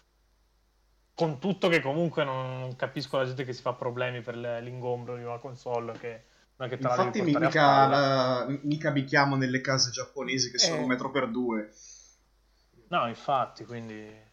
Con 1.15 1.39
tutto 1.39 1.69
che 1.69 1.81
comunque 1.81 2.25
non, 2.25 2.75
capisco 2.77 3.19
la 3.19 3.25
gente 3.27 3.45
che 3.45 3.53
si 3.53 3.61
fa 3.61 3.75
problemi 3.75 4.23
per 4.23 4.37
l'ingombro 4.37 5.17
di 5.17 5.23
una 5.23 5.39
console 5.39 5.93
che 5.99 6.25
non 6.57 6.69
è 6.69 6.71
che 6.71 6.79
te 6.79 6.85
la 6.85 6.91
infatti 6.91 7.19
devi 7.21 7.37
mica, 7.37 7.87
la- 7.87 8.47
mica 8.63 8.91
bichiamo 8.91 9.37
nelle 9.37 9.61
case 9.61 9.91
giapponesi 9.91 10.51
che 10.51 10.59
sono 10.59 10.77
Eh. 10.77 10.83
un 10.83 10.89
metro 10.89 11.11
per 11.11 11.29
due. 11.29 11.71
No, 12.89 13.09
infatti, 13.09 13.65
quindi... 13.65 14.31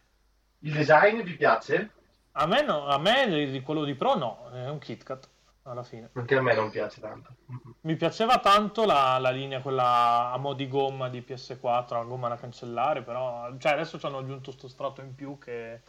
Il 0.62 0.72
design 0.72 1.22
vi 1.22 1.34
piace? 1.36 1.90
A 2.32 2.46
me, 2.46 2.62
no, 2.62 2.86
a 2.86 2.98
me 2.98 3.60
quello 3.62 3.84
di 3.84 3.94
Pro 3.94 4.16
no, 4.16 4.50
è 4.52 4.68
un 4.68 4.78
KitKat 4.78 5.28
alla 5.64 5.82
fine. 5.82 6.10
Anche 6.12 6.36
a 6.36 6.42
me 6.42 6.54
non 6.54 6.70
piace 6.70 7.00
tanto. 7.00 7.34
Mi 7.82 7.96
piaceva 7.96 8.38
tanto 8.38 8.84
la, 8.84 9.18
la 9.18 9.30
linea, 9.30 9.60
quella 9.60 10.30
a 10.32 10.36
mo' 10.36 10.52
di 10.54 10.68
gomma 10.68 11.08
di 11.08 11.24
PS4, 11.26 11.94
la 11.94 12.04
gomma 12.04 12.28
da 12.28 12.36
cancellare, 12.36 13.02
però 13.02 13.56
cioè, 13.58 13.72
adesso 13.72 13.98
ci 13.98 14.06
hanno 14.06 14.18
aggiunto 14.18 14.52
sto 14.52 14.68
strato 14.68 15.00
in 15.00 15.14
più 15.14 15.38
che, 15.38 15.80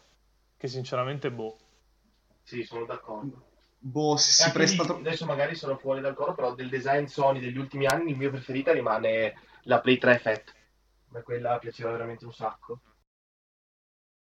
che 0.61 0.67
sinceramente 0.67 1.31
boh. 1.31 1.57
Sì, 2.43 2.61
sono 2.63 2.85
d'accordo. 2.85 3.47
Boh, 3.79 4.15
si, 4.15 4.31
si 4.31 4.51
presta 4.51 4.83
lì, 4.83 4.89
adesso 4.99 5.25
magari 5.25 5.55
sono 5.55 5.75
fuori 5.75 6.01
dal 6.01 6.13
coro, 6.13 6.35
però 6.35 6.53
del 6.53 6.69
design 6.69 7.05
Sony 7.05 7.39
degli 7.39 7.57
ultimi 7.57 7.87
anni 7.87 8.11
il 8.11 8.17
mio 8.17 8.29
preferita 8.29 8.71
rimane 8.71 9.33
la 9.63 9.79
Play 9.81 9.97
3 9.97 10.19
Fat. 10.19 10.53
Ma 11.07 11.23
quella 11.23 11.57
piaceva 11.57 11.89
veramente 11.89 12.25
un 12.25 12.31
sacco. 12.31 12.79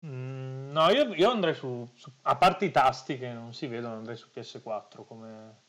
Mm, 0.07 0.71
no, 0.73 0.89
io, 0.91 1.15
io 1.15 1.31
andrei 1.31 1.55
su, 1.55 1.89
su- 1.95 2.13
a 2.23 2.37
parte 2.37 2.67
i 2.67 2.71
tasti 2.71 3.19
che 3.19 3.33
non 3.33 3.55
si 3.55 3.67
vedono, 3.67 3.95
andrei 3.97 4.17
su 4.17 4.31
PS4 4.31 5.05
come, 5.05 5.63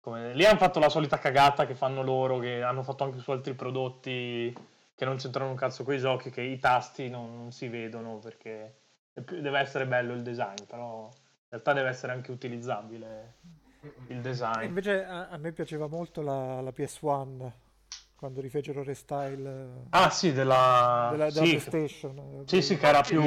come- 0.00 0.34
Lì 0.34 0.44
hanno 0.44 0.58
fatto 0.58 0.78
la 0.80 0.88
solita 0.88 1.18
cagata 1.18 1.66
che 1.66 1.74
fanno 1.74 2.02
loro, 2.02 2.38
che 2.38 2.62
hanno 2.62 2.82
fatto 2.82 3.04
anche 3.04 3.18
su 3.20 3.30
altri 3.30 3.54
prodotti 3.54 4.54
che 4.94 5.04
non 5.04 5.16
c'entrano 5.16 5.50
un 5.50 5.56
cazzo 5.56 5.84
con 5.84 5.94
i 5.94 5.98
giochi, 5.98 6.30
che 6.30 6.42
i 6.42 6.58
tasti 6.58 7.08
non, 7.10 7.36
non 7.36 7.52
si 7.52 7.68
vedono 7.68 8.18
perché 8.18 8.80
deve 9.24 9.58
essere 9.58 9.86
bello 9.86 10.14
il 10.14 10.22
design, 10.22 10.62
però 10.66 11.04
in 11.08 11.48
realtà 11.48 11.72
deve 11.72 11.88
essere 11.88 12.12
anche 12.12 12.30
utilizzabile 12.30 13.34
il 14.08 14.20
E 14.20 14.20
design. 14.20 14.66
Invece 14.66 15.04
a, 15.04 15.28
a 15.28 15.36
me 15.38 15.52
piaceva 15.52 15.86
molto 15.86 16.22
la, 16.22 16.60
la 16.60 16.72
PS1 16.72 17.52
quando 18.16 18.40
rifecero 18.40 18.82
restyle 18.82 19.74
Ah 19.90 20.10
sì, 20.10 20.32
della, 20.32 21.08
della, 21.10 21.30
della 21.30 21.46
sì, 21.46 21.46
PlayStation. 21.46 22.44
sì, 22.44 22.62
sì, 22.62 22.76
che 22.76 22.86
era 22.86 23.02
più, 23.02 23.20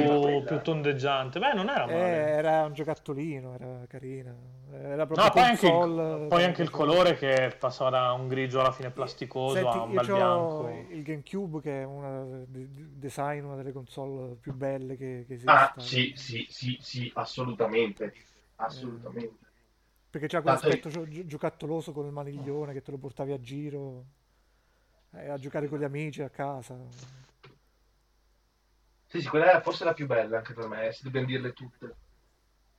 più 0.44 0.60
tondeggiante. 0.62 1.38
Beh, 1.38 1.52
non 1.54 1.68
era 1.68 1.86
Eh, 1.86 1.92
male. 1.92 2.30
era 2.36 2.64
un 2.64 2.72
giocattolino, 2.72 3.54
era 3.54 3.84
carina. 3.88 4.34
Era 4.72 5.06
proprio 5.06 5.26
No, 5.26 5.32
poi 5.32 5.42
anche, 5.42 5.66
il, 5.66 6.26
poi 6.28 6.44
anche 6.44 6.62
il 6.62 6.70
colore 6.70 7.16
che 7.16 7.56
passava 7.58 7.90
da 7.90 8.12
un 8.12 8.28
grigio 8.28 8.60
alla 8.60 8.72
fine 8.72 8.90
plasticoso 8.90 9.52
Senti, 9.52 9.76
a 9.76 9.82
un 9.82 9.94
bel 9.94 10.06
bianco. 10.06 10.68
il 10.90 11.02
GameCube 11.02 11.60
che 11.60 11.82
è 11.82 11.86
di- 12.46 12.98
design, 12.98 13.44
una 13.44 13.56
delle 13.56 13.72
console 13.72 14.36
più 14.36 14.52
belle 14.52 14.96
che, 14.96 15.24
che 15.26 15.34
Ah, 15.46 15.72
esista. 15.74 15.80
sì, 15.80 16.12
sì, 16.16 16.46
sì, 16.48 16.78
sì, 16.80 17.10
assolutamente. 17.14 18.12
Assolutamente. 18.56 19.38
Perché 20.10 20.26
c'ha 20.26 20.42
quell'aspetto 20.42 20.88
gio- 20.88 21.26
giocattoloso 21.26 21.92
con 21.92 22.06
il 22.06 22.12
maniglione 22.12 22.72
che 22.72 22.82
te 22.82 22.90
lo 22.90 22.98
portavi 22.98 23.32
a 23.32 23.40
giro 23.40 24.04
eh, 25.12 25.28
a 25.28 25.38
giocare 25.38 25.68
con 25.68 25.78
gli 25.78 25.84
amici 25.84 26.22
a 26.22 26.28
casa. 26.30 26.76
Sì, 29.08 29.20
sì, 29.20 29.28
quella 29.28 29.58
è 29.58 29.60
forse 29.60 29.84
la 29.84 29.92
più 29.92 30.06
bella 30.06 30.38
anche 30.38 30.54
per 30.54 30.66
me, 30.68 30.90
se 30.92 31.00
dobbiamo 31.02 31.26
dirle 31.26 31.52
tutte. 31.52 31.96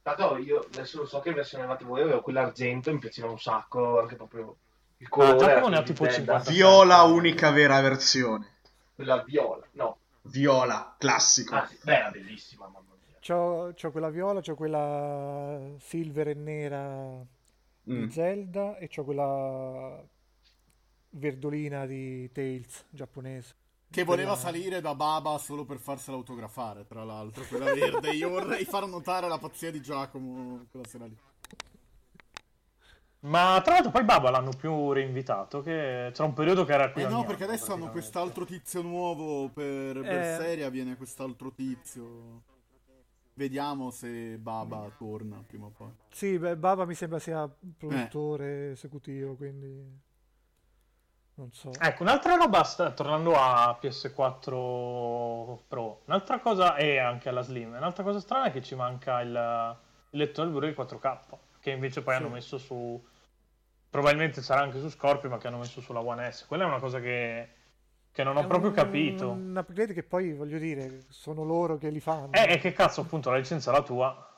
Tanto 0.03 0.38
io 0.38 0.65
adesso 0.73 0.98
non 0.98 1.07
so 1.07 1.19
che 1.19 1.32
versione 1.32 1.64
avevate 1.64 1.86
voi, 1.86 2.02
avevo 2.02 2.22
quell'argento, 2.22 2.91
mi 2.91 2.99
piaceva 2.99 3.30
un 3.30 3.40
sacco, 3.40 3.99
anche 3.99 4.15
proprio 4.15 4.56
il 4.98 5.10
colore. 5.10 5.34
Ah, 5.34 5.38
Giacomo 5.38 5.57
era 5.57 5.69
ne 5.69 5.78
ha 5.78 5.84
tipo 5.84 6.03
bella. 6.03 6.15
50. 6.15 6.52
Viola, 6.52 7.03
unica 7.03 7.52
vera 7.52 7.80
versione. 7.82 8.48
Quella 8.95 9.23
viola, 9.23 9.65
no. 9.73 9.98
Viola, 10.23 10.95
classico. 10.98 11.56
Ah, 11.56 11.65
sì, 11.68 11.78
beh, 11.84 11.95
era 11.95 12.10
bellissima, 12.10 12.65
mamma 12.65 12.80
mia. 13.06 13.15
C'ho, 13.19 13.73
c'ho 13.76 13.91
quella 13.91 14.10
viola, 14.10 14.41
c'ho 14.41 14.56
quella 14.56 15.60
silver 15.80 16.30
e 16.30 16.34
nera 16.34 17.26
di 17.84 17.94
Mm. 17.94 18.10
Zelda 18.10 18.78
e 18.78 18.88
c'ho 18.88 19.03
quella 19.03 20.03
verdolina 21.10 21.86
di 21.86 22.32
Tales 22.32 22.86
giapponese. 22.90 23.56
Che 23.91 24.03
voleva 24.05 24.35
Quella- 24.35 24.41
salire 24.47 24.80
da 24.81 24.95
Baba 24.95 25.38
solo 25.38 25.65
per 25.65 25.77
farsela 25.77 26.15
autografare, 26.15 26.85
tra 26.88 27.03
l'altro, 27.03 27.43
quella 27.43 27.73
verde. 27.73 28.11
Io 28.11 28.30
vorrei 28.30 28.63
far 28.63 28.88
notare 28.88 29.27
la 29.27 29.38
pazzia 29.38 29.69
di 29.69 29.81
Giacomo 29.81 30.65
quella 30.72 30.88
sera 30.88 31.05
lì. 31.05 31.18
Ma 33.23 33.59
tra 33.63 33.73
l'altro 33.73 33.91
poi 33.91 34.03
Baba 34.03 34.31
l'hanno 34.31 34.51
più 34.57 34.93
reinvitato, 34.93 35.61
che 35.61 36.09
c'era 36.11 36.23
un 36.23 36.34
periodo 36.34 36.63
che 36.65 36.72
era 36.73 36.91
qui 36.91 37.03
Eh 37.03 37.07
no, 37.07 37.18
anno, 37.18 37.26
perché 37.26 37.43
adesso 37.43 37.73
hanno 37.73 37.91
quest'altro 37.91 38.45
tizio 38.45 38.81
nuovo 38.81 39.49
per 39.49 39.97
Eh. 39.97 40.01
Berseria, 40.01 40.69
viene 40.69 40.95
quest'altro 40.95 41.51
tizio. 41.51 42.43
Vediamo 43.34 43.91
se 43.91 44.38
Baba 44.38 44.89
torna 44.97 45.43
prima 45.45 45.65
o 45.65 45.69
poi. 45.69 45.91
Sì, 46.09 46.39
beh, 46.39 46.55
Baba 46.57 46.85
mi 46.85 46.95
sembra 46.95 47.19
sia 47.19 47.47
produttore 47.77 48.72
esecutivo, 48.72 49.35
quindi 49.35 49.99
non 51.36 51.52
so. 51.52 51.72
Ecco, 51.80 52.03
un'altra 52.03 52.36
roba, 52.36 52.64
sta- 52.64 52.91
tornando 52.91 53.34
a 53.36 53.78
PS4 53.82 55.58
Pro, 55.68 56.02
un'altra 56.06 56.40
cosa, 56.40 56.76
e 56.76 56.98
anche 56.99 57.30
alla 57.30 57.41
Slim, 57.41 57.74
un'altra 57.76 58.03
cosa 58.03 58.20
strana 58.20 58.45
è 58.45 58.52
che 58.52 58.62
ci 58.62 58.76
manca 58.76 59.22
il, 59.22 59.30
il 60.12 60.20
lettore 60.20 60.49
Blu-ray 60.49 60.74
4K. 60.74 61.18
che 61.60 61.72
invece 61.72 62.02
poi 62.02 62.16
Sì. 62.16 62.22
hanno 62.22 62.32
messo 62.32 62.58
su... 62.58 63.03
Probabilmente 63.90 64.41
sarà 64.41 64.62
anche 64.62 64.80
su 64.80 64.90
Scorpio, 64.90 65.30
ma 65.30 65.38
che 65.38 65.48
hanno 65.48 65.58
messo 65.58 65.82
sulla 65.82 65.99
One 66.02 66.32
S. 66.32 66.45
Quella 66.45 66.64
è 66.64 66.68
una 66.68 66.80
cosa 66.80 66.99
che, 67.02 67.49
che 68.12 68.24
non 68.24 68.38
ho 68.38 68.41
È 68.41 68.48
proprio 68.48 68.70
un- 68.70 68.76
capito. 68.76 69.30
Un 69.32 69.53
upgrade 69.58 69.94
che 69.94 70.03
poi, 70.03 70.34
voglio 70.34 70.58
dire, 70.58 71.03
sono 71.10 71.44
loro 71.44 71.78
che 71.78 71.90
li 71.90 71.99
fanno. 71.99 72.32
Eh, 72.32 72.53
e 72.53 72.58
che 72.60 72.72
cazzo, 72.72 73.02
appunto, 73.02 73.30
la 73.30 73.36
licenza 73.38 73.70
è 73.70 73.74
la 73.74 73.82
tua. 73.84 74.31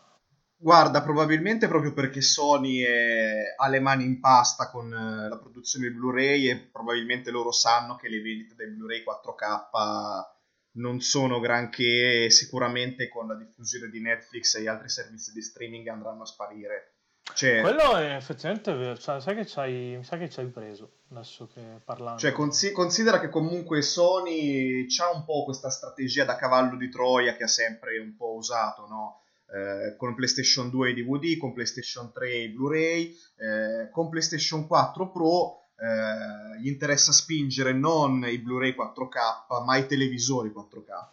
Guarda, 0.63 1.01
probabilmente 1.01 1.67
proprio 1.67 1.91
perché 1.91 2.21
Sony 2.21 2.79
è- 2.79 3.53
ha 3.57 3.67
le 3.67 3.81
mani 3.81 4.05
in 4.05 4.21
pasta 4.21 4.69
con 4.69 4.87
eh, 4.93 5.27
la 5.27 5.37
produzione 5.37 5.89
di 5.89 5.93
Blu-ray 5.93 6.47
e 6.49 6.55
probabilmente 6.71 7.31
loro 7.31 7.51
sanno 7.51 7.97
che 7.97 8.07
le 8.07 8.21
vendite 8.21 8.55
dei 8.55 8.69
Blu-ray 8.69 9.03
4K 9.03 10.31
non 10.75 11.01
sono 11.01 11.41
granché 11.41 12.29
sicuramente 12.29 13.09
con 13.09 13.27
la 13.27 13.35
diffusione 13.35 13.89
di 13.89 13.99
Netflix 13.99 14.55
e 14.55 14.61
gli 14.61 14.67
altri 14.67 14.87
servizi 14.87 15.33
di 15.33 15.41
streaming 15.41 15.85
andranno 15.89 16.21
a 16.21 16.25
sparire. 16.25 16.93
Cioè, 17.33 17.59
Quello 17.59 17.97
è 17.97 18.15
effettivamente 18.15 18.73
vero. 18.73 18.97
Cioè, 18.97 19.19
sai 19.19 19.35
che 19.35 19.43
c'hai, 19.45 19.97
mi 19.97 20.03
sa 20.05 20.17
che 20.17 20.29
ci 20.29 20.39
hai 20.39 20.47
preso, 20.47 20.99
adesso 21.11 21.47
che 21.53 21.61
parlando. 21.83 22.19
Cioè, 22.21 22.31
consi- 22.31 22.71
considera 22.71 23.19
che 23.19 23.27
comunque 23.27 23.81
Sony 23.81 24.85
ha 25.01 25.11
un 25.13 25.25
po' 25.25 25.43
questa 25.43 25.69
strategia 25.69 26.23
da 26.23 26.37
cavallo 26.37 26.77
di 26.77 26.89
Troia 26.89 27.35
che 27.35 27.43
ha 27.43 27.47
sempre 27.47 27.99
un 27.99 28.15
po' 28.15 28.35
usato, 28.35 28.87
no? 28.87 29.22
Eh, 29.53 29.95
con 29.97 30.15
PlayStation 30.15 30.71
2 30.71 30.89
i 30.89 30.93
DVD, 30.95 31.37
con 31.37 31.53
PlayStation 31.53 32.11
3 32.11 32.35
i 32.35 32.49
Blu-ray, 32.49 33.15
eh, 33.37 33.89
con 33.91 34.09
PlayStation 34.09 34.65
4 34.65 35.11
Pro 35.11 35.59
eh, 35.75 36.59
gli 36.59 36.67
interessa 36.67 37.11
spingere 37.11 37.71
non 37.71 38.25
i 38.25 38.39
Blu-ray 38.39 38.73
4K, 38.73 39.63
ma 39.63 39.77
i 39.77 39.85
televisori 39.85 40.49
4K. 40.49 41.11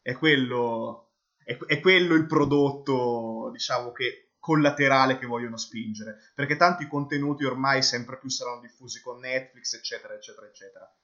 È 0.00 0.14
quello, 0.16 1.10
è, 1.44 1.58
è 1.66 1.80
quello 1.80 2.14
il 2.14 2.26
prodotto, 2.26 3.50
diciamo 3.52 3.92
che 3.92 4.30
collaterale 4.38 5.18
che 5.18 5.26
vogliono 5.26 5.58
spingere, 5.58 6.16
perché 6.34 6.56
tanti 6.56 6.86
contenuti 6.86 7.44
ormai 7.44 7.82
sempre 7.82 8.18
più 8.18 8.30
saranno 8.30 8.60
diffusi 8.60 9.02
con 9.02 9.18
Netflix, 9.18 9.74
eccetera, 9.74 10.14
eccetera, 10.14 10.46
eccetera. 10.46 10.96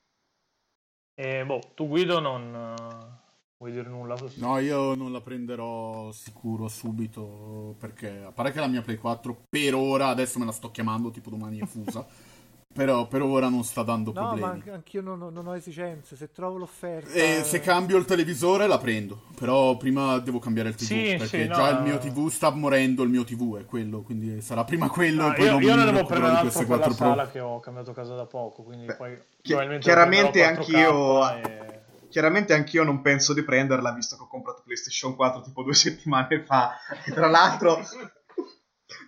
E, 1.12 1.44
boh, 1.44 1.72
tu 1.74 1.88
Guido 1.88 2.20
non 2.20 2.54
eh, 2.54 3.23
vuoi 3.64 3.72
dire 3.72 3.88
nulla 3.88 4.14
così? 4.16 4.40
No, 4.40 4.58
io 4.58 4.94
non 4.94 5.10
la 5.12 5.20
prenderò 5.20 6.10
sicuro 6.12 6.68
subito 6.68 7.74
perché 7.78 8.22
a 8.26 8.30
parte 8.32 8.52
che 8.52 8.60
la 8.60 8.66
mia 8.66 8.82
Play 8.82 8.96
4 8.96 9.36
per 9.48 9.74
ora, 9.74 10.08
adesso 10.08 10.38
me 10.38 10.44
la 10.44 10.52
sto 10.52 10.70
chiamando 10.70 11.10
tipo 11.10 11.30
domani 11.30 11.58
è 11.60 11.64
fusa, 11.66 12.04
però 12.74 13.06
per 13.06 13.22
ora 13.22 13.48
non 13.48 13.62
sta 13.64 13.82
dando 13.82 14.12
No, 14.12 14.20
ma 14.20 14.26
problemi. 14.28 14.50
anche- 14.52 14.70
anch'io 14.72 15.00
non, 15.00 15.22
ho- 15.22 15.30
non 15.30 15.46
ho 15.46 15.54
esigenze. 15.56 16.16
Se 16.16 16.30
trovo 16.32 16.58
l'offerta. 16.58 17.08
E 17.12 17.42
se 17.44 17.60
cambio 17.60 17.96
il 17.96 18.04
televisore 18.04 18.66
la 18.66 18.78
prendo, 18.78 19.22
però 19.38 19.76
prima 19.76 20.18
devo 20.18 20.40
cambiare 20.40 20.70
il 20.70 20.74
TV 20.74 20.84
Sì, 20.84 21.14
perché 21.16 21.26
sì, 21.42 21.46
no, 21.46 21.54
già 21.54 21.68
il 21.70 21.78
eh. 21.78 21.82
mio 21.82 21.98
TV 21.98 22.28
sta 22.28 22.50
morendo, 22.50 23.02
il 23.04 23.10
mio 23.10 23.24
TV 23.24 23.58
è 23.58 23.64
quello, 23.64 24.02
quindi 24.02 24.40
sarà 24.42 24.64
prima 24.64 24.88
quello 24.90 25.22
No, 25.22 25.32
e 25.32 25.36
poi 25.36 25.44
io, 25.46 25.52
non 25.52 25.62
io 25.62 25.74
ne 25.76 25.84
devo 25.84 26.04
prendere 26.04 26.18
un 26.18 26.40
di 26.40 26.46
altro 26.46 26.52
queste 26.52 26.66
4 26.66 26.94
Pro. 26.94 27.06
sala 27.06 27.28
che 27.30 27.40
ho 27.40 27.60
cambiato 27.60 27.92
casa 27.92 28.14
da 28.16 28.26
poco, 28.26 28.62
quindi 28.62 28.86
Beh, 28.86 28.94
poi 28.96 29.16
chi- 29.16 29.22
chiaramente 29.54 29.88
lo 29.88 29.94
prenderò 29.94 30.30
4K 30.30 30.58
anch'io- 30.58 31.30
e- 31.36 31.73
Chiaramente 32.14 32.54
anch'io 32.54 32.84
non 32.84 33.00
penso 33.00 33.34
di 33.34 33.42
prenderla, 33.42 33.90
visto 33.90 34.14
che 34.14 34.22
ho 34.22 34.28
comprato 34.28 34.62
PlayStation 34.64 35.16
4 35.16 35.40
tipo 35.42 35.64
due 35.64 35.74
settimane 35.74 36.44
fa. 36.44 36.76
E 37.04 37.10
tra 37.10 37.26
l'altro, 37.26 37.80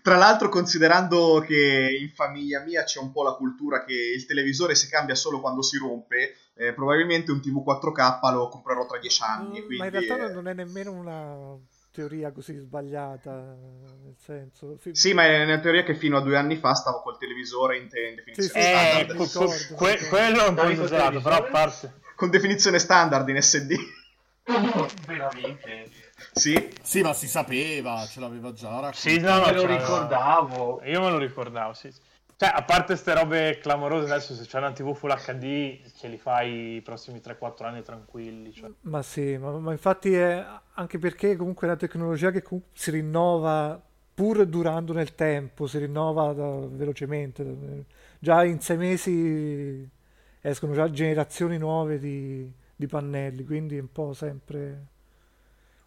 tra 0.02 0.16
l'altro, 0.16 0.48
considerando 0.48 1.38
che 1.46 1.96
in 2.00 2.10
famiglia 2.10 2.64
mia 2.64 2.82
c'è 2.82 2.98
un 2.98 3.12
po' 3.12 3.22
la 3.22 3.34
cultura 3.34 3.84
che 3.84 3.92
il 3.92 4.26
televisore 4.26 4.74
si 4.74 4.88
cambia 4.88 5.14
solo 5.14 5.38
quando 5.38 5.62
si 5.62 5.78
rompe, 5.78 6.34
eh, 6.56 6.72
probabilmente 6.72 7.30
un 7.30 7.40
TV 7.40 7.62
4K 7.62 8.32
lo 8.32 8.48
comprerò 8.48 8.86
tra 8.86 8.98
dieci 8.98 9.22
anni. 9.22 9.60
Mm, 9.60 9.76
Ma 9.76 9.84
in 9.84 9.90
realtà 9.92 10.26
eh, 10.28 10.32
non 10.32 10.48
è 10.48 10.52
nemmeno 10.54 10.90
una 10.90 11.56
teoria 11.92 12.32
così 12.32 12.56
sbagliata. 12.56 13.30
Nel 14.02 14.16
senso. 14.18 14.78
fi- 14.80 14.96
Sì, 14.96 15.14
ma 15.14 15.26
è 15.26 15.44
una 15.44 15.60
teoria 15.60 15.84
che 15.84 15.94
fino 15.94 16.16
a 16.16 16.22
due 16.22 16.36
anni 16.36 16.56
fa 16.56 16.74
stavo 16.74 17.02
col 17.02 17.18
televisore 17.18 17.76
in, 17.78 17.88
te- 17.88 18.00
in 18.00 18.14
definizione 18.16 18.48
Sì, 18.48 18.52
sì, 18.52 18.58
Eh, 18.58 19.14
standard. 19.14 19.76
que- 19.76 20.08
quello 20.08 20.44
è 20.44 20.48
un 20.48 20.54
po' 20.56 20.62
Dai, 20.62 20.74
col 20.74 20.84
esagerato, 20.86 21.20
però 21.20 21.36
a 21.36 21.42
parte... 21.44 22.04
Con 22.16 22.30
definizione 22.30 22.78
standard 22.80 23.28
in 23.28 23.40
SD. 23.40 23.74
Veramente. 25.06 25.90
sì. 26.32 26.72
Sì, 26.82 27.02
ma 27.02 27.12
si 27.12 27.28
sapeva, 27.28 28.04
ce 28.06 28.20
l'aveva 28.20 28.52
già. 28.52 28.68
raccontato. 28.68 28.96
Sì, 28.96 29.18
no, 29.18 29.38
no, 29.38 29.44
Me 29.46 29.52
lo 29.52 29.66
ricordavo. 29.66 30.80
Io 30.84 31.00
me 31.02 31.10
lo 31.10 31.18
ricordavo, 31.18 31.72
sì. 31.74 31.92
Cioè, 32.38 32.50
a 32.54 32.62
parte 32.64 32.96
ste 32.96 33.14
robe 33.14 33.58
clamorose, 33.60 34.12
adesso 34.12 34.34
se 34.34 34.44
c'è 34.44 34.58
una 34.58 34.72
TV 34.72 34.94
Full 34.94 35.14
HD 35.14 35.80
ce 35.96 36.08
li 36.08 36.18
fai 36.18 36.76
i 36.76 36.82
prossimi 36.82 37.20
3-4 37.20 37.64
anni 37.64 37.82
tranquilli. 37.82 38.52
Cioè. 38.52 38.70
Ma 38.82 39.02
sì, 39.02 39.36
ma, 39.38 39.52
ma 39.58 39.72
infatti 39.72 40.14
è 40.14 40.44
anche 40.74 40.98
perché 40.98 41.36
comunque 41.36 41.66
è 41.66 41.70
una 41.70 41.78
tecnologia 41.78 42.30
che 42.30 42.44
si 42.74 42.90
rinnova 42.90 43.80
pur 44.14 44.44
durando 44.46 44.92
nel 44.92 45.14
tempo, 45.14 45.66
si 45.66 45.78
rinnova 45.78 46.32
da- 46.34 46.66
velocemente. 46.70 47.84
Già 48.18 48.44
in 48.44 48.60
sei 48.60 48.76
mesi 48.76 49.88
escono 50.50 50.72
già 50.74 50.90
generazioni 50.90 51.58
nuove 51.58 51.98
di, 51.98 52.50
di 52.74 52.86
pannelli, 52.86 53.44
quindi 53.44 53.76
è 53.76 53.80
un 53.80 53.90
po' 53.90 54.12
sempre 54.12 54.86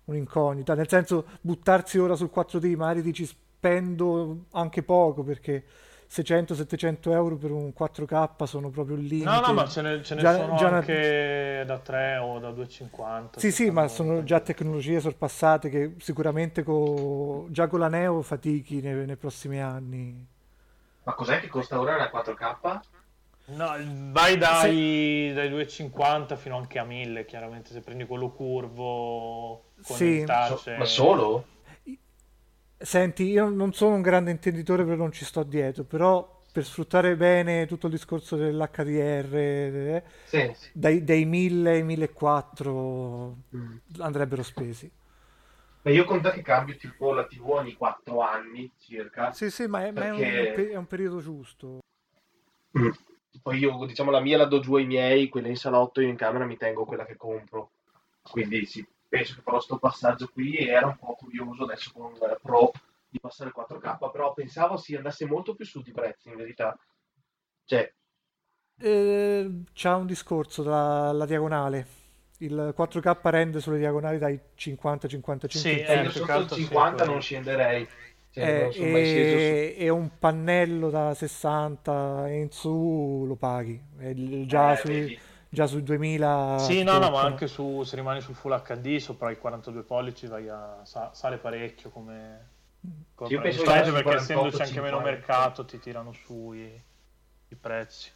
un'incognita. 0.06 0.73
Nel 0.76 0.88
senso, 0.90 1.26
buttarsi 1.41 1.98
ora 1.98 2.15
sul 2.15 2.30
4D, 2.34 2.76
magari 2.76 3.02
dici 3.02 3.26
spendo 3.26 4.45
anche 4.52 4.84
poco 4.84 5.23
perché 5.23 5.64
600-700 6.11 7.11
euro 7.11 7.36
per 7.36 7.52
un 7.52 7.72
4K 7.77 8.44
sono 8.45 8.69
proprio 8.69 8.95
il 8.98 9.03
limite. 9.03 9.30
No, 9.30 9.40
no, 9.41 9.53
ma 9.53 9.68
ce 9.68 9.81
ne, 9.81 10.02
ce 10.03 10.15
ne 10.15 10.22
Già- 10.22 10.34
sono 10.36 10.56
già 10.56 10.68
una- 10.68 10.77
anche 10.77 11.64
da 11.68 11.77
3 11.77 12.18
o 12.18 12.40
da 12.40 12.49
2,50. 12.49 13.40
Sì, 13.40 13.52
sì, 13.52 13.69
ma 13.69 13.88
sono 13.88 14.23
già 14.23 14.40
tecnologie 14.40 14.99
sorpassate 14.99 15.69
che 15.69 15.94
sicuramente 15.99 16.64
co- 16.64 17.45
già 17.49 17.68
con 17.68 17.80
la 17.80 17.88
Neo 17.90 18.22
fatichi 18.23 18.81
nei, 18.81 19.06
nei 19.06 19.15
prossimi 19.18 19.61
anni. 19.61 20.26
Ma 21.03 21.14
cos'è 21.14 21.40
che 21.40 21.48
costa 21.48 21.80
ora 21.80 21.95
la 21.95 22.10
4K? 22.11 22.80
No, 23.51 23.71
vai 24.11 24.38
dai, 24.38 25.31
dai 25.34 25.49
2,50 25.49 26.35
fino 26.35 26.57
anche 26.57 26.77
a 26.77 26.84
1000, 26.84 27.26
chiaramente, 27.26 27.71
se 27.71 27.80
prendi 27.81 28.05
quello 28.05 28.30
curvo 28.31 29.71
con 29.84 29.95
Sì. 29.95 30.05
il 30.05 30.26
So- 30.27 30.55
touch. 30.55 30.77
ma 30.77 30.85
solo? 30.85 31.45
Senti, 32.77 33.23
io 33.23 33.49
non 33.49 33.73
sono 33.73 33.95
un 33.95 34.01
grande 34.01 34.31
intenditore 34.31 34.84
perché 34.84 34.99
non 34.99 35.11
ci 35.11 35.26
sto 35.26 35.43
dietro, 35.43 35.84
però 35.84 36.38
per 36.51 36.63
sfruttare 36.63 37.15
bene 37.15 37.65
tutto 37.65 37.88
il 37.88 37.93
discorso 37.93 38.35
dell'HDR, 38.35 39.35
eh, 39.35 40.03
Sì. 40.26 40.55
dai, 40.73 41.03
dai 41.03 41.26
1000 41.26 41.71
ai 41.71 41.84
1400 41.84 43.38
Mm. 43.55 43.77
andrebbero 43.99 44.43
spesi. 44.43 44.89
Ma 45.81 45.91
io 45.91 46.03
conto 46.05 46.30
che 46.31 46.41
cambio 46.41 46.76
tipo 46.76 47.13
la 47.13 47.26
TV 47.26 47.49
ogni 47.49 47.73
4 47.73 48.21
anni 48.21 48.71
circa. 48.77 49.31
Sì, 49.34 49.49
sì, 49.49 49.65
ma 49.67 49.85
è, 49.85 49.91
ma 49.91 50.05
è 50.05 50.09
un, 50.11 50.17
Perché- 50.19 50.69
è 50.71 50.76
un 50.76 50.88
periodo 50.88 51.19
giusto. 51.21 51.80
Mm. 52.77 52.89
Poi 53.41 53.57
io, 53.57 53.85
diciamo, 53.85 54.11
la 54.11 54.19
mia 54.19 54.38
la 54.38 54.45
do 54.45 54.60
giù 54.60 54.76
ai 54.76 54.85
miei, 54.85 55.30
quella 55.30 55.47
in 55.47 55.56
salotto, 55.56 56.01
io 56.01 56.07
in 56.10 56.15
camera 56.15 56.45
mi 56.45 56.57
tengo 56.57 56.85
quella 56.85 57.06
che 57.06 57.15
compro. 57.15 57.72
Quindi 58.22 58.65
sì, 58.65 58.85
penso 59.07 59.35
che 59.35 59.41
farò 59.41 59.60
sto 59.60 59.77
passaggio 59.77 60.27
qui 60.30 60.56
e 60.56 60.68
era 60.68 60.88
un 60.88 60.97
po' 60.97 61.15
curioso 61.15 61.64
adesso 61.64 61.91
con 61.93 62.11
il 62.14 62.39
Pro 62.41 62.72
di 63.07 63.19
passare 63.19 63.49
il 63.49 63.56
4K, 63.56 64.10
però 64.11 64.34
pensavo 64.34 64.77
si 64.77 64.95
andasse 64.95 65.26
molto 65.26 65.56
più 65.56 65.65
su 65.65 65.81
di 65.81 65.91
prezzi 65.91 66.30
in 66.30 66.35
verità. 66.35 66.77
Cioè, 67.65 67.93
Eh, 68.81 69.64
c'ha 69.73 69.95
un 69.95 70.06
discorso 70.06 70.64
dalla 70.64 71.26
diagonale. 71.26 71.85
Il 72.39 72.72
4K 72.76 73.30
rende 73.30 73.60
sulle 73.60 73.77
diagonali 73.77 74.18
dai 74.18 74.39
50-55 74.56 75.60
Sì, 75.60 75.80
eh, 75.81 76.10
sotto 76.10 76.23
il 76.23 76.31
altro 76.31 76.56
sì, 76.56 76.61
50 76.64 76.95
quello. 76.97 77.11
non 77.11 77.22
scenderei. 77.22 77.88
Cioè, 78.48 78.70
Eh, 78.72 79.03
sceso 79.03 79.40
su... 79.40 79.60
e, 79.78 79.86
e 79.86 79.90
un 79.90 80.10
pannello 80.18 80.90
da 80.90 81.14
60 81.14 82.28
e 82.30 82.40
in 82.40 82.52
su 82.52 83.26
lo 83.28 83.36
paghi. 83.36 83.80
E 83.99 84.45
già, 84.45 84.72
Eh, 84.72 84.78
sui, 84.78 85.18
già 85.49 85.68
sui 85.68 85.84
2000 85.84 86.57
Sì, 86.57 86.84
no, 86.84 86.99
no, 86.99 87.10
ma 87.11 87.22
anche 87.24 87.48
su, 87.48 87.84
se 87.84 87.95
rimani 87.95 88.22
sul 88.22 88.36
Full 88.36 88.52
HD, 88.61 88.98
sopra 88.98 89.32
i 89.32 89.38
42 89.38 89.84
pollici, 89.84 90.28
vai 90.28 90.48
a, 90.49 90.84
sa- 90.84 91.14
sale 91.14 91.38
parecchio 91.38 91.90
come... 91.90 92.49
come 93.16 93.30
Io 93.32 93.41
penso 93.41 93.64
che 93.64 93.91
perché 93.91 94.02
48, 94.03 94.16
essendoci 94.16 94.61
anche 94.61 94.82
meno 94.82 94.98
50. 94.98 95.11
mercato 95.11 95.66
ti 95.66 95.80
tirano 95.80 96.11
su 96.14 96.52
i, 96.53 96.84
i 97.49 97.56
prezzi. 97.56 98.11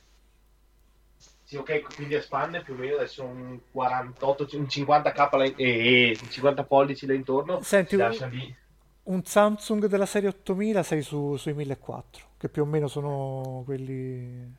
Sì, 1.43 1.55
ok, 1.57 1.95
quindi 1.95 2.15
espande 2.15 2.61
più 2.61 2.73
o 2.73 2.77
meno 2.77 2.95
adesso 2.95 3.23
un 3.23 3.59
48, 3.71 4.47
un 4.53 4.67
50k 4.67 5.37
là 5.37 5.45
in- 5.45 5.53
e 5.57 6.11
e 6.11 6.17
50 6.29 6.63
pollici 6.63 7.05
là 7.05 7.13
intorno. 7.13 7.61
Senti, 7.61 7.95
un-. 7.95 8.55
Un 9.03 9.23
Samsung 9.25 9.87
della 9.87 10.05
serie 10.05 10.29
8000 10.29 10.81
sei 10.83 11.01
su, 11.01 11.35
sui 11.35 11.53
1400, 11.53 12.35
che 12.37 12.47
più 12.49 12.61
o 12.61 12.65
meno 12.65 12.87
sono 12.87 13.63
quelli 13.65 14.55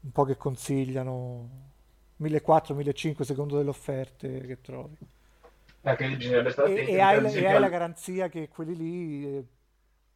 un 0.00 0.12
po' 0.12 0.24
che 0.24 0.36
consigliano 0.36 1.48
1400-1500 2.22 3.22
secondo 3.22 3.56
delle 3.56 3.68
offerte 3.68 4.40
che 4.46 4.60
trovi. 4.62 4.96
Bisognerebbe 6.16 6.50
stare 6.50 6.74
E, 6.74 6.92
e 6.94 7.00
hai, 7.00 7.20
perché 7.20 7.38
e 7.40 7.46
hai 7.46 7.60
la 7.60 7.68
garanzia 7.68 8.28
che 8.28 8.48
quelli 8.48 8.76
lì 8.76 9.24
eh, 9.36 9.44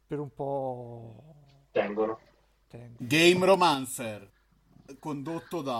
per 0.07 0.19
un 0.19 0.33
po' 0.33 1.23
tengono. 1.71 2.19
tengono. 2.67 2.95
Game 2.97 3.45
Romancer, 3.45 4.29
condotto 4.99 5.61
da... 5.61 5.79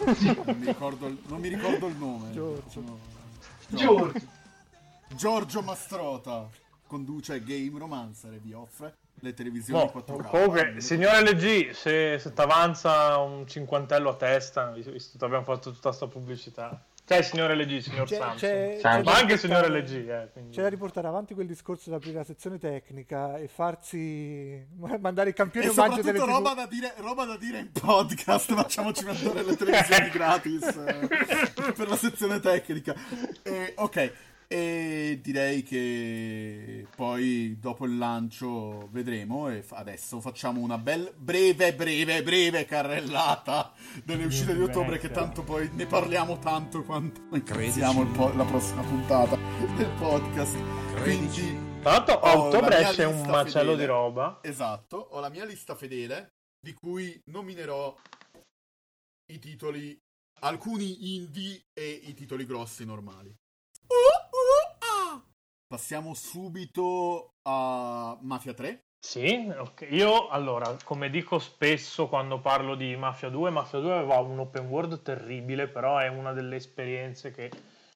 Non 0.44 0.56
mi 0.58 0.66
ricordo 0.66 1.06
il, 1.06 1.18
non 1.26 1.40
mi 1.40 1.48
ricordo 1.48 1.86
il 1.86 1.96
nome. 1.96 2.30
Giorgio. 2.32 2.80
No. 2.80 2.98
Giorgio, 3.68 4.26
Giorgio 5.14 5.60
Mastrota. 5.62 6.48
conduce 6.86 7.40
Game 7.44 7.78
Romancer 7.78 8.32
e 8.32 8.38
vi 8.42 8.52
offre 8.52 8.96
le 9.20 9.32
televisioni 9.32 9.80
No, 9.84 9.92
4K. 9.94 10.28
comunque, 10.28 10.74
signore 10.80 11.20
LG, 11.22 11.70
se, 11.70 12.18
se 12.18 12.32
ti 12.32 12.40
avanza 12.40 13.16
un 13.18 13.46
cinquantello 13.46 14.10
a 14.10 14.14
testa, 14.14 14.72
visto 14.72 15.16
che 15.16 15.24
abbiamo 15.24 15.44
fatto 15.44 15.70
tutta 15.72 15.92
sta 15.92 16.08
pubblicità. 16.08 16.84
Cioè, 17.04 17.22
signore 17.22 17.54
LG, 17.56 17.78
signor 17.78 18.06
C'è- 18.08 18.16
Samsung. 18.16 18.38
c'è- 18.38 18.78
Samsung. 18.80 19.04
c'è 19.04 19.10
Ma 19.12 19.18
anche 19.18 19.36
signore 19.38 19.66
riportare- 19.68 19.98
LG, 20.00 20.08
eh, 20.08 20.32
quindi- 20.32 20.56
C'è 20.56 20.62
da 20.62 20.68
riportare 20.68 21.06
avanti 21.08 21.34
quel 21.34 21.46
discorso 21.46 21.90
di 21.90 21.96
aprire 21.96 22.16
la 22.18 22.24
sezione 22.24 22.58
tecnica 22.58 23.36
e 23.36 23.46
farsi 23.48 24.66
mandare 24.98 25.30
i 25.30 25.32
campioni 25.34 25.66
E 25.66 25.70
omaggio 25.70 26.02
delle 26.02 26.18
soprattutto 26.18 26.26
TV. 26.26 26.32
roba 26.44 26.54
da, 26.54 26.66
dire, 26.66 26.94
roba 26.98 27.24
da 27.24 27.36
dire 27.36 27.58
in 27.58 27.70
podcast, 27.72 28.52
facciamoci 28.54 29.04
mandare 29.04 29.42
le 29.44 29.56
televisioni 29.56 30.08
gratis 30.10 30.62
eh, 30.66 31.72
per 31.72 31.88
la 31.88 31.96
sezione 31.96 32.40
tecnica. 32.40 32.94
E, 33.42 33.74
ok, 33.76 34.12
e 34.52 35.20
direi 35.22 35.62
che 35.62 36.84
poi 36.96 37.56
dopo 37.60 37.84
il 37.84 37.96
lancio 37.96 38.88
vedremo 38.90 39.48
e 39.48 39.64
adesso 39.70 40.20
facciamo 40.20 40.60
una 40.60 40.76
bella 40.76 41.08
breve, 41.14 41.72
breve, 41.72 42.20
breve 42.24 42.64
carrellata 42.64 43.72
delle 44.02 44.24
uscite 44.24 44.56
di 44.56 44.62
ottobre 44.62 44.98
che 44.98 45.12
tanto 45.12 45.44
poi 45.44 45.70
ne 45.72 45.86
parliamo 45.86 46.40
tanto 46.40 46.82
quando 46.82 47.20
iniziamo 47.30 48.02
il 48.02 48.08
po- 48.08 48.32
la 48.34 48.44
prossima 48.44 48.82
puntata 48.82 49.36
del 49.76 49.90
podcast. 50.00 50.56
Quindi 51.00 51.56
Tra 51.80 51.92
l'altro, 51.92 52.20
a 52.20 52.36
Ho 52.36 52.42
ottobre 52.48 52.78
esce 52.80 53.04
un 53.04 53.20
macello 53.28 53.70
fedele. 53.70 53.76
di 53.76 53.84
roba. 53.84 54.40
Esatto, 54.42 54.96
ho 54.96 55.20
la 55.20 55.28
mia 55.30 55.44
lista 55.44 55.76
fedele 55.76 56.32
di 56.60 56.72
cui 56.74 57.18
nominerò 57.26 57.96
i 59.32 59.38
titoli, 59.38 59.96
alcuni 60.40 61.14
indie 61.14 61.66
e 61.72 61.88
i 61.88 62.14
titoli 62.14 62.44
grossi 62.44 62.84
normali. 62.84 63.32
Passiamo 65.70 66.14
subito 66.14 67.34
a 67.42 68.18
Mafia 68.22 68.52
3. 68.52 68.86
Sì, 68.98 69.48
ok. 69.56 69.86
Io 69.90 70.26
allora, 70.26 70.76
come 70.82 71.10
dico 71.10 71.38
spesso 71.38 72.08
quando 72.08 72.40
parlo 72.40 72.74
di 72.74 72.96
Mafia 72.96 73.28
2, 73.28 73.50
Mafia 73.50 73.78
2 73.78 73.92
aveva 73.92 74.18
un 74.18 74.40
open 74.40 74.66
world 74.66 75.00
terribile, 75.02 75.68
però 75.68 75.98
è 75.98 76.08
una 76.08 76.32
delle 76.32 76.56
esperienze 76.56 77.30
che 77.30 77.52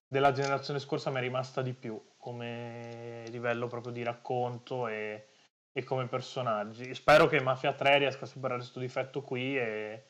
della 0.07 0.31
generazione 0.31 0.79
scorsa 0.79 1.11
mi 1.11 1.17
è 1.17 1.21
rimasta 1.23 1.63
di 1.63 1.73
più 1.75 2.01
come 2.17 3.25
livello 3.31 3.67
proprio 3.67 3.93
di 3.93 4.05
racconto 4.05 4.87
e, 4.87 5.27
e 5.73 5.83
come 5.83 6.07
personaggi. 6.07 6.95
Spero 6.95 7.27
che 7.27 7.41
Mafia 7.41 7.73
3 7.73 7.99
riesca 7.99 8.25
a 8.25 8.29
superare 8.29 8.61
questo 8.61 8.79
difetto 8.79 9.23
qui 9.23 9.59
e, 9.59 10.05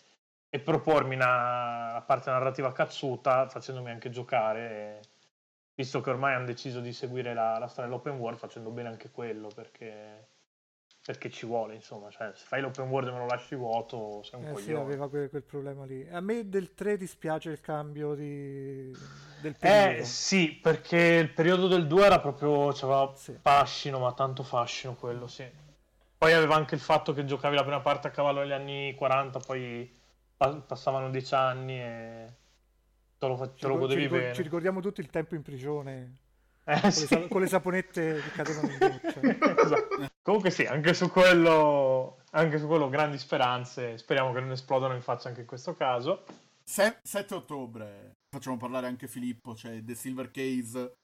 e 0.50 0.60
propormi 0.60 1.14
una, 1.14 1.92
una 1.92 2.02
parte 2.02 2.30
narrativa 2.30 2.72
cazzuta 2.72 3.48
facendomi 3.48 3.90
anche 3.90 4.10
giocare. 4.10 5.00
e- 5.00 5.13
visto 5.74 6.00
che 6.00 6.10
ormai 6.10 6.34
hanno 6.34 6.46
deciso 6.46 6.80
di 6.80 6.92
seguire 6.92 7.34
la, 7.34 7.58
la 7.58 7.66
storia 7.66 7.90
dell'open 7.90 8.16
world, 8.18 8.38
facendo 8.38 8.70
bene 8.70 8.88
anche 8.88 9.10
quello 9.10 9.48
perché 9.54 10.28
perché 11.04 11.28
ci 11.28 11.44
vuole, 11.44 11.74
insomma, 11.74 12.08
cioè, 12.10 12.30
se 12.34 12.46
fai 12.46 12.62
l'open 12.62 12.88
world 12.88 13.08
e 13.08 13.12
me 13.12 13.18
lo 13.18 13.26
lasci 13.26 13.54
vuoto, 13.54 14.22
sei 14.22 14.40
un 14.40 14.46
Eh 14.46 14.56
sì, 14.56 14.72
coglione. 14.72 14.84
aveva 14.84 15.08
quel, 15.10 15.28
quel 15.28 15.42
problema 15.42 15.84
lì. 15.84 16.08
A 16.08 16.20
me 16.20 16.48
del 16.48 16.72
3 16.72 16.96
dispiace 16.96 17.50
il 17.50 17.60
cambio 17.60 18.14
di... 18.14 18.90
del 19.42 19.54
Eh 19.54 19.58
periodo. 19.58 20.04
sì, 20.04 20.52
perché 20.52 20.96
il 20.96 21.30
periodo 21.30 21.68
del 21.68 21.86
2 21.86 22.06
era 22.06 22.20
proprio, 22.20 22.72
c'aveva 22.72 23.12
Sì. 23.14 23.36
fascino, 23.38 23.98
ma 23.98 24.14
tanto 24.14 24.42
fascino 24.42 24.94
quello, 24.94 25.26
sì. 25.26 25.46
Poi 26.16 26.32
aveva 26.32 26.54
anche 26.54 26.74
il 26.74 26.80
fatto 26.80 27.12
che 27.12 27.26
giocavi 27.26 27.54
la 27.54 27.62
prima 27.62 27.80
parte 27.80 28.08
a 28.08 28.10
cavallo 28.10 28.40
negli 28.40 28.52
anni 28.52 28.94
40, 28.94 29.40
poi 29.40 29.94
pa- 30.38 30.56
passavano 30.56 31.10
10 31.10 31.34
anni 31.34 31.78
e 31.78 32.32
te 33.24 33.28
lo, 33.28 33.36
te 33.46 33.52
Ci, 33.56 33.66
lo 33.66 33.86
ricor- 33.86 33.90
ci 34.00 34.08
bene. 34.08 34.34
ci 34.34 34.42
ricordiamo 34.42 34.80
tutti 34.80 35.00
il 35.00 35.08
tempo 35.10 35.34
in 35.34 35.42
prigione 35.42 36.16
Eh, 36.64 36.80
con, 36.80 36.88
le 36.88 36.90
sì. 36.92 37.06
sa- 37.06 37.28
con 37.28 37.40
le 37.40 37.46
saponette 37.46 38.20
che 38.22 38.30
cadevano 38.30 38.70
in 38.70 38.78
doccia. 38.78 39.20
Esatto. 39.64 40.10
Comunque 40.22 40.50
sì, 40.50 40.64
anche 40.64 40.94
su 40.94 41.10
quello, 41.10 42.18
anche 42.30 42.58
su 42.58 42.66
quello 42.66 42.88
grandi 42.88 43.18
speranze, 43.18 43.98
speriamo 43.98 44.32
che 44.32 44.40
non 44.40 44.52
esplodano 44.52 44.94
in 44.94 45.02
faccia 45.02 45.28
anche 45.28 45.40
in 45.42 45.46
questo 45.46 45.74
caso. 45.74 46.24
Se- 46.62 46.98
7 47.02 47.34
ottobre 47.34 48.12
facciamo 48.30 48.56
parlare 48.56 48.86
anche 48.86 49.06
Filippo, 49.06 49.52
c'è 49.52 49.82
The 49.84 49.94
Silver 49.94 50.30
Case, 50.30 50.94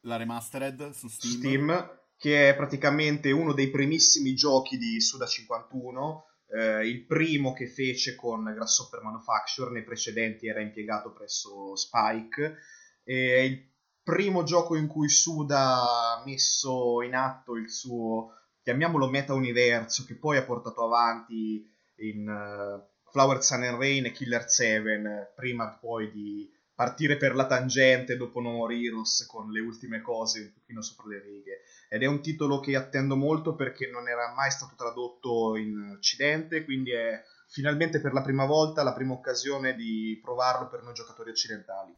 la 0.00 0.16
remastered 0.16 0.90
su 0.90 1.06
Steam. 1.08 1.34
Steam, 1.38 1.98
che 2.18 2.48
è 2.50 2.54
praticamente 2.56 3.30
uno 3.30 3.52
dei 3.52 3.70
primissimi 3.70 4.34
giochi 4.34 4.76
di 4.76 5.00
Suda 5.00 5.26
51, 5.26 6.26
eh, 6.54 6.86
il 6.86 7.04
primo 7.04 7.52
che 7.52 7.66
fece 7.66 8.14
con 8.14 8.44
Grasshopper 8.44 9.02
Manufacture, 9.02 9.70
nei 9.70 9.82
precedenti 9.82 10.46
era 10.46 10.60
impiegato 10.60 11.12
presso 11.12 11.74
Spike, 11.74 12.56
è 13.02 13.12
il 13.12 13.72
primo 14.02 14.44
gioco 14.44 14.76
in 14.76 14.86
cui 14.86 15.08
Suda 15.08 15.82
ha 15.82 16.22
messo 16.24 17.02
in 17.02 17.14
atto 17.14 17.56
il 17.56 17.70
suo, 17.70 18.34
chiamiamolo 18.62 19.08
meta-universo, 19.08 20.04
che 20.04 20.14
poi 20.14 20.36
ha 20.36 20.44
portato 20.44 20.84
avanti 20.84 21.68
in 21.96 22.28
eh, 22.28 22.92
Flower 23.10 23.42
Sun 23.42 23.64
and 23.64 23.78
Rain 23.78 24.04
e 24.06 24.12
Killer 24.12 24.48
7, 24.48 25.32
prima 25.34 25.68
poi 25.80 26.10
di 26.12 26.48
partire 26.74 27.16
per 27.16 27.34
la 27.34 27.46
tangente 27.46 28.16
dopo 28.16 28.40
No 28.40 28.50
More 28.50 28.76
Heroes 28.76 29.26
con 29.26 29.50
le 29.50 29.60
ultime 29.60 30.00
cose 30.00 30.40
un 30.40 30.52
pochino 30.52 30.82
sopra 30.82 31.08
le 31.08 31.20
righe. 31.20 31.60
Ed 31.94 32.02
è 32.02 32.06
un 32.06 32.20
titolo 32.20 32.58
che 32.58 32.74
attendo 32.74 33.14
molto 33.14 33.54
perché 33.54 33.88
non 33.88 34.08
era 34.08 34.32
mai 34.34 34.50
stato 34.50 34.74
tradotto 34.76 35.54
in 35.54 35.92
Occidente, 35.94 36.64
quindi 36.64 36.90
è 36.90 37.22
finalmente 37.46 38.00
per 38.00 38.12
la 38.12 38.20
prima 38.20 38.46
volta 38.46 38.82
la 38.82 38.92
prima 38.92 39.12
occasione 39.12 39.76
di 39.76 40.18
provarlo 40.20 40.66
per 40.66 40.82
noi 40.82 40.92
giocatori 40.92 41.30
occidentali. 41.30 41.94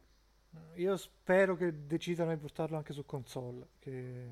Io 0.75 0.95
spero 0.97 1.55
che 1.55 1.87
decidano 1.87 2.31
di 2.31 2.39
portarlo 2.39 2.77
anche 2.77 2.93
su 2.93 3.07
console. 3.07 3.69
Che... 3.79 4.27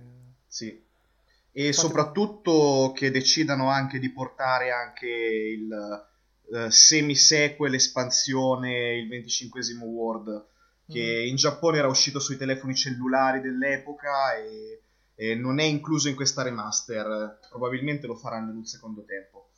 Sì. 0.45 0.67
E 0.67 1.65
Infatti- 1.65 1.87
soprattutto 1.87 2.91
che 2.95 3.09
decidano 3.09 3.67
anche 3.67 3.97
di 3.97 4.11
portare 4.11 4.69
anche 4.69 5.07
il 5.07 6.07
eh, 6.53 6.69
semi-sequel 6.69 7.73
espansione, 7.73 8.97
il 8.97 9.07
25 9.07 9.61
World, 9.81 10.45
che 10.87 11.25
in 11.25 11.35
Giappone 11.37 11.79
era 11.79 11.87
uscito 11.87 12.19
sui 12.19 12.37
telefoni 12.37 12.75
cellulari 12.75 13.41
dell'epoca 13.41 14.35
e, 14.35 14.81
e 15.15 15.33
non 15.35 15.59
è 15.59 15.63
incluso 15.63 16.09
in 16.09 16.15
questa 16.15 16.43
remaster. 16.43 17.39
Probabilmente 17.49 18.07
lo 18.07 18.15
faranno 18.15 18.51
in 18.51 18.57
un 18.57 18.65
secondo 18.65 19.03
tempo. 19.05 19.49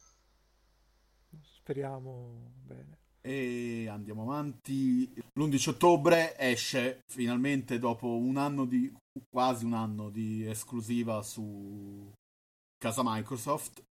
Speriamo 1.41 2.53
bene. 2.63 2.97
E 3.21 3.87
andiamo 3.89 4.21
avanti. 4.21 5.11
L'11 5.33 5.69
ottobre 5.69 6.37
esce 6.37 7.01
finalmente 7.07 7.79
dopo 7.79 8.15
un 8.17 8.37
anno 8.37 8.65
di 8.65 8.95
quasi 9.29 9.65
un 9.65 9.73
anno 9.73 10.09
di 10.09 10.47
esclusiva 10.47 11.21
su 11.21 12.11
casa 12.77 13.01
Microsoft. 13.03 13.83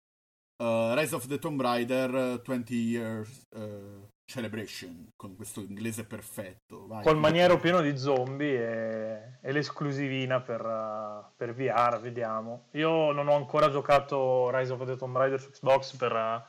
uh, 0.59 0.95
Rise 0.95 1.15
of 1.15 1.27
the 1.27 1.39
Tomb 1.39 1.61
Raider 1.61 2.41
20 2.41 2.75
Years 2.75 3.47
uh, 3.55 4.09
Celebration 4.27 5.13
con 5.15 5.37
questo 5.37 5.61
inglese 5.61 6.05
perfetto. 6.05 6.89
Vai. 6.89 7.05
Col 7.05 7.17
maniero 7.17 7.59
pieno 7.59 7.81
di 7.81 7.97
zombie 7.97 9.39
e, 9.41 9.53
l'esclusivina 9.53 10.41
per, 10.41 10.65
uh, 10.65 11.25
per 11.37 11.55
VR, 11.55 12.01
vediamo. 12.01 12.67
Io 12.73 13.13
non 13.13 13.29
ho 13.29 13.37
ancora 13.37 13.71
giocato 13.71 14.51
Rise 14.51 14.73
of 14.73 14.85
the 14.85 14.97
Tomb 14.97 15.17
Raider 15.17 15.41
su 15.41 15.51
Xbox 15.51 15.95
per 15.95 16.13
uh, 16.13 16.43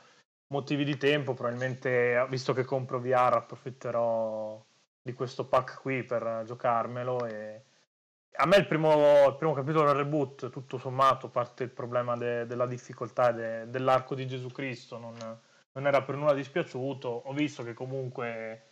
motivi 0.48 0.84
di 0.84 0.96
tempo, 0.96 1.34
probabilmente 1.34 2.26
visto 2.28 2.52
che 2.52 2.64
compro 2.64 2.98
VR 2.98 3.34
approfitterò 3.34 4.60
di 5.00 5.12
questo 5.12 5.46
pack 5.46 5.80
qui 5.80 6.02
per 6.02 6.22
uh, 6.24 6.44
giocarmelo 6.44 7.26
e 7.26 7.62
a 8.40 8.46
me 8.46 8.56
il 8.56 8.66
primo, 8.66 9.26
il 9.26 9.36
primo 9.36 9.52
capitolo 9.52 9.86
del 9.86 9.94
reboot, 9.94 10.50
tutto 10.50 10.78
sommato, 10.78 11.28
parte 11.28 11.64
il 11.64 11.70
problema 11.70 12.16
de- 12.16 12.46
della 12.46 12.66
difficoltà 12.66 13.32
de- 13.32 13.68
dell'arco 13.68 14.14
di 14.14 14.26
Gesù 14.26 14.48
Cristo, 14.48 14.98
non, 14.98 15.16
non 15.78 15.86
era 15.86 16.02
per 16.02 16.16
nulla 16.16 16.34
dispiaciuto. 16.34 17.08
Ho 17.08 17.32
visto 17.32 17.62
che 17.62 17.72
comunque 17.72 18.70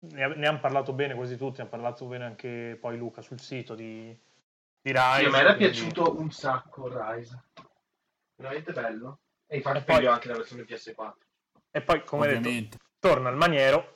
ne, 0.00 0.34
ne 0.34 0.46
hanno 0.46 0.60
parlato 0.60 0.92
bene 0.92 1.14
quasi 1.14 1.36
tutti, 1.36 1.58
ne 1.60 1.64
ha 1.64 1.70
parlato 1.70 2.04
bene 2.06 2.24
anche 2.24 2.76
poi 2.80 2.96
Luca 2.98 3.22
sul 3.22 3.40
sito 3.40 3.74
di, 3.74 4.16
di 4.80 4.92
Rise. 4.92 5.18
Sì, 5.20 5.24
a 5.24 5.30
me 5.30 5.38
era 5.38 5.54
quindi- 5.56 5.72
piaciuto 5.74 6.18
un 6.18 6.30
sacco 6.30 6.88
Rise. 6.88 7.44
Veramente 8.36 8.72
bello. 8.72 9.20
E 9.46 9.56
infatti 9.56 9.78
E 9.78 9.82
poi- 9.82 10.06
anche 10.06 10.28
la 10.28 10.36
versione 10.36 10.62
PS4. 10.64 11.14
E 11.70 11.82
poi, 11.82 12.04
come 12.04 12.26
detto, 12.26 12.38
Ovviamente. 12.40 12.78
torna 12.98 13.30
il 13.30 13.36
maniero. 13.36 13.92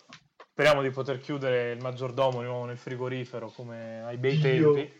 Speriamo 0.50 0.82
di 0.82 0.90
poter 0.90 1.18
chiudere 1.18 1.72
il 1.72 1.80
maggiordomo 1.80 2.40
di 2.40 2.46
nuovo 2.46 2.64
nel 2.66 2.76
frigorifero 2.78 3.48
come 3.50 4.02
ai 4.02 4.18
bei 4.18 4.38
Dio. 4.38 4.72
tempi. 4.74 4.98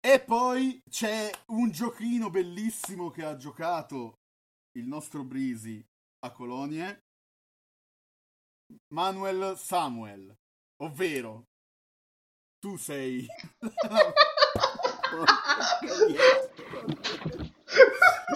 E 0.00 0.20
poi 0.20 0.80
c'è 0.88 1.30
un 1.46 1.70
giochino 1.70 2.30
bellissimo 2.30 3.10
che 3.10 3.24
ha 3.24 3.36
giocato 3.36 4.18
il 4.76 4.86
nostro 4.86 5.24
Brisi 5.24 5.84
a 6.26 6.30
Colonie. 6.32 7.04
Manuel 8.88 9.56
Samuel, 9.56 10.36
ovvero 10.82 11.46
tu 12.58 12.76
sei 12.76 13.26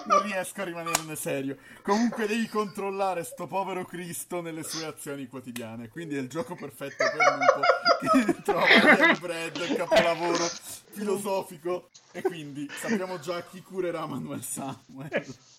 non 0.07 0.23
riesco 0.23 0.61
a 0.61 0.65
rimanerne 0.65 1.17
serio. 1.17 1.57
Comunque 1.83 2.27
devi 2.27 2.49
controllare 2.49 3.25
sto 3.25 3.47
povero 3.47 3.85
Cristo 3.85 4.41
nelle 4.41 4.63
sue 4.63 4.85
azioni 4.85 5.27
quotidiane. 5.27 5.89
Quindi 5.89 6.17
è 6.17 6.21
il 6.21 6.29
gioco 6.29 6.55
perfetto 6.55 7.05
per 7.05 7.39
Lupo 7.39 8.35
che 8.35 8.43
trova 8.43 9.11
il 9.11 9.19
Brad, 9.21 9.57
il 9.57 9.77
capolavoro 9.77 10.45
filosofico. 10.91 11.91
E 12.13 12.23
quindi 12.23 12.69
sappiamo 12.71 13.19
già 13.19 13.43
chi 13.45 13.63
curerà 13.63 14.07
Manuel 14.07 14.43
Samuel. 14.43 15.59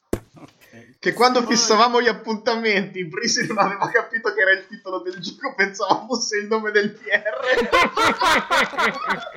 Che 0.99 1.13
quando 1.13 1.45
fissavamo 1.45 2.01
gli 2.01 2.07
appuntamenti, 2.07 3.03
Brisi 3.05 3.45
non 3.45 3.57
aveva 3.57 3.89
capito 3.89 4.33
che 4.33 4.41
era 4.41 4.51
il 4.53 4.67
titolo 4.67 4.99
del 4.99 5.19
gioco, 5.19 5.53
pensava 5.53 6.05
fosse 6.07 6.37
il 6.37 6.47
nome 6.47 6.71
del 6.71 6.91
PR. 6.91 7.39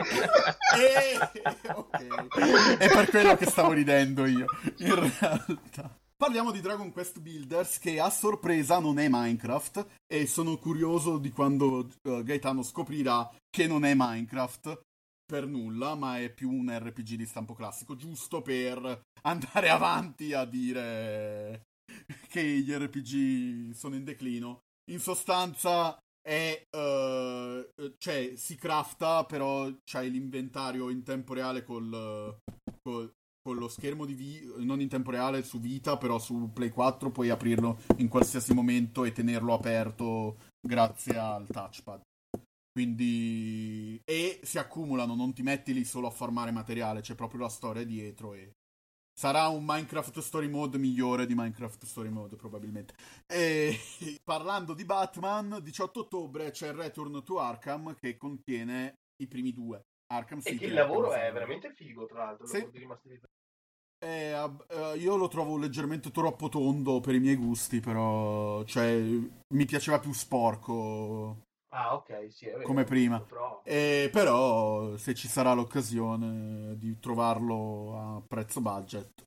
Eh, 0.75 1.19
ok. 1.73 2.77
È 2.79 2.89
per 2.89 3.09
quello 3.09 3.37
che 3.37 3.47
stavo 3.47 3.73
ridendo 3.73 4.27
io, 4.27 4.47
in 4.79 4.95
realtà. 4.95 5.99
Parliamo 6.17 6.51
di 6.51 6.61
Dragon 6.61 6.93
Quest 6.93 7.21
Builders 7.21 7.79
che 7.79 8.01
a 8.01 8.11
sorpresa 8.11 8.79
non 8.79 8.99
è 8.99 9.09
Minecraft 9.09 9.87
e 10.07 10.27
sono 10.27 10.57
curioso 10.59 11.19
di 11.19 11.31
quando 11.31 11.89
eh, 12.03 12.23
Gaetano 12.25 12.63
scoprirà 12.63 13.31
che 13.51 13.67
non 13.67 13.85
è 13.85 13.95
Minecraft 13.95 14.81
per 15.25 15.47
nulla, 15.47 15.95
ma 15.95 16.19
è 16.19 16.31
più 16.31 16.51
un 16.51 16.71
RPG 16.71 17.15
di 17.15 17.27
stampo 17.27 17.55
classico, 17.55 17.97
giusto 17.97 18.43
per 18.43 19.03
andare 19.23 19.69
avanti 19.71 20.33
a 20.33 20.45
dire 20.45 21.63
che 22.29 22.43
gli 22.43 22.73
RPG 22.73 23.73
sono 23.73 23.95
in 23.95 24.05
declino. 24.05 24.61
In 24.91 25.01
sostanza 25.01 25.99
è 26.21 26.63
eh, 26.71 27.71
cioè 27.99 28.33
si 28.37 28.57
crafta, 28.57 29.25
però 29.25 29.71
c'hai 29.85 30.11
l'inventario 30.11 30.91
in 30.91 31.03
tempo 31.03 31.35
reale 31.35 31.65
col, 31.65 32.39
col- 32.83 33.13
con 33.43 33.57
lo 33.57 33.69
schermo 33.69 34.07
di 34.07 34.15
vi- 34.15 34.65
non 34.65 34.81
in 34.81 34.89
tempo 34.89 35.11
reale 35.11 35.43
su 35.43 35.61
vita, 35.61 35.99
però 35.99 36.19
su 36.19 36.51
Play 36.53 36.71
4 36.71 37.11
puoi 37.11 37.29
aprirlo 37.29 37.79
in 37.99 38.09
qualsiasi 38.09 38.55
momento 38.55 39.05
e 39.05 39.13
tenerlo 39.13 39.53
aperto 39.53 40.39
grazie 40.67 41.19
al 41.19 41.47
touchpad. 41.47 42.01
Quindi 42.75 44.03
e 44.05 44.41
si 44.43 44.59
accumulano, 44.59 45.15
non 45.15 45.33
ti 45.33 45.43
metti 45.43 45.73
lì 45.73 45.85
solo 45.85 46.09
a 46.09 46.11
farmare 46.11 46.51
materiale, 46.51 47.03
c'è 47.03 47.15
proprio 47.15 47.43
la 47.43 47.49
storia 47.49 47.85
dietro 47.85 48.35
e 48.35 48.51
sarà 49.17 49.47
un 49.47 49.63
Minecraft 49.65 50.19
Story 50.19 50.49
Mode 50.49 50.77
migliore 50.77 51.25
di 51.25 51.37
Minecraft 51.37 51.85
Story 51.85 52.09
Mode 52.09 52.35
probabilmente. 52.35 52.95
E 53.27 53.79
parlando 54.25 54.75
di 54.75 54.85
Batman, 54.85 55.61
18 55.63 56.01
ottobre 56.01 56.51
c'è 56.51 56.67
il 56.71 56.75
Return 56.75 57.23
to 57.23 57.39
Arkham 57.39 57.95
che 57.95 58.17
contiene 58.17 58.97
i 59.23 59.29
primi 59.29 59.53
due. 59.53 59.85
Arkham 60.13 60.39
E 60.39 60.43
City 60.43 60.59
che 60.59 60.65
il 60.67 60.73
e 60.73 60.75
lavoro 60.75 61.13
è 61.13 61.31
veramente 61.33 61.73
figo, 61.73 62.07
tra 62.07 62.25
l'altro. 62.25 62.47
Sì. 62.47 62.69
Eh, 64.05 64.33
eh, 64.69 64.97
io 64.97 65.17
lo 65.17 65.29
trovo 65.29 65.57
leggermente 65.57 66.11
troppo 66.11 66.49
tondo 66.49 66.99
per 66.99 67.15
i 67.15 67.21
miei 67.21 67.37
gusti, 67.37 67.79
però 67.79 68.65
cioè, 68.65 69.01
mi 69.01 69.65
piaceva 69.65 70.01
più 70.01 70.13
sporco. 70.13 71.53
Ah, 71.77 71.95
ok, 71.95 72.29
sì, 72.31 72.47
è 72.47 72.53
vero. 72.53 72.63
Come 72.63 72.85
prima. 72.85 73.21
Però... 73.21 73.61
Eh, 73.65 74.09
però 74.13 74.97
se 74.97 75.13
ci 75.15 75.27
sarà 75.27 75.53
l'occasione 75.53 76.77
di 76.77 76.99
trovarlo 77.01 77.97
a 77.97 78.23
prezzo 78.27 78.61
budget, 78.61 79.27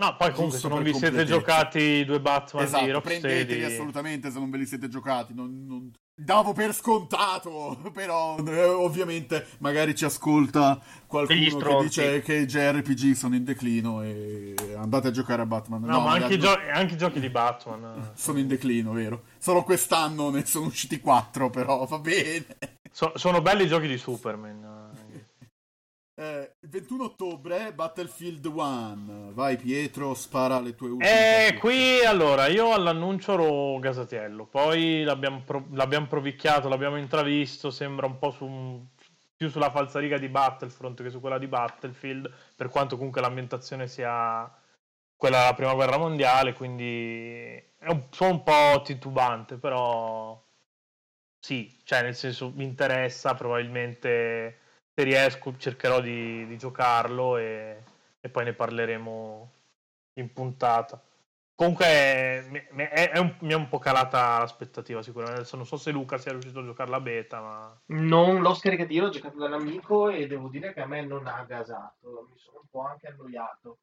No, 0.00 0.14
poi 0.16 0.32
comunque 0.32 0.58
se 0.58 0.68
non 0.68 0.82
vi 0.84 0.94
siete 0.94 1.24
giocati 1.24 1.80
i 1.80 2.04
due 2.04 2.20
Batman 2.20 2.62
di 2.62 2.68
esatto, 2.68 2.92
Rocksteady 2.92 3.20
prendeteli 3.20 3.64
assolutamente 3.64 4.30
se 4.30 4.38
non 4.38 4.48
ve 4.48 4.58
li 4.58 4.66
siete 4.66 4.88
giocati. 4.88 5.34
Non, 5.34 5.66
non- 5.66 5.90
Davo 6.20 6.52
per 6.52 6.74
scontato, 6.74 7.78
però 7.94 8.36
eh, 8.38 8.64
ovviamente 8.64 9.46
magari 9.58 9.94
ci 9.94 10.04
ascolta 10.04 10.80
qualcuno 11.06 11.78
che 11.78 11.84
dice 11.84 12.22
che 12.22 12.34
i 12.38 12.46
JRPG 12.46 13.12
sono 13.12 13.36
in 13.36 13.44
declino 13.44 14.02
e 14.02 14.52
andate 14.76 15.08
a 15.08 15.10
giocare 15.12 15.42
a 15.42 15.46
Batman. 15.46 15.82
No, 15.82 16.00
ma 16.00 16.14
anche 16.14 16.36
gio- 16.36 16.58
anche 16.72 16.94
i 16.94 16.96
giochi 16.98 17.20
di 17.20 17.30
Batman 17.30 18.10
sono 18.14 18.40
in 18.40 18.48
declino, 18.48 18.90
vero? 18.92 19.22
Solo 19.38 19.62
quest'anno 19.62 20.30
ne 20.30 20.44
sono 20.44 20.66
usciti 20.66 20.98
quattro, 21.00 21.50
però 21.50 21.84
va 21.84 21.98
bene. 22.00 22.46
so- 22.90 23.12
sono 23.14 23.40
belli 23.40 23.62
i 23.62 23.68
giochi 23.68 23.86
di 23.86 23.96
Superman. 23.96 24.77
Eh. 26.18 26.22
Eh, 26.22 26.52
il 26.60 26.68
21 26.68 27.04
ottobre, 27.04 27.72
Battlefield 27.72 28.44
1. 28.44 29.32
Vai 29.32 29.56
Pietro, 29.56 30.14
spara 30.14 30.60
le 30.60 30.74
tue 30.74 30.90
ultime. 30.90 31.08
E 31.08 31.52
partite. 31.52 31.58
qui 31.60 32.04
allora 32.04 32.48
io 32.48 32.72
all'annuncio 32.72 33.34
ero 33.34 33.78
gasatiello, 33.78 34.46
poi 34.46 35.04
l'abbiamo, 35.04 35.42
pro- 35.44 35.66
l'abbiamo 35.72 36.06
provicchiato, 36.06 36.68
l'abbiamo 36.68 36.96
intravisto, 36.96 37.70
sembra 37.70 38.06
un 38.06 38.18
po' 38.18 38.30
su 38.30 38.86
più 39.36 39.48
sulla 39.48 39.70
falsariga 39.70 40.18
di 40.18 40.28
Battlefront 40.28 41.00
che 41.00 41.10
su 41.10 41.20
quella 41.20 41.38
di 41.38 41.46
Battlefield, 41.46 42.28
per 42.56 42.68
quanto 42.68 42.96
comunque 42.96 43.20
l'ambientazione 43.20 43.86
sia 43.86 44.52
quella 45.14 45.38
della 45.38 45.54
prima 45.54 45.74
guerra 45.74 45.98
mondiale, 45.98 46.52
quindi 46.52 47.54
è 47.78 47.88
un, 47.88 48.06
sono 48.10 48.30
un 48.30 48.42
po' 48.42 48.82
titubante, 48.84 49.56
però 49.56 50.40
sì, 51.38 51.80
cioè 51.84 52.02
nel 52.02 52.16
senso 52.16 52.50
mi 52.54 52.64
interessa, 52.64 53.34
probabilmente 53.34 54.58
se 54.98 55.04
riesco 55.04 55.56
cercherò 55.56 56.00
di, 56.00 56.44
di 56.48 56.58
giocarlo 56.58 57.36
e, 57.36 57.84
e 58.18 58.28
poi 58.28 58.44
ne 58.44 58.52
parleremo 58.52 59.52
in 60.14 60.32
puntata. 60.32 61.00
Comunque 61.54 62.44
mi- 62.72 62.84
è, 62.84 63.10
è 63.10 63.18
un- 63.18 63.36
mi 63.42 63.52
è 63.52 63.54
un 63.54 63.68
po' 63.68 63.78
calata 63.78 64.38
l'aspettativa 64.38 65.00
sicuramente. 65.00 65.40
Adesso 65.42 65.56
non 65.56 65.66
so 65.66 65.76
se 65.76 65.92
Luca 65.92 66.18
sia 66.18 66.32
riuscito 66.32 66.58
a 66.58 66.64
giocare 66.64 66.90
la 66.90 67.00
beta, 67.00 67.40
ma... 67.40 67.80
Non 67.86 68.40
l'ho 68.42 68.54
scaricato 68.54 68.92
io, 68.92 69.04
l'ho 69.04 69.10
giocato 69.10 69.38
da 69.38 69.46
un 69.46 69.52
amico 69.52 70.08
e 70.08 70.26
devo 70.26 70.48
dire 70.48 70.72
che 70.72 70.80
a 70.80 70.86
me 70.86 71.02
non 71.04 71.28
ha 71.28 71.44
gasato, 71.44 72.26
mi 72.28 72.36
sono 72.36 72.58
un 72.62 72.68
po' 72.68 72.80
anche 72.80 73.06
annoiato. 73.06 73.78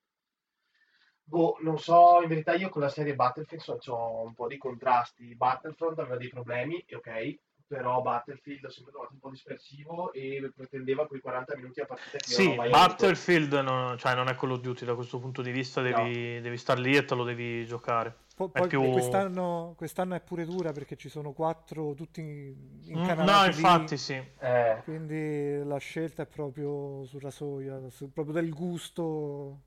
Boh, 1.23 1.57
non 1.61 1.79
so, 1.79 2.19
in 2.23 2.27
verità 2.27 2.53
io 2.55 2.67
con 2.67 2.81
la 2.81 2.89
serie 2.89 3.15
Battlefield 3.15 3.79
so, 3.79 3.93
ho 3.93 4.21
un 4.21 4.33
po' 4.33 4.47
di 4.47 4.57
contrasti. 4.57 5.33
Battlefront 5.33 5.97
aveva 5.99 6.17
dei 6.17 6.27
problemi, 6.27 6.85
ok, 6.93 7.37
però 7.67 8.01
Battlefield 8.01 8.61
l'ho 8.63 8.69
sempre 8.69 8.91
trovato 8.91 9.13
un 9.13 9.19
po' 9.19 9.29
dispersivo 9.29 10.11
e 10.13 10.51
pretendeva 10.55 11.07
quei 11.07 11.19
40 11.19 11.55
minuti 11.55 11.81
a 11.81 11.85
partita 11.85 12.17
che 12.17 12.23
Sì. 12.23 12.55
Battlefield 12.55 13.53
non, 13.53 13.97
cioè, 13.97 14.13
non 14.15 14.27
è 14.29 14.35
Call 14.35 14.51
of 14.51 14.59
Duty 14.61 14.85
da 14.85 14.93
questo 14.95 15.19
punto 15.19 15.41
di 15.41 15.51
vista, 15.51 15.81
devi, 15.81 16.39
devi 16.41 16.57
star 16.57 16.77
lì 16.79 16.95
e 16.95 17.05
te 17.05 17.15
lo 17.15 17.23
devi 17.23 17.65
giocare. 17.65 18.15
Po- 18.35 18.49
È 18.53 18.59
Poi, 18.59 18.67
più- 18.67 18.91
quest'anno, 18.91 19.73
quest'anno 19.77 20.13
è 20.15 20.19
pure 20.21 20.45
dura 20.45 20.71
perché 20.73 20.95
ci 20.97 21.07
sono 21.09 21.31
quattro 21.31 21.93
tutti 21.93 22.21
Mm, 22.21 22.81
incanalati 22.91 23.31
No, 23.31 23.41
lì, 23.43 23.47
infatti 23.47 23.97
sì. 23.97 24.13
Eh, 24.39 24.81
quindi 24.83 25.63
la 25.63 25.77
scelta 25.77 26.23
è 26.23 26.25
proprio 26.27 27.05
sul 27.05 27.21
rasoio, 27.21 27.89
su- 27.89 28.11
proprio 28.11 28.33
del 28.35 28.53
gusto 28.53 29.61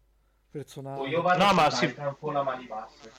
personale. 0.50 1.00
o 1.00 1.06
io 1.06 1.22
vado 1.22 1.42
No, 1.44 1.52
ma 1.54 1.70
sì. 1.70 1.86
Titanfall 1.88 2.36
a 2.36 2.42
mani 2.42 2.66
basse. 2.66 3.10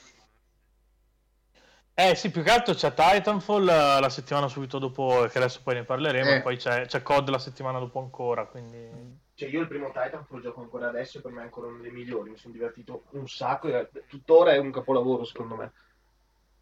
Eh 2.02 2.14
sì, 2.14 2.30
più 2.30 2.42
che 2.42 2.50
altro 2.50 2.72
c'è 2.72 2.94
Titanfall 2.94 3.68
eh, 3.68 4.00
la 4.00 4.08
settimana 4.08 4.48
subito 4.48 4.78
dopo, 4.78 5.26
che 5.30 5.36
adesso 5.36 5.60
poi 5.62 5.74
ne 5.74 5.84
parleremo, 5.84 6.36
Eh. 6.36 6.40
poi 6.40 6.56
c'è, 6.56 6.86
c'è 6.86 7.02
COD 7.02 7.28
la 7.28 7.38
settimana 7.38 7.78
dopo 7.78 7.98
ancora, 8.00 8.46
quindi... 8.46 9.18
Cioè, 9.34 9.48
io 9.50 9.60
il 9.60 9.68
primo 9.68 9.86
Titanfall 9.88 10.36
lo 10.36 10.40
gioco 10.40 10.60
ancora 10.60 10.88
adesso 10.88 11.18
e 11.18 11.20
per 11.20 11.32
me 11.32 11.40
è 11.40 11.44
ancora 11.44 11.66
uno 11.68 11.80
dei 11.80 11.90
migliori. 11.90 12.30
Mi 12.30 12.36
sono 12.38 12.54
divertito 12.54 13.04
un 13.10 13.28
sacco 13.28 13.68
e 13.68 13.88
tuttora 14.06 14.52
è 14.52 14.58
un 14.58 14.70
capolavoro, 14.70 15.24
secondo 15.24 15.56
me. 15.56 15.72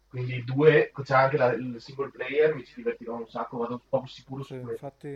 Quindi 0.09 0.43
2, 0.43 0.91
c'è 1.03 1.13
anche 1.15 1.37
la- 1.37 1.53
il 1.53 1.75
single 1.79 2.09
player, 2.09 2.55
mi 2.55 2.65
ci 2.65 2.73
divertirò 2.75 3.15
un 3.15 3.27
sacco, 3.27 3.57
vado 3.57 3.81
proprio 3.87 4.11
sicuro 4.11 4.43
Sì, 4.43 4.55
su 4.55 4.61
questo. 4.61 4.85
infatti, 4.85 5.07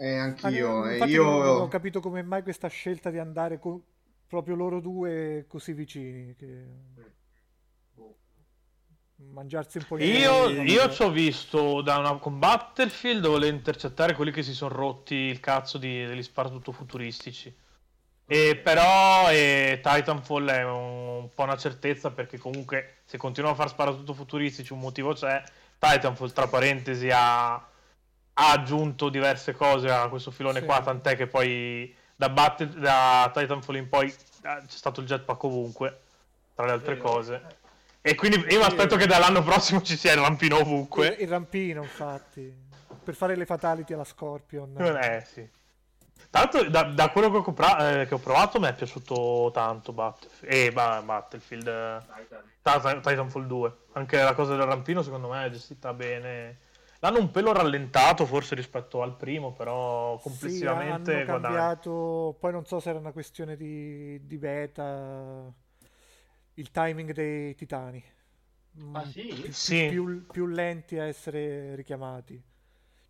Eh, 0.00 0.16
Ah, 0.16 0.22
anch'io. 0.22 0.86
e 0.86 0.92
infatti 0.94 1.10
io... 1.12 1.24
non 1.24 1.60
ho 1.62 1.68
capito 1.68 2.00
come 2.00 2.22
mai 2.22 2.42
questa 2.42 2.68
scelta 2.68 3.10
di 3.10 3.18
andare 3.18 3.58
co- 3.58 3.82
proprio 4.26 4.54
loro 4.54 4.80
due 4.80 5.44
così 5.48 5.72
vicini, 5.72 6.34
che 6.34 6.46
Boh. 6.94 7.17
Mangiarsi 9.32 9.78
un 9.78 9.84
po' 9.86 9.98
gli 9.98 10.04
Io, 10.04 10.48
io 10.48 10.90
ci 10.90 11.02
ho 11.02 11.10
visto 11.10 11.80
da 11.80 11.98
una 11.98 12.14
con 12.16 12.38
Battlefield 12.38 13.26
volevo 13.26 13.54
intercettare 13.54 14.14
quelli 14.14 14.30
che 14.30 14.42
si 14.42 14.54
sono 14.54 14.74
rotti 14.74 15.14
il 15.14 15.40
cazzo 15.40 15.78
di, 15.78 16.04
degli 16.04 16.22
sparatutto 16.22 16.72
futuristici. 16.72 17.54
E 18.30 18.56
però 18.56 19.30
eh, 19.30 19.80
Titanfall 19.82 20.48
è 20.50 20.62
un, 20.64 21.18
un 21.22 21.28
po' 21.34 21.42
una 21.44 21.56
certezza 21.56 22.10
perché 22.10 22.36
comunque 22.38 22.98
se 23.04 23.16
continuano 23.16 23.54
a 23.54 23.58
fare 23.58 23.70
sparatutto 23.70 24.12
futuristici 24.14 24.72
un 24.72 24.80
motivo 24.80 25.14
c'è. 25.14 25.42
Titanfall 25.78 26.32
tra 26.32 26.48
parentesi 26.48 27.08
ha, 27.10 27.54
ha 27.54 28.50
aggiunto 28.50 29.08
diverse 29.08 29.52
cose 29.52 29.88
a 29.90 30.08
questo 30.08 30.30
filone 30.30 30.60
Sì. 30.60 30.66
qua, 30.66 30.80
tant'è 30.80 31.16
che 31.16 31.26
poi 31.26 31.94
da, 32.16 32.28
Battle- 32.28 32.78
da 32.80 33.30
Titanfall 33.32 33.76
in 33.76 33.88
poi 33.88 34.08
eh, 34.08 34.12
c'è 34.42 34.64
stato 34.66 35.00
il 35.00 35.06
jetpack 35.06 35.42
ovunque, 35.44 36.00
tra 36.54 36.66
le 36.66 36.72
altre 36.72 36.96
Sì. 36.96 37.00
cose. 37.00 37.42
E 38.08 38.14
quindi 38.14 38.38
io 38.48 38.58
mi 38.58 38.64
aspetto 38.64 38.96
che 38.96 39.06
dall'anno 39.06 39.42
prossimo 39.42 39.82
ci 39.82 39.96
sia 39.96 40.12
il 40.12 40.20
rampino 40.20 40.58
ovunque. 40.58 41.08
il, 41.08 41.16
il 41.20 41.28
rampino, 41.28 41.82
infatti, 41.82 42.50
per 43.04 43.14
fare 43.14 43.36
le 43.36 43.44
fatality 43.44 43.92
alla 43.92 44.04
Scorpion. 44.04 44.74
Eh 44.80 45.22
sì. 45.26 45.46
L'altro, 46.30 46.64
da, 46.70 46.84
da 46.84 47.10
quello 47.10 47.30
che 47.30 47.36
ho, 47.38 47.42
compra- 47.42 48.00
eh, 48.00 48.06
che 48.06 48.14
ho 48.14 48.18
provato, 48.18 48.58
mi 48.60 48.66
è 48.66 48.74
piaciuto 48.74 49.50
tanto 49.52 49.92
Battlefield. 49.92 50.52
Eh, 50.54 50.72
ba- 50.72 51.02
Battlefield. 51.04 51.66
eh, 51.66 51.98
Titan. 52.16 52.42
Titan- 52.62 53.02
Titanfall 53.02 53.46
2. 53.46 53.76
Anche 53.92 54.22
la 54.22 54.34
cosa 54.34 54.56
del 54.56 54.66
rampino, 54.66 55.02
secondo 55.02 55.28
me, 55.28 55.44
è 55.44 55.50
gestita 55.50 55.92
bene. 55.92 56.58
L'hanno 57.00 57.18
un 57.20 57.30
pelo 57.30 57.52
rallentato 57.52 58.24
forse 58.26 58.54
rispetto 58.54 59.02
al 59.02 59.16
primo, 59.16 59.52
però 59.52 60.16
Sì, 60.16 60.22
complessivamente 60.24 61.12
hanno 61.14 61.24
guadagna. 61.24 61.54
cambiato, 61.56 62.36
poi 62.40 62.52
non 62.52 62.64
so 62.66 62.80
se 62.80 62.88
era 62.90 62.98
una 62.98 63.12
questione 63.12 63.56
di, 63.56 64.18
di 64.26 64.36
beta, 64.36 65.44
il 66.58 66.70
timing 66.70 67.12
dei 67.12 67.54
titani. 67.54 68.02
Mm, 68.78 68.94
Ah, 68.94 69.04
sì? 69.04 69.28
più, 69.42 69.52
Sì. 69.52 69.88
più- 69.88 70.26
più 70.30 70.46
lenti 70.46 70.98
a 70.98 71.04
essere 71.04 71.74
richiamati. 71.76 72.42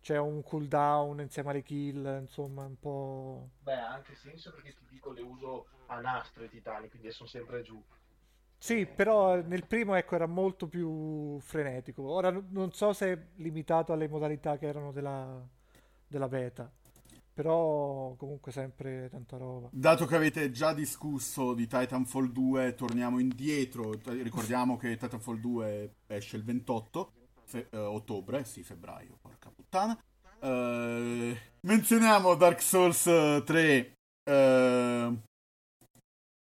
C'è 0.01 0.17
un 0.17 0.43
cooldown 0.43 1.21
insieme 1.21 1.51
alle 1.51 1.63
kill, 1.63 2.19
insomma, 2.21 2.65
un 2.65 2.79
po'... 2.79 3.49
Beh, 3.61 3.73
ha 3.79 3.87
anche 3.93 4.15
senso 4.15 4.51
perché 4.51 4.73
ti 4.73 4.85
dico 4.89 5.11
le 5.11 5.21
uso 5.21 5.67
a 5.85 5.99
nastro 6.01 6.43
i 6.43 6.49
titani, 6.49 6.89
quindi 6.89 7.09
sono 7.11 7.29
sempre 7.29 7.61
giù. 7.61 7.81
Sì, 8.61 8.85
però 8.85 9.41
nel 9.41 9.65
primo, 9.65 9.95
ecco, 9.95 10.15
era 10.15 10.25
molto 10.27 10.67
più 10.67 11.39
frenetico. 11.39 12.03
Ora 12.03 12.29
non 12.49 12.71
so 12.73 12.91
se 12.93 13.11
è 13.13 13.17
limitato 13.35 13.93
alle 13.93 14.07
modalità 14.07 14.57
che 14.57 14.67
erano 14.67 14.91
della, 14.91 15.41
della 16.07 16.27
beta, 16.27 16.69
però 17.39 18.15
comunque 18.17 18.51
sempre 18.51 19.07
tanta 19.09 19.37
roba. 19.37 19.69
Dato 19.71 20.05
che 20.05 20.17
avete 20.17 20.51
già 20.51 20.73
discusso 20.73 21.53
di 21.53 21.67
Titanfall 21.67 22.33
2, 22.33 22.75
torniamo 22.75 23.17
indietro. 23.17 23.97
Ricordiamo 24.03 24.75
che 24.75 24.97
Titanfall 24.97 25.39
2 25.39 25.93
esce 26.07 26.35
il 26.35 26.43
28 26.43 27.13
fe- 27.45 27.69
eh, 27.71 27.77
ottobre, 27.77 28.43
sì, 28.43 28.61
febbraio, 28.61 29.17
porca 29.21 29.49
puttana. 29.55 29.97
Eh, 30.41 31.37
menzioniamo 31.61 32.35
Dark 32.35 32.61
Souls 32.61 33.07
eh, 33.07 33.41
3 33.45 33.93
eh, 34.29 35.17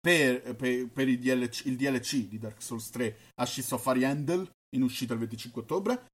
per, 0.00 0.56
per- 0.56 0.88
per 0.88 1.08
il, 1.08 1.18
DLC, 1.18 1.66
il 1.66 1.76
DLC 1.76 2.26
di 2.26 2.38
Dark 2.38 2.62
Souls 2.62 2.88
3 2.88 3.16
Ashes 3.34 3.70
of 3.70 3.86
Ariandel, 3.86 4.50
in 4.74 4.82
uscita 4.82 5.12
il 5.12 5.18
25 5.18 5.60
ottobre. 5.60 6.06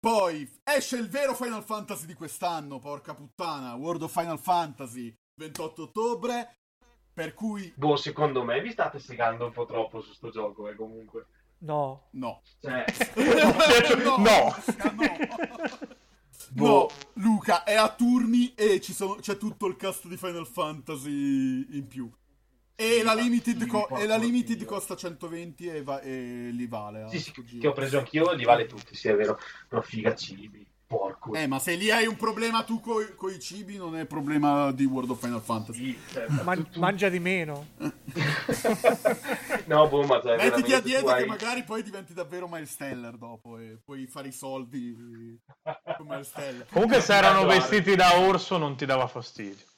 Poi 0.00 0.50
esce 0.64 0.96
il 0.96 1.10
vero 1.10 1.34
Final 1.34 1.62
Fantasy 1.62 2.06
di 2.06 2.14
quest'anno, 2.14 2.78
porca 2.78 3.12
puttana, 3.12 3.74
World 3.74 4.02
of 4.02 4.12
Final 4.12 4.38
Fantasy, 4.38 5.14
28 5.34 5.82
ottobre, 5.82 6.56
per 7.12 7.34
cui 7.34 7.70
Boh, 7.76 7.96
secondo 7.96 8.42
me 8.42 8.62
vi 8.62 8.70
state 8.70 8.98
segando 8.98 9.44
un 9.44 9.52
po' 9.52 9.66
troppo 9.66 10.00
su 10.00 10.14
sto 10.14 10.30
gioco, 10.30 10.68
eh, 10.68 10.74
comunque. 10.74 11.26
No, 11.58 12.06
no. 12.12 12.40
Cioè, 12.60 12.84
No. 14.02 14.16
No. 14.16 14.54
Boh. 16.52 16.64
No, 16.66 16.88
Luca, 17.22 17.64
è 17.64 17.74
a 17.74 17.90
turni 17.90 18.54
e 18.54 18.80
ci 18.80 18.94
sono- 18.94 19.16
c'è 19.16 19.36
tutto 19.36 19.66
il 19.66 19.76
cast 19.76 20.06
di 20.06 20.16
Final 20.16 20.46
Fantasy 20.46 21.76
in 21.76 21.86
più. 21.86 22.10
E 22.82 23.02
la 23.02 23.12
limited, 23.12 23.66
co- 23.66 23.88
e 23.98 24.06
la 24.06 24.16
limited 24.16 24.64
costa 24.64 24.96
120 24.96 25.66
e, 25.66 25.82
va- 25.82 26.00
e 26.00 26.48
li 26.50 26.66
vale. 26.66 27.02
a 27.02 27.08
sì, 27.08 27.18
sì, 27.18 27.32
che 27.32 27.68
ho 27.68 27.72
preso 27.72 27.98
anch'io, 27.98 28.32
li 28.32 28.44
vale 28.44 28.64
tutti, 28.66 28.94
sì, 28.94 29.08
è 29.08 29.14
vero. 29.14 29.38
Però 29.68 29.82
figa 29.82 30.14
cibi, 30.14 30.66
porco. 30.86 31.34
Eh, 31.34 31.46
ma 31.46 31.58
se 31.58 31.74
lì 31.74 31.90
hai 31.90 32.06
un 32.06 32.16
problema 32.16 32.62
tu 32.64 32.80
coi, 32.80 33.14
coi 33.14 33.38
cibi, 33.38 33.76
non 33.76 33.96
è 33.96 34.06
problema 34.06 34.72
di 34.72 34.84
World 34.86 35.10
of 35.10 35.20
Final 35.20 35.42
Fantasy. 35.42 35.84
Sì, 35.92 35.98
cioè, 36.10 36.26
man- 36.42 36.56
tu- 36.64 36.70
tu- 36.70 36.80
mangia 36.80 37.10
di 37.10 37.18
meno. 37.20 37.66
no, 39.66 39.88
boh, 39.88 40.02
ma 40.04 40.20
cioè, 40.22 40.36
Mettiti 40.36 40.72
a 40.72 40.80
dieta 40.80 41.12
hai- 41.14 41.22
che 41.24 41.28
magari 41.28 41.62
poi 41.64 41.82
diventi 41.82 42.14
davvero 42.14 42.48
Miles 42.48 42.76
Teller 42.76 43.16
dopo 43.18 43.58
e 43.58 43.78
puoi 43.84 44.06
fare 44.06 44.28
i 44.28 44.32
soldi 44.32 45.38
Teller. 46.34 46.66
Comunque 46.72 47.00
se 47.02 47.14
erano 47.14 47.44
Guarda. 47.44 47.60
vestiti 47.66 47.94
da 47.94 48.18
orso 48.18 48.56
non 48.56 48.74
ti 48.76 48.86
dava 48.86 49.06
fastidio. 49.06 49.68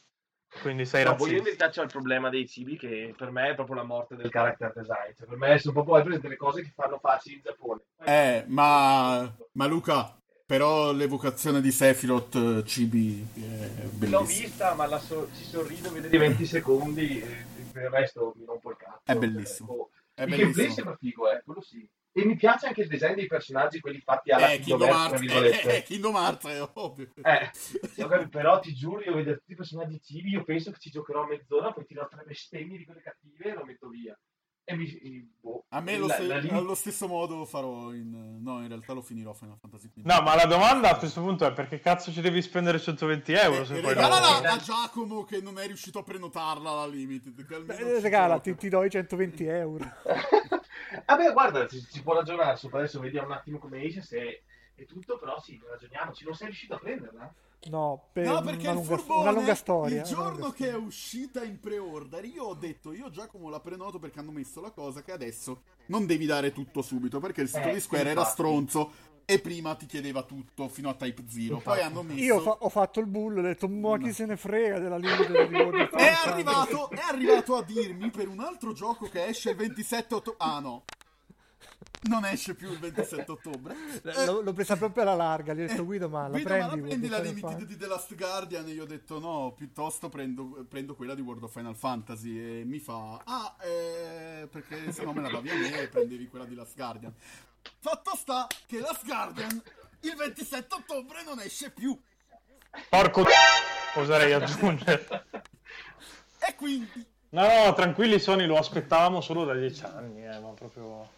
Quindi 0.60 0.84
sei 0.84 1.04
No, 1.04 1.14
poi 1.14 1.30
io 1.30 1.38
in 1.38 1.42
razzista. 1.44 1.64
verità 1.66 1.80
c'ho 1.80 1.84
il 1.86 1.92
problema 1.92 2.28
dei 2.28 2.46
cibi 2.46 2.76
che 2.76 3.14
per 3.16 3.30
me 3.30 3.50
è 3.50 3.54
proprio 3.54 3.76
la 3.76 3.82
morte 3.84 4.16
del 4.16 4.30
character 4.30 4.72
design. 4.74 5.12
Cioè, 5.16 5.26
per 5.26 5.36
me 5.38 5.58
sono 5.58 5.72
proprio 5.72 5.94
hai 5.94 6.02
presente 6.02 6.28
le 6.28 6.36
cose 6.36 6.62
che 6.62 6.72
fanno 6.74 6.98
facili 6.98 7.36
in 7.36 7.40
Giappone. 7.42 7.80
Eh, 8.04 8.44
ma, 8.48 9.34
ma 9.52 9.66
Luca, 9.66 10.14
però 10.44 10.92
l'evocazione 10.92 11.60
di 11.60 11.72
Sephiroth 11.72 12.34
eh, 12.34 12.64
cibi 12.66 13.26
è 13.34 13.40
L'ho 13.84 13.88
bellissima. 13.92 14.20
vista, 14.22 14.74
ma 14.74 14.86
la 14.86 14.98
so- 14.98 15.28
ci 15.34 15.42
sorrido, 15.44 15.90
vedete 15.90 16.18
20 16.18 16.44
secondi 16.46 17.20
e 17.20 17.44
per 17.72 17.84
il 17.84 17.90
resto 17.90 18.34
mi 18.36 18.44
rompo 18.44 18.70
il 18.70 18.76
cazzo. 18.76 19.00
È 19.04 19.16
bellissimo. 19.16 19.68
Cioè, 19.68 19.76
boh. 19.76 19.90
È 20.14 20.22
il 20.24 20.28
gameplay 20.28 20.52
bellissimo. 20.52 20.74
sembra 20.74 20.96
figo, 20.96 21.30
eh, 21.32 21.42
quello 21.44 21.60
sì. 21.62 21.88
E 22.14 22.26
mi 22.26 22.36
piace 22.36 22.66
anche 22.66 22.82
il 22.82 22.88
design 22.88 23.14
dei 23.14 23.26
personaggi, 23.26 23.80
quelli 23.80 24.00
fatti 24.00 24.32
alla 24.32 24.52
Eh, 24.52 24.58
Kingdom 24.58 24.88
Hearts, 24.88 25.22
eh, 25.22 25.76
eh, 25.76 25.82
Kingdom 25.82 26.14
Hearts 26.14 26.46
è 26.46 26.70
ovvio. 26.74 27.10
Eh, 27.22 27.50
capito, 27.96 28.28
però 28.28 28.60
ti 28.60 28.74
giuro, 28.74 29.00
io 29.00 29.14
vedo 29.14 29.32
tutti 29.34 29.52
i 29.52 29.56
personaggi 29.56 29.98
cibi, 30.02 30.30
io 30.30 30.44
penso 30.44 30.70
che 30.72 30.78
ci 30.78 30.90
giocherò 30.90 31.26
mezz'ora, 31.26 31.72
poi 31.72 31.86
tiro 31.86 32.06
tre 32.08 32.22
bestemmie 32.24 32.76
di 32.76 32.84
quelle 32.84 33.00
cattive 33.00 33.50
e 33.50 33.54
lo 33.54 33.64
metto 33.64 33.88
via. 33.88 34.18
E 34.64 34.76
mi... 34.76 35.28
boh, 35.40 35.64
A 35.70 35.80
me 35.80 35.96
lo 35.98 36.06
la- 36.06 36.14
ste- 36.14 36.26
la 36.26 36.36
lim- 36.38 36.54
allo 36.54 36.74
stesso 36.74 37.08
modo 37.08 37.44
farò 37.44 37.92
in... 37.92 38.40
No, 38.42 38.60
in 38.62 38.68
realtà 38.68 38.92
lo 38.92 39.02
finirò 39.02 39.32
Final 39.32 39.56
Fantasy 39.58 39.88
XV. 39.90 40.04
No, 40.04 40.20
ma 40.22 40.34
la 40.36 40.44
domanda 40.46 40.90
a 40.90 40.96
questo 40.96 41.20
punto 41.20 41.44
è 41.44 41.52
perché 41.52 41.80
cazzo 41.80 42.12
ci 42.12 42.20
devi 42.20 42.40
spendere 42.40 42.78
120 42.78 43.32
euro 43.32 43.64
se 43.64 43.76
Eh, 43.76 43.80
poi 43.80 43.94
regalala 43.94 44.40
no? 44.40 44.48
a 44.48 44.56
Giacomo 44.58 45.24
che 45.24 45.40
non 45.40 45.58
è 45.58 45.66
riuscito 45.66 45.98
a 45.98 46.02
prenotarla 46.04 46.74
la 46.74 46.86
Limited. 46.86 47.44
che 47.44 47.54
almeno 47.54 47.72
Eh, 47.90 47.96
ci 47.96 48.00
regala, 48.02 48.38
ti, 48.38 48.54
ti 48.54 48.68
do 48.68 48.84
i 48.84 48.90
120 48.90 49.44
euro. 49.46 49.84
Vabbè, 51.06 51.32
guarda, 51.32 51.68
si, 51.68 51.80
si 51.80 52.02
può 52.02 52.14
ragionare 52.14 52.56
sopra, 52.56 52.78
adesso 52.78 53.00
vediamo 53.00 53.28
un 53.28 53.32
attimo 53.32 53.58
come 53.58 53.82
esce, 53.82 54.02
se 54.02 54.42
è 54.74 54.84
tutto, 54.84 55.18
però 55.18 55.40
sì, 55.40 55.60
ragioniamoci, 55.68 56.24
non 56.24 56.34
sei 56.34 56.46
riuscito 56.48 56.74
a 56.74 56.78
prenderla? 56.78 57.34
No, 57.70 58.08
per 58.12 58.26
No, 58.26 58.40
perché 58.42 58.68
una 58.68 58.70
il 58.70 58.76
lunga, 58.76 58.96
furbone, 58.96 59.20
una 59.20 59.30
lunga 59.30 59.54
storia. 59.54 59.96
il 60.00 60.02
giorno 60.06 60.50
che 60.50 60.64
è 60.66 60.70
storia. 60.70 60.86
uscita 60.86 61.44
in 61.44 61.60
pre-order, 61.60 62.24
io 62.24 62.44
ho 62.44 62.54
detto, 62.54 62.92
io 62.92 63.08
Giacomo 63.10 63.48
la 63.48 63.60
prenoto 63.60 63.98
perché 64.00 64.18
hanno 64.18 64.32
messo 64.32 64.60
la 64.60 64.70
cosa 64.72 65.02
che 65.02 65.12
adesso 65.12 65.62
non 65.86 66.04
devi 66.06 66.26
dare 66.26 66.52
tutto 66.52 66.82
subito, 66.82 67.20
perché 67.20 67.42
il 67.42 67.48
sito 67.48 67.68
Eh, 67.68 67.74
di 67.74 67.80
Square 67.80 68.10
era 68.10 68.24
stronzo 68.24 68.90
e 69.24 69.38
prima 69.38 69.76
ti 69.76 69.86
chiedeva 69.86 70.24
tutto 70.24 70.66
fino 70.68 70.88
a 70.88 70.94
Type 70.94 71.22
0. 71.28 71.58
Poi 71.58 71.80
hanno 71.80 72.02
messo... 72.02 72.20
Io 72.20 72.40
fa- 72.40 72.56
ho 72.58 72.68
fatto 72.68 72.98
il 72.98 73.06
bullo 73.06 73.36
e 73.36 73.40
ho 73.40 73.42
detto, 73.44 73.68
ma 73.68 73.96
chi 73.96 74.12
se 74.12 74.26
ne 74.26 74.36
frega 74.36 74.80
della 74.80 74.98
di 74.98 75.06
World 75.06 75.30
of 75.36 75.50
È 75.50 75.62
Warcraft?" 75.62 76.26
arrivato, 76.26 76.90
è 76.90 77.00
arrivato 77.08 77.54
a 77.56 77.62
dirmi 77.62 78.10
per 78.10 78.26
un 78.26 78.40
altro 78.40 78.72
gioco 78.72 79.06
che 79.06 79.24
esce 79.26 79.50
il 79.50 79.56
27 79.56 80.14
ottobre. 80.16 80.38
Ah 80.44 80.58
no, 80.58 80.82
non 82.02 82.24
esce 82.24 82.54
più 82.54 82.70
il 82.70 82.78
27 82.78 83.30
ottobre. 83.30 83.74
Eh, 84.02 84.24
L'ho, 84.26 84.40
l'ho 84.40 84.52
presa 84.52 84.76
proprio 84.76 85.02
alla 85.02 85.14
larga, 85.14 85.54
gli 85.54 85.62
ho 85.62 85.66
detto 85.66 85.82
eh, 85.82 85.84
Guido, 85.84 86.08
ma 86.08 86.22
la 86.22 86.28
Guido, 86.28 86.48
prendi? 86.48 86.68
ma 86.68 86.76
la 86.76 86.82
prendi 86.82 87.08
la 87.08 87.18
limited 87.18 87.40
Fantasy?" 87.50 87.66
di 87.66 87.76
The 87.76 87.86
Last 87.86 88.14
Guardian? 88.14 88.68
E 88.68 88.72
io 88.72 88.82
ho 88.82 88.86
detto 88.86 89.18
no, 89.18 89.52
piuttosto 89.56 90.08
prendo, 90.08 90.66
prendo 90.68 90.94
quella 90.94 91.14
di 91.14 91.20
World 91.20 91.42
of 91.44 91.52
Final 91.52 91.76
Fantasy. 91.76 92.38
E 92.38 92.64
mi 92.64 92.78
fa, 92.78 93.20
ah, 93.24 93.56
eh, 93.62 94.48
perché 94.50 94.92
se 94.92 95.04
no 95.04 95.12
me 95.12 95.22
la 95.22 95.30
davi 95.30 95.50
a 95.50 95.54
me 95.54 95.80
e 95.80 95.88
prendevi 95.88 96.28
quella 96.28 96.44
di 96.44 96.54
Last 96.54 96.76
Guardian. 96.76 97.12
Fatto 97.78 98.16
sta 98.16 98.46
che 98.66 98.80
Last 98.80 99.04
Guardian 99.04 99.62
il 100.00 100.14
27 100.16 100.74
ottobre 100.74 101.22
non 101.24 101.40
esce 101.40 101.70
più. 101.70 101.98
Porco 102.88 103.24
oserei 103.94 104.32
aggiungere. 104.32 105.26
E 106.38 106.54
quindi 106.56 107.10
No, 107.32 107.46
no, 107.46 107.72
tranquilli 107.72 108.18
Sony, 108.18 108.44
lo 108.44 108.58
aspettavamo 108.58 109.22
solo 109.22 109.46
da 109.46 109.54
dieci 109.54 109.82
anni, 109.84 110.22
eh, 110.22 110.38
ma 110.38 110.50
proprio... 110.50 111.08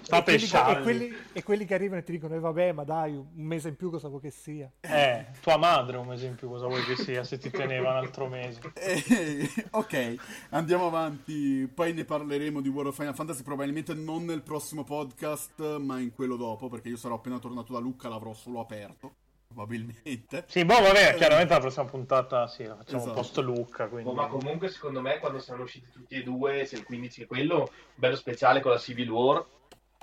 Sta 0.00 0.18
E 0.18 0.22
quelli, 0.22 0.46
che, 0.46 0.70
e, 0.70 0.80
quelli, 0.80 1.16
e 1.32 1.42
quelli 1.42 1.64
che 1.66 1.74
arrivano 1.74 2.00
e 2.00 2.04
ti 2.04 2.12
dicono, 2.12 2.34
eh, 2.34 2.38
vabbè, 2.38 2.72
ma 2.72 2.84
dai, 2.84 3.14
un 3.14 3.26
mese 3.34 3.68
in 3.68 3.76
più 3.76 3.90
cosa 3.90 4.08
vuoi 4.08 4.20
che 4.20 4.30
sia? 4.30 4.70
Eh, 4.80 5.26
tua 5.40 5.58
madre 5.58 5.98
un 5.98 6.06
mese 6.06 6.26
in 6.26 6.34
più, 6.34 6.48
cosa 6.48 6.66
vuoi 6.66 6.82
che 6.84 6.96
sia, 6.96 7.24
se 7.24 7.38
ti 7.38 7.50
teneva 7.50 7.90
un 7.90 7.96
altro 7.96 8.26
mese. 8.26 8.60
Eh, 8.74 9.48
ok, 9.70 10.14
andiamo 10.50 10.86
avanti. 10.86 11.70
Poi 11.72 11.92
ne 11.92 12.04
parleremo 12.04 12.60
di 12.60 12.68
World 12.68 12.90
of 12.90 12.96
Final 12.96 13.14
Fantasy. 13.14 13.42
Probabilmente 13.42 13.94
non 13.94 14.24
nel 14.24 14.42
prossimo 14.42 14.84
podcast, 14.84 15.76
ma 15.78 16.00
in 16.00 16.12
quello 16.12 16.36
dopo. 16.36 16.68
Perché 16.68 16.88
io 16.88 16.96
sarò 16.96 17.16
appena 17.16 17.38
tornato 17.38 17.72
da 17.72 17.78
Lucca, 17.78 18.08
l'avrò 18.08 18.32
solo 18.32 18.60
aperto. 18.60 19.14
Probabilmente. 19.52 20.44
Sì, 20.46 20.64
boh, 20.64 20.80
vabbè, 20.80 21.14
chiaramente 21.16 21.52
la 21.52 21.60
prossima 21.60 21.84
puntata 21.84 22.46
sì, 22.46 22.64
la 22.64 22.76
facciamo 22.76 23.02
Esatto. 23.02 23.14
post 23.14 23.38
Lucca, 23.38 23.86
quindi... 23.88 24.08
Boh, 24.08 24.14
ma 24.14 24.26
comunque 24.26 24.68
secondo 24.68 25.02
me 25.02 25.18
quando 25.18 25.38
saranno 25.40 25.64
usciti 25.64 25.90
tutti 25.92 26.14
e 26.14 26.22
due, 26.22 26.64
se 26.64 26.76
il 26.76 26.84
15 26.84 27.22
è 27.22 27.26
quello, 27.26 27.58
un 27.58 27.68
bello 27.94 28.16
speciale 28.16 28.60
con 28.60 28.70
la 28.70 28.78
Civil 28.78 29.10
War, 29.10 29.44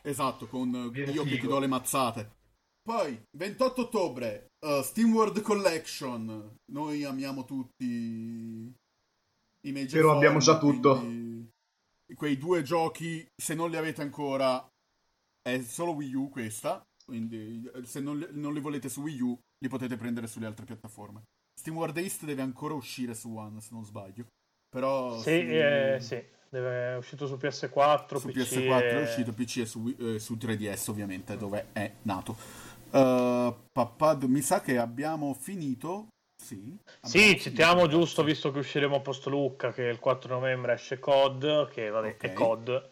Esatto, 0.04 0.48
con 0.48 0.74
eh, 0.74 0.90
Viene 0.90 1.12
io 1.12 1.24
che 1.24 1.30
ti 1.32 1.36
figo. 1.38 1.54
do 1.54 1.60
le 1.60 1.68
mazzate. 1.68 2.38
Poi, 2.82 3.22
28 3.38 3.82
ottobre, 3.82 4.48
uh, 4.66 4.82
Steam 4.82 5.14
World 5.14 5.42
Collection. 5.42 6.56
Noi 6.72 7.04
amiamo 7.04 7.46
tutti 7.46 7.86
i 9.62 9.72
Major 9.72 10.02
Però 10.02 10.16
abbiamo 10.16 10.40
già 10.40 10.58
Form, 10.58 10.74
tutto. 10.74 12.16
Quei 12.16 12.38
due 12.38 12.64
giochi, 12.64 13.26
se 13.36 13.54
non 13.54 13.70
li 13.70 13.78
avete 13.78 14.02
ancora, 14.02 14.68
è 15.42 15.62
solo 15.62 15.92
Wii 15.92 16.14
U 16.16 16.30
questa. 16.30 16.82
Quindi, 17.06 17.70
eh, 17.74 17.86
se 17.86 18.00
non 18.00 18.18
li, 18.18 18.28
non 18.32 18.54
li 18.54 18.60
volete 18.60 18.90
su 18.90 19.02
Wii 19.02 19.22
U, 19.22 19.40
li 19.60 19.68
potete 19.68 19.96
prendere 19.96 20.28
sulle 20.28 20.46
altre 20.48 20.66
piattaforme. 20.66 21.24
Steam 21.60 21.76
World 21.78 21.98
East 21.98 22.24
deve 22.26 22.42
ancora 22.42 22.74
uscire 22.74 23.14
su 23.14 23.36
One, 23.36 23.60
se 23.62 23.70
non 23.72 23.84
sbaglio. 23.86 24.26
Però 24.70 25.16
Sì, 25.18 25.22
su- 25.22 25.30
eh, 25.32 25.98
sì, 26.00 26.24
deve- 26.50 26.94
è 26.94 26.98
uscito 26.98 27.28
su 27.28 27.36
PS4, 27.36 28.18
su 28.18 28.28
PC 28.30 28.54
PS4 28.60 28.84
e- 28.84 28.90
è 28.90 29.02
uscito, 29.02 29.34
PC 29.34 29.58
e 29.58 29.66
su, 29.66 29.96
eh, 30.00 30.20
su 30.20 30.36
3DS 30.36 30.88
ovviamente, 30.90 31.38
dove 31.38 31.68
è 31.74 31.92
nato. 32.04 32.36
Uh, 32.92 33.56
papà, 33.72 34.18
mi 34.28 34.42
sa 34.42 34.62
che 34.62 34.78
abbiamo 34.78 35.34
finito. 35.34 36.08
Sì, 36.42 36.76
Sì, 37.02 37.18
abbiamo 37.20 37.38
citiamo 37.40 37.80
finito. 37.82 37.98
giusto, 38.00 38.24
visto 38.24 38.52
che 38.52 38.60
usciremo 38.60 39.02
post 39.02 39.28
Lucca, 39.28 39.72
che 39.72 39.84
il 39.84 40.00
4 40.00 40.34
novembre 40.34 40.74
esce 40.74 40.98
COD, 40.98 41.70
che 41.70 41.90
vabbè, 41.90 42.08
Ok. 42.10 42.24
è 42.26 42.34
COD. 42.34 42.90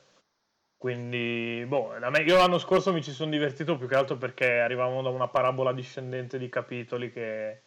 Quindi, 0.78 1.66
boh, 1.68 1.96
io 1.96 2.36
l'anno 2.38 2.60
scorso 2.60 2.94
mi 2.94 3.02
ci 3.02 3.12
sono 3.12 3.32
divertito 3.32 3.78
più 3.78 3.88
che 3.88 3.96
altro 3.96 4.18
perché 4.18 4.60
arrivavamo 4.60 5.02
da 5.02 5.10
una 5.10 5.28
parabola 5.28 5.74
discendente 5.74 6.38
di 6.38 6.50
capitoli 6.50 7.12
che, 7.12 7.64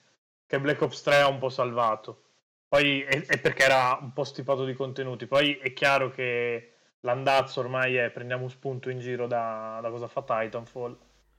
che 0.47 0.61
Black 0.61 0.81
Ops 0.83 1.03
3 1.03 1.17
ha 1.17 1.29
un 1.29 1.39
po' 1.39 1.49
salvato. 1.49 2.23
Poi 2.71 3.03
è, 3.03 3.27
è 3.27 3.41
perché 3.41 3.65
era 3.65 3.99
un 4.01 4.13
po' 4.13 4.23
stipato 4.23 4.65
di 4.65 4.75
contenuti. 4.75 5.27
Poi 5.27 5.57
è 5.57 5.73
chiaro 5.73 6.13
che 6.13 6.75
l'andazzo 7.01 7.59
ormai 7.59 7.97
è 7.97 8.11
prendiamo 8.11 8.47
spunto 8.47 8.91
in 8.91 9.01
giro 9.01 9.27
da, 9.27 9.81
da 9.83 9.91
cosa 9.91 10.07
fa 10.07 10.23
Titanfall. 10.23 10.97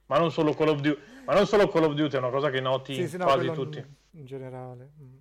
Ma 0.08 0.18
non 0.18 0.30
solo 0.30 0.53
Call 0.53 0.68
of 0.68 0.82
Duty, 0.82 1.01
ma 1.24 1.34
non 1.34 1.48
solo 1.48 1.69
Call 1.69 1.85
of 1.85 1.93
Duty, 1.93 2.18
è 2.18 2.19
una 2.19 2.32
cosa 2.32 2.50
che 2.50 2.60
noti 2.60 2.95
Sì, 2.95 3.08
sì, 3.08 3.16
no, 3.16 3.24
quasi 3.24 3.50
tutti. 3.51 3.77
in, 3.77 3.85
in 4.19 4.26
generale. 4.26 4.90
mm. 5.01 5.18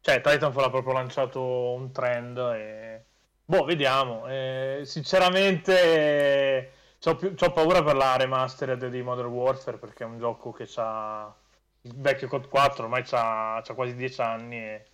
Cioè, 0.00 0.20
Titanfall 0.20 0.62
ha 0.66 0.70
proprio 0.70 0.92
lanciato 0.92 1.42
un 1.72 1.90
trend 1.90 2.38
e... 2.38 3.04
Boh, 3.44 3.64
vediamo. 3.64 4.28
Eh, 4.28 4.82
sinceramente, 4.84 6.70
c'ho 7.00 7.50
paura 7.52 7.82
per 7.82 7.96
la 7.96 8.16
remastered 8.16 8.86
di 8.86 9.02
Modern 9.02 9.26
Warfare 9.30 9.78
perché 9.78 10.04
è 10.04 10.06
un 10.06 10.18
gioco 10.18 10.52
che 10.52 10.68
ha 10.76 11.34
il 11.80 11.94
vecchio 11.96 12.28
COD 12.28 12.46
4, 12.46 12.84
ormai 12.84 13.02
c'ha, 13.02 13.60
c'ha 13.64 13.74
quasi 13.74 13.96
10 13.96 14.20
anni 14.20 14.56
e 14.56 14.84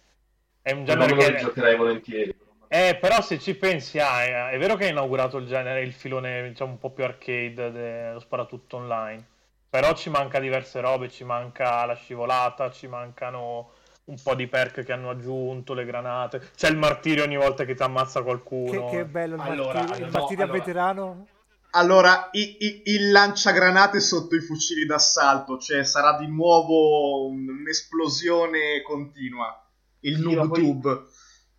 è 0.65 0.73
un 0.73 0.85
Cioè, 0.85 0.97
non 0.97 1.09
genere 1.09 1.15
me 1.15 1.17
lo 1.31 1.35
che... 1.35 1.37
giocherei 1.37 1.77
volentieri. 1.77 2.35
Eh, 2.67 2.97
però 3.01 3.21
se 3.23 3.39
ci 3.39 3.55
pensi, 3.55 3.99
ah, 4.01 4.25
è, 4.25 4.49
è 4.51 4.59
vero 4.59 4.75
che 4.77 4.87
ha 4.87 4.89
inaugurato 4.89 5.37
il 5.37 5.47
genere, 5.47 5.83
il 5.83 5.93
filone 5.93 6.49
diciamo 6.49 6.73
un 6.73 6.79
po' 6.79 6.91
più 6.91 7.05
arcade 7.05 7.71
dello 7.71 8.19
sparatutto 8.19 8.77
online, 8.79 9.25
però 9.69 9.95
ci 9.95 10.11
manca 10.11 10.41
diverse 10.41 10.81
robe, 10.81 11.09
ci 11.09 11.23
manca 11.25 11.85
la 11.85 11.95
scivolata, 11.95 12.71
ci 12.73 12.89
mancano 12.89 13.71
un 14.07 14.21
po' 14.21 14.35
di 14.35 14.49
perk 14.49 14.83
che 14.83 14.93
hanno 14.93 15.11
aggiunto, 15.11 15.73
le 15.73 15.85
granate, 15.85 16.51
c'è 16.57 16.69
il 16.69 16.77
martirio 16.77 17.23
ogni 17.25 17.37
volta 17.37 17.65
che 17.65 17.75
ti 17.77 17.83
ammazza 17.83 18.23
Che, 18.65 18.85
qualcuno. 18.85 18.85
che 18.85 19.07
bello 19.07 19.37
il 19.37 19.43
Allora, 19.43 19.81
martirio, 19.81 20.05
il 20.05 20.11
no, 20.11 20.11
martirio 20.11 20.45
a 20.45 20.49
allora. 20.49 20.49
veterano. 20.49 21.29
Allora, 21.77 22.29
i- 22.33 22.57
i- 22.59 22.83
il 22.87 23.11
lanciagranate 23.11 24.01
sotto 24.01 24.35
i 24.37 24.41
fucili 24.41 24.87
d'assalto, 24.87 25.59
cioè 25.59 25.85
sarà 25.85 26.17
di 26.17 26.27
nuovo 26.27 27.27
un- 27.27 27.49
un'esplosione 27.49 28.83
continua. 28.83 29.64
Il 30.05 30.17
Sì, 30.19 30.23
ma 30.25 30.33
noob 30.35 30.49
poi- 30.49 30.61
tube. 30.61 31.03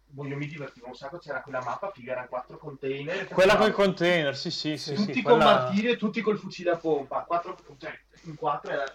Boh, 0.08 0.26
io 0.28 0.38
mi 0.38 0.48
divertivo 0.48 0.88
un 0.88 0.96
sacco, 0.96 1.18
c'era 1.18 1.42
quella 1.42 1.62
mappa, 1.62 1.92
figa, 1.92 2.14
erano 2.14 2.28
quattro 2.28 2.58
container. 2.58 3.28
Quella 3.28 3.56
con 3.58 3.66
col 3.66 3.74
container, 3.74 4.38
sì, 4.38 4.50
sì, 4.50 4.78
sì, 4.78 4.94
tutti 4.94 5.14
sì, 5.16 5.22
con 5.22 5.36
quella- 5.38 5.54
martirio 5.54 5.92
e 5.92 5.98
tutti 5.98 6.22
col 6.22 6.38
fucile 6.38 6.72
a 6.72 6.78
pompa. 6.78 7.24
Quattro, 7.24 7.58
cioè, 7.78 7.92
in 8.24 8.36
quattro 8.36 8.72
era 8.72 8.86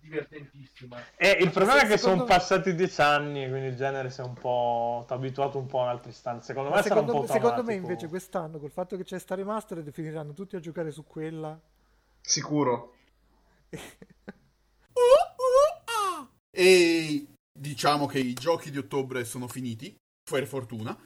divertentissima. 0.00 1.02
Eh, 1.16 1.38
il 1.40 1.50
problema 1.50 1.80
è 1.80 1.86
che 1.86 1.96
secondo- 1.96 2.24
sono 2.24 2.38
passati 2.38 2.74
dieci 2.74 3.00
anni, 3.00 3.48
quindi 3.48 3.68
il 3.68 3.76
genere 3.76 4.10
si 4.10 4.20
è 4.20 4.24
un 4.24 4.34
po' 4.34 5.04
t'ha 5.08 5.14
abituato 5.14 5.58
un 5.58 5.66
po' 5.66 5.82
ad 5.82 5.88
altri 5.88 6.12
stanti. 6.12 6.44
Secondo 6.44 6.68
Ma 6.70 6.76
me 6.76 6.82
sarà 6.82 7.00
un 7.00 7.06
secondo, 7.06 7.26
po' 7.26 7.32
secondo 7.32 7.62
me 7.64 7.74
invece 7.74 8.06
quest'anno, 8.08 8.58
col 8.58 8.70
fatto 8.70 8.96
che 8.96 9.02
c'è 9.04 9.18
sta 9.18 9.34
remastered, 9.34 9.90
finiranno 9.90 10.34
tutti 10.34 10.54
a 10.56 10.60
giocare 10.60 10.90
su 10.92 11.04
quella. 11.04 11.58
Sicuro. 12.20 12.94
E 16.52 17.26
diciamo 17.60 18.06
che 18.06 18.18
i 18.18 18.32
giochi 18.32 18.70
di 18.70 18.78
ottobre 18.78 19.24
sono 19.24 19.46
finiti, 19.46 19.94
per 20.22 20.46
fortuna. 20.46 20.96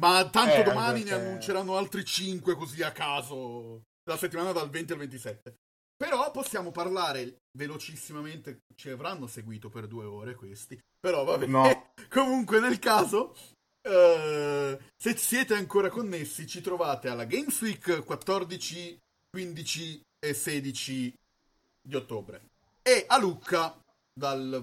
Ma 0.00 0.28
tanto 0.28 0.56
Eh, 0.56 0.62
domani 0.62 1.02
ne 1.04 1.12
annunceranno 1.12 1.76
altri 1.76 2.04
5 2.04 2.54
così 2.54 2.82
a 2.82 2.92
caso, 2.92 3.82
la 4.04 4.18
settimana 4.18 4.52
dal 4.52 4.68
20 4.68 4.92
al 4.92 4.98
27. 4.98 5.54
Però 5.96 6.30
possiamo 6.30 6.70
parlare 6.70 7.38
velocissimamente, 7.56 8.60
ci 8.74 8.90
avranno 8.90 9.26
seguito 9.26 9.70
per 9.70 9.86
due 9.86 10.04
ore 10.04 10.34
questi. 10.34 10.78
Però 11.00 11.24
vabbè, 11.24 11.46
No. 11.46 11.92
comunque 12.10 12.60
nel 12.60 12.78
caso, 12.78 13.34
eh, 13.80 14.78
se 14.94 15.16
siete 15.16 15.54
ancora 15.54 15.88
connessi, 15.88 16.46
ci 16.46 16.60
trovate 16.60 17.08
alla 17.08 17.24
Games 17.24 17.58
Week 17.62 18.04
14, 18.04 18.98
15 19.30 20.00
e 20.18 20.34
16 20.34 21.14
di 21.80 21.94
ottobre. 21.94 22.48
E 22.82 23.04
a 23.08 23.18
Lucca 23.18 23.80
dal 24.12 24.62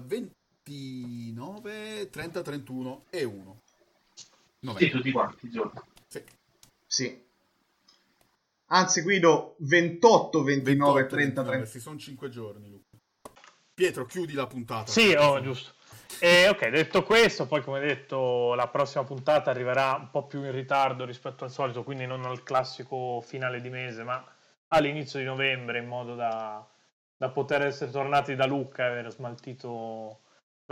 29, 0.64 2.08
30, 2.10 2.42
31 2.42 3.04
e 3.10 3.24
1. 3.24 3.60
Sì, 4.14 4.26
novembre. 4.60 4.90
tutti 4.90 5.12
quanti, 5.12 5.50
giochi. 5.50 5.78
Sì. 6.06 6.22
Sì. 6.86 7.22
Anzi, 8.68 9.02
Guido, 9.02 9.56
28, 9.58 10.42
29, 10.42 11.02
28, 11.02 11.14
30, 11.14 11.42
29, 11.42 11.48
30. 11.48 11.66
Sì, 11.70 11.80
sono 11.80 11.98
5 11.98 12.28
giorni, 12.30 12.70
Luca. 12.70 12.96
Pietro, 13.74 14.06
chiudi 14.06 14.32
la 14.32 14.46
puntata. 14.46 14.90
Sì, 14.90 15.12
oh, 15.12 15.40
giusto. 15.42 15.72
E 16.20 16.48
ok, 16.48 16.68
detto 16.68 17.02
questo, 17.02 17.46
poi 17.46 17.62
come 17.62 17.80
detto, 17.80 18.54
la 18.54 18.68
prossima 18.68 19.04
puntata 19.04 19.50
arriverà 19.50 19.94
un 19.94 20.10
po' 20.10 20.26
più 20.26 20.44
in 20.44 20.52
ritardo 20.52 21.04
rispetto 21.04 21.44
al 21.44 21.50
solito, 21.50 21.82
quindi 21.82 22.06
non 22.06 22.24
al 22.24 22.42
classico 22.42 23.20
finale 23.20 23.60
di 23.60 23.68
mese, 23.68 24.04
ma 24.04 24.24
all'inizio 24.68 25.18
di 25.18 25.24
novembre, 25.24 25.78
in 25.78 25.86
modo 25.86 26.14
da, 26.14 26.66
da 27.16 27.30
poter 27.30 27.66
essere 27.66 27.90
tornati 27.90 28.36
da 28.36 28.46
Lucca 28.46 28.84
e 28.84 28.90
aver 28.90 29.10
smaltito 29.10 30.20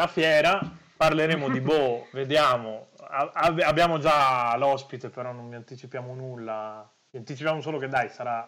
la 0.03 0.07
fiera. 0.09 0.61
Parleremo 0.97 1.49
di 1.49 1.61
Bo, 1.63 2.07
vediamo. 2.13 2.89
A- 3.09 3.31
ab- 3.35 3.61
abbiamo 3.63 3.99
già 3.99 4.57
l'ospite, 4.57 5.09
però 5.11 5.33
non 5.33 5.49
vi 5.49 5.57
anticipiamo 5.57 6.15
nulla. 6.15 6.89
Vi 7.11 7.19
anticipiamo 7.19 7.61
solo 7.61 7.79
che 7.79 7.89
dai, 7.89 8.09
sarà 8.09 8.47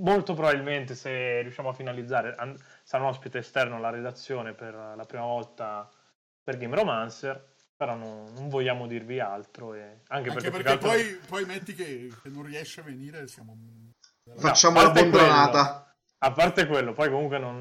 molto 0.00 0.32
probabilmente 0.34 0.94
se 0.94 1.42
riusciamo 1.42 1.68
a 1.68 1.72
finalizzare 1.74 2.34
an- 2.38 2.56
sarà 2.82 3.02
un 3.02 3.10
ospite 3.10 3.38
esterno 3.38 3.76
alla 3.76 3.90
redazione 3.90 4.54
per 4.54 4.74
la 4.74 5.04
prima 5.04 5.24
volta 5.24 5.86
per 6.42 6.56
Game 6.56 6.74
Romancer 6.74 7.48
però 7.76 7.94
non, 7.96 8.32
non 8.32 8.48
vogliamo 8.48 8.86
dirvi 8.86 9.20
altro 9.20 9.74
e 9.74 10.00
anche, 10.08 10.30
Anche 10.30 10.30
perché, 10.32 10.50
perché 10.50 10.68
altro- 10.70 10.88
poi, 10.88 11.20
poi 11.28 11.44
metti 11.44 11.74
che, 11.74 12.10
che 12.22 12.28
non 12.30 12.44
riesce 12.44 12.80
a 12.80 12.84
venire, 12.84 13.26
siamo... 13.28 13.54
Facciamo 14.38 14.78
a 14.80 14.84
la 14.84 14.90
bondonata. 14.90 15.94
a 16.18 16.32
parte 16.32 16.66
quello 16.66 16.94
poi 16.94 17.10
comunque 17.10 17.38
non, 17.38 17.58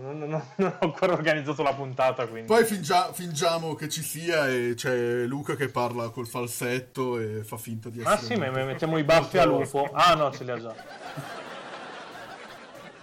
non- 0.00 0.18
non- 0.18 0.42
non 0.56 0.76
ho 0.78 0.84
ancora 0.84 1.12
organizzato 1.12 1.62
la 1.62 1.74
puntata 1.74 2.26
quindi. 2.26 2.46
Poi 2.46 2.64
fingia- 2.64 3.12
fingiamo 3.12 3.74
che 3.74 3.88
ci 3.88 4.02
sia 4.02 4.48
e 4.48 4.72
c'è 4.76 5.24
Luca 5.24 5.54
che 5.56 5.68
parla 5.68 6.08
col 6.10 6.26
falsetto 6.26 7.18
e 7.18 7.42
fa 7.44 7.56
finta 7.56 7.88
di 7.88 8.00
essere... 8.00 8.14
ah 8.14 8.18
sì 8.18 8.34
ma 8.34 8.50
ma 8.50 8.64
mettiamo 8.64 8.98
i 8.98 9.04
baffi 9.04 9.38
a 9.38 9.44
lupo 9.44 9.88
ah 9.92 10.14
no 10.14 10.30
ce 10.32 10.44
li 10.44 10.50
ha 10.50 10.58
già 10.60 10.74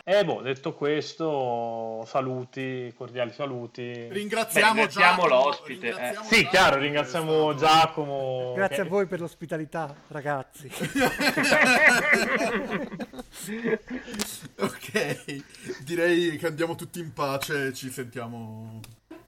e 0.09 0.23
boh 0.23 0.39
detto 0.41 0.73
questo 0.73 2.05
saluti 2.07 2.93
cordiali 2.95 3.33
saluti 3.33 4.07
Ringraziamo, 4.09 4.73
Beh, 4.73 4.79
ringraziamo 4.87 5.27
Giacomo, 5.27 5.43
l'ospite, 5.43 5.87
eh. 5.87 5.91
ringraziamo 5.91 6.25
sì 6.27 6.35
Giacomo, 6.35 6.49
chiaro 6.49 6.77
ringraziamo 6.79 7.51
stato- 7.51 7.55
Giacomo 7.57 8.53
Grazie 8.55 8.79
a 8.79 8.83
che- 8.83 8.89
voi 8.89 9.05
per 9.05 9.19
l'ospitalità, 9.19 9.93
ragazzi. 10.07 10.71
ok, 14.59 15.43
direi 15.83 16.37
che 16.37 16.47
andiamo 16.47 16.75
tutti 16.75 16.99
in 16.99 17.13
pace, 17.13 17.73
ci 17.73 17.89
sentiamo 17.91 18.79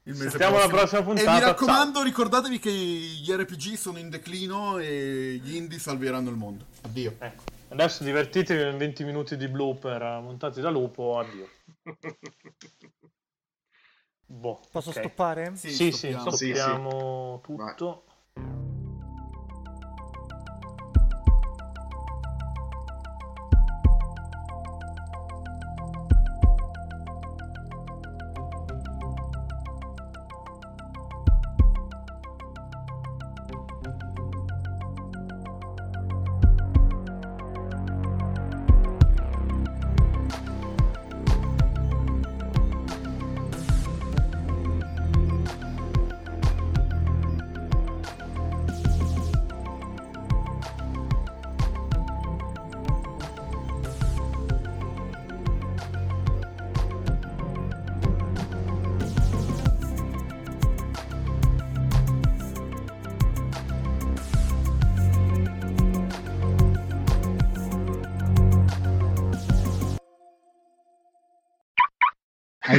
il 0.04 0.14
mese 0.14 0.30
Sentiamo 0.30 0.58
la 0.58 0.68
prossima 0.68 1.00
E 1.00 1.04
puntata, 1.04 1.32
mi 1.34 1.40
raccomando, 1.40 2.02
ricordatevi 2.02 2.58
che 2.58 2.70
gli 2.70 3.30
RPG 3.30 3.74
sono 3.74 3.98
in 3.98 4.08
declino 4.08 4.78
e 4.78 5.38
gli 5.42 5.56
indie 5.56 5.78
salveranno 5.78 6.30
il 6.30 6.36
mondo. 6.36 6.64
Addio. 6.82 7.14
Ecco, 7.18 7.42
adesso 7.70 8.04
divertitevi 8.04 8.70
in 8.70 8.76
20 8.78 9.04
minuti 9.04 9.36
di 9.36 9.48
blooper 9.48 10.00
eh, 10.02 10.20
montati 10.20 10.60
da 10.60 10.70
lupo, 10.70 11.18
addio. 11.18 11.48
Boh, 14.26 14.60
Posso 14.70 14.90
ok. 14.90 14.96
stoppare? 14.98 15.56
Sì, 15.56 15.70
Sì, 15.70 15.90
sì, 15.92 16.12
stoppiamo. 16.12 16.30
Sì, 16.30 16.54
sì. 16.54 16.54
stoppiamo 16.54 17.40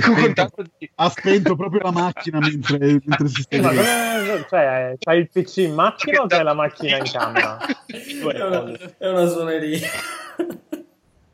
Hai 0.02 0.16
spento, 0.16 0.50
ha 0.96 1.10
spento 1.10 1.56
proprio 1.56 1.82
la 1.82 1.92
macchina 1.92 2.40
mentre, 2.40 2.78
mentre 2.78 3.28
si 3.28 3.46
Eh, 3.50 3.62
ma 3.62 3.72
stava... 3.72 3.82
come- 3.84 4.46
cioè, 4.50 4.96
c'hai 5.00 5.20
il 5.20 5.30
PC 5.30 5.58
in 5.58 5.74
macchina 5.74 6.22
o 6.22 6.28
c'hai 6.28 6.44
la 6.44 6.54
macchina 6.54 6.98
in 6.98 7.04
camera? 7.12 7.58
È 7.88 8.24
una, 8.46 8.78
è 8.98 9.08
una 9.10 9.28
suoneria. 9.28 9.88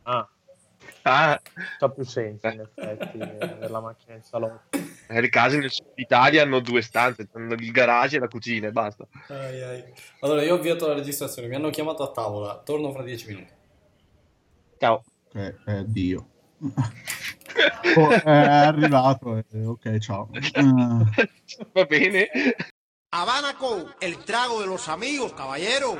Ah, 0.03 1.39
C'ha 1.79 1.89
più 1.89 2.03
senso, 2.03 2.47
in 2.47 2.59
effetti, 2.59 3.21
avere 3.21 3.69
la 3.69 3.79
macchina 3.79 4.15
in 4.15 4.23
salotto. 4.23 4.77
eh, 5.07 5.21
le 5.21 5.29
case 5.29 5.57
nel 5.57 5.71
sud 5.71 5.85
Italia 5.95 6.41
hanno 6.43 6.59
due 6.59 6.81
stanze, 6.81 7.27
hanno 7.33 7.53
il 7.53 7.71
garage 7.71 8.17
e 8.17 8.19
la 8.19 8.27
cucina 8.27 8.67
e 8.67 8.71
basta. 8.71 9.07
Ai, 9.29 9.61
ai. 9.61 9.83
Allora, 10.19 10.43
io 10.43 10.55
ho 10.55 10.57
avviato 10.57 10.85
la 10.85 10.93
registrazione, 10.95 11.47
mi 11.47 11.55
hanno 11.55 11.69
chiamato 11.69 12.03
a 12.03 12.11
tavola, 12.11 12.57
torno 12.57 12.91
fra 12.91 13.03
dieci 13.03 13.27
minuti. 13.27 13.53
Ciao. 14.77 15.03
Eh, 15.33 15.55
eh, 15.65 15.83
Dio. 15.85 16.27
Oh, 17.95 18.09
è 18.09 18.29
arrivato. 18.29 19.37
eh, 19.37 19.65
ok, 19.65 19.97
ciao. 19.99 20.29
Va 21.73 21.85
bene. 21.85 22.29
Habanaco, 23.09 23.93
el 23.99 24.17
trago 24.25 24.59
de 24.59 24.65
los 24.67 24.87
amigos, 24.89 25.31
caballero. 25.33 25.97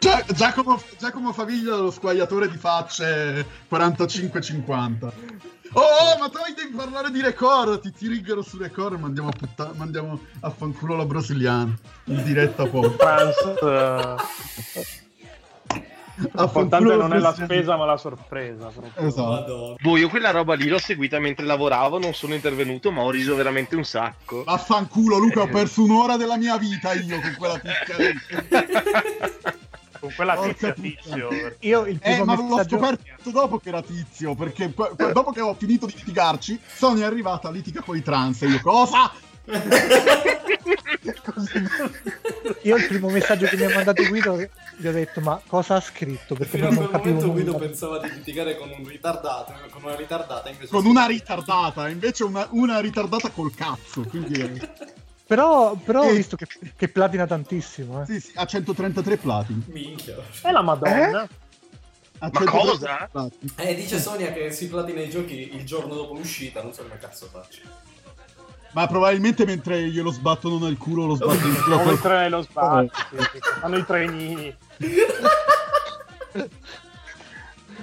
Gia- 0.00 0.24
Giacomo, 0.32 0.80
Giacomo 0.98 1.32
Faviglia, 1.32 1.76
lo 1.76 1.90
squagliatore 1.90 2.48
di 2.48 2.56
facce 2.56 3.44
45-50. 3.70 5.12
Oh, 5.74 6.18
ma 6.18 6.30
tu 6.30 6.38
devi 6.56 6.74
parlare 6.74 7.10
di 7.10 7.20
record. 7.20 7.80
Ti 7.80 7.92
triggero 7.92 8.40
su 8.40 8.56
record 8.56 8.94
e 8.94 8.98
mandiamo 8.98 9.28
a, 9.28 9.32
putta- 9.32 9.72
mandiamo 9.74 10.18
a 10.40 10.48
fanculo 10.50 10.96
la 10.96 11.04
brasiliana. 11.04 11.76
In 12.04 12.24
diretta 12.24 12.66
poi. 12.66 12.96
Eh, 16.20 16.30
l'importante 16.34 16.96
non 16.96 17.12
è 17.12 17.18
la 17.18 17.32
spesa 17.32 17.76
ma 17.76 17.84
la 17.84 17.96
sorpresa. 17.96 18.70
Esatto. 18.96 19.76
Boh, 19.80 19.96
io 19.96 20.08
quella 20.08 20.30
roba 20.30 20.54
lì 20.54 20.66
l'ho 20.68 20.78
seguita 20.78 21.18
mentre 21.18 21.46
lavoravo, 21.46 21.98
non 21.98 22.12
sono 22.14 22.34
intervenuto, 22.34 22.90
ma 22.90 23.02
ho 23.02 23.10
riso 23.10 23.34
veramente 23.36 23.76
un 23.76 23.84
sacco. 23.84 24.42
Vaffanculo, 24.44 25.18
Luca, 25.18 25.42
ho 25.42 25.48
perso 25.48 25.82
un'ora 25.84 26.16
della 26.16 26.36
mia 26.36 26.56
vita 26.58 26.92
io 26.92 27.20
con 27.20 27.34
quella 27.38 27.58
picca 27.62 27.96
lì. 27.96 28.12
Con 30.00 30.12
quella 30.14 30.34
Porca 30.34 30.72
tizia 30.72 30.72
tizio. 30.74 31.28
Io 31.60 31.84
il 31.86 31.98
Eh, 32.00 32.10
primo 32.12 32.24
ma 32.24 32.36
l'ho 32.36 32.64
scoperto 32.64 33.30
dopo 33.30 33.58
che 33.58 33.68
era 33.68 33.82
tizio, 33.82 34.34
perché 34.36 34.72
dopo 35.12 35.32
che 35.32 35.40
ho 35.40 35.54
finito 35.54 35.86
di 35.86 35.94
litigarci, 35.96 36.60
Sony 36.64 37.00
è 37.00 37.04
arrivata 37.04 37.48
a 37.48 37.50
litiga 37.50 37.82
con 37.82 37.96
i 37.96 38.02
trans 38.02 38.42
e 38.42 38.46
io 38.46 38.60
cosa? 38.60 39.10
Io 42.62 42.76
il 42.76 42.86
primo 42.86 43.08
messaggio 43.08 43.46
che 43.46 43.56
mi 43.56 43.64
ha 43.64 43.74
mandato 43.74 44.02
Guido 44.06 44.36
gli 44.76 44.86
ho 44.86 44.92
detto 44.92 45.20
ma 45.20 45.40
cosa 45.46 45.76
ha 45.76 45.80
scritto 45.80 46.34
perché 46.34 46.56
Fino 46.58 46.66
a 46.68 46.70
non 46.70 46.76
quel 46.78 46.90
capivo 46.90 47.14
momento 47.14 47.32
Guido 47.32 47.52
nulla. 47.52 47.64
pensava 47.64 47.98
di 48.00 48.12
litigare 48.12 48.56
con 48.56 48.70
un 48.70 48.86
ritardato, 48.86 49.52
con 49.70 49.82
una 49.84 49.94
ritardata 49.96 50.48
invece... 50.48 50.70
Con 50.70 50.86
una 50.86 51.06
ritardata, 51.06 51.88
invece 51.88 52.24
una, 52.24 52.46
una 52.50 52.80
ritardata 52.80 53.30
col 53.30 53.54
cazzo, 53.54 54.02
quindi... 54.02 54.40
eh, 54.40 54.68
Però, 55.26 55.74
però 55.74 56.02
ho 56.02 56.10
Eh. 56.10 56.16
visto 56.16 56.36
che, 56.36 56.46
che 56.76 56.88
platina 56.88 57.26
tantissimo. 57.26 58.02
Eh. 58.02 58.06
Sì, 58.06 58.20
sì, 58.20 58.32
ha 58.34 58.46
133 58.46 59.16
platini. 59.18 59.62
Minchia. 59.68 60.16
È 60.42 60.50
la 60.50 60.62
Madonna. 60.62 61.28
Ha 62.20 62.30
Ma 62.32 62.40
133 62.40 62.58
cosa? 62.70 63.08
platini. 63.10 63.52
Eh, 63.56 63.74
dice 63.74 64.00
Sonia 64.00 64.32
che 64.32 64.50
si 64.52 64.68
platina 64.68 65.00
i 65.02 65.10
giochi 65.10 65.54
il 65.54 65.64
giorno 65.64 65.94
dopo 65.94 66.14
l'uscita, 66.14 66.62
non 66.62 66.72
so 66.72 66.82
come 66.82 66.98
cazzo 66.98 67.26
faccio. 67.30 67.60
Ma 68.72 68.86
probabilmente 68.86 69.44
mentre 69.44 69.88
glielo 69.88 70.10
sbattono 70.10 70.58
nel 70.58 70.76
culo 70.76 71.06
lo 71.06 71.14
sbattono 71.14 71.46
nel 71.46 71.62
culo. 71.62 71.78
Come 71.78 71.92
i 71.92 72.00
tre 72.00 72.28
lo 72.28 72.42
sì. 72.42 72.48
Fanno 73.60 73.76
i 73.76 73.84
trenini. 73.84 74.56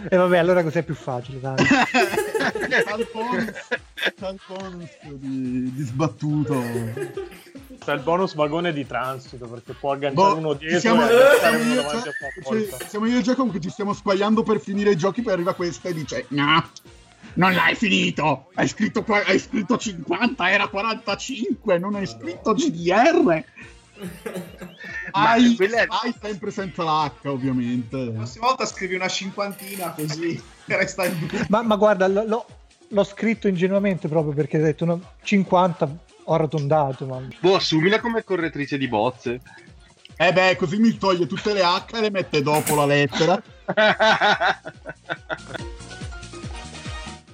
E 0.07 0.17
vabbè, 0.17 0.37
allora 0.37 0.61
cos'è 0.61 0.83
più 0.83 0.93
facile, 0.93 1.39
dai. 1.39 1.55
Il 2.85 4.39
bonus, 4.47 4.89
di, 5.01 5.73
di 5.73 5.83
sbattuto. 5.83 6.61
C'è 7.83 7.93
il 7.93 8.01
bonus 8.01 8.35
vagone 8.35 8.73
di 8.73 8.85
transito 8.85 9.47
perché 9.47 9.73
può 9.73 9.93
agganciare 9.93 10.33
Boh, 10.33 10.37
uno 10.37 10.53
dietro 10.53 10.79
siamo, 10.79 11.07
e 11.07 11.11
siamo 11.39 11.59
uno 11.59 11.73
io, 11.73 11.81
cioè, 11.81 12.01
cioè, 12.43 12.87
siamo 12.87 13.05
io 13.07 13.19
e 13.19 13.21
Giacomo 13.21 13.51
che 13.51 13.59
ci 13.59 13.69
stiamo 13.69 13.93
squagliando 13.93 14.43
per 14.43 14.59
finire 14.59 14.91
i 14.91 14.97
giochi, 14.97 15.21
poi 15.21 15.33
arriva 15.33 15.53
questa 15.53 15.89
e 15.89 15.93
dice 15.93 16.25
no, 16.29 16.69
non 17.35 17.53
l'hai 17.53 17.75
finito, 17.75 18.49
hai 18.55 18.67
scritto, 18.67 19.03
hai 19.07 19.39
scritto 19.39 19.77
50, 19.77 20.51
era 20.51 20.67
45, 20.67 21.77
non 21.77 21.95
hai 21.95 22.05
scritto 22.07 22.53
GDR. 22.53 23.43
Ma 25.13 25.31
Hai, 25.31 25.55
quella 25.55 25.81
è- 25.83 25.87
hai 25.87 26.13
sempre 26.21 26.51
senza 26.51 26.83
l'H 26.83 27.27
ovviamente. 27.29 27.95
La 28.05 28.11
prossima 28.11 28.47
volta 28.47 28.65
scrivi 28.65 28.95
una 28.95 29.07
cinquantina 29.07 29.91
così 29.91 30.41
resta 30.65 31.05
in 31.05 31.17
dubbio. 31.19 31.45
Ma, 31.49 31.61
ma 31.61 31.75
guarda, 31.77 32.07
lo- 32.07 32.25
lo- 32.25 32.45
l'ho 32.89 33.03
scritto 33.05 33.47
ingenuamente 33.47 34.07
proprio 34.09 34.33
perché 34.33 34.57
ho 34.59 34.63
detto 34.63 34.83
no, 34.85 34.99
50 35.23 35.97
ho 36.27 36.33
arrotondato, 36.33 37.05
ma 37.05 37.21
Boh, 37.39 37.55
assumila 37.55 37.99
come 38.01 38.23
correttrice 38.23 38.77
di 38.77 38.87
bozze. 38.89 39.39
Eh 40.17 40.33
beh, 40.33 40.55
così 40.57 40.77
mi 40.77 40.97
toglie 40.97 41.27
tutte 41.27 41.53
le 41.53 41.61
H 41.61 41.85
e 41.93 42.01
le 42.01 42.09
mette 42.09 42.41
dopo 42.41 42.75
la 42.75 42.85
lettera. 42.85 43.41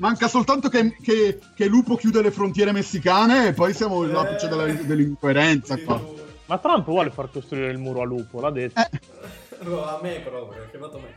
Manca 0.01 0.27
soltanto 0.27 0.67
che, 0.67 0.95
che- 0.99 1.39
che 1.53 1.67
Lupo 1.67 1.95
chiude 1.95 2.23
le 2.23 2.31
frontiere 2.31 2.71
messicane 2.71 3.49
e 3.49 3.53
poi 3.53 3.71
siamo 3.71 4.01
all'apice 4.01 4.47
della- 4.47 4.65
dell'incoerenza 4.65 5.77
qua. 5.77 6.01
Ma 6.47 6.57
Trump 6.57 6.85
vuole 6.85 7.11
far 7.11 7.29
costruire 7.31 7.69
il 7.69 7.77
muro 7.77 8.01
a 8.01 8.05
lupo, 8.05 8.41
l'ha 8.41 8.49
detto. 8.49 8.79
Eh, 8.79 8.89
No, 9.63 9.85
a 9.85 9.99
me 10.01 10.19
proprio, 10.21 10.63
ha 10.63 10.65
chiamato 10.71 10.99
me. 10.99 11.15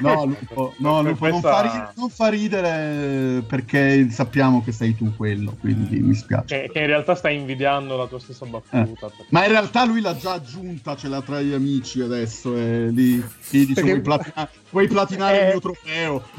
No, 0.00 0.24
Lupo, 0.26 0.74
no, 0.78 1.02
Lupo 1.02 1.28
non, 1.28 1.40
questa- 1.40 1.50
fa 1.52 1.60
ri- 1.62 1.92
non 1.96 2.10
fa 2.10 2.28
ridere 2.28 3.42
perché 3.46 4.08
sappiamo 4.10 4.62
che 4.62 4.72
sei 4.72 4.94
tu 4.96 5.14
quello, 5.16 5.56
quindi 5.60 6.00
mi 6.00 6.14
spiace. 6.14 6.62
Che, 6.62 6.70
che 6.72 6.78
in 6.80 6.86
realtà 6.86 7.14
sta 7.14 7.28
invidiando 7.30 7.96
la 7.96 8.06
tua 8.06 8.18
stessa 8.20 8.44
battuta. 8.46 9.06
perché- 9.08 9.26
Ma 9.30 9.44
in 9.44 9.50
realtà 9.50 9.84
lui 9.84 10.00
l'ha 10.00 10.16
già 10.16 10.32
aggiunta, 10.32 10.96
ce 10.96 11.08
l'ha 11.08 11.20
tra 11.22 11.40
gli 11.40 11.52
amici 11.52 12.00
adesso 12.00 12.56
e 12.56 12.88
lì, 12.90 13.16
lì 13.16 13.66
dice 13.66 13.74
Perché- 13.74 13.90
vuoi, 13.90 14.00
platina- 14.02 14.48
vuoi 14.70 14.86
platinare 14.88 15.36
il 15.36 15.42
Eh. 15.42 15.50
mio 15.50 15.60
trofeo. 15.60 16.22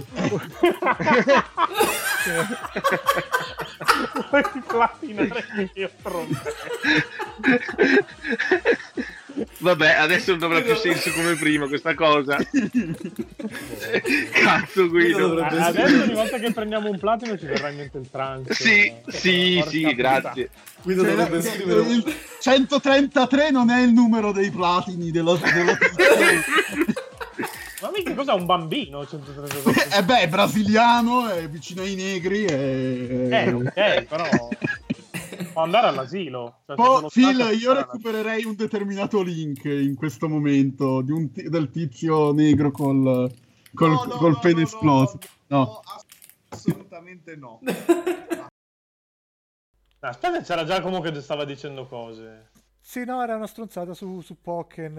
Vuoi 4.29 4.43
platinare 4.65 5.45
il 5.57 5.69
mio 5.75 5.89
trofeo? 6.01 6.27
Vabbè, 9.59 9.95
adesso 9.95 10.31
non 10.31 10.43
avrà 10.43 10.61
più 10.61 10.75
senso 10.75 11.11
come 11.11 11.35
prima 11.35 11.67
questa 11.67 11.93
cosa. 11.93 12.37
Cazzo, 14.31 14.87
Guido. 14.89 15.43
Adesso 15.43 16.03
ogni 16.03 16.13
volta 16.13 16.37
che 16.39 16.51
prendiamo 16.51 16.89
un 16.89 16.97
platino 16.99 17.37
ci 17.37 17.45
verrà 17.45 17.69
in 17.69 17.77
mente 17.77 17.97
il 17.97 18.09
trans. 18.09 18.51
Sì, 18.51 18.85
Eh, 18.87 19.01
sì, 19.07 19.63
sì, 19.67 19.81
puttana. 19.81 19.93
grazie. 19.93 20.49
Guido 20.81 21.03
Cioè, 21.03 21.11
dovrebbe 21.15 21.41
scrivere 21.41 21.79
il 21.81 22.15
133 22.39 23.51
non 23.51 23.69
è 23.69 23.81
il 23.81 23.91
numero 23.91 24.31
dei 24.31 24.51
platini 24.51 25.11
della, 25.11 25.35
della 25.35 25.77
Ma 27.81 27.91
mica 27.93 28.13
cos'è 28.13 28.33
un 28.33 28.45
bambino? 28.45 29.05
132? 29.05 29.73
Eh 29.97 30.03
beh, 30.03 30.19
è 30.21 30.27
brasiliano, 30.27 31.29
è 31.29 31.47
vicino 31.49 31.81
ai 31.81 31.95
negri 31.95 32.45
e... 32.45 33.27
Eh, 33.31 33.51
ok, 33.51 34.01
però 34.03 34.25
può 35.55 35.63
andare 35.63 35.87
all'asilo. 35.87 36.59
Cioè, 36.65 36.75
se 36.75 36.81
Oh, 36.81 36.95
sono 36.95 37.07
Phil, 37.07 37.59
io 37.59 37.73
recupererei 37.73 38.43
un 38.43 38.55
determinato 38.55 39.21
link 39.21 39.63
in 39.63 39.95
questo 39.95 40.27
momento 40.27 41.01
di 41.01 41.11
un 41.11 41.31
ti- 41.31 41.47
del 41.49 41.69
tizio 41.69 42.33
negro 42.33 42.71
col, 42.71 43.31
col, 43.73 43.89
No, 43.91 44.03
no, 44.03 44.15
col 44.17 44.31
no, 44.33 44.39
pene 44.39 44.61
esploso. 44.63 45.17
No. 45.47 45.57
no, 45.57 45.79
ass- 45.85 46.05
assolutamente 46.49 47.35
no. 47.37 47.61
Ah, 49.99 50.09
Aspetta, 50.09 50.41
c'era 50.41 50.65
Giacomo 50.65 50.99
che 50.99 51.19
stava 51.21 51.45
dicendo 51.45 51.87
cose. 51.87 52.51
Sì, 52.79 53.03
no, 53.05 53.23
era 53.23 53.35
una 53.37 53.47
stronzata 53.47 53.95
su, 53.95 54.21
su 54.21 54.39
Pokken, 54.39 54.97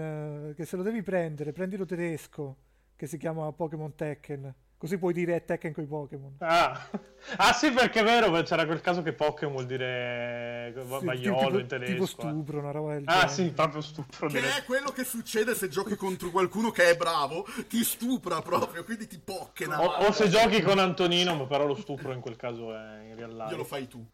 eh, 0.49 0.53
che 0.53 0.65
se 0.65 0.75
lo 0.75 0.83
devi 0.83 1.01
prendere, 1.01 1.53
prendilo 1.53 1.85
tedesco, 1.85 2.57
che 2.97 3.07
si 3.07 3.17
chiama 3.17 3.49
Pokémon 3.53 3.95
Tekken. 3.95 4.53
Così 4.79 4.99
puoi 4.99 5.11
dire 5.11 5.43
Tekken 5.43 5.73
coi 5.73 5.85
Pokémon. 5.85 6.35
Ah. 6.39 6.79
Ah, 7.37 7.51
sì, 7.51 7.71
perché 7.71 7.99
è 7.99 8.03
vero, 8.03 8.31
c'era 8.43 8.65
quel 8.65 8.79
caso 8.79 9.01
che 9.01 9.11
Pokémon 9.11 9.51
vuol 9.55 9.65
dire 9.65 10.71
va- 10.85 10.99
Sì, 10.99 11.05
vaiolo 11.05 11.39
tipo, 11.47 11.59
in 11.59 11.67
tedesco. 11.67 11.91
tipo 11.91 12.03
eh. 12.03 12.07
stupro, 12.07 12.59
una 12.59 12.71
roba 12.71 12.93
del 12.93 13.03
Ah, 13.05 13.11
genere. 13.13 13.29
sì, 13.29 13.51
proprio 13.51 13.81
stupro. 13.81 14.27
Che 14.29 14.39
è 14.39 14.63
quello 14.63 14.91
che 14.91 15.03
succede 15.03 15.53
se 15.55 15.67
giochi 15.67 15.95
contro 15.97 16.29
qualcuno 16.29 16.71
che 16.71 16.89
è 16.91 16.95
bravo, 16.95 17.45
ti 17.67 17.83
stupra 17.83 18.41
proprio, 18.41 18.85
quindi 18.85 19.07
ti 19.07 19.19
poccana. 19.19 19.81
O, 19.81 20.05
o 20.07 20.11
se 20.13 20.29
giochi 20.29 20.61
con 20.61 20.79
Antonino, 20.79 21.35
ma 21.35 21.45
però 21.47 21.65
lo 21.65 21.75
stupro 21.75 22.13
in 22.13 22.21
quel 22.21 22.37
caso 22.37 22.73
è 22.73 23.01
in 23.09 23.15
real 23.17 23.35
life. 23.35 23.49
Glielo 23.51 23.65
fai 23.65 23.87
tu. 23.89 24.05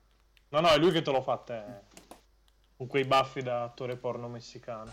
No, 0.50 0.60
no, 0.60 0.70
è 0.70 0.78
lui 0.80 0.92
che 0.92 1.04
te 1.04 1.12
lo 1.12 1.22
fa 1.22 1.34
a 1.34 1.38
te. 1.38 1.64
Con 2.76 2.88
quei 2.88 3.04
baffi 3.06 3.44
da 3.44 3.62
attore 3.64 3.96
porno 3.96 4.28
messicano. 4.28 4.92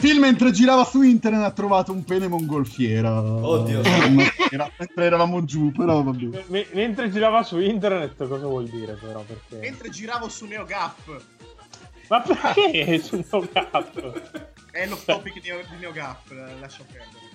Phil 0.00 0.18
mentre 0.18 0.50
girava 0.50 0.84
su 0.84 1.02
internet 1.02 1.42
ha 1.42 1.50
trovato 1.50 1.92
un 1.92 2.02
pene 2.04 2.26
mongolfiera. 2.26 3.20
Oddio. 3.20 3.82
Era, 4.50 4.70
mentre 4.78 5.04
eravamo 5.04 5.44
giù, 5.44 5.70
però 5.72 6.02
vabbè. 6.02 6.42
M- 6.46 6.66
mentre 6.72 7.10
girava 7.10 7.42
su 7.42 7.58
internet 7.58 8.16
cosa 8.26 8.46
vuol 8.46 8.66
dire 8.68 8.94
però? 8.94 9.20
Perché... 9.20 9.58
Mentre 9.58 9.90
giravo 9.90 10.28
su 10.30 10.46
NeoGaf. 10.46 11.22
Ma 12.08 12.20
perché 12.22 12.98
su 13.04 13.22
NeoGaf? 13.30 14.70
È 14.70 14.86
lo 14.86 14.98
topic 15.04 15.34
di, 15.34 15.50
di 15.50 15.76
NeoGaf, 15.80 16.30
eh, 16.30 16.58
lascia 16.58 16.84
perdere. 16.90 17.28